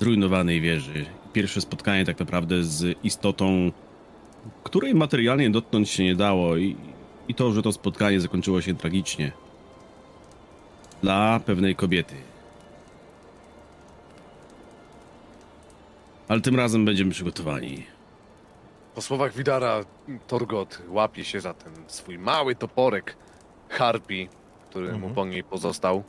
zrujnowanej 0.00 0.60
wieży. 0.60 1.06
Pierwsze 1.32 1.60
spotkanie 1.60 2.04
tak 2.04 2.18
naprawdę 2.20 2.64
z 2.64 2.98
istotą, 3.04 3.72
której 4.64 4.94
materialnie 4.94 5.50
dotknąć 5.50 5.90
się 5.90 6.04
nie 6.04 6.14
dało 6.14 6.56
i, 6.56 6.76
i 7.28 7.34
to, 7.34 7.52
że 7.52 7.62
to 7.62 7.72
spotkanie 7.72 8.20
zakończyło 8.20 8.60
się 8.60 8.74
tragicznie. 8.74 9.32
Dla 11.02 11.40
pewnej 11.46 11.76
kobiety. 11.76 12.14
Ale 16.28 16.40
tym 16.40 16.56
razem 16.56 16.84
będziemy 16.84 17.10
przygotowani. 17.10 17.86
Po 18.94 19.02
słowach 19.02 19.34
Widara, 19.34 19.80
Torgot 20.26 20.82
łapie 20.88 21.24
się 21.24 21.40
za 21.40 21.54
ten 21.54 21.72
swój 21.86 22.18
mały 22.18 22.54
toporek 22.54 23.16
harpi, 23.68 24.28
który 24.70 24.98
mu 24.98 25.10
po 25.10 25.26
niej 25.26 25.44
pozostał 25.44 26.02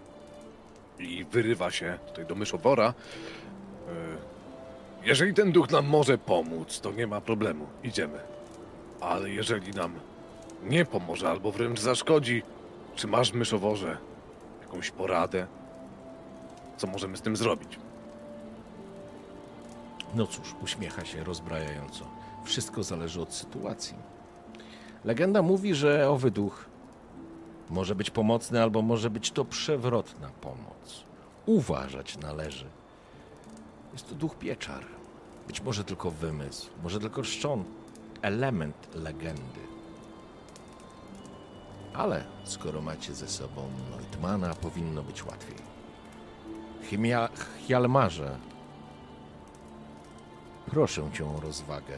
i 1.00 1.26
wyrywa 1.32 1.72
się 1.72 1.98
tutaj 2.08 2.26
do 2.26 2.36
myszowora. 2.36 2.94
Jeżeli 5.04 5.34
ten 5.34 5.52
duch 5.52 5.70
nam 5.70 5.86
może 5.86 6.18
pomóc, 6.18 6.80
to 6.82 6.92
nie 6.92 7.08
ma 7.08 7.22
problemu, 7.22 7.66
idziemy. 7.84 8.20
Ale 9.02 9.30
jeżeli 9.30 9.72
nam 9.72 9.94
nie 10.64 10.86
pomoże 10.86 11.30
albo 11.30 11.52
wręcz 11.52 11.80
zaszkodzi, 11.80 12.44
czy 12.96 13.08
masz 13.08 13.34
myszoworze 13.34 13.98
jakąś 14.62 14.92
poradę? 14.92 15.48
Co 16.78 16.88
możemy 16.88 17.18
z 17.18 17.22
tym 17.22 17.36
zrobić? 17.36 17.80
No 20.16 20.28
cóż, 20.28 20.56
uśmiecha 20.64 21.06
się 21.06 21.24
rozbrajająco. 21.24 22.06
Wszystko 22.44 22.84
zależy 22.84 23.22
od 23.22 23.34
sytuacji. 23.34 23.96
Legenda 25.06 25.42
mówi, 25.42 25.76
że 25.76 26.10
owy 26.10 26.32
duch 26.32 26.66
może 27.70 27.96
być 27.96 28.10
pomocny, 28.10 28.62
albo 28.62 28.82
może 28.82 29.10
być 29.10 29.32
to 29.32 29.46
przewrotna 29.46 30.30
pomoc. 30.42 31.04
Uważać 31.46 32.18
należy. 32.18 32.66
Jest 33.94 34.10
to 34.10 34.16
duch 34.16 34.36
pieczar. 34.36 34.86
Być 35.48 35.62
może 35.62 35.84
tylko 35.84 36.12
wymysł, 36.12 36.70
może 36.84 37.00
tylko 37.00 37.24
szczon, 37.24 37.64
element 38.22 38.96
legendy. 38.96 39.62
Ale 41.94 42.24
skoro 42.44 42.82
macie 42.82 43.14
ze 43.14 43.28
sobą 43.28 43.70
Neutmana, 43.92 44.54
powinno 44.54 45.04
być 45.04 45.26
łatwiej. 45.26 45.58
Chimia, 46.84 47.30
Hjalmarze, 47.68 48.38
Proszę 50.72 51.10
cię 51.14 51.26
o 51.38 51.40
rozwagę. 51.40 51.98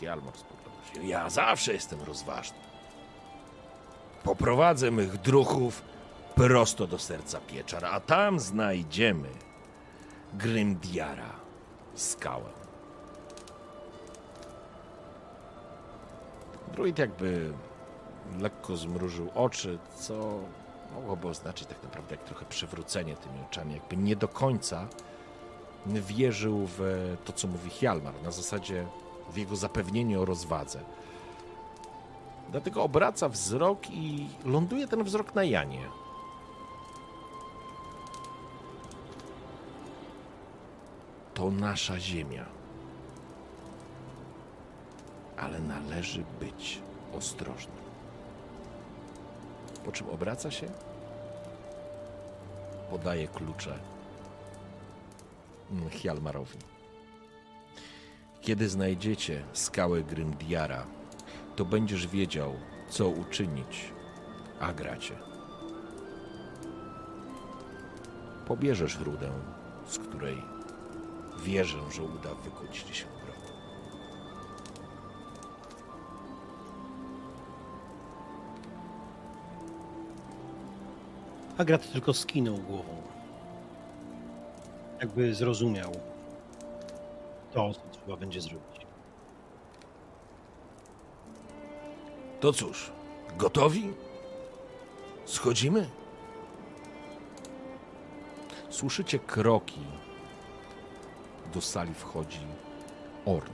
Hjalmar 0.00 0.34
spogląda 0.36 0.94
się. 0.94 1.06
Ja 1.06 1.30
zawsze 1.30 1.72
jestem 1.72 2.02
rozważny. 2.02 2.58
Poprowadzę 4.24 4.90
mych 4.90 5.16
druchów 5.16 5.82
prosto 6.34 6.86
do 6.86 6.98
serca 6.98 7.40
pieczar, 7.40 7.84
a 7.84 8.00
tam 8.00 8.40
znajdziemy 8.40 9.28
Grymdiara, 10.34 11.32
skałę. 11.94 12.50
Druid 16.72 16.98
jakby 16.98 17.52
lekko 18.40 18.76
zmrużył 18.76 19.30
oczy, 19.34 19.78
co 19.96 20.38
mogłoby 20.94 21.28
oznaczyć 21.28 21.68
tak 21.68 21.82
naprawdę 21.82 22.14
jak 22.14 22.24
trochę 22.24 22.46
przewrócenie 22.46 23.16
tymi 23.16 23.40
oczami, 23.50 23.74
jakby 23.74 23.96
nie 23.96 24.16
do 24.16 24.28
końca 24.28 24.86
wierzył 25.86 26.68
w 26.78 26.80
to, 27.24 27.32
co 27.32 27.48
mówi 27.48 27.70
Hjalmar, 27.70 28.14
na 28.24 28.30
zasadzie 28.30 28.86
w 29.32 29.36
jego 29.36 29.56
zapewnienie 29.56 30.20
o 30.20 30.24
rozwadze. 30.24 30.80
Dlatego 32.50 32.82
obraca 32.82 33.28
wzrok 33.28 33.90
i 33.90 34.28
ląduje 34.44 34.88
ten 34.88 35.04
wzrok 35.04 35.34
na 35.34 35.44
Janie. 35.44 36.01
To 41.34 41.50
nasza 41.50 42.00
ziemia. 42.00 42.44
Ale 45.36 45.60
należy 45.60 46.24
być 46.40 46.80
ostrożnym. 47.12 47.82
Po 49.84 49.92
czym 49.92 50.08
obraca 50.08 50.50
się, 50.50 50.66
podaje 52.90 53.28
klucze 53.28 53.78
Hjalmarowi. 55.90 56.58
Kiedy 58.40 58.68
znajdziecie 58.68 59.42
skałę 59.52 60.02
Grymdiara, 60.02 60.86
to 61.56 61.64
będziesz 61.64 62.06
wiedział, 62.06 62.52
co 62.88 63.08
uczynić, 63.08 63.92
a 64.60 64.72
gracie. 64.72 65.14
Pobierzesz 68.46 68.98
rudę, 68.98 69.30
z 69.86 69.98
której 69.98 70.42
wierzę, 71.42 71.78
że 71.90 72.02
uda 72.02 72.34
wykuć 72.34 72.76
się 72.76 73.04
grot. 73.24 73.52
Agrat 81.58 81.92
tylko 81.92 82.14
skinął 82.14 82.56
głową. 82.56 83.02
Jakby 85.00 85.34
zrozumiał 85.34 85.92
to, 87.52 87.72
co 87.74 87.80
trzeba 87.92 88.16
będzie 88.16 88.40
zrobić. 88.40 88.86
To 92.40 92.52
cóż, 92.52 92.90
gotowi? 93.38 93.92
Schodzimy? 95.24 95.88
Słyszycie 98.70 99.18
kroki. 99.18 99.80
Do 101.54 101.60
sali 101.60 101.94
wchodzi 101.94 102.46
Orn. 103.26 103.52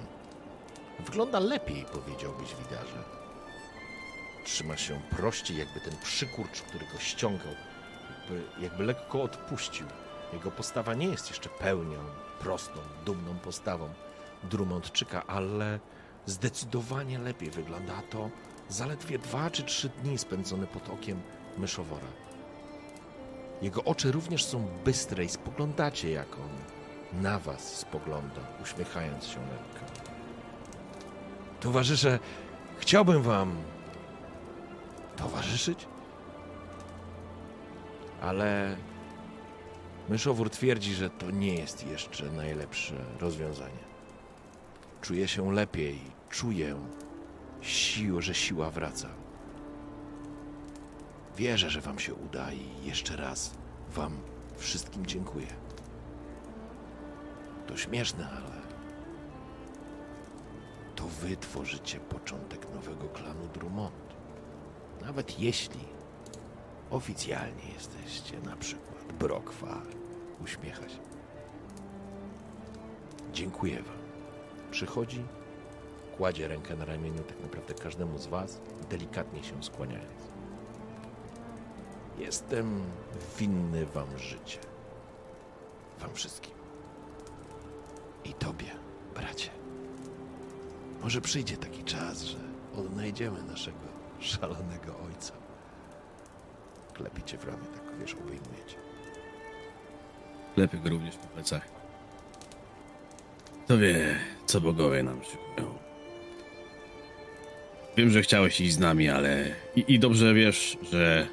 Wygląda 0.99 1.39
lepiej, 1.39 1.85
powiedziałbyś, 1.93 2.55
widarze. 2.55 3.05
Trzyma 4.45 4.77
się 4.77 5.01
prościej, 5.11 5.59
jakby 5.59 5.81
ten 5.81 5.97
przykurcz, 6.03 6.63
który 6.63 6.85
go 6.93 6.99
ściągał, 6.99 7.53
jakby, 8.11 8.63
jakby 8.63 8.85
lekko 8.85 9.23
odpuścił. 9.23 9.87
Jego 10.33 10.51
postawa 10.51 10.95
nie 10.95 11.07
jest 11.07 11.29
jeszcze 11.29 11.49
pełnią, 11.49 11.99
prostą, 12.41 12.81
dumną 13.05 13.39
postawą 13.39 13.89
Drummondczyka, 14.43 15.27
ale 15.27 15.79
zdecydowanie 16.27 17.19
lepiej 17.19 17.51
wygląda 17.51 18.03
to 18.11 18.31
zaledwie 18.69 19.19
dwa 19.19 19.51
czy 19.51 19.63
trzy 19.63 19.89
dni 19.89 20.19
spędzone 20.19 20.67
pod 20.67 20.89
okiem 20.89 21.23
myszowora. 21.59 22.09
Jego 23.63 23.85
oczy 23.85 24.13
również 24.13 24.45
są 24.45 24.69
bystre 24.85 25.25
i 25.25 25.29
spoglądacie, 25.29 26.11
jak 26.11 26.35
on 26.35 26.78
na 27.13 27.39
was 27.39 27.77
spogląda, 27.77 28.41
uśmiechając 28.63 29.25
się 29.25 29.41
lekko. 29.41 29.87
Towarzysze, 31.61 32.19
chciałbym 32.79 33.23
wam 33.23 33.57
towarzyszyć, 35.17 35.87
ale 38.21 38.77
myszowór 40.09 40.51
twierdzi, 40.51 40.95
że 40.95 41.11
to 41.11 41.31
nie 41.31 41.55
jest 41.55 41.87
jeszcze 41.87 42.31
najlepsze 42.31 42.95
rozwiązanie. 43.21 43.89
Czuję 45.01 45.29
się 45.29 45.53
lepiej, 45.53 46.01
czuję 46.31 46.77
siłę, 47.61 48.23
że 48.23 48.35
siła 48.35 48.71
wraca. 48.71 49.09
Wierzę, 51.37 51.71
że 51.71 51.81
wam 51.81 51.99
się 51.99 52.15
uda 52.15 52.53
i 52.53 52.87
jeszcze 52.87 53.17
raz 53.17 53.51
wam 53.95 54.21
wszystkim 54.57 55.07
dziękuję. 55.07 55.68
To 57.69 57.77
śmieszne, 57.77 58.29
ale 58.31 58.59
to 60.97 61.05
wy 61.05 61.37
tworzycie 61.37 62.01
początek 62.01 62.75
nowego 62.75 63.09
klanu 63.09 63.49
Drummond. 63.55 63.95
Nawet 65.01 65.41
jeśli 65.41 65.81
oficjalnie 66.91 67.73
jesteście 67.75 68.41
na 68.41 68.57
przykład 68.57 69.13
Brokwar. 69.13 69.87
Uśmiecha 70.45 70.89
się. 70.89 70.99
Dziękuję 73.33 73.83
wam. 73.83 73.99
Przychodzi, 74.71 75.25
kładzie 76.17 76.49
rękę 76.49 76.77
na 76.77 76.85
ramieniu 76.85 77.23
tak 77.23 77.41
naprawdę 77.41 77.75
każdemu 77.75 78.19
z 78.19 78.27
was, 78.27 78.61
delikatnie 78.91 79.45
się 79.45 79.63
skłaniając. 79.63 80.23
Jestem 82.19 82.83
winny 83.39 83.87
wam 83.87 84.19
życie. 84.19 84.59
Wam 86.01 86.15
wszystkim. 86.15 86.58
I 88.29 88.35
tobie, 88.35 88.71
bracie. 89.15 89.51
Może 91.03 91.21
przyjdzie 91.21 91.57
taki 91.57 91.85
czas, 91.85 92.23
że 92.23 92.39
odnajdziemy 92.77 93.43
naszego 93.43 93.79
szalonego 94.21 94.99
ojca. 95.07 95.33
Klepicie 96.95 97.39
w 97.39 97.45
ramię, 97.45 97.67
tak 97.75 97.99
wiesz, 98.01 98.15
obejmujecie. 98.15 98.77
Lepiej 100.57 100.81
go 100.81 100.91
również 100.91 101.17
po 101.17 101.27
plecach. 101.27 101.69
Kto 103.65 103.79
wie, 103.79 104.19
co 104.47 104.61
bogowie 104.61 105.03
nam 105.03 105.21
szykują. 105.25 105.79
Wiem, 107.97 108.11
że 108.11 108.23
chciałeś 108.23 108.61
iść 108.61 108.75
z 108.75 108.79
nami, 108.79 109.09
ale... 109.09 109.55
I, 109.77 109.85
I 109.95 109.99
dobrze 109.99 110.35
wiesz, 110.35 110.79
że... 110.93 111.29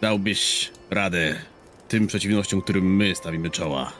Dałbyś 0.00 0.72
radę 0.90 1.40
tym 1.88 2.06
przeciwnościom, 2.06 2.62
którym 2.62 2.96
my 2.96 3.14
stawimy 3.14 3.50
czoła. 3.50 3.92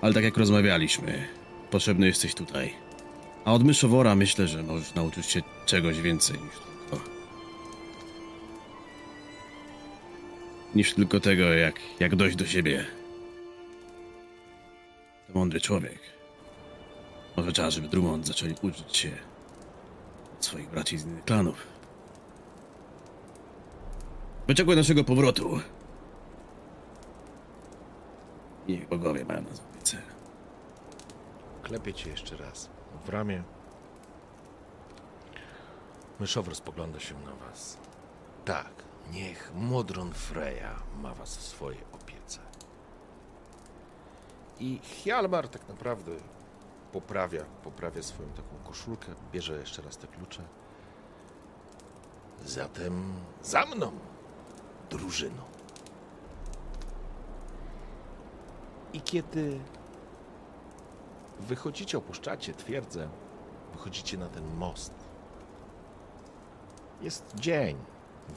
Ale 0.00 0.14
tak 0.14 0.24
jak 0.24 0.36
rozmawialiśmy, 0.36 1.28
potrzebny 1.70 2.06
jesteś 2.06 2.34
tutaj. 2.34 2.74
A 3.44 3.52
od 3.52 3.64
myszowora 3.64 4.14
myślę, 4.14 4.48
że 4.48 4.62
możesz 4.62 4.94
nauczyć 4.94 5.26
się 5.26 5.42
czegoś 5.66 6.00
więcej 6.00 6.38
niż 6.38 6.54
tylko... 6.54 7.04
Niż 10.74 10.94
tylko 10.94 11.20
tego, 11.20 11.42
jak, 11.42 11.80
jak 12.00 12.16
dojść 12.16 12.36
do 12.36 12.46
siebie. 12.46 12.86
To 15.26 15.38
mądry 15.38 15.60
człowiek. 15.60 15.98
Może 17.36 17.52
czas, 17.52 17.74
żeby 17.74 17.88
Drummond 17.88 18.26
zaczęli 18.26 18.54
uczyć 18.62 18.96
się 18.96 19.10
od 20.38 20.44
swoich 20.44 20.70
braci 20.70 20.98
z 20.98 21.06
innych 21.06 21.24
klanów. 21.24 21.66
Wyczekuj 24.46 24.76
naszego 24.76 25.04
powrotu. 25.04 25.60
Niech 28.68 28.88
bogowie 28.88 29.24
mają 29.24 29.42
nas 29.42 29.69
opiece. 29.80 30.02
Klepie 31.62 31.94
cię 31.94 32.10
jeszcze 32.10 32.36
raz 32.36 32.68
w 33.04 33.08
ramię. 33.08 33.42
Myszowr 36.20 36.56
spogląda 36.56 37.00
się 37.00 37.14
na 37.14 37.34
was. 37.34 37.78
Tak, 38.44 38.70
niech 39.12 39.52
Modron 39.54 40.12
Freya 40.12 40.82
ma 41.02 41.14
was 41.14 41.36
w 41.36 41.42
swojej 41.42 41.80
opiece. 41.92 42.40
I 44.58 44.78
Hjalmar 44.78 45.48
tak 45.48 45.68
naprawdę 45.68 46.12
poprawia, 46.92 47.44
poprawia 47.44 48.02
swoją 48.02 48.28
taką 48.28 48.56
koszulkę, 48.64 49.14
bierze 49.32 49.58
jeszcze 49.60 49.82
raz 49.82 49.96
te 49.96 50.06
klucze. 50.06 50.42
Zatem 52.44 53.12
za 53.42 53.66
mną, 53.66 53.92
drużyno. 54.90 55.49
I 58.92 59.00
kiedy 59.00 59.60
wychodzicie, 61.40 61.98
opuszczacie 61.98 62.54
twierdzę, 62.54 63.08
wychodzicie 63.72 64.18
na 64.18 64.28
ten 64.28 64.54
most. 64.54 64.92
Jest 67.00 67.34
dzień. 67.34 67.76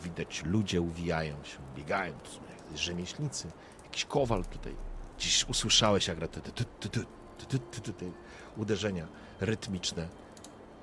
Widać 0.03 0.43
ludzie 0.45 0.81
uwijają 0.81 1.43
się, 1.43 1.57
biegają, 1.75 2.13
to 2.13 2.29
są 2.29 2.39
jak 2.49 2.77
rzemieślnicy. 2.77 3.51
Jakiś 3.83 4.05
kowal 4.05 4.45
tutaj. 4.45 4.75
Dziś 5.19 5.49
usłyszałeś 5.49 6.07
jak 6.07 6.27
ty, 6.27 6.41
ty, 6.41 7.93
ty, 7.93 8.11
uderzenia 8.57 9.07
rytmiczne. 9.39 10.07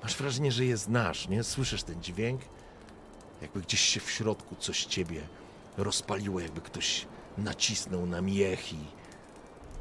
Masz 0.03 0.17
wrażenie, 0.17 0.51
że 0.51 0.65
je 0.65 0.77
znasz, 0.77 1.27
nie? 1.27 1.43
Słyszysz 1.43 1.83
ten 1.83 2.03
dźwięk? 2.03 2.41
Jakby 3.41 3.61
gdzieś 3.61 3.81
się 3.81 3.99
w 3.99 4.11
środku 4.11 4.55
coś 4.55 4.85
ciebie 4.85 5.21
rozpaliło, 5.77 6.39
jakby 6.39 6.61
ktoś 6.61 7.07
nacisnął 7.37 8.05
na 8.05 8.21
miech 8.21 8.73
i 8.73 8.77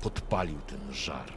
podpalił 0.01 0.59
ten 0.61 0.93
żar. 0.93 1.33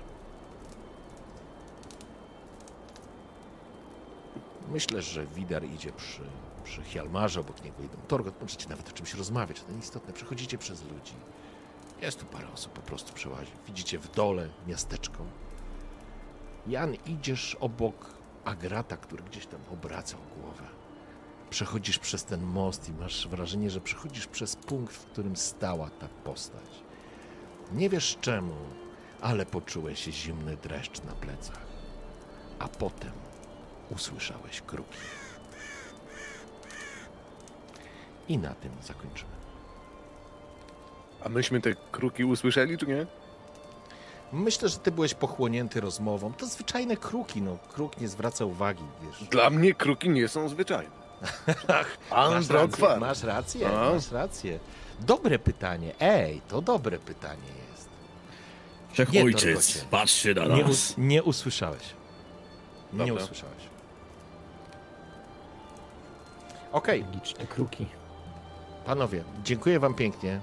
Myślę, 4.72 5.02
że 5.02 5.26
Widar 5.26 5.64
idzie 5.66 5.92
przy, 5.92 6.22
przy 6.64 6.82
Hjalmarze, 6.84 7.40
obok 7.40 7.64
niego 7.64 7.84
idą. 7.84 7.98
Torgot, 8.08 8.42
możecie 8.42 8.70
nawet 8.70 8.90
o 8.90 8.92
czymś 8.92 9.14
rozmawiać, 9.14 9.62
to 9.62 9.72
nieistotne. 9.72 10.14
Przechodzicie 10.14 10.58
przez 10.58 10.84
ludzi. 10.84 11.14
Jest 12.02 12.20
tu 12.20 12.26
parę 12.26 12.48
osób, 12.54 12.74
po 12.74 12.82
prostu 12.82 13.14
przełazi. 13.14 13.52
Widzicie 13.68 14.00
w 14.00 14.12
dole 14.12 14.50
miasteczko. 14.68 15.24
Jan, 16.68 16.96
idziesz 17.06 17.58
obok 17.60 18.10
Agrata, 18.46 18.98
który 18.98 19.24
gdzieś 19.24 19.46
tam 19.46 19.60
obracał 19.74 20.20
głowę. 20.38 20.64
Przechodzisz 21.50 22.00
przez 22.00 22.26
ten 22.26 22.44
most 22.44 22.90
i 22.90 22.94
masz 22.94 23.28
wrażenie, 23.28 23.70
że 23.70 23.82
przechodzisz 23.82 24.28
przez 24.28 24.56
punkt, 24.56 24.94
w 24.96 25.06
którym 25.06 25.36
stała 25.36 25.90
ta 25.90 26.08
postać. 26.08 26.84
Nie 27.74 27.90
wiesz 27.90 28.18
czemu, 28.22 28.54
ale 29.22 29.46
poczułeś 29.46 30.04
zimny 30.04 30.58
dreszcz 30.58 31.04
na 31.04 31.12
plecach. 31.12 31.62
A 32.60 32.68
potem 32.68 33.12
usłyszałeś 33.90 34.62
kruki. 34.62 34.98
I 38.28 38.38
na 38.38 38.54
tym 38.54 38.72
zakończymy. 38.84 39.32
A 41.24 41.30
myśmy 41.30 41.62
te 41.62 41.74
kruki 41.92 42.26
usłyszeli, 42.26 42.78
czy 42.78 42.88
nie? 42.88 43.06
Myślę, 44.34 44.70
że 44.70 44.78
ty 44.78 44.92
byłeś 44.92 45.14
pochłonięty 45.14 45.82
rozmową. 45.82 46.34
To 46.34 46.46
zwyczajne 46.46 46.98
kruki, 46.98 47.42
no. 47.42 47.58
Kruk 47.74 48.02
nie 48.02 48.08
zwraca 48.08 48.46
uwagi, 48.46 48.84
wiesz. 49.02 49.24
Dla 49.30 49.50
mnie 49.50 49.74
kruki 49.74 50.10
nie 50.10 50.28
są 50.28 50.50
zwyczajne. 50.50 51.04
Masz 52.12 52.50
rację, 52.50 52.98
masz 53.00 53.24
rację, 53.24 53.68
A? 53.80 53.90
masz 53.94 54.12
rację. 54.12 54.60
Dobre 55.00 55.40
pytanie. 55.40 55.94
Ej, 56.00 56.42
to 56.48 56.62
dobre 56.62 57.00
pytanie 57.00 57.63
jest. 59.00 59.12
Nie, 59.14 59.22
Torgocie. 59.24 59.56
patrzcie 59.92 60.34
na 60.34 60.46
Nie, 60.46 60.62
nas. 60.62 60.70
us- 60.70 60.94
nie 60.98 61.24
usłyszałeś. 61.24 61.84
Nie 62.94 63.06
Dobra. 63.08 63.24
usłyszałeś. 63.24 63.64
Okej, 66.72 67.06
Liczne 67.14 67.48
kruki. 67.48 67.86
panowie, 68.86 69.24
dziękuję 69.44 69.80
wam 69.80 69.94
pięknie. 69.94 70.42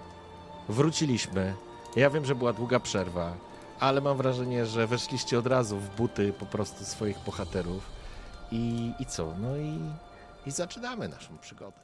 Wróciliśmy. 0.68 1.54
Ja 1.96 2.10
wiem, 2.10 2.24
że 2.24 2.34
była 2.34 2.52
długa 2.52 2.80
przerwa, 2.80 3.36
ale 3.80 4.00
mam 4.00 4.16
wrażenie, 4.16 4.66
że 4.66 4.86
weszliście 4.86 5.38
od 5.38 5.46
razu 5.46 5.76
w 5.78 5.96
buty 5.96 6.32
po 6.32 6.46
prostu 6.46 6.84
swoich 6.84 7.18
bohaterów. 7.26 7.82
I, 8.52 8.92
i 8.98 9.06
co? 9.06 9.34
No 9.40 9.56
i, 9.56 9.78
i 10.46 10.50
zaczynamy 10.50 11.08
naszą 11.08 11.38
przygodę. 11.38 11.80